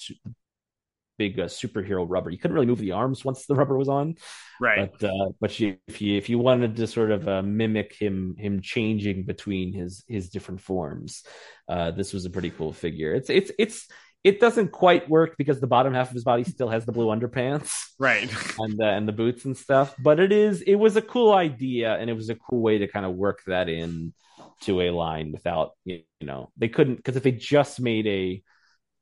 big 1.17 1.39
uh, 1.39 1.45
superhero 1.45 2.05
rubber. 2.07 2.29
You 2.29 2.37
couldn't 2.37 2.55
really 2.55 2.67
move 2.67 2.79
the 2.79 2.91
arms 2.91 3.23
once 3.23 3.45
the 3.45 3.55
rubber 3.55 3.77
was 3.77 3.89
on, 3.89 4.15
Right. 4.59 4.91
But 4.99 5.09
uh, 5.09 5.29
but 5.39 5.59
you, 5.59 5.77
if 5.87 6.01
you 6.01 6.17
if 6.17 6.29
you 6.29 6.39
wanted 6.39 6.75
to 6.77 6.87
sort 6.87 7.11
of 7.11 7.27
uh, 7.27 7.41
mimic 7.41 7.93
him 7.93 8.35
him 8.37 8.61
changing 8.61 9.25
between 9.25 9.73
his 9.73 10.03
his 10.07 10.29
different 10.29 10.61
forms, 10.61 11.23
uh, 11.67 11.91
this 11.91 12.13
was 12.13 12.25
a 12.25 12.29
pretty 12.29 12.51
cool 12.51 12.71
figure. 12.71 13.13
It's 13.13 13.29
it's 13.29 13.51
it's 13.59 13.87
it 14.23 14.39
doesn't 14.39 14.71
quite 14.71 15.09
work 15.09 15.35
because 15.37 15.59
the 15.59 15.67
bottom 15.67 15.93
half 15.93 16.07
of 16.07 16.13
his 16.13 16.23
body 16.23 16.43
still 16.43 16.69
has 16.69 16.83
the 16.85 16.91
blue 16.91 17.07
underpants 17.07 17.89
Right. 17.99 18.31
and 18.59 18.81
uh, 18.81 18.85
and 18.85 19.07
the 19.07 19.13
boots 19.13 19.45
and 19.45 19.57
stuff. 19.57 19.95
But 19.99 20.19
it 20.19 20.31
is 20.31 20.61
it 20.61 20.75
was 20.75 20.95
a 20.95 21.01
cool 21.01 21.33
idea 21.33 21.95
and 21.95 22.09
it 22.09 22.13
was 22.13 22.29
a 22.29 22.35
cool 22.35 22.61
way 22.61 22.77
to 22.79 22.87
kind 22.87 23.05
of 23.05 23.15
work 23.15 23.41
that 23.47 23.69
in 23.69 24.13
to 24.61 24.81
a 24.81 24.91
line 24.91 25.31
without 25.33 25.71
you 25.83 26.03
know 26.21 26.49
they 26.57 26.69
couldn't 26.69 26.95
because 26.95 27.17
if 27.17 27.23
they 27.23 27.31
just 27.31 27.79
made 27.81 28.07
a 28.07 28.41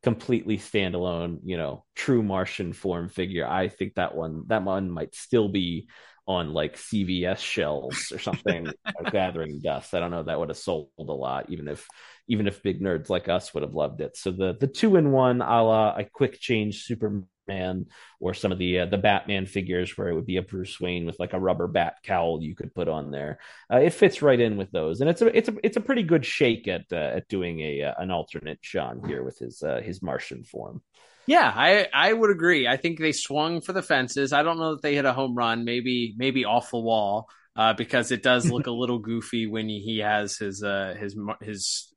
completely 0.04 0.58
standalone 0.58 1.40
you 1.44 1.58
know 1.58 1.86
true 1.96 2.22
Martian 2.22 2.74
form 2.74 3.10
figure, 3.10 3.48
I 3.48 3.70
think 3.70 3.96
that 3.96 4.16
one 4.16 4.44
that 4.48 4.64
one 4.64 4.90
might 4.90 5.16
still 5.16 5.50
be 5.50 5.88
on 6.26 6.54
like 6.54 6.78
CVS 6.78 7.40
shelves 7.40 8.12
or 8.12 8.20
something 8.20 8.68
gathering 9.12 9.60
dust. 9.62 9.94
I 9.94 10.00
don't 10.00 10.12
know 10.12 10.24
that 10.24 10.40
would 10.40 10.50
have 10.50 10.58
sold 10.58 10.90
a 11.00 11.04
lot, 11.04 11.50
even 11.50 11.68
if 11.68 11.88
even 12.28 12.48
if 12.48 12.64
big 12.64 12.82
nerds 12.82 13.10
like 13.10 13.28
us 13.28 13.54
would 13.54 13.64
have 13.64 13.74
loved 13.74 14.02
it. 14.02 14.16
So 14.16 14.32
the 14.32 14.56
the 14.58 14.68
two 14.68 14.96
in 14.96 15.12
one, 15.12 15.42
a 15.42 15.64
la 15.64 15.96
a 15.96 16.06
quick 16.06 16.40
change 16.40 16.84
Superman, 16.84 17.88
or 18.20 18.34
some 18.34 18.54
of 18.54 18.58
the 18.58 18.80
uh, 18.80 18.86
the 18.86 18.98
Batman 18.98 19.46
figures 19.46 19.98
where 19.98 20.08
it 20.08 20.16
would 20.16 20.26
be 20.26 20.38
a 20.38 20.42
Bruce 20.42 20.80
Wayne 20.80 21.06
with 21.06 21.20
like 21.20 21.34
a 21.34 21.40
rubber 21.40 21.68
bat 21.68 21.98
cowl 22.04 22.42
you 22.42 22.56
could 22.56 22.74
put 22.74 22.88
on 22.88 23.12
there. 23.12 23.40
Uh, 23.72 23.78
it 23.78 23.94
fits 23.94 24.22
right 24.22 24.40
in 24.40 24.56
with 24.56 24.72
those, 24.72 25.02
and 25.02 25.10
it's 25.10 25.22
a 25.22 25.38
it's 25.38 25.50
a 25.50 25.56
it's 25.62 25.78
a 25.78 25.82
pretty 25.82 26.04
good 26.04 26.26
shake 26.26 26.68
at 26.70 26.86
uh, 26.92 26.96
at 26.96 27.28
doing 27.28 27.60
a 27.60 27.84
uh, 27.84 27.94
an 27.98 28.12
alternate 28.12 28.62
J'onn 28.62 29.06
here 29.06 29.24
with 29.24 29.38
his 29.40 29.62
uh, 29.62 29.82
his 29.84 30.02
Martian 30.02 30.44
form. 30.44 30.82
Yeah, 31.28 31.52
I 31.54 31.88
I 31.94 32.12
would 32.12 32.30
agree. 32.30 32.68
I 32.68 32.78
think 32.78 33.00
they 33.00 33.12
swung 33.12 33.62
for 33.62 33.74
the 33.74 33.82
fences. 33.82 34.34
I 34.34 34.44
don't 34.44 34.58
know 34.58 34.72
that 34.76 34.82
they 34.82 34.96
hit 34.96 35.06
a 35.06 35.14
home 35.14 35.36
run. 35.36 35.64
Maybe 35.64 36.14
maybe 36.18 36.46
off 36.46 36.72
the 36.72 36.80
wall. 36.80 37.30
Uh, 37.56 37.72
because 37.72 38.12
it 38.12 38.24
does 38.24 38.50
look 38.50 38.66
a 38.66 38.72
little 38.72 38.98
goofy 38.98 39.46
when 39.46 39.70
he, 39.70 40.00
has 40.00 40.38
his 40.38 40.64
uh 40.64 40.96
his 41.00 41.16
his 41.40 41.94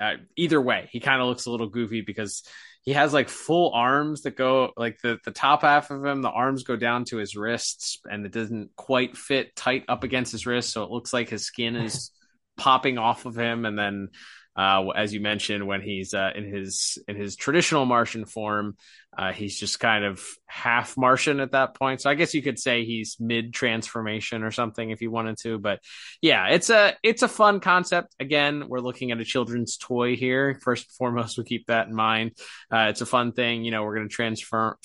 uh, 0.00 0.14
either 0.36 0.60
way 0.60 0.88
he 0.90 0.98
kind 0.98 1.22
of 1.22 1.28
looks 1.28 1.46
a 1.46 1.50
little 1.50 1.68
goofy 1.68 2.00
because 2.00 2.42
he 2.86 2.92
has 2.92 3.12
like 3.12 3.28
full 3.28 3.72
arms 3.72 4.22
that 4.22 4.36
go 4.36 4.70
like 4.76 5.00
the 5.02 5.18
the 5.24 5.30
top 5.30 5.62
half 5.62 5.90
of 5.90 6.04
him 6.04 6.22
the 6.22 6.30
arms 6.30 6.64
go 6.64 6.76
down 6.76 7.04
to 7.04 7.18
his 7.18 7.36
wrists 7.36 8.00
and 8.10 8.24
it 8.24 8.32
doesn't 8.32 8.74
quite 8.76 9.16
fit 9.16 9.54
tight 9.54 9.84
up 9.88 10.04
against 10.04 10.32
his 10.32 10.46
wrist 10.46 10.72
so 10.72 10.82
it 10.82 10.90
looks 10.90 11.12
like 11.12 11.28
his 11.28 11.44
skin 11.46 11.76
is 11.76 12.10
popping 12.56 12.96
off 12.96 13.26
of 13.26 13.36
him 13.36 13.64
and 13.64 13.78
then 13.78 14.08
uh, 14.56 14.88
as 14.88 15.12
you 15.12 15.20
mentioned, 15.20 15.66
when 15.66 15.82
he's 15.82 16.14
uh, 16.14 16.30
in 16.34 16.44
his 16.44 16.98
in 17.06 17.16
his 17.16 17.36
traditional 17.36 17.84
Martian 17.84 18.24
form, 18.24 18.76
uh, 19.16 19.32
he's 19.32 19.58
just 19.58 19.80
kind 19.80 20.04
of 20.04 20.22
half 20.46 20.96
Martian 20.96 21.40
at 21.40 21.52
that 21.52 21.74
point. 21.74 22.00
So 22.00 22.08
I 22.08 22.14
guess 22.14 22.32
you 22.34 22.42
could 22.42 22.58
say 22.58 22.84
he's 22.84 23.16
mid 23.20 23.52
transformation 23.52 24.42
or 24.42 24.50
something 24.50 24.90
if 24.90 25.02
you 25.02 25.10
wanted 25.10 25.36
to. 25.42 25.58
But 25.58 25.80
yeah, 26.22 26.48
it's 26.48 26.70
a 26.70 26.94
it's 27.02 27.22
a 27.22 27.28
fun 27.28 27.60
concept. 27.60 28.14
Again, 28.18 28.64
we're 28.68 28.80
looking 28.80 29.10
at 29.10 29.20
a 29.20 29.24
children's 29.24 29.76
toy 29.76 30.16
here. 30.16 30.58
First 30.62 30.84
and 30.84 30.92
foremost, 30.92 31.36
we 31.36 31.44
keep 31.44 31.66
that 31.66 31.88
in 31.88 31.94
mind. 31.94 32.32
Uh, 32.72 32.86
it's 32.88 33.02
a 33.02 33.06
fun 33.06 33.32
thing. 33.32 33.62
You 33.62 33.72
know, 33.72 33.82
we're 33.84 33.96
going 33.96 34.08
to 34.08 34.14
transform 34.14 34.76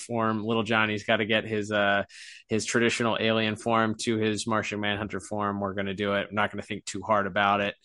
little 0.44 0.64
Johnny's 0.64 1.06
got 1.06 1.18
to 1.18 1.26
get 1.26 1.46
his 1.46 1.72
uh 1.72 2.04
his 2.50 2.66
traditional 2.66 3.18
alien 3.20 3.56
form 3.56 3.96
to 4.02 4.18
his 4.18 4.46
Martian 4.46 4.82
Manhunter 4.82 5.22
form. 5.22 5.62
We're 5.62 5.74
going 5.74 5.86
to 5.86 5.94
do 5.94 6.14
it. 6.16 6.28
I'm 6.30 6.36
not 6.36 6.52
going 6.52 6.62
to 6.62 6.68
think 6.68 6.84
too 6.84 7.02
hard 7.02 7.26
about 7.26 7.62
it 7.62 7.76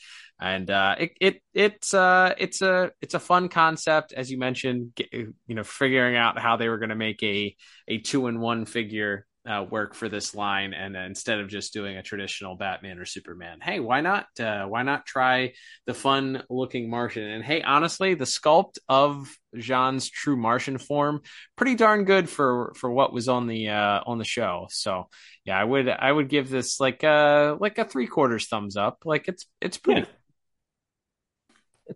and 0.40 0.70
uh, 0.70 0.96
it, 0.98 1.12
it 1.20 1.42
it's 1.54 1.94
uh, 1.94 2.34
it's 2.38 2.62
a 2.62 2.90
it's 3.00 3.14
a 3.14 3.20
fun 3.20 3.48
concept 3.48 4.12
as 4.12 4.30
you 4.30 4.38
mentioned 4.38 4.92
you 5.12 5.54
know 5.54 5.64
figuring 5.64 6.16
out 6.16 6.38
how 6.38 6.56
they 6.56 6.68
were 6.68 6.78
going 6.78 6.90
to 6.90 6.96
make 6.96 7.22
a 7.22 7.54
a 7.88 7.98
two 7.98 8.26
in 8.26 8.40
one 8.40 8.66
figure 8.66 9.26
uh, 9.48 9.64
work 9.70 9.94
for 9.94 10.08
this 10.08 10.34
line 10.34 10.74
and 10.74 10.96
uh, 10.96 11.00
instead 11.00 11.38
of 11.38 11.48
just 11.48 11.72
doing 11.72 11.96
a 11.96 12.02
traditional 12.02 12.56
batman 12.56 12.98
or 12.98 13.04
superman 13.04 13.58
hey 13.62 13.78
why 13.78 14.00
not 14.00 14.26
uh, 14.40 14.64
why 14.64 14.82
not 14.82 15.06
try 15.06 15.52
the 15.86 15.94
fun 15.94 16.42
looking 16.50 16.90
martian? 16.90 17.22
And 17.22 17.44
hey 17.44 17.62
honestly 17.62 18.14
the 18.14 18.24
sculpt 18.24 18.78
of 18.88 19.32
J'onn's 19.54 20.10
true 20.10 20.36
martian 20.36 20.78
form 20.78 21.20
pretty 21.54 21.76
darn 21.76 22.04
good 22.04 22.28
for 22.28 22.74
for 22.76 22.90
what 22.90 23.12
was 23.12 23.28
on 23.28 23.46
the 23.46 23.68
uh 23.68 24.00
on 24.04 24.18
the 24.18 24.24
show. 24.24 24.66
So 24.68 25.08
yeah 25.44 25.58
i 25.58 25.62
would 25.62 25.88
i 25.88 26.10
would 26.10 26.28
give 26.28 26.50
this 26.50 26.80
like 26.80 27.04
a 27.04 27.56
like 27.60 27.78
a 27.78 27.84
three 27.84 28.08
quarters 28.08 28.48
thumbs 28.48 28.76
up. 28.76 29.02
Like 29.04 29.28
it's 29.28 29.46
it's 29.60 29.78
pretty 29.78 30.00
yeah 30.00 30.06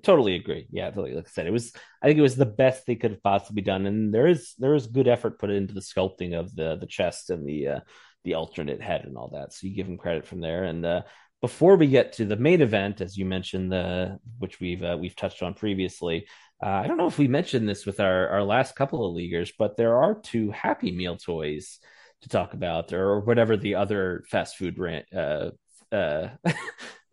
totally 0.02 0.34
agree. 0.34 0.66
Yeah, 0.70 0.88
totally. 0.90 1.14
Like 1.14 1.26
I 1.26 1.30
said, 1.30 1.46
it 1.46 1.52
was. 1.52 1.72
I 2.02 2.06
think 2.06 2.18
it 2.18 2.22
was 2.22 2.36
the 2.36 2.46
best 2.46 2.86
they 2.86 2.96
could 2.96 3.12
have 3.12 3.22
possibly 3.22 3.62
done, 3.62 3.86
and 3.86 4.12
there 4.12 4.26
is 4.26 4.54
there 4.58 4.74
is 4.74 4.86
good 4.86 5.08
effort 5.08 5.38
put 5.38 5.50
into 5.50 5.74
the 5.74 5.80
sculpting 5.80 6.38
of 6.38 6.54
the 6.54 6.76
the 6.76 6.86
chest 6.86 7.30
and 7.30 7.46
the 7.46 7.68
uh, 7.68 7.80
the 8.24 8.34
alternate 8.34 8.80
head 8.80 9.04
and 9.04 9.16
all 9.16 9.30
that. 9.34 9.52
So 9.52 9.66
you 9.66 9.74
give 9.74 9.86
them 9.86 9.98
credit 9.98 10.26
from 10.26 10.40
there. 10.40 10.64
And 10.64 10.84
uh, 10.84 11.02
before 11.40 11.76
we 11.76 11.86
get 11.86 12.14
to 12.14 12.24
the 12.24 12.36
main 12.36 12.60
event, 12.60 13.00
as 13.00 13.16
you 13.16 13.24
mentioned, 13.24 13.72
the 13.72 14.18
which 14.38 14.60
we've 14.60 14.82
uh, 14.82 14.96
we've 15.00 15.16
touched 15.16 15.42
on 15.42 15.54
previously. 15.54 16.26
Uh, 16.62 16.68
I 16.68 16.86
don't 16.86 16.98
know 16.98 17.06
if 17.06 17.18
we 17.18 17.28
mentioned 17.28 17.68
this 17.68 17.86
with 17.86 18.00
our 18.00 18.28
our 18.28 18.42
last 18.42 18.76
couple 18.76 19.06
of 19.06 19.14
leaguers, 19.14 19.52
but 19.58 19.76
there 19.76 19.96
are 19.96 20.20
two 20.20 20.50
Happy 20.50 20.92
Meal 20.92 21.16
toys 21.16 21.78
to 22.22 22.28
talk 22.28 22.52
about, 22.52 22.92
or 22.92 23.20
whatever 23.20 23.56
the 23.56 23.76
other 23.76 24.24
fast 24.28 24.56
food 24.56 24.78
rant, 24.78 25.06
uh, 25.14 25.50
uh, 25.90 26.28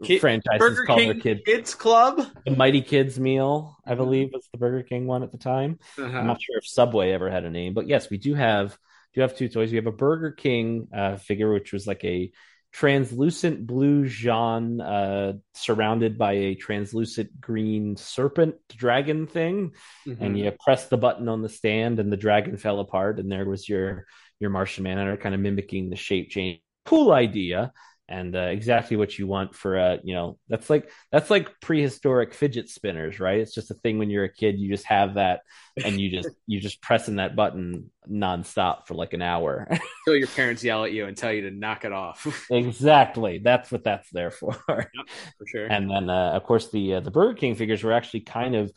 Kid, 0.04 0.20
franchises 0.22 0.60
Burger 0.60 0.86
called 0.86 1.00
King 1.00 1.10
their 1.10 1.20
kids 1.20 1.42
Kids 1.46 1.76
Club. 1.76 2.22
The 2.46 2.56
Mighty 2.56 2.82
Kids 2.82 3.20
meal, 3.20 3.78
I 3.86 3.96
believe, 3.96 4.30
was 4.34 4.48
the 4.52 4.58
Burger 4.58 4.84
King 4.84 5.08
one 5.08 5.24
at 5.24 5.32
the 5.32 5.38
time. 5.38 5.80
Uh-huh. 5.98 6.18
I'm 6.18 6.28
not 6.28 6.42
sure 6.42 6.58
if 6.58 6.68
Subway 6.68 7.12
ever 7.12 7.30
had 7.30 7.46
a 7.46 7.50
name, 7.50 7.74
but 7.74 7.88
yes, 7.88 8.10
we 8.10 8.18
do 8.18 8.34
have 8.36 8.78
do 9.14 9.22
have 9.22 9.36
two 9.36 9.50
toys. 9.50 9.72
We 9.72 9.78
have 9.78 9.88
a 9.88 9.92
Burger 9.92 10.32
King 10.32 10.88
uh, 10.94 11.16
figure, 11.18 11.52
which 11.52 11.74
was 11.74 11.88
like 11.88 12.04
a 12.04 12.32
translucent 12.72 13.66
blue 13.66 14.06
J'onn 14.06 14.82
uh, 14.82 15.38
surrounded 15.56 16.18
by 16.18 16.34
a 16.34 16.56
translucent 16.56 17.40
green 17.42 17.96
serpent 17.96 18.56
dragon 18.70 19.26
thing, 19.26 19.72
Mhm. 20.06 20.18
and 20.22 20.38
you 20.38 20.52
press 20.64 20.88
the 20.88 20.98
button 20.98 21.28
on 21.28 21.42
the 21.42 21.50
stand, 21.50 22.00
and 22.00 22.12
the 22.12 22.18
dragon 22.18 22.58
fell 22.58 22.80
apart, 22.80 23.20
and 23.20 23.32
there 23.32 23.46
was 23.46 23.68
your 23.68 24.06
your 24.40 24.52
Martian 24.52 24.84
Manhunter, 24.84 25.18
kind 25.18 25.34
of 25.34 25.42
mimicking 25.42 25.90
the 25.90 25.96
shape 25.96 26.30
change. 26.30 26.62
Cool 26.86 27.12
idea 27.12 27.74
and 28.10 28.36
uh, 28.36 28.40
exactly 28.40 28.96
what 28.96 29.18
you 29.18 29.28
want 29.28 29.54
for 29.54 29.76
a 29.78 30.00
you 30.04 30.14
know 30.14 30.38
that's 30.48 30.70
like 30.70 30.90
that's 31.12 31.30
like 31.30 31.60
prehistoric 31.60 32.34
fidget 32.34 32.70
spinners 32.70 33.20
right? 33.20 33.40
It's 33.40 33.54
just 33.54 33.72
a 33.72 33.76
thing 33.76 33.98
when 33.98 34.10
you're 34.10 34.24
a 34.24 34.34
kid 34.34 34.58
you 34.58 34.70
just 34.70 34.86
have 34.86 35.16
that 35.16 35.42
and 35.84 36.00
you 36.00 36.10
just 36.10 36.30
you 36.48 36.60
just 36.60 36.82
pressing 36.82 37.18
that 37.18 37.36
button 37.36 37.92
nonstop 38.10 38.88
for 38.88 38.94
like 38.94 39.14
an 39.14 39.22
hour. 39.22 39.68
Until 39.70 40.18
your 40.18 40.28
parents 40.28 40.64
yell 40.64 40.86
at 40.86 40.94
you 40.94 41.06
and 41.06 41.18
tell 41.18 41.34
you 41.34 41.50
to 41.50 41.52
knock 41.52 41.84
it 41.84 41.92
off. 41.92 42.26
exactly. 42.52 43.40
That's 43.40 43.72
what 43.72 43.84
that's 43.84 44.10
there 44.12 44.32
for. 44.32 44.54
For 44.68 45.48
sure. 45.48 45.68
and 45.68 45.90
then 45.90 46.10
uh, 46.10 46.32
of 46.32 46.44
course 46.44 46.70
the 46.72 46.96
uh, 46.96 47.00
the 47.02 47.12
burger 47.12 47.34
king 47.34 47.56
figures 47.56 47.84
were 47.84 47.94
actually 47.94 48.22
kind 48.22 48.56
of 48.56 48.72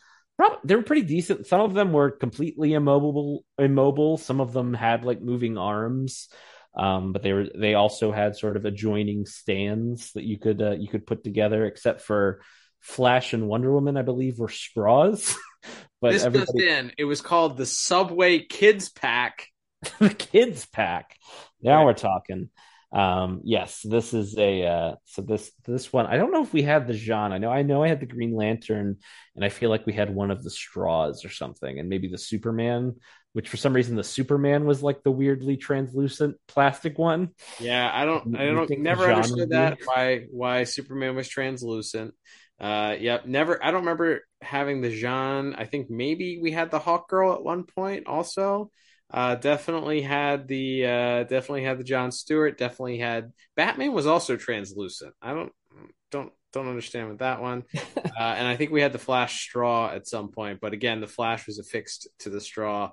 they 0.64 0.74
were 0.74 0.82
pretty 0.82 1.02
decent. 1.02 1.46
Some 1.46 1.60
of 1.60 1.74
them 1.74 1.92
were 1.92 2.10
completely 2.10 2.72
immobile 2.72 3.44
immobile. 3.58 4.16
Some 4.16 4.40
of 4.40 4.54
them 4.54 4.72
had 4.72 5.04
like 5.04 5.20
moving 5.20 5.58
arms 5.58 6.28
um, 6.74 7.12
but 7.12 7.22
they 7.22 7.32
were 7.32 7.46
they 7.54 7.74
also 7.74 8.12
had 8.12 8.36
sort 8.36 8.56
of 8.56 8.64
adjoining 8.64 9.26
stands 9.26 10.12
that 10.12 10.24
you 10.24 10.38
could 10.38 10.62
uh, 10.62 10.72
you 10.72 10.88
could 10.88 11.06
put 11.06 11.24
together 11.24 11.66
except 11.66 12.00
for 12.00 12.42
flash 12.80 13.34
and 13.34 13.46
wonder 13.46 13.70
woman 13.72 13.96
i 13.96 14.02
believe 14.02 14.38
were 14.38 14.48
straws. 14.48 15.36
But 16.02 16.12
this 16.12 16.24
everybody 16.24 16.60
just 16.60 16.78
in, 16.78 16.92
it 16.96 17.04
was 17.04 17.20
called 17.20 17.58
the 17.58 17.66
Subway 17.66 18.38
Kids 18.38 18.88
Pack. 18.88 19.48
the 19.98 20.10
kids 20.10 20.66
pack. 20.66 21.16
Now 21.62 21.84
we're 21.84 21.94
talking. 21.94 22.50
Um 22.92 23.42
yes 23.44 23.82
this 23.84 24.12
is 24.12 24.36
a 24.36 24.64
uh 24.64 24.94
so 25.04 25.22
this 25.22 25.52
this 25.64 25.92
one 25.92 26.06
i 26.06 26.16
don't 26.16 26.32
know 26.32 26.42
if 26.42 26.52
we 26.52 26.62
had 26.62 26.88
the 26.88 26.92
J'onn 26.92 27.30
i 27.30 27.38
know 27.38 27.48
i 27.48 27.62
know 27.62 27.84
i 27.84 27.88
had 27.88 28.00
the 28.00 28.06
green 28.06 28.34
lantern 28.34 28.96
and 29.36 29.44
i 29.44 29.48
feel 29.48 29.70
like 29.70 29.86
we 29.86 29.92
had 29.92 30.12
one 30.12 30.32
of 30.32 30.42
the 30.42 30.50
straws 30.50 31.24
or 31.24 31.28
something 31.28 31.78
and 31.78 31.88
maybe 31.88 32.08
the 32.08 32.18
superman 32.18 32.96
which 33.32 33.48
for 33.48 33.56
some 33.56 33.72
reason 33.72 33.96
the 33.96 34.04
superman 34.04 34.64
was 34.64 34.82
like 34.82 35.02
the 35.02 35.10
weirdly 35.10 35.56
translucent 35.56 36.36
plastic 36.48 36.98
one 36.98 37.30
Yeah, 37.58 37.90
I 37.92 38.04
don't, 38.04 38.36
I 38.36 38.46
don't, 38.46 38.70
never 38.78 39.10
understood 39.10 39.50
that 39.50 39.78
why 39.84 40.26
why 40.30 40.64
Superman 40.64 41.16
was 41.16 41.28
translucent. 41.28 42.14
Uh, 42.60 42.94
yep, 43.00 43.24
never. 43.24 43.62
I 43.64 43.70
don't 43.70 43.80
remember 43.80 44.20
having 44.42 44.82
the 44.82 44.90
J'onn. 44.90 45.54
I 45.58 45.64
think 45.64 45.88
maybe 45.88 46.38
we 46.42 46.52
had 46.52 46.70
the 46.70 46.78
Hawkgirl 46.78 47.36
at 47.36 47.42
one 47.42 47.64
point. 47.64 48.06
Also, 48.06 48.70
uh, 49.10 49.36
definitely 49.36 50.02
had 50.02 50.46
the 50.46 50.84
uh, 50.84 51.22
definitely 51.24 51.64
had 51.64 51.78
the 51.78 51.84
John 51.84 52.12
Stewart. 52.12 52.58
Definitely 52.58 52.98
had 52.98 53.32
Batman 53.56 53.92
was 53.92 54.06
also 54.06 54.36
translucent. 54.36 55.14
I 55.22 55.32
don't 55.32 55.52
don't 56.10 56.32
don't 56.52 56.68
understand 56.68 57.08
with 57.08 57.18
that 57.20 57.40
one. 57.40 57.64
uh, 57.96 58.00
and 58.18 58.46
I 58.46 58.56
think 58.56 58.72
we 58.72 58.82
had 58.82 58.92
the 58.92 58.98
Flash 58.98 59.40
straw 59.40 59.90
at 59.90 60.06
some 60.06 60.28
point, 60.28 60.60
but 60.60 60.74
again, 60.74 61.00
the 61.00 61.06
Flash 61.06 61.46
was 61.46 61.58
affixed 61.58 62.08
to 62.20 62.30
the 62.30 62.40
straw. 62.42 62.92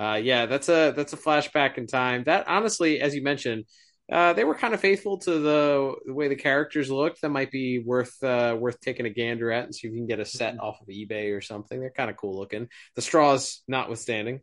Uh, 0.00 0.14
yeah, 0.22 0.46
that's 0.46 0.68
a 0.70 0.92
that's 0.96 1.12
a 1.12 1.16
flashback 1.18 1.76
in 1.78 1.86
time. 1.86 2.24
That 2.24 2.48
honestly, 2.48 3.00
as 3.00 3.14
you 3.14 3.22
mentioned, 3.22 3.64
uh, 4.10 4.32
they 4.32 4.44
were 4.44 4.54
kind 4.54 4.72
of 4.74 4.80
faithful 4.80 5.18
to 5.18 5.38
the, 5.38 5.94
the 6.06 6.14
way 6.14 6.28
the 6.28 6.36
characters 6.36 6.90
looked. 6.90 7.20
That 7.20 7.28
might 7.28 7.50
be 7.50 7.80
worth 7.80 8.22
uh, 8.24 8.56
worth 8.58 8.80
taking 8.80 9.06
a 9.06 9.10
gander 9.10 9.52
at 9.52 9.64
and 9.64 9.74
see 9.74 9.86
if 9.88 9.92
you 9.92 10.00
can 10.00 10.06
get 10.06 10.18
a 10.18 10.24
set 10.24 10.58
off 10.58 10.80
of 10.80 10.88
eBay 10.88 11.36
or 11.36 11.42
something. 11.42 11.78
They're 11.78 11.90
kind 11.90 12.10
of 12.10 12.16
cool 12.16 12.38
looking. 12.38 12.68
The 12.96 13.02
straws, 13.02 13.62
notwithstanding. 13.68 14.40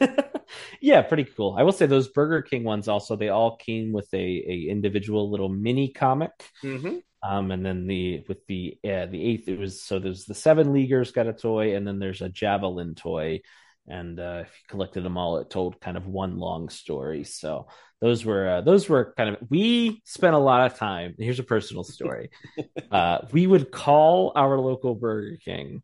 yeah 0.82 1.00
pretty 1.00 1.24
cool 1.24 1.54
i 1.58 1.62
will 1.62 1.72
say 1.72 1.86
those 1.86 2.08
burger 2.08 2.42
king 2.42 2.62
ones 2.62 2.88
also 2.88 3.16
they 3.16 3.30
all 3.30 3.56
came 3.56 3.92
with 3.92 4.08
a, 4.12 4.18
a 4.18 4.68
individual 4.68 5.30
little 5.30 5.48
mini 5.48 5.88
comic 5.92 6.30
Mm-hmm. 6.62 6.98
um 7.22 7.50
and 7.50 7.64
then 7.64 7.86
the 7.86 8.24
with 8.28 8.46
the 8.46 8.78
uh, 8.84 9.06
the 9.06 9.22
eighth 9.24 9.48
it 9.48 9.58
was 9.58 9.82
so 9.82 9.98
there's 9.98 10.26
the 10.26 10.34
seven 10.34 10.72
leaguers 10.74 11.12
got 11.12 11.26
a 11.26 11.32
toy 11.32 11.74
and 11.74 11.86
then 11.86 11.98
there's 11.98 12.20
a 12.20 12.28
javelin 12.28 12.94
toy 12.94 13.40
and 13.88 14.20
uh, 14.20 14.42
if 14.42 14.48
you 14.48 14.68
collected 14.68 15.02
them 15.02 15.16
all 15.16 15.38
it 15.38 15.50
told 15.50 15.80
kind 15.80 15.96
of 15.96 16.06
one 16.06 16.38
long 16.38 16.68
story 16.68 17.24
so 17.24 17.66
those 18.00 18.24
were 18.24 18.48
uh, 18.48 18.60
those 18.60 18.88
were 18.88 19.12
kind 19.16 19.30
of 19.30 19.36
we 19.50 20.00
spent 20.04 20.34
a 20.34 20.38
lot 20.38 20.70
of 20.70 20.78
time 20.78 21.14
here's 21.18 21.40
a 21.40 21.44
personal 21.44 21.84
story 21.84 22.30
uh, 22.90 23.18
we 23.32 23.46
would 23.46 23.70
call 23.70 24.32
our 24.34 24.58
local 24.58 24.94
burger 24.94 25.36
king 25.44 25.82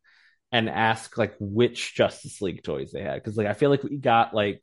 and 0.52 0.68
ask 0.68 1.18
like 1.18 1.34
which 1.40 1.94
justice 1.94 2.40
league 2.40 2.62
toys 2.62 2.92
they 2.92 3.02
had 3.02 3.14
because 3.14 3.36
like 3.36 3.46
i 3.46 3.54
feel 3.54 3.70
like 3.70 3.82
we 3.82 3.96
got 3.96 4.34
like 4.34 4.62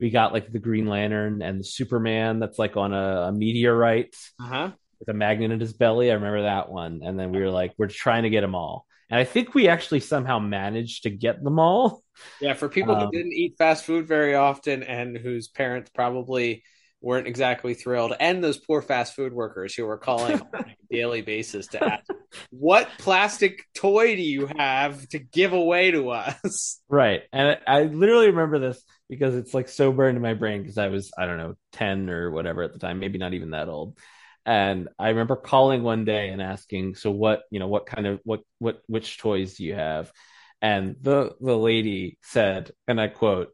we 0.00 0.10
got 0.10 0.32
like 0.32 0.50
the 0.50 0.58
Green 0.58 0.86
Lantern 0.86 1.42
and 1.42 1.60
the 1.60 1.64
Superman 1.64 2.40
that's 2.40 2.58
like 2.58 2.76
on 2.76 2.92
a, 2.92 3.28
a 3.28 3.32
meteorite 3.32 4.16
uh-huh. 4.40 4.70
with 4.98 5.08
a 5.08 5.14
magnet 5.14 5.50
in 5.50 5.60
his 5.60 5.72
belly. 5.72 6.10
I 6.10 6.14
remember 6.14 6.42
that 6.42 6.70
one. 6.70 7.00
And 7.04 7.18
then 7.18 7.30
we 7.30 7.40
were 7.40 7.50
like, 7.50 7.74
we're 7.78 7.88
trying 7.88 8.24
to 8.24 8.30
get 8.30 8.40
them 8.40 8.54
all. 8.54 8.86
And 9.10 9.20
I 9.20 9.24
think 9.24 9.54
we 9.54 9.68
actually 9.68 10.00
somehow 10.00 10.38
managed 10.38 11.04
to 11.04 11.10
get 11.10 11.42
them 11.42 11.58
all. 11.58 12.02
Yeah, 12.40 12.54
for 12.54 12.68
people 12.68 12.94
Um, 12.94 13.06
who 13.06 13.10
didn't 13.10 13.32
eat 13.32 13.56
fast 13.58 13.84
food 13.84 14.06
very 14.06 14.34
often 14.34 14.82
and 14.82 15.16
whose 15.16 15.48
parents 15.48 15.90
probably 15.94 16.62
weren't 17.00 17.26
exactly 17.26 17.74
thrilled, 17.74 18.14
and 18.18 18.42
those 18.42 18.58
poor 18.58 18.82
fast 18.82 19.14
food 19.14 19.32
workers 19.32 19.74
who 19.74 19.84
were 19.86 19.98
calling 19.98 20.36
on 20.40 20.46
a 20.70 20.74
daily 20.94 21.22
basis 21.22 21.68
to 21.68 21.82
ask, 21.82 22.02
"What 22.50 22.98
plastic 22.98 23.64
toy 23.74 24.16
do 24.16 24.22
you 24.22 24.48
have 24.58 25.06
to 25.10 25.18
give 25.18 25.52
away 25.52 25.90
to 25.92 26.10
us?" 26.10 26.80
Right. 26.88 27.22
And 27.32 27.58
I, 27.66 27.80
I 27.80 27.82
literally 27.84 28.26
remember 28.26 28.58
this 28.58 28.82
because 29.08 29.34
it's 29.34 29.54
like 29.54 29.68
so 29.68 29.90
burned 29.92 30.16
in 30.16 30.22
my 30.22 30.34
brain 30.34 30.62
because 30.62 30.78
I 30.78 30.88
was, 30.88 31.10
I 31.18 31.26
don't 31.26 31.38
know, 31.38 31.54
10 31.72 32.10
or 32.10 32.30
whatever 32.30 32.62
at 32.62 32.72
the 32.72 32.78
time, 32.78 32.98
maybe 32.98 33.18
not 33.18 33.34
even 33.34 33.50
that 33.50 33.68
old. 33.68 33.98
And 34.46 34.88
I 34.98 35.08
remember 35.10 35.36
calling 35.36 35.82
one 35.82 36.04
day 36.04 36.28
and 36.28 36.42
asking, 36.42 36.96
so 36.96 37.10
what, 37.10 37.42
you 37.50 37.58
know, 37.58 37.68
what 37.68 37.86
kind 37.86 38.06
of, 38.06 38.20
what, 38.24 38.40
what, 38.58 38.82
which 38.86 39.18
toys 39.18 39.56
do 39.56 39.64
you 39.64 39.74
have? 39.74 40.12
And 40.60 40.96
the, 41.00 41.34
the 41.40 41.56
lady 41.56 42.18
said, 42.22 42.72
and 42.86 43.00
I 43.00 43.08
quote, 43.08 43.52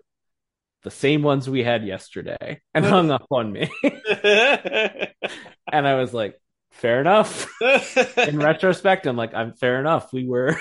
the 0.83 0.91
same 0.91 1.23
ones 1.23 1.49
we 1.49 1.63
had 1.63 1.85
yesterday 1.85 2.61
and 2.75 2.85
hung 2.85 3.11
up 3.11 3.27
on 3.31 3.53
me. 3.53 3.71
and 3.85 5.13
I 5.73 5.95
was 5.95 6.13
like, 6.13 6.41
fair 6.73 7.01
enough. 7.01 7.49
In 8.17 8.39
retrospect, 8.39 9.07
I'm 9.07 9.17
like, 9.17 9.35
I'm 9.35 9.53
fair 9.55 9.79
enough. 9.81 10.13
We 10.13 10.27
were 10.27 10.57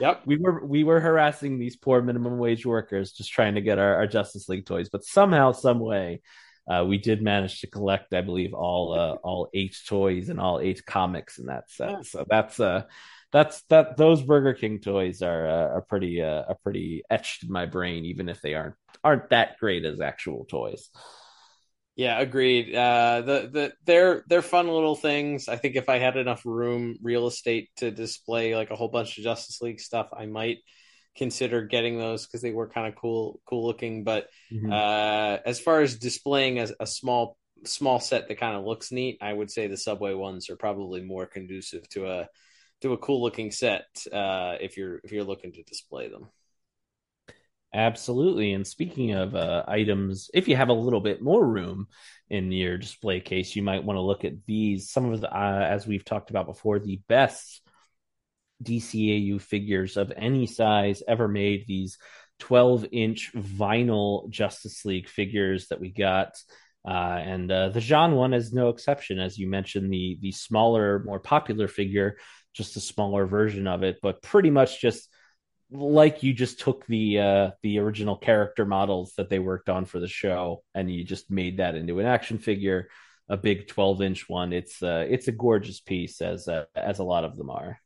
Yep. 0.00 0.22
We 0.26 0.36
were 0.36 0.64
we 0.64 0.84
were 0.84 1.00
harassing 1.00 1.58
these 1.58 1.76
poor 1.76 2.02
minimum 2.02 2.38
wage 2.38 2.66
workers 2.66 3.12
just 3.12 3.32
trying 3.32 3.54
to 3.54 3.60
get 3.60 3.78
our, 3.78 3.96
our 3.96 4.06
Justice 4.06 4.48
League 4.48 4.66
toys, 4.66 4.88
but 4.88 5.04
somehow, 5.04 5.52
some 5.52 5.78
way, 5.78 6.20
uh, 6.66 6.84
we 6.86 6.98
did 6.98 7.22
manage 7.22 7.60
to 7.60 7.66
collect, 7.66 8.14
I 8.14 8.22
believe, 8.22 8.54
all 8.54 8.94
uh, 8.94 9.14
all 9.22 9.48
eight 9.52 9.76
toys 9.86 10.28
and 10.28 10.40
all 10.40 10.60
eight 10.60 10.84
comics 10.86 11.38
in 11.38 11.46
that 11.46 11.70
set. 11.70 12.06
So 12.06 12.24
that's 12.28 12.58
uh 12.58 12.84
that's 13.32 13.62
that 13.62 13.96
those 13.96 14.22
Burger 14.22 14.54
King 14.54 14.78
toys 14.78 15.20
are 15.20 15.46
uh, 15.46 15.68
are 15.74 15.82
pretty 15.82 16.22
uh, 16.22 16.44
are 16.48 16.58
pretty 16.62 17.02
etched 17.10 17.42
in 17.42 17.50
my 17.52 17.66
brain, 17.66 18.04
even 18.04 18.28
if 18.28 18.40
they 18.40 18.54
aren't 18.54 18.76
aren't 19.02 19.30
that 19.30 19.58
great 19.58 19.84
as 19.84 20.00
actual 20.00 20.44
toys. 20.46 20.88
Yeah, 21.96 22.18
agreed. 22.18 22.74
Uh, 22.74 23.20
the 23.20 23.50
the 23.52 23.72
they're 23.84 24.24
they're 24.28 24.42
fun 24.42 24.68
little 24.68 24.96
things. 24.96 25.48
I 25.48 25.56
think 25.56 25.76
if 25.76 25.88
I 25.88 25.98
had 25.98 26.16
enough 26.16 26.46
room, 26.46 26.96
real 27.02 27.26
estate 27.26 27.70
to 27.76 27.90
display 27.90 28.56
like 28.56 28.70
a 28.70 28.76
whole 28.76 28.88
bunch 28.88 29.18
of 29.18 29.24
Justice 29.24 29.60
League 29.60 29.80
stuff, 29.80 30.08
I 30.16 30.26
might 30.26 30.58
consider 31.16 31.62
getting 31.62 31.98
those 31.98 32.26
because 32.26 32.42
they 32.42 32.52
were 32.52 32.68
kind 32.68 32.86
of 32.86 32.96
cool 33.00 33.40
cool 33.46 33.66
looking. 33.66 34.04
But 34.04 34.28
Mhm. 34.50 34.70
uh, 34.70 35.38
as 35.44 35.60
far 35.60 35.80
as 35.82 35.96
displaying 35.98 36.58
as 36.58 36.72
a 36.80 36.86
small 36.86 37.38
small 37.64 38.00
set 38.00 38.28
that 38.28 38.38
kind 38.38 38.56
of 38.56 38.64
looks 38.64 38.92
neat, 38.92 39.18
I 39.20 39.32
would 39.32 39.50
say 39.50 39.66
the 39.66 39.76
Subway 39.76 40.14
ones 40.14 40.50
are 40.50 40.56
probably 40.56 41.02
more 41.02 41.26
conducive 41.26 41.88
to 41.90 42.06
a 42.08 42.28
to 42.82 42.92
a 42.92 42.98
cool 42.98 43.22
looking 43.22 43.50
set 43.50 43.86
uh, 44.12 44.56
if 44.60 44.76
you're 44.76 45.00
if 45.04 45.12
you're 45.12 45.24
looking 45.24 45.52
to 45.52 45.62
display 45.62 46.08
them. 46.08 46.28
Absolutely. 47.72 48.52
And 48.52 48.64
speaking 48.64 49.12
of 49.12 49.34
uh, 49.34 49.64
items, 49.66 50.30
if 50.32 50.46
you 50.46 50.54
have 50.54 50.68
a 50.68 50.72
little 50.74 51.00
bit 51.00 51.20
more 51.20 51.44
room 51.44 51.88
in 52.30 52.52
your 52.52 52.78
display 52.78 53.20
case, 53.20 53.56
you 53.56 53.62
might 53.64 53.82
want 53.82 53.96
to 53.96 54.00
look 54.00 54.24
at 54.24 54.46
these. 54.46 54.90
Some 54.90 55.12
of 55.12 55.20
the, 55.20 55.28
uh, 55.28 55.66
as 55.68 55.84
we've 55.84 56.04
talked 56.04 56.30
about 56.30 56.46
before, 56.46 56.78
the 56.78 57.00
best 57.08 57.62
DCAU 58.64 59.40
figures 59.40 59.96
of 59.96 60.12
any 60.16 60.46
size 60.46 61.02
ever 61.06 61.28
made. 61.28 61.64
These 61.66 61.98
12 62.40 62.86
inch 62.92 63.32
vinyl 63.34 64.28
Justice 64.30 64.84
League 64.84 65.08
figures 65.08 65.68
that 65.68 65.80
we 65.80 65.90
got. 65.90 66.34
Uh, 66.86 67.18
and 67.24 67.50
uh, 67.50 67.70
the 67.70 67.80
J'onn 67.80 68.14
one 68.14 68.34
is 68.34 68.52
no 68.52 68.68
exception, 68.68 69.18
as 69.18 69.38
you 69.38 69.48
mentioned. 69.48 69.92
The 69.92 70.18
the 70.20 70.32
smaller, 70.32 71.02
more 71.04 71.20
popular 71.20 71.68
figure, 71.68 72.18
just 72.52 72.76
a 72.76 72.80
smaller 72.80 73.26
version 73.26 73.66
of 73.66 73.82
it, 73.82 73.98
but 74.02 74.22
pretty 74.22 74.50
much 74.50 74.80
just 74.80 75.08
like 75.70 76.22
you 76.22 76.32
just 76.32 76.60
took 76.60 76.86
the 76.86 77.18
uh 77.18 77.50
the 77.62 77.78
original 77.78 78.16
character 78.16 78.64
models 78.64 79.12
that 79.16 79.28
they 79.28 79.38
worked 79.38 79.68
on 79.68 79.84
for 79.84 79.98
the 79.98 80.06
show 80.08 80.62
and 80.74 80.92
you 80.92 81.04
just 81.04 81.30
made 81.30 81.56
that 81.56 81.74
into 81.74 81.98
an 81.98 82.06
action 82.06 82.38
figure 82.38 82.88
a 83.28 83.36
big 83.36 83.66
12 83.66 84.02
inch 84.02 84.28
one 84.28 84.52
it's 84.52 84.82
uh 84.82 85.04
it's 85.08 85.26
a 85.26 85.32
gorgeous 85.32 85.80
piece 85.80 86.20
as 86.20 86.48
uh, 86.48 86.64
as 86.76 86.98
a 86.98 87.04
lot 87.04 87.24
of 87.24 87.36
them 87.36 87.50
are 87.50 87.80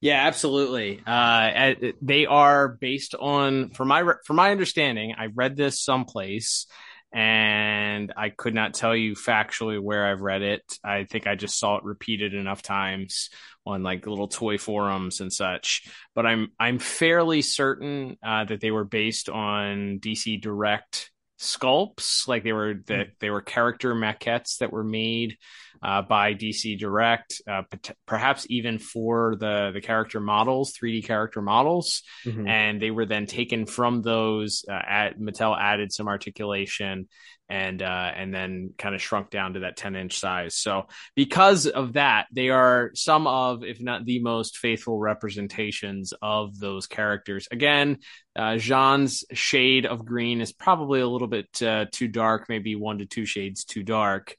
Yeah, 0.00 0.26
absolutely. 0.26 1.02
Uh, 1.06 1.74
they 2.00 2.24
are 2.26 2.68
based 2.68 3.14
on, 3.14 3.70
from 3.70 3.88
my 3.88 4.02
from 4.24 4.36
my 4.36 4.50
understanding, 4.50 5.14
I 5.18 5.26
read 5.26 5.56
this 5.56 5.78
someplace, 5.80 6.66
and 7.12 8.10
I 8.16 8.30
could 8.30 8.54
not 8.54 8.72
tell 8.72 8.96
you 8.96 9.14
factually 9.14 9.78
where 9.80 10.06
I've 10.06 10.22
read 10.22 10.40
it. 10.40 10.62
I 10.82 11.04
think 11.04 11.26
I 11.26 11.34
just 11.34 11.58
saw 11.58 11.76
it 11.76 11.84
repeated 11.84 12.32
enough 12.32 12.62
times 12.62 13.28
on 13.66 13.82
like 13.82 14.06
little 14.06 14.28
toy 14.28 14.56
forums 14.56 15.20
and 15.20 15.30
such. 15.30 15.86
But 16.14 16.24
I'm 16.24 16.48
I'm 16.58 16.78
fairly 16.78 17.42
certain 17.42 18.16
uh, 18.24 18.44
that 18.44 18.60
they 18.62 18.70
were 18.70 18.84
based 18.84 19.28
on 19.28 19.98
DC 20.00 20.40
Direct 20.40 21.10
sculpts, 21.38 22.26
like 22.26 22.42
they 22.42 22.52
were 22.52 22.76
that 22.86 23.08
they 23.20 23.28
were 23.28 23.42
character 23.42 23.94
maquettes 23.94 24.58
that 24.58 24.72
were 24.72 24.84
made 24.84 25.36
uh, 25.82 26.02
by 26.02 26.34
DC 26.34 26.78
Direct, 26.78 27.40
uh, 27.50 27.62
p- 27.70 27.92
perhaps 28.06 28.46
even 28.50 28.78
for 28.78 29.36
the 29.38 29.70
the 29.72 29.80
character 29.80 30.20
models, 30.20 30.72
3D 30.72 31.04
character 31.04 31.40
models, 31.42 32.02
Mhm. 32.26 32.48
and 32.48 32.82
they 32.82 32.90
were 32.90 33.06
then 33.06 33.26
taken 33.26 33.66
from 33.66 34.02
those. 34.02 34.64
Uh, 34.68 34.74
at 34.74 35.18
Mattel 35.18 35.56
added 35.58 35.92
some 35.92 36.08
articulation 36.08 37.08
and 37.48 37.82
uh, 37.82 38.12
and 38.14 38.32
then 38.32 38.74
kind 38.78 38.94
of 38.94 39.02
shrunk 39.02 39.30
down 39.30 39.54
to 39.54 39.60
that 39.60 39.76
10 39.76 39.96
inch 39.96 40.18
size. 40.18 40.54
So 40.56 40.86
because 41.16 41.66
of 41.66 41.94
that, 41.94 42.26
they 42.32 42.50
are 42.50 42.90
some 42.94 43.26
of, 43.26 43.64
if 43.64 43.80
not 43.80 44.04
the 44.04 44.20
most 44.20 44.58
faithful 44.58 44.98
representations 44.98 46.12
of 46.22 46.58
those 46.58 46.86
characters. 46.86 47.48
Again, 47.50 47.98
uh, 48.36 48.54
J'onn's 48.58 49.24
shade 49.32 49.86
of 49.86 50.04
green 50.04 50.40
is 50.40 50.52
probably 50.52 51.00
a 51.00 51.08
little 51.08 51.26
bit 51.28 51.60
uh, 51.62 51.86
too 51.90 52.06
dark, 52.08 52.46
maybe 52.48 52.76
one 52.76 52.98
to 52.98 53.06
two 53.06 53.24
shades 53.26 53.64
too 53.64 53.82
dark, 53.82 54.36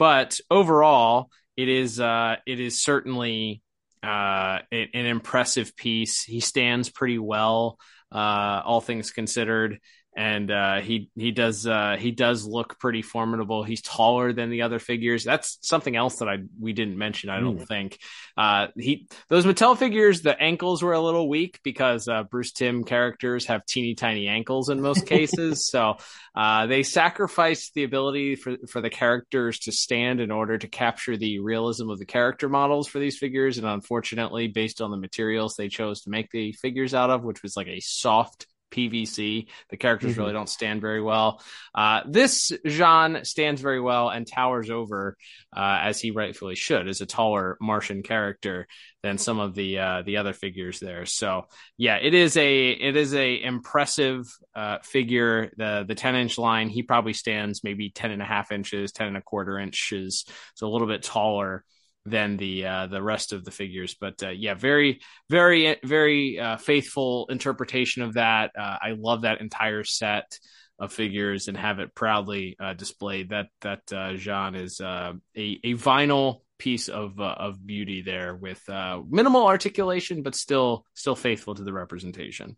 but 0.00 0.40
overall, 0.50 1.30
it 1.58 1.68
is 1.68 2.00
uh, 2.00 2.36
it 2.46 2.58
is 2.58 2.82
certainly 2.82 3.60
uh, 4.02 4.60
an, 4.72 4.88
impressive 4.94 5.76
piece. 5.76 6.22
He 6.22 6.40
stands 6.40 6.88
pretty 6.88 7.18
well, 7.18 7.78
uh, 8.10 8.62
all 8.64 8.80
things 8.80 9.10
considered 9.10 9.78
and 10.20 10.50
uh, 10.50 10.80
he 10.80 11.08
he 11.16 11.30
does 11.30 11.66
uh, 11.66 11.96
he 11.98 12.10
does 12.10 12.44
look 12.44 12.78
pretty 12.78 13.00
formidable. 13.00 13.64
He's 13.64 13.80
taller 13.80 14.34
than 14.34 14.50
the 14.50 14.62
other 14.62 14.78
figures. 14.78 15.24
That's 15.24 15.56
something 15.62 15.96
else 15.96 16.16
that 16.16 16.28
I 16.28 16.36
we 16.60 16.74
didn't 16.74 16.98
mention. 16.98 17.30
I 17.30 17.40
don't 17.40 17.58
Mm. 17.60 17.66
think 17.66 17.98
uh, 18.36 18.66
he 18.76 19.08
those 19.30 19.46
Mattel 19.46 19.78
figures. 19.78 20.20
The 20.20 20.38
ankles 20.38 20.82
were 20.82 20.92
a 20.92 21.00
little 21.00 21.26
weak 21.26 21.58
because 21.64 22.06
uh, 22.06 22.24
Bruce 22.24 22.52
Timm 22.52 22.84
characters 22.84 23.46
have 23.46 23.64
teeny 23.64 23.94
tiny 23.94 24.28
ankles 24.28 24.68
in 24.68 24.82
most 24.82 25.06
cases. 25.16 25.66
so 25.66 25.96
uh, 26.34 26.66
they 26.66 26.82
sacrificed 26.82 27.72
the 27.74 27.84
ability 27.84 28.36
for 28.36 28.58
for 28.68 28.82
the 28.82 28.90
characters 28.90 29.58
to 29.60 29.72
stand 29.72 30.20
in 30.20 30.30
order 30.30 30.58
to 30.58 30.68
capture 30.68 31.16
the 31.16 31.38
realism 31.38 31.88
of 31.88 31.98
the 31.98 32.04
character 32.04 32.50
models 32.50 32.88
for 32.88 32.98
these 32.98 33.16
figures. 33.16 33.56
And 33.56 33.66
unfortunately, 33.66 34.48
based 34.48 34.82
on 34.82 34.90
the 34.90 34.98
materials 34.98 35.54
they 35.56 35.68
chose 35.68 36.02
to 36.02 36.10
make 36.10 36.30
the 36.30 36.52
figures 36.52 36.92
out 36.92 37.08
of, 37.08 37.24
which 37.24 37.42
was 37.42 37.56
like 37.56 37.68
a 37.68 37.80
soft 37.80 38.46
PVC. 38.70 39.48
The 39.70 39.76
characters 39.76 40.14
Mhm. 40.14 40.18
really 40.18 40.32
don't 40.32 40.48
stand 40.48 40.80
very 40.80 41.02
well. 41.02 41.42
Uh, 41.74 42.02
this 42.06 42.52
J'onn 42.64 43.26
stands 43.26 43.60
very 43.60 43.80
well 43.80 44.08
and 44.08 44.26
towers 44.26 44.70
over, 44.70 45.16
uh, 45.56 45.78
as 45.82 46.00
he 46.00 46.10
rightfully 46.10 46.54
should, 46.54 46.88
as 46.88 47.00
a 47.00 47.06
taller 47.06 47.56
Martian 47.60 48.02
character 48.02 48.66
than 49.02 49.18
some 49.18 49.38
of 49.40 49.54
the 49.54 49.78
uh, 49.78 50.02
the 50.02 50.18
other 50.18 50.32
figures 50.32 50.78
there. 50.78 51.06
So 51.06 51.46
yeah, 51.76 51.96
it 51.96 52.14
is 52.14 52.36
a 52.36 52.70
it 52.70 52.96
is 52.96 53.14
a 53.14 53.42
impressive 53.42 54.26
uh, 54.54 54.78
figure. 54.82 55.50
The 55.56 55.84
the 55.86 55.94
ten 55.94 56.14
inch 56.14 56.38
line, 56.38 56.68
he 56.68 56.82
probably 56.82 57.12
stands 57.14 57.64
maybe 57.64 57.90
10 57.90 58.10
and 58.10 58.22
a 58.22 58.26
half 58.26 58.52
inches, 58.52 58.92
10 58.92 59.08
and 59.08 59.16
a 59.16 59.22
quarter 59.22 59.58
inches, 59.58 60.24
so 60.54 60.66
a 60.66 60.70
little 60.70 60.88
bit 60.88 61.02
taller 61.02 61.64
than 62.06 62.36
the 62.36 62.66
uh, 62.66 62.86
the 62.86 63.02
rest 63.02 63.32
of 63.32 63.44
the 63.44 63.50
figures. 63.50 63.94
But 64.00 64.22
uh, 64.22 64.30
yeah, 64.30 64.54
very 64.54 65.00
very 65.28 65.76
very 65.84 66.38
uh, 66.38 66.56
faithful 66.56 67.26
interpretation 67.30 68.02
of 68.02 68.14
that. 68.14 68.52
Uh, 68.58 68.76
I 68.82 68.94
love 68.96 69.22
that 69.22 69.40
entire 69.40 69.84
set 69.84 70.38
of 70.78 70.92
figures 70.92 71.48
and 71.48 71.56
have 71.56 71.78
it 71.78 71.94
proudly 71.94 72.56
uh, 72.58 72.74
displayed. 72.74 73.30
That 73.30 73.48
that 73.60 73.82
uh, 73.92 74.14
J'onn 74.14 74.56
is 74.56 74.80
a 74.80 75.14
a 75.36 75.74
vinyl 75.74 76.40
piece 76.58 76.88
of 76.88 77.20
of 77.20 77.64
beauty 77.66 78.02
there 78.02 78.34
with 78.34 78.66
uh, 78.68 79.00
minimal 79.08 79.46
articulation, 79.46 80.22
but 80.22 80.34
still 80.34 80.84
still 80.94 81.16
faithful 81.16 81.54
to 81.54 81.64
the 81.64 81.72
representation. 81.72 82.56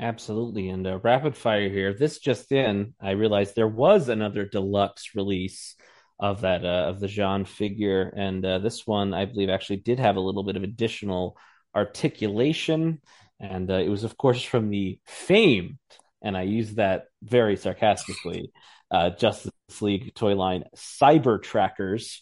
absolutely 0.00 0.68
and 0.68 0.86
rapid 1.02 1.36
fire 1.36 1.68
here 1.68 1.92
this 1.92 2.20
just 2.20 2.52
in 2.52 2.94
i 3.00 3.10
realized 3.10 3.56
there 3.56 3.66
was 3.66 4.08
another 4.08 4.44
deluxe 4.44 5.16
release 5.16 5.74
of 6.20 6.40
that 6.42 6.64
uh, 6.64 6.86
of 6.88 7.00
the 7.00 7.06
J'onn 7.06 7.46
figure 7.46 8.12
and 8.16 8.44
uh, 8.44 8.58
this 8.58 8.86
one 8.86 9.14
i 9.14 9.24
believe 9.24 9.48
actually 9.48 9.76
did 9.76 9.98
have 10.00 10.16
a 10.16 10.20
little 10.20 10.42
bit 10.42 10.56
of 10.56 10.62
additional 10.62 11.36
articulation 11.74 13.00
and 13.40 13.70
uh, 13.70 13.74
it 13.74 13.88
was 13.88 14.04
of 14.04 14.16
course 14.16 14.42
from 14.42 14.68
the 14.68 14.98
famed 15.06 15.78
and 16.22 16.36
I 16.36 16.42
use 16.42 16.74
that 16.74 17.04
very 17.22 17.56
sarcastically. 17.56 18.52
Uh, 18.90 19.10
Justice 19.10 19.52
League 19.80 20.14
toy 20.14 20.34
line 20.34 20.64
Cyber 20.76 21.42
Trakkers, 21.42 22.20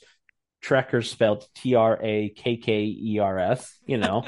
trackers 0.61 1.11
spelled 1.11 1.47
T 1.55 1.75
R 1.75 1.99
A 2.03 2.31
K 2.31 2.57
K 2.57 2.83
E 2.83 3.19
R 3.21 3.39
S, 3.39 3.73
you 3.87 3.99
know, 3.99 4.25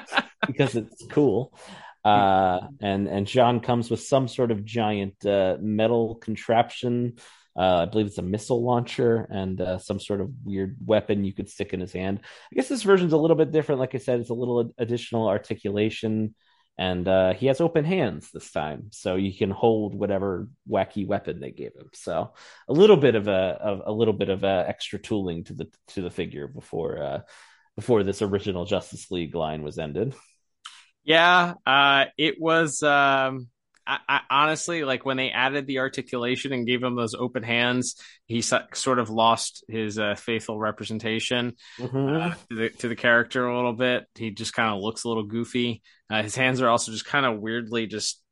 because 0.46 0.76
it's 0.76 1.04
cool. 1.10 1.52
Uh, 2.04 2.60
and 2.80 3.08
and 3.08 3.26
J'onn 3.26 3.62
comes 3.62 3.90
with 3.90 4.00
some 4.00 4.28
sort 4.28 4.50
of 4.50 4.64
giant 4.64 5.26
uh, 5.26 5.56
metal 5.60 6.14
contraption. 6.14 7.16
Uh, 7.56 7.82
I 7.82 7.84
believe 7.86 8.06
it's 8.06 8.18
a 8.18 8.22
missile 8.22 8.62
launcher 8.62 9.26
and 9.30 9.60
uh, 9.60 9.78
some 9.78 10.00
sort 10.00 10.20
of 10.20 10.30
weird 10.44 10.76
weapon 10.84 11.24
you 11.24 11.34
could 11.34 11.48
stick 11.48 11.72
in 11.72 11.80
his 11.80 11.92
hand. 11.92 12.20
I 12.22 12.54
guess 12.54 12.68
this 12.68 12.82
version's 12.82 13.12
a 13.12 13.18
little 13.18 13.36
bit 13.36 13.50
different. 13.50 13.80
Like 13.80 13.94
I 13.94 13.98
said, 13.98 14.20
it's 14.20 14.30
a 14.30 14.34
little 14.34 14.72
additional 14.78 15.28
articulation 15.28 16.34
and 16.80 17.06
uh, 17.06 17.34
he 17.34 17.46
has 17.46 17.60
open 17.60 17.84
hands 17.84 18.30
this 18.32 18.50
time, 18.50 18.86
so 18.90 19.16
you 19.16 19.36
can 19.36 19.50
hold 19.50 19.94
whatever 19.94 20.48
wacky 20.66 21.06
weapon 21.06 21.38
they 21.38 21.50
gave 21.50 21.74
him. 21.74 21.90
So 21.92 22.32
a 22.68 22.72
little 22.72 22.96
bit 22.96 23.16
of 23.16 23.28
a, 23.28 23.58
of 23.60 23.82
a 23.84 23.92
little 23.92 24.14
bit 24.14 24.30
of 24.30 24.44
a 24.44 24.64
extra 24.66 24.98
tooling 24.98 25.44
to 25.44 25.52
the 25.52 25.70
to 25.88 26.00
the 26.00 26.10
figure 26.10 26.48
before 26.48 27.02
uh, 27.02 27.20
before 27.76 28.02
this 28.02 28.22
original 28.22 28.64
Justice 28.64 29.10
League 29.10 29.34
line 29.34 29.62
was 29.62 29.78
ended. 29.78 30.14
Yeah, 31.04 31.52
uh, 31.66 32.06
it 32.16 32.36
was. 32.40 32.82
Um, 32.82 33.48
I, 33.90 33.98
I, 34.08 34.20
honestly 34.30 34.84
like 34.84 35.04
when 35.04 35.16
they 35.16 35.30
added 35.30 35.66
the 35.66 35.80
articulation 35.80 36.52
and 36.52 36.66
gave 36.66 36.82
him 36.82 36.94
those 36.94 37.14
open 37.14 37.42
hands. 37.42 37.96
He 38.26 38.42
sort 38.42 39.00
of 39.00 39.10
lost 39.10 39.64
his 39.68 39.98
uh, 39.98 40.14
faithful 40.14 40.56
representation 40.56 41.54
mm-hmm. 41.78 42.16
uh, 42.16 42.34
to, 42.50 42.54
the, 42.54 42.68
to 42.70 42.88
the 42.88 42.94
character 42.94 43.48
a 43.48 43.56
little 43.56 43.72
bit. 43.72 44.04
He 44.14 44.30
just 44.30 44.54
kind 44.54 44.72
of 44.72 44.80
looks 44.80 45.02
a 45.02 45.08
little 45.08 45.24
goofy. 45.24 45.82
Uh, 46.08 46.22
his 46.22 46.36
hands 46.36 46.62
are 46.62 46.68
also 46.68 46.92
just 46.92 47.04
kind 47.04 47.26
of 47.26 47.40
weirdly 47.40 47.88
just 47.88 48.22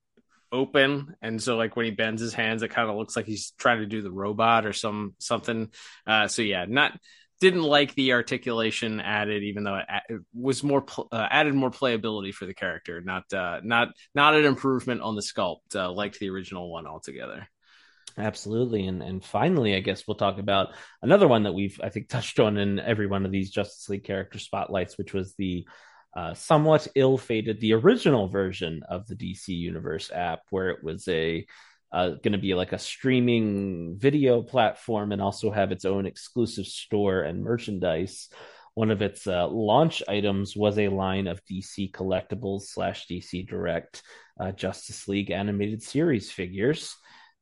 open 0.51 1.15
and 1.21 1.43
so 1.43 1.57
like 1.57 1.77
when 1.77 1.85
he 1.85 1.91
bends 1.91 2.23
his 2.23 2.33
hands 2.33 2.63
it 2.63 2.71
kind 2.71 2.89
of 2.89 2.97
looks 2.97 3.15
like 3.15 3.27
he's 3.27 3.53
trying 3.59 3.81
to 3.81 3.87
do 3.87 4.01
the 4.01 4.11
robot 4.11 4.65
or 4.65 4.73
some 4.73 5.15
something 5.19 5.69
uh 6.07 6.27
so 6.27 6.41
yeah 6.41 6.65
not 6.67 6.99
didn't 7.41 7.63
like 7.63 7.95
the 7.95 8.13
articulation 8.13 9.01
added, 9.01 9.43
even 9.43 9.65
though 9.65 9.77
it, 9.77 9.87
it 10.09 10.21
was 10.35 10.63
more 10.63 10.85
uh, 11.13 11.27
added 11.31 11.55
more 11.55 11.71
playability 11.71 12.33
for 12.33 12.47
the 12.47 12.55
character. 12.55 13.01
Not 13.01 13.33
uh, 13.33 13.61
not 13.63 13.89
not 14.15 14.35
an 14.35 14.45
improvement 14.45 15.03
on 15.03 15.15
the 15.15 15.23
sculpt 15.23 15.75
uh, 15.75 15.91
like 15.93 16.19
the 16.19 16.31
original 16.31 16.71
one 16.71 16.87
altogether. 16.87 17.49
Absolutely, 18.17 18.87
and 18.87 19.03
and 19.03 19.25
finally, 19.25 19.77
I 19.77 19.81
guess 19.81 20.07
we'll 20.07 20.17
talk 20.17 20.39
about 20.39 20.75
another 21.03 21.29
one 21.29 21.45
that 21.45 21.55
we've 21.55 21.81
I 21.83 21.89
think 21.89 22.09
touched 22.09 22.41
on 22.41 22.57
in 22.57 22.81
every 22.81 23.07
one 23.07 23.25
of 23.25 23.33
these 23.33 23.51
Justice 23.51 23.89
League 23.89 24.05
character 24.05 24.39
spotlights, 24.39 24.99
which 24.99 25.15
was 25.15 25.35
the 25.35 25.67
uh, 26.17 26.35
somewhat 26.35 26.89
ill-fated 26.95 27.61
the 27.61 27.75
original 27.75 28.27
version 28.29 28.83
of 28.89 29.07
the 29.07 29.15
DC 29.15 29.49
Universe 29.49 30.11
app, 30.13 30.41
where 30.51 30.71
it 30.71 30.83
was 30.83 31.07
a 31.07 31.47
uh, 31.93 32.11
going 32.11 32.33
to 32.33 32.39
be 32.39 32.55
like 32.55 32.73
a 32.73 32.79
streaming 32.79 33.97
video 33.99 34.43
platform 34.43 35.13
and 35.13 35.23
also 35.23 35.51
have 35.51 35.73
its 35.73 35.85
own 35.85 36.07
exclusive 36.07 36.67
store 36.67 37.23
and 37.23 37.43
merchandise. 37.43 38.29
One 38.75 38.91
of 38.91 39.03
its 39.03 39.27
uh, 39.27 39.49
launch 39.49 40.03
items 40.07 40.55
was 40.55 40.79
a 40.79 40.89
line 40.89 41.27
of 41.27 41.45
DC 41.47 41.91
collectibles 41.91 42.63
slash 42.63 43.07
DC 43.07 43.49
Direct 43.49 44.03
uh, 44.39 44.53
Justice 44.53 45.09
League 45.09 45.31
animated 45.31 45.83
series 45.83 46.31
figures. 46.31 46.95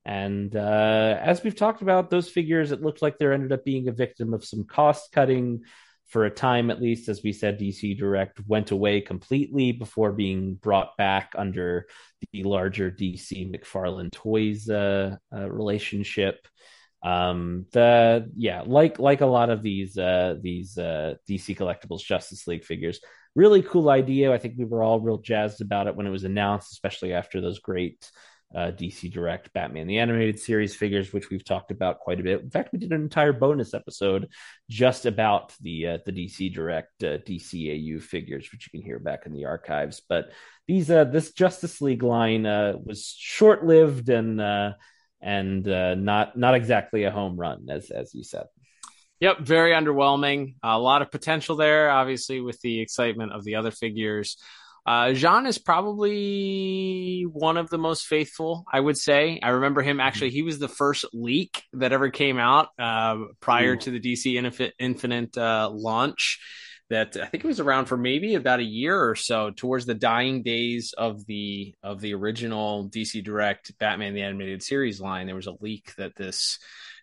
And 0.04 0.54
uh, 0.54 1.18
as 1.20 1.42
we've 1.42 1.56
talked 1.56 1.82
about, 1.82 2.10
those 2.10 2.28
figures, 2.28 2.70
it 2.70 2.80
looked 2.80 3.02
like 3.02 3.18
there 3.18 3.32
ended 3.32 3.52
up 3.52 3.64
being 3.64 3.88
a 3.88 3.92
victim 3.92 4.32
of 4.32 4.44
some 4.44 4.64
cost 4.64 5.10
cutting 5.12 5.62
for 6.08 6.24
a 6.24 6.30
time 6.30 6.70
at 6.70 6.80
least 6.80 7.08
as 7.08 7.22
we 7.22 7.32
said 7.32 7.58
dc 7.58 7.98
direct 7.98 8.40
went 8.46 8.70
away 8.70 9.00
completely 9.00 9.72
before 9.72 10.12
being 10.12 10.54
brought 10.54 10.96
back 10.96 11.32
under 11.36 11.86
the 12.32 12.44
larger 12.44 12.90
dc 12.90 13.50
mcfarlane 13.52 14.12
toys 14.12 14.68
uh, 14.68 15.16
uh, 15.34 15.50
relationship. 15.50 16.46
Um 17.02 17.66
the 17.72 18.30
yeah 18.36 18.62
like 18.64 18.98
like 18.98 19.20
a 19.20 19.26
lot 19.26 19.50
of 19.50 19.62
these 19.62 19.98
uh 19.98 20.36
these 20.40 20.78
uh 20.78 21.14
dc 21.28 21.56
collectibles 21.56 22.00
justice 22.00 22.46
league 22.46 22.64
figures. 22.64 23.00
Really 23.34 23.62
cool 23.62 23.90
idea. 23.90 24.32
I 24.32 24.38
think 24.38 24.54
we 24.56 24.64
were 24.64 24.82
all 24.82 24.98
real 25.00 25.18
jazzed 25.18 25.60
about 25.60 25.86
it 25.88 25.94
when 25.94 26.06
it 26.06 26.10
was 26.10 26.24
announced 26.24 26.72
especially 26.72 27.12
after 27.12 27.40
those 27.40 27.58
great 27.58 28.10
uh, 28.54 28.70
DC 28.70 29.12
Direct 29.12 29.52
Batman 29.52 29.86
the 29.86 29.98
Animated 29.98 30.38
Series 30.38 30.74
figures, 30.74 31.12
which 31.12 31.30
we've 31.30 31.44
talked 31.44 31.70
about 31.70 32.00
quite 32.00 32.20
a 32.20 32.22
bit. 32.22 32.40
In 32.40 32.50
fact, 32.50 32.72
we 32.72 32.78
did 32.78 32.92
an 32.92 33.02
entire 33.02 33.32
bonus 33.32 33.74
episode 33.74 34.28
just 34.70 35.06
about 35.06 35.52
the 35.60 35.86
uh, 35.86 35.98
the 36.06 36.12
DC 36.12 36.52
Direct 36.54 37.02
uh, 37.02 37.18
DCAU 37.18 38.00
figures, 38.00 38.50
which 38.52 38.66
you 38.66 38.78
can 38.78 38.86
hear 38.86 38.98
back 38.98 39.26
in 39.26 39.32
the 39.32 39.46
archives. 39.46 40.00
But 40.08 40.30
these 40.68 40.90
uh, 40.90 41.04
this 41.04 41.32
Justice 41.32 41.80
League 41.80 42.02
line 42.02 42.46
uh, 42.46 42.74
was 42.82 43.14
short 43.18 43.64
lived 43.64 44.08
and 44.08 44.40
uh, 44.40 44.72
and 45.20 45.68
uh, 45.68 45.94
not 45.94 46.38
not 46.38 46.54
exactly 46.54 47.04
a 47.04 47.10
home 47.10 47.36
run, 47.36 47.66
as 47.68 47.90
as 47.90 48.14
you 48.14 48.22
said. 48.22 48.46
Yep, 49.20 49.40
very 49.40 49.72
underwhelming. 49.72 50.56
A 50.62 50.78
lot 50.78 51.00
of 51.00 51.10
potential 51.10 51.56
there, 51.56 51.90
obviously, 51.90 52.40
with 52.40 52.60
the 52.60 52.80
excitement 52.80 53.32
of 53.32 53.44
the 53.44 53.54
other 53.54 53.70
figures. 53.70 54.36
Uh, 54.86 55.08
J'onn 55.08 55.48
is 55.48 55.58
probably 55.58 57.24
one 57.24 57.56
of 57.56 57.68
the 57.70 57.78
most 57.78 58.06
faithful, 58.06 58.64
I 58.72 58.78
would 58.78 58.96
say. 58.96 59.40
I 59.42 59.48
remember 59.50 59.82
him 59.82 59.98
actually, 59.98 60.30
he 60.30 60.42
was 60.42 60.60
the 60.60 60.68
first 60.68 61.04
leak 61.12 61.64
that 61.72 61.92
ever 61.92 62.10
came 62.10 62.38
out 62.38 62.68
uh, 62.78 63.16
prior 63.40 63.72
Ooh. 63.72 63.78
to 63.78 63.90
the 63.90 64.00
DC 64.00 64.72
Infinite 64.78 65.36
uh, 65.36 65.70
launch. 65.72 66.38
That 66.88 67.16
I 67.20 67.26
think 67.26 67.42
it 67.42 67.48
was 67.48 67.58
around 67.58 67.86
for 67.86 67.96
maybe 67.96 68.36
about 68.36 68.60
a 68.60 68.64
year 68.64 68.96
or 69.10 69.16
so, 69.16 69.50
towards 69.50 69.86
the 69.86 69.94
dying 69.94 70.44
days 70.44 70.94
of 70.96 71.26
the 71.26 71.74
of 71.82 72.00
the 72.00 72.14
original 72.14 72.88
DC 72.88 73.24
Direct 73.24 73.76
Batman 73.78 74.14
the 74.14 74.22
Animated 74.22 74.62
Series 74.62 75.00
line. 75.00 75.26
There 75.26 75.34
was 75.34 75.48
a 75.48 75.56
leak 75.60 75.92
that 75.98 76.14
this 76.14 76.60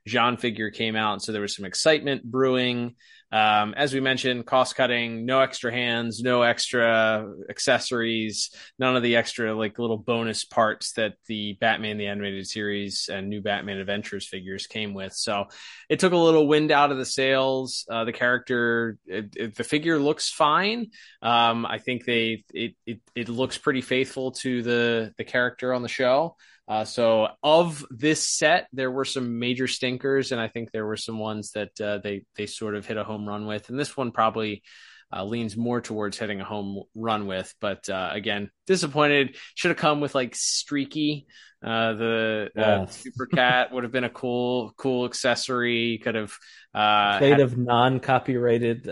J'onn 0.08 0.40
figure 0.40 0.72
came 0.72 0.96
out, 0.96 1.22
so 1.22 1.34
there 1.34 1.42
was 1.42 1.54
some 1.54 1.66
excitement 1.66 2.24
brewing. 2.24 2.96
Um, 3.34 3.74
as 3.76 3.96
we 3.96 4.00
mentioned, 4.00 4.46
cost 4.46 4.76
cutting, 4.76 5.26
no 5.26 5.40
extra 5.40 5.72
hands, 5.72 6.22
no 6.22 6.44
extra 6.44 7.28
accessories, 7.50 8.52
none 8.78 8.96
of 8.96 9.02
the 9.02 9.16
extra 9.16 9.56
like 9.56 9.80
little 9.80 9.98
bonus 9.98 10.46
parts 10.46 10.92
that 10.94 11.16
the 11.28 11.58
Batman 11.60 11.98
the 11.98 12.06
Animated 12.06 12.48
Series 12.48 13.10
and 13.12 13.30
new 13.30 13.42
Batman 13.42 13.80
Adventures 13.80 14.28
figures 14.28 14.68
came 14.68 14.94
with. 14.94 15.14
So 15.14 15.46
it 15.90 15.98
took 15.98 16.14
a 16.14 16.18
little 16.18 16.48
wind 16.48 16.70
out 16.70 16.92
of 16.92 17.00
the 17.00 17.06
sails. 17.06 17.88
Uh, 17.90 18.06
the 18.06 18.14
character, 18.14 19.00
it, 19.08 19.34
it, 19.36 19.56
the 19.56 19.64
figure 19.64 19.98
looks 19.98 20.30
fine. 20.30 20.92
Um, 21.24 21.66
I 21.66 21.80
think 21.80 22.06
they 22.06 22.44
it, 22.54 22.76
it 22.86 23.00
it 23.16 23.30
looks 23.30 23.58
pretty 23.58 23.82
faithful 23.82 24.34
to 24.44 24.62
the 24.62 25.14
the 25.18 25.24
character 25.24 25.74
on 25.74 25.82
the 25.82 25.90
show. 25.90 26.36
Uh, 26.68 26.86
so 26.86 27.28
of 27.44 27.86
this 27.90 28.28
set, 28.28 28.68
there 28.72 28.92
were 28.92 29.06
some 29.06 29.40
major 29.40 29.68
stinkers, 29.68 30.32
and 30.32 30.40
I 30.40 30.48
think 30.48 30.72
there 30.72 30.86
were 30.86 30.98
some 30.98 31.20
ones 31.20 31.52
that 31.52 31.80
uh, 31.82 31.98
they 31.98 32.26
they 32.38 32.46
sort 32.46 32.76
of 32.76 32.86
hit 32.86 32.98
a 32.98 33.04
home 33.04 33.28
run 33.28 33.46
with, 33.46 33.70
and 33.70 33.78
this 33.78 33.98
one 33.98 34.12
probably 34.12 34.64
uh, 35.14 35.26
leans 35.26 35.58
more 35.58 35.82
towards 35.82 36.18
hitting 36.18 36.40
a 36.42 36.46
home 36.46 36.84
run 36.96 37.28
with. 37.28 37.54
But 37.60 37.90
uh, 37.90 38.10
again, 38.14 38.50
disappointed. 38.66 39.36
Should 39.56 39.70
have 39.70 39.78
come 39.78 40.00
with 40.00 40.16
like 40.16 40.36
Streaky. 40.36 41.28
Uh, 41.64 41.94
the 41.94 42.50
uh. 42.58 42.86
Super 42.88 43.26
Cat 43.26 43.72
would 43.72 43.84
have 43.84 43.92
been 43.92 44.04
a 44.04 44.10
cool 44.10 44.74
cool 44.78 45.06
accessory. 45.06 46.00
Could 46.02 46.16
have 46.16 46.34
uh, 46.74 47.18
played 47.20 47.32
had... 47.32 47.42
of 47.42 47.58
non 47.58 48.00
copyrighted 48.00 48.88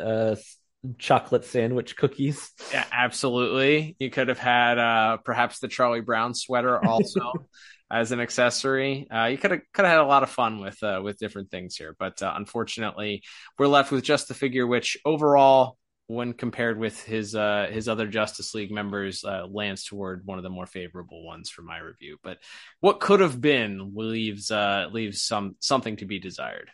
chocolate 0.97 1.45
sandwich 1.45 1.95
cookies. 1.95 2.51
Yeah, 2.71 2.85
absolutely. 2.91 3.95
You 3.99 4.09
could 4.09 4.27
have 4.27 4.39
had 4.39 4.77
uh, 4.77 5.17
perhaps 5.17 5.59
the 5.59 5.67
Charlie 5.67 6.01
Brown 6.01 6.33
sweater 6.33 6.83
also 6.83 7.33
as 7.91 8.11
an 8.11 8.19
accessory. 8.19 9.07
Uh, 9.09 9.25
you 9.25 9.37
could 9.37 9.51
have 9.51 9.61
could 9.73 9.85
have 9.85 9.91
had 9.97 10.03
a 10.03 10.07
lot 10.07 10.23
of 10.23 10.29
fun 10.29 10.59
with 10.59 10.81
uh, 10.81 11.01
with 11.03 11.19
different 11.19 11.51
things 11.51 11.75
here, 11.75 11.95
but 11.99 12.21
uh, 12.21 12.33
unfortunately, 12.35 13.23
we're 13.59 13.67
left 13.67 13.91
with 13.91 14.03
just 14.03 14.27
the 14.27 14.33
figure, 14.33 14.67
which 14.67 14.97
overall. 15.05 15.77
When 16.07 16.33
compared 16.33 16.77
with 16.77 17.01
his 17.01 17.35
uh, 17.35 17.69
his 17.71 17.87
other 17.87 18.05
Justice 18.05 18.53
League 18.53 18.71
members, 18.71 19.23
uh, 19.23 19.45
lands 19.49 19.85
toward 19.85 20.25
one 20.25 20.37
of 20.37 20.43
the 20.43 20.49
more 20.49 20.65
favorable 20.65 21.25
ones 21.25 21.49
for 21.49 21.61
my 21.61 21.77
review. 21.77 22.17
But 22.21 22.39
what 22.81 22.99
could 22.99 23.21
have 23.21 23.39
been 23.39 23.93
leaves 23.95 24.51
leaves 24.51 25.21
some 25.21 25.55
something 25.61 25.95
to 25.97 26.05
be 26.05 26.19
desired. 26.19 26.69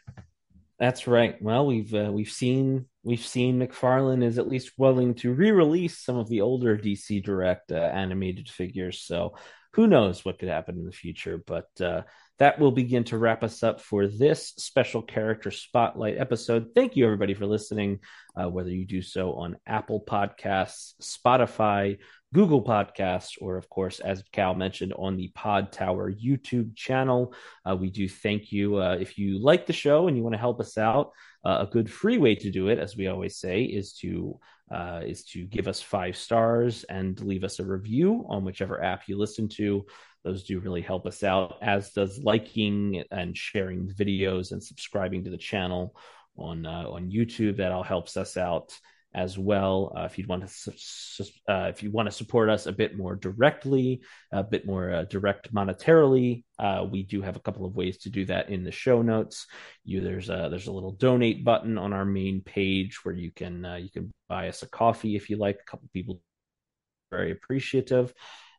That's 0.79 1.07
right. 1.07 1.41
Well, 1.41 1.65
we've 1.65 1.93
uh, 1.93 2.11
we've 2.11 2.29
seen 2.29 2.85
we've 3.03 3.25
seen 3.25 3.59
McFarlane 3.59 4.23
is 4.23 4.37
at 4.37 4.47
least 4.47 4.73
willing 4.77 5.15
to 5.15 5.33
re-release 5.33 5.97
some 5.97 6.17
of 6.17 6.29
the 6.29 6.41
older 6.41 6.77
DC 6.77 7.23
Direct 7.23 7.71
uh, 7.71 7.75
animated 7.75 8.47
figures. 8.49 9.01
So 9.01 9.35
who 9.73 9.87
knows 9.87 10.23
what 10.23 10.39
could 10.39 10.49
happen 10.49 10.77
in 10.77 10.85
the 10.85 10.91
future? 10.91 11.41
But 11.45 11.69
uh, 11.81 12.01
that 12.39 12.59
will 12.59 12.71
begin 12.71 13.03
to 13.05 13.17
wrap 13.17 13.43
us 13.43 13.63
up 13.63 13.81
for 13.81 14.07
this 14.07 14.49
special 14.57 15.01
character 15.01 15.49
spotlight 15.49 16.17
episode. 16.17 16.69
Thank 16.75 16.95
you 16.95 17.05
everybody 17.05 17.33
for 17.33 17.47
listening. 17.47 17.99
Uh, 18.35 18.49
whether 18.49 18.69
you 18.69 18.85
do 18.85 19.01
so 19.01 19.33
on 19.33 19.57
Apple 19.65 20.03
Podcasts, 20.07 20.93
Spotify, 21.01 21.97
Google 22.33 22.61
Podcasts, 22.61 23.37
or 23.39 23.57
of 23.57 23.69
course, 23.69 23.99
as 23.99 24.23
Cal 24.31 24.53
mentioned, 24.53 24.93
on 24.97 25.15
the 25.15 25.29
Pod 25.29 25.71
Tower 25.71 26.11
YouTube 26.11 26.75
channel. 26.75 27.33
Uh, 27.65 27.75
we 27.75 27.89
do 27.89 28.07
thank 28.07 28.51
you. 28.51 28.77
Uh, 28.77 28.97
if 28.99 29.17
you 29.17 29.39
like 29.39 29.65
the 29.65 29.73
show 29.73 30.07
and 30.07 30.17
you 30.17 30.23
want 30.23 30.33
to 30.33 30.39
help 30.39 30.59
us 30.59 30.77
out, 30.77 31.11
uh, 31.45 31.65
a 31.67 31.71
good 31.71 31.89
free 31.89 32.17
way 32.17 32.35
to 32.35 32.51
do 32.51 32.67
it, 32.67 32.79
as 32.79 32.97
we 32.97 33.07
always 33.07 33.37
say, 33.37 33.63
is 33.63 33.93
to 33.93 34.39
uh, 34.69 35.01
is 35.05 35.23
to 35.23 35.45
give 35.45 35.69
us 35.69 35.81
five 35.81 36.17
stars 36.17 36.83
and 36.85 37.21
leave 37.21 37.45
us 37.45 37.59
a 37.59 37.65
review 37.65 38.25
on 38.27 38.43
whichever 38.43 38.83
app 38.83 39.07
you 39.07 39.17
listen 39.17 39.47
to. 39.47 39.85
Those 40.25 40.43
do 40.43 40.59
really 40.59 40.81
help 40.81 41.05
us 41.05 41.23
out, 41.23 41.55
as 41.61 41.91
does 41.91 42.19
liking 42.19 43.03
and 43.11 43.37
sharing 43.37 43.87
videos 43.87 44.51
and 44.51 44.61
subscribing 44.61 45.23
to 45.23 45.29
the 45.29 45.37
channel 45.37 45.95
on 46.37 46.65
uh, 46.65 46.89
on 46.89 47.09
YouTube. 47.09 47.57
That 47.57 47.71
all 47.71 47.83
helps 47.83 48.17
us 48.17 48.35
out 48.35 48.77
as 49.13 49.37
well. 49.37 49.93
Uh, 49.97 50.03
if 50.03 50.17
you'd 50.17 50.27
want 50.27 50.47
to, 50.47 50.71
uh, 51.47 51.67
if 51.69 51.81
you 51.81 51.91
want 51.91 52.07
to 52.07 52.15
support 52.15 52.49
us 52.49 52.65
a 52.65 52.71
bit 52.71 52.97
more 52.97 53.15
directly, 53.15 54.01
a 54.31 54.43
bit 54.43 54.65
more 54.65 54.91
uh, 54.91 55.03
direct 55.05 55.53
monetarily, 55.53 56.43
uh, 56.59 56.85
we 56.89 57.03
do 57.03 57.21
have 57.21 57.35
a 57.35 57.39
couple 57.39 57.65
of 57.65 57.75
ways 57.75 57.97
to 57.99 58.09
do 58.09 58.25
that 58.25 58.49
in 58.49 58.63
the 58.63 58.71
show 58.71 59.01
notes. 59.01 59.47
You 59.83 60.01
there's 60.01 60.29
a 60.29 60.47
there's 60.49 60.67
a 60.67 60.71
little 60.71 60.91
donate 60.91 61.43
button 61.43 61.77
on 61.77 61.93
our 61.93 62.05
main 62.05 62.41
page 62.41 63.03
where 63.03 63.15
you 63.15 63.31
can 63.31 63.65
uh, 63.65 63.75
you 63.75 63.89
can 63.89 64.13
buy 64.27 64.49
us 64.49 64.63
a 64.63 64.69
coffee 64.69 65.15
if 65.15 65.29
you 65.29 65.37
like. 65.37 65.59
A 65.61 65.71
couple 65.71 65.89
people 65.93 66.21
very 67.09 67.31
appreciative. 67.31 68.13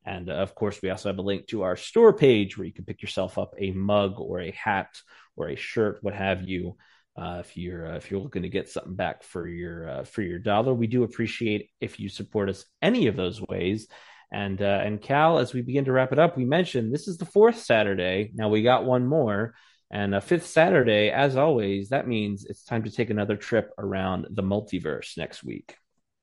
And 0.05 0.31
uh, 0.31 0.35
of 0.35 0.55
course, 0.55 0.81
we 0.83 0.91
also 0.91 1.11
have 1.11 1.19
a 1.19 1.23
link 1.23 1.47
to 1.49 1.63
our 1.63 1.77
store 1.77 2.13
page 2.13 2.57
where 2.57 2.67
you 2.67 2.73
can 2.73 2.85
pick 2.85 3.03
yourself 3.03 3.37
up 3.37 3.55
a 3.59 3.73
mug 3.73 4.15
or 4.19 4.41
a 4.41 4.53
hat 4.53 4.89
or 5.37 5.49
a 5.49 5.57
shirt, 5.57 5.99
what 6.03 6.15
have 6.15 6.49
you. 6.49 6.77
Uh, 7.19 7.39
if 7.41 7.57
you're 7.57 7.93
uh, 7.93 7.97
if 7.97 8.11
you're 8.11 8.21
looking 8.21 8.43
to 8.43 8.49
get 8.49 8.69
something 8.69 8.95
back 8.95 9.25
for 9.25 9.49
your 9.49 9.89
uh, 9.89 10.05
for 10.05 10.23
your 10.23 10.39
dollar, 10.39 10.73
we 10.73 10.87
do 10.87 11.03
appreciate 11.03 11.71
if 11.81 11.99
you 11.99 12.09
support 12.09 12.49
us 12.49 12.65
any 12.81 13.09
of 13.09 13.17
those 13.17 13.43
ways. 13.49 13.89
And 14.31 14.61
uh, 14.63 14.83
and 14.85 15.01
Cal, 15.01 15.39
as 15.39 15.53
we 15.53 15.63
begin 15.63 15.87
to 15.87 15.93
wrap 15.93 16.13
it 16.13 16.19
up, 16.19 16.37
we 16.37 16.45
mentioned 16.45 16.95
this 16.95 17.09
is 17.09 17.19
the 17.19 17.25
fourth 17.27 17.59
Saturday. 17.59 18.31
Now 18.35 18.49
we 18.51 18.63
got 18.63 18.85
one 18.85 19.07
more, 19.07 19.55
and 19.91 20.15
a 20.15 20.21
fifth 20.21 20.47
Saturday, 20.47 21.11
as 21.11 21.37
always. 21.37 21.89
That 21.89 22.07
means 22.07 22.45
it's 22.45 22.63
time 22.63 22.85
to 22.85 22.91
take 22.91 23.11
another 23.11 23.37
trip 23.37 23.71
around 23.79 24.29
the 24.31 24.43
multiverse 24.43 25.17
next 25.17 25.43
week. 25.43 25.75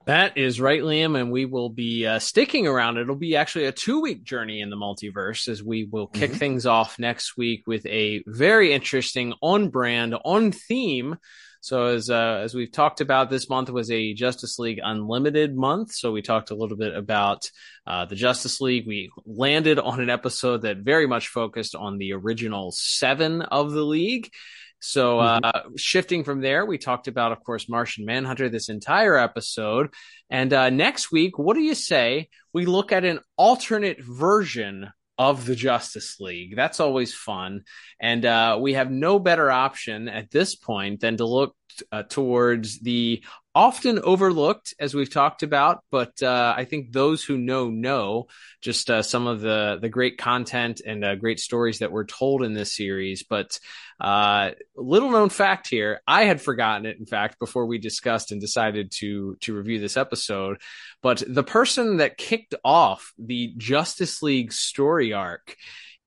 That 0.06 0.38
is 0.38 0.62
right, 0.62 0.82
Liam, 0.82 1.20
and 1.20 1.32
we 1.32 1.46
will 1.46 1.70
be 1.70 2.06
uh, 2.06 2.20
sticking 2.20 2.68
around. 2.68 2.98
It'll 2.98 3.16
be 3.16 3.36
actually 3.36 3.66
a 3.66 3.72
two 3.72 4.02
week 4.02 4.24
journey 4.24 4.62
in 4.62 4.70
the 4.70 4.76
multiverse 4.76 5.48
as 5.48 5.64
we 5.64 5.86
will 5.86 6.06
kick 6.06 6.30
mm-hmm. 6.30 6.40
things 6.40 6.68
off 6.68 7.00
next 7.00 7.36
week 7.38 7.64
with 7.66 7.84
a 7.88 8.24
very 8.28 8.72
interesting, 8.72 9.34
on 9.42 9.70
brand, 9.70 10.16
on 10.24 10.52
theme. 10.52 11.18
So 11.62 11.86
as 11.86 12.12
uh, 12.12 12.42
as 12.44 12.54
we've 12.54 12.72
talked 12.72 13.02
about, 13.02 13.32
this 13.32 13.50
month 13.50 13.72
was 13.72 13.90
a 13.90 14.14
Justice 14.14 14.60
League 14.60 14.80
Unlimited 14.84 15.56
month. 15.56 15.94
So 15.94 16.12
we 16.12 16.22
talked 16.22 16.52
a 16.52 16.56
little 16.56 16.78
bit 16.78 16.96
about 16.96 17.50
uh, 17.88 18.06
the 18.06 18.16
Justice 18.16 18.62
League. 18.62 18.86
We 18.86 19.10
landed 19.26 19.80
on 19.80 20.00
an 20.00 20.12
episode 20.12 20.62
that 20.62 20.78
very 20.78 21.08
much 21.08 21.30
focused 21.30 21.74
on 21.74 21.98
the 21.98 22.14
original 22.14 22.72
seven 22.72 23.42
of 23.42 23.72
the 23.72 23.84
league. 23.84 24.32
So, 24.80 25.18
mm-hmm. 25.18 25.44
uh, 25.44 25.62
shifting 25.78 26.24
from 26.24 26.42
there, 26.42 26.66
we 26.66 26.78
talked 26.78 27.08
about, 27.08 27.32
of 27.32 27.44
course, 27.44 27.70
Martian 27.70 28.06
Manhunter 28.06 28.50
this 28.50 28.70
entire 28.70 29.18
episode. 29.18 29.94
And 30.30 30.54
uh, 30.54 30.70
next 30.70 31.12
week, 31.12 31.38
what 31.38 31.56
do 31.56 31.62
you 31.62 31.76
say 31.76 32.30
we 32.54 32.66
look 32.66 32.92
at 32.92 33.06
an 33.06 33.20
alternate 33.38 34.02
version 34.02 34.90
of 35.18 35.46
the 35.46 35.56
Justice 35.56 36.20
League? 36.20 36.56
That's 36.56 36.80
always 36.80 37.14
fun. 37.14 37.64
And 38.00 38.26
uh, 38.26 38.60
we 38.62 38.74
have 38.74 38.92
no 38.92 39.18
better 39.20 39.50
option 39.50 40.08
at 40.08 40.30
this 40.30 40.56
point 40.56 41.00
than 41.00 41.18
to 41.18 41.26
look 41.26 41.56
uh, 41.92 42.04
towards 42.04 42.80
the 42.80 43.24
often 43.56 44.00
overlooked, 44.00 44.74
as 44.80 44.94
we've 44.94 45.10
talked 45.10 45.42
about, 45.42 45.82
but 45.90 46.22
uh, 46.22 46.54
I 46.56 46.66
think 46.66 46.92
those 46.92 47.24
who 47.24 47.38
know 47.38 47.70
know 47.70 48.28
just 48.62 48.90
uh, 48.90 49.02
some 49.02 49.28
of 49.28 49.40
the 49.40 49.80
the 49.82 49.88
great 49.88 50.18
content 50.18 50.82
and 50.86 51.04
uh, 51.06 51.16
great 51.16 51.40
stories 51.40 51.80
that 51.80 51.92
were 51.92 52.04
told 52.04 52.44
in 52.44 52.54
this 52.54 52.76
series. 52.76 53.24
But 53.24 53.58
uh, 54.00 54.52
little 54.76 55.10
known 55.10 55.30
fact 55.30 55.70
here, 55.70 56.02
I 56.06 56.26
had 56.26 56.42
forgotten 56.42 56.86
it. 56.86 57.00
In 57.00 57.06
fact, 57.06 57.40
before 57.40 57.66
we 57.66 57.78
discussed 57.78 58.34
and 58.34 58.42
decided 58.42 58.92
to 58.98 59.38
to 59.42 59.56
review 59.56 59.80
this 59.80 59.96
episode, 59.96 60.58
but 61.02 61.24
the 61.26 61.44
person 61.44 61.98
that 61.98 62.18
kicked 62.18 62.56
off 62.66 63.14
the 63.18 63.54
Justice 63.56 64.22
League 64.22 64.52
story 64.52 65.14
arc 65.14 65.56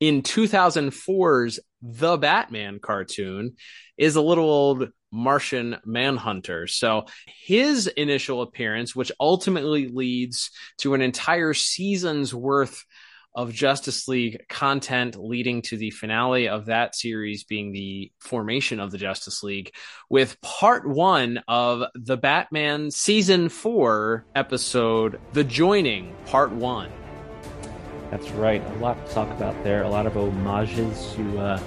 in 0.00 0.22
2004's 0.22 1.60
The 1.80 2.18
Batman 2.18 2.78
cartoon 2.78 3.56
is 3.96 4.16
a 4.16 4.22
little 4.22 4.50
old 4.50 4.90
Martian 5.10 5.76
Manhunter. 5.84 6.66
So 6.66 7.06
his 7.26 7.86
initial 7.86 8.42
appearance, 8.42 8.94
which 8.94 9.12
ultimately 9.18 9.88
leads 9.88 10.50
to 10.78 10.94
an 10.94 11.02
entire 11.02 11.54
season's 11.54 12.34
worth 12.34 12.84
of 13.34 13.52
Justice 13.52 14.08
League 14.08 14.40
content 14.48 15.14
leading 15.14 15.62
to 15.62 15.76
the 15.76 15.90
finale 15.90 16.48
of 16.48 16.66
that 16.66 16.96
series 16.96 17.44
being 17.44 17.72
the 17.72 18.10
formation 18.18 18.80
of 18.80 18.90
the 18.90 18.98
Justice 18.98 19.44
League, 19.44 19.72
with 20.10 20.40
part 20.40 20.88
one 20.88 21.40
of 21.46 21.84
the 21.94 22.16
Batman 22.16 22.90
season 22.90 23.48
four 23.48 24.24
episode, 24.34 25.20
The 25.34 25.44
Joining, 25.44 26.16
part 26.26 26.50
one. 26.50 26.90
That's 28.10 28.30
right. 28.30 28.64
A 28.64 28.78
lot 28.78 29.06
to 29.06 29.14
talk 29.14 29.30
about 29.30 29.62
there. 29.62 29.82
A 29.82 29.90
lot 29.90 30.06
of 30.06 30.14
homages 30.14 31.12
to 31.14 31.38
uh, 31.38 31.60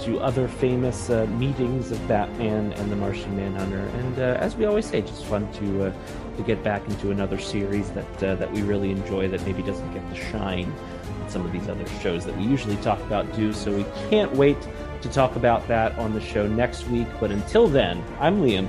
to 0.00 0.18
other 0.20 0.48
famous 0.48 1.10
uh, 1.10 1.26
meetings 1.26 1.90
of 1.90 2.08
Batman 2.08 2.72
and 2.74 2.90
the 2.90 2.96
Martian 2.96 3.36
Manhunter. 3.36 3.78
And 3.78 4.18
uh, 4.18 4.38
as 4.40 4.56
we 4.56 4.64
always 4.64 4.86
say, 4.86 5.00
just 5.00 5.24
fun 5.24 5.50
to 5.54 5.86
uh, 5.86 5.92
to 6.36 6.42
get 6.42 6.62
back 6.62 6.86
into 6.88 7.10
another 7.10 7.38
series 7.38 7.90
that 7.90 8.22
uh, 8.22 8.34
that 8.36 8.52
we 8.52 8.62
really 8.62 8.90
enjoy 8.90 9.28
that 9.28 9.44
maybe 9.46 9.62
doesn't 9.62 9.92
get 9.92 10.08
the 10.10 10.16
shine 10.16 10.72
that 11.20 11.30
some 11.30 11.44
of 11.44 11.52
these 11.52 11.68
other 11.68 11.86
shows 12.00 12.24
that 12.24 12.36
we 12.36 12.44
usually 12.44 12.76
talk 12.76 13.00
about 13.00 13.30
do. 13.34 13.52
So 13.52 13.74
we 13.74 13.84
can't 14.10 14.32
wait 14.34 14.56
to 15.02 15.08
talk 15.08 15.36
about 15.36 15.66
that 15.68 15.96
on 15.98 16.12
the 16.12 16.20
show 16.20 16.46
next 16.46 16.86
week. 16.88 17.08
But 17.20 17.30
until 17.30 17.66
then, 17.66 18.02
I'm 18.20 18.40
Liam. 18.40 18.68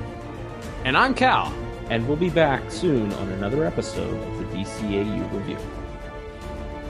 And 0.85 0.97
I'm 0.97 1.13
Cal. 1.13 1.53
And 1.89 2.07
we'll 2.07 2.17
be 2.17 2.29
back 2.29 2.69
soon 2.69 3.13
on 3.13 3.29
another 3.29 3.65
episode 3.65 4.13
of 4.13 4.37
the 4.39 4.57
DCAU 4.57 5.33
Review. 5.33 5.57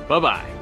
Bye 0.08 0.20
bye. 0.20 0.57